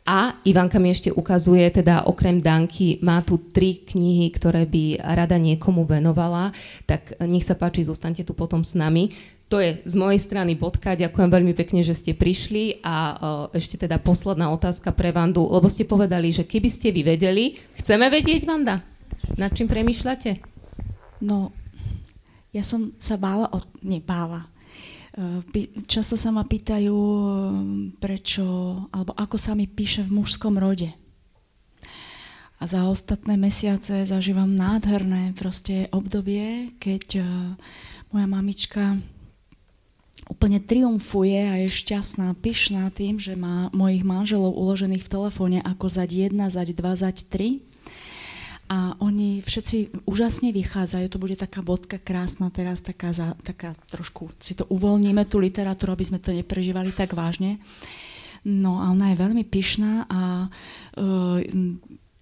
A 0.04 0.36
Ivanka 0.44 0.76
mi 0.76 0.92
ešte 0.92 1.08
ukazuje, 1.08 1.64
teda 1.72 2.04
okrem 2.04 2.36
Danky, 2.36 3.00
má 3.00 3.24
tu 3.24 3.40
tri 3.40 3.80
knihy, 3.80 4.28
ktoré 4.36 4.68
by 4.68 5.00
rada 5.00 5.40
niekomu 5.40 5.88
venovala, 5.88 6.52
tak 6.84 7.16
nech 7.24 7.48
sa 7.48 7.56
páči, 7.56 7.88
zostaňte 7.88 8.20
tu 8.20 8.36
potom 8.36 8.60
s 8.60 8.76
nami. 8.76 9.08
To 9.48 9.64
je 9.64 9.80
z 9.80 9.94
mojej 9.96 10.20
strany 10.20 10.60
bodka. 10.60 10.92
Ďakujem 10.92 11.30
veľmi 11.32 11.56
pekne, 11.56 11.80
že 11.80 11.96
ste 11.96 12.12
prišli 12.12 12.84
a 12.84 12.94
uh, 12.96 13.16
ešte 13.56 13.80
teda 13.80 13.96
posledná 13.96 14.52
otázka 14.52 14.92
pre 14.92 15.08
Vandu, 15.08 15.40
lebo 15.48 15.72
ste 15.72 15.88
povedali, 15.88 16.28
že 16.28 16.44
keby 16.44 16.68
ste 16.68 16.92
vy 16.92 17.00
vedeli, 17.00 17.56
chceme 17.80 18.04
vedieť, 18.12 18.44
Vanda, 18.44 18.84
nad 19.40 19.56
čím 19.56 19.72
premýšľate? 19.72 20.36
No, 21.24 21.48
ja 22.52 22.60
som 22.60 22.92
sa 23.00 23.16
bála, 23.16 23.48
o, 23.56 23.58
nebála, 23.80 24.52
Často 25.86 26.18
sa 26.18 26.34
ma 26.34 26.42
pýtajú, 26.42 26.98
prečo, 28.02 28.44
alebo 28.90 29.14
ako 29.14 29.38
sa 29.38 29.54
mi 29.54 29.70
píše 29.70 30.02
v 30.02 30.10
mužskom 30.10 30.58
rode. 30.58 30.90
A 32.58 32.66
za 32.66 32.86
ostatné 32.90 33.38
mesiace 33.38 34.06
zažívam 34.06 34.50
nádherné 34.50 35.34
proste 35.38 35.86
obdobie, 35.94 36.74
keď 36.82 37.04
uh, 37.20 37.26
moja 38.10 38.26
mamička 38.26 38.98
úplne 40.30 40.58
triumfuje 40.58 41.40
a 41.46 41.54
je 41.62 41.68
šťastná, 41.68 42.34
pyšná 42.40 42.88
tým, 42.90 43.20
že 43.20 43.36
má 43.36 43.68
mojich 43.70 44.02
manželov 44.06 44.56
uložených 44.56 45.04
v 45.04 45.12
telefóne 45.12 45.58
ako 45.60 45.86
zať 45.90 46.32
1, 46.32 46.38
zať 46.50 46.68
2, 46.74 47.02
zať 47.04 47.16
3 47.28 47.73
a 48.74 48.98
oni 48.98 49.38
všetci 49.38 50.02
úžasne 50.02 50.50
vychádzajú, 50.50 51.06
to 51.06 51.22
bude 51.22 51.38
taká 51.38 51.62
bodka 51.62 51.94
krásna 52.02 52.50
teraz, 52.50 52.82
taká, 52.82 53.14
za, 53.14 53.38
taká 53.46 53.78
trošku 53.86 54.34
si 54.42 54.58
to 54.58 54.66
uvoľníme, 54.66 55.22
tú 55.30 55.38
literatúru, 55.38 55.94
aby 55.94 56.02
sme 56.02 56.18
to 56.18 56.34
neprežívali 56.34 56.90
tak 56.90 57.14
vážne. 57.14 57.62
No 58.42 58.82
a 58.82 58.90
ona 58.90 59.14
je 59.14 59.22
veľmi 59.22 59.46
pyšná 59.46 60.10
a 60.10 60.50
uh, 60.50 61.38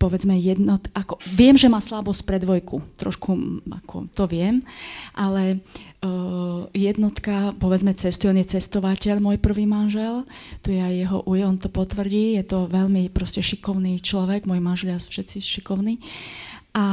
povedzme 0.03 0.35
jednot, 0.35 0.91
ako, 0.99 1.23
viem, 1.31 1.55
že 1.55 1.71
má 1.71 1.79
slabosť 1.79 2.27
pre 2.27 2.43
dvojku, 2.43 2.83
trošku 2.99 3.63
ako 3.71 4.11
to 4.11 4.27
viem, 4.27 4.67
ale 5.15 5.63
uh, 6.03 6.67
jednotka, 6.75 7.55
povedzme 7.63 7.95
cestuje, 7.95 8.35
on 8.35 8.43
je 8.43 8.59
cestovateľ, 8.59 9.23
môj 9.23 9.39
prvý 9.39 9.63
manžel, 9.63 10.27
tu 10.67 10.75
je 10.75 10.83
aj 10.83 10.95
jeho 11.07 11.19
uj, 11.23 11.39
on 11.47 11.55
to 11.63 11.71
potvrdí, 11.71 12.35
je 12.43 12.45
to 12.51 12.67
veľmi 12.67 13.07
proste 13.15 13.39
šikovný 13.39 14.03
človek, 14.03 14.43
môj 14.43 14.59
manžel 14.59 14.99
sú 14.99 15.15
všetci 15.15 15.39
šikovní. 15.39 16.03
A... 16.73 16.85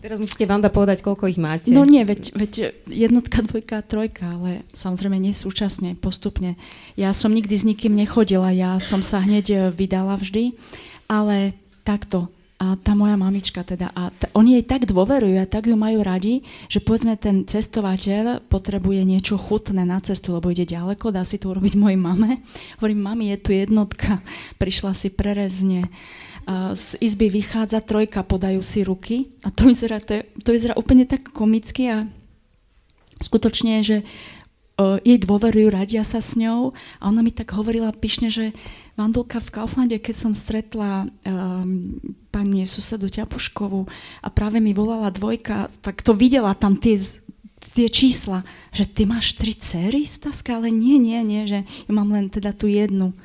Teraz 0.00 0.16
musíte 0.16 0.48
vám 0.48 0.64
da 0.64 0.72
povedať, 0.72 1.04
koľko 1.04 1.28
ich 1.28 1.36
máte. 1.36 1.68
No 1.68 1.84
nie, 1.84 2.08
veď, 2.08 2.32
veď 2.32 2.52
jednotka, 2.88 3.44
dvojka, 3.44 3.84
trojka, 3.84 4.32
ale 4.32 4.64
samozrejme 4.72 5.20
nie 5.20 5.36
súčasne, 5.36 5.92
postupne. 5.92 6.56
Ja 6.96 7.12
som 7.12 7.36
nikdy 7.36 7.52
s 7.52 7.68
nikým 7.68 7.92
nechodila, 7.92 8.48
ja 8.48 8.80
som 8.80 9.04
sa 9.04 9.20
hneď 9.20 9.76
vydala 9.76 10.16
vždy, 10.16 10.56
ale 11.04 11.52
takto, 11.84 12.32
a 12.56 12.72
tá 12.80 12.96
moja 12.96 13.20
mamička 13.20 13.60
teda, 13.60 13.92
a 13.92 14.08
t- 14.08 14.32
oni 14.32 14.56
jej 14.56 14.64
tak 14.64 14.88
dôverujú 14.88 15.36
a 15.44 15.44
tak 15.44 15.68
ju 15.68 15.76
majú 15.76 16.00
radi, 16.00 16.40
že 16.72 16.80
povedzme 16.80 17.20
ten 17.20 17.44
cestovateľ 17.44 18.48
potrebuje 18.48 19.04
niečo 19.04 19.36
chutné 19.36 19.84
na 19.84 20.00
cestu, 20.00 20.32
lebo 20.32 20.48
ide 20.48 20.64
ďaleko, 20.64 21.12
dá 21.12 21.20
si 21.28 21.36
to 21.36 21.52
urobiť 21.52 21.76
mojej 21.76 22.00
mame. 22.00 22.40
Hovorím, 22.80 23.00
mami, 23.04 23.24
je 23.36 23.38
tu 23.44 23.50
jednotka, 23.52 24.24
prišla 24.62 24.96
si 24.96 25.12
prerezne. 25.12 25.92
Z 26.78 27.02
izby 27.02 27.26
vychádza 27.26 27.82
trojka, 27.82 28.22
podajú 28.22 28.62
si 28.62 28.86
ruky 28.86 29.34
a 29.42 29.50
to 29.50 29.66
vyzerá, 29.66 29.98
to, 29.98 30.22
je, 30.22 30.22
to 30.40 30.54
vyzerá 30.54 30.78
úplne 30.78 31.02
tak 31.02 31.34
komicky 31.34 31.90
a 31.90 32.06
skutočne, 33.18 33.82
že 33.82 34.06
jej 34.76 35.16
dôverujú, 35.16 35.72
radia 35.72 36.04
sa 36.04 36.20
s 36.20 36.36
ňou 36.36 36.76
a 37.00 37.08
ona 37.08 37.24
mi 37.24 37.32
tak 37.32 37.56
hovorila 37.56 37.96
pyšne, 37.96 38.28
že 38.28 38.52
Vandulka 38.92 39.40
v 39.40 39.52
Kauflande, 39.52 39.96
keď 39.96 40.16
som 40.16 40.32
stretla 40.36 41.08
um, 41.24 41.96
pani 42.28 42.68
susedu 42.68 43.08
Ťapuškovú 43.08 43.88
a 44.20 44.28
práve 44.28 44.60
mi 44.60 44.76
volala 44.76 45.08
dvojka, 45.08 45.72
tak 45.80 46.04
to 46.04 46.12
videla 46.12 46.52
tam 46.52 46.76
tie, 46.76 47.00
tie 47.72 47.88
čísla, 47.88 48.44
že 48.68 48.84
ty 48.84 49.08
máš 49.08 49.40
tri 49.40 49.56
cery, 49.56 50.04
Staska, 50.04 50.60
ale 50.60 50.68
nie, 50.68 51.00
nie, 51.00 51.24
nie, 51.24 51.48
že 51.48 51.64
ja 51.64 51.92
mám 51.92 52.12
len 52.12 52.28
teda 52.28 52.52
tú 52.52 52.68
jednu. 52.68 53.16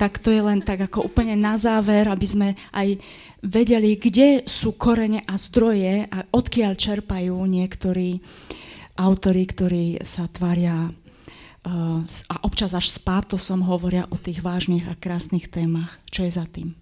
Tak 0.00 0.16
to 0.24 0.32
je 0.32 0.40
len 0.40 0.64
tak 0.64 0.88
ako 0.88 1.04
úplne 1.04 1.36
na 1.36 1.60
záver, 1.60 2.08
aby 2.08 2.24
sme 2.24 2.48
aj 2.72 2.96
vedeli, 3.44 4.00
kde 4.00 4.48
sú 4.48 4.72
korene 4.72 5.20
a 5.28 5.36
zdroje 5.36 6.08
a 6.08 6.24
odkiaľ 6.32 6.72
čerpajú 6.80 7.36
niektorí 7.44 8.16
uh, 8.16 8.64
autory, 8.94 9.42
ktorí 9.46 9.84
sa 10.06 10.30
tvária 10.30 10.90
uh, 10.90 12.00
a 12.04 12.34
občas 12.46 12.74
až 12.74 12.86
s 12.90 12.98
pátosom 13.02 13.66
hovoria 13.66 14.06
o 14.10 14.16
tých 14.18 14.40
vážnych 14.40 14.86
a 14.86 14.94
krásnych 14.94 15.50
témach. 15.50 15.98
Čo 16.10 16.26
je 16.26 16.32
za 16.34 16.46
tým? 16.46 16.74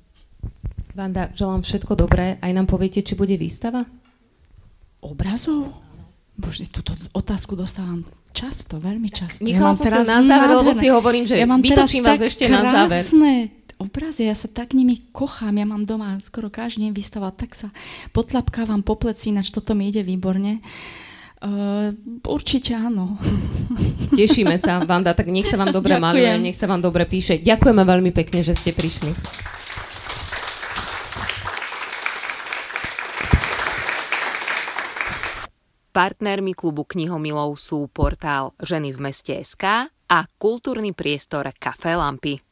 Vanda, 0.93 1.32
želám 1.32 1.64
všetko 1.64 1.97
dobré. 1.97 2.36
Aj 2.44 2.52
nám 2.52 2.68
poviete, 2.68 3.01
či 3.01 3.16
bude 3.16 3.32
výstava? 3.40 3.89
Obrazov? 5.01 5.72
Bože, 6.36 6.68
túto 6.68 6.93
otázku 7.16 7.56
dostávam 7.56 8.05
často, 8.36 8.76
veľmi 8.76 9.09
často. 9.09 9.44
Nechala 9.44 9.72
ja 9.72 9.78
som 9.80 9.86
sa 9.89 10.05
na 10.05 10.20
záver, 10.24 10.48
lebo 10.52 10.72
si 10.72 10.89
hovorím, 10.93 11.24
že 11.24 11.36
ja 11.40 11.48
mám 11.48 11.60
vytočím 11.64 12.05
vás 12.05 12.20
ešte 12.20 12.48
na 12.48 12.60
záver. 12.64 13.01
obrazy, 13.80 14.28
ja 14.28 14.36
sa 14.36 14.48
tak 14.48 14.72
nimi 14.72 15.10
kochám, 15.12 15.59
ja 15.59 15.66
mám 15.68 15.84
doma 15.84 16.16
skoro 16.24 16.48
každý 16.48 16.89
deň 16.89 16.93
výstava, 16.93 17.34
tak 17.34 17.52
sa 17.56 17.68
potlapkávam 18.16 18.80
po 18.80 18.97
pleci, 18.97 19.32
ináč 19.32 19.52
toto 19.52 19.76
mi 19.76 19.93
ide 19.93 20.01
výborne. 20.06 20.62
Uh, 20.62 21.11
Uh, 21.43 21.90
určite 22.31 22.70
áno. 22.70 23.19
Tešíme 24.19 24.55
sa, 24.62 24.78
Vanda, 24.86 25.10
tak 25.10 25.27
nech 25.27 25.51
sa 25.51 25.59
vám 25.59 25.74
dobre 25.74 25.98
maluje, 25.98 26.31
nech 26.39 26.55
sa 26.55 26.70
vám 26.70 26.78
dobre 26.78 27.02
píše. 27.02 27.43
Ďakujeme 27.43 27.82
veľmi 27.82 28.14
pekne, 28.14 28.47
že 28.47 28.55
ste 28.55 28.70
prišli. 28.70 29.10
Partnermi 35.90 36.55
klubu 36.55 36.86
knihomilov 36.86 37.59
sú 37.59 37.90
portál 37.90 38.55
Ženy 38.62 38.94
v 38.94 38.98
meste 39.02 39.35
SK 39.36 39.90
a 39.90 40.19
kultúrny 40.39 40.94
priestor 40.94 41.51
Café 41.59 41.98
Lampy. 41.98 42.51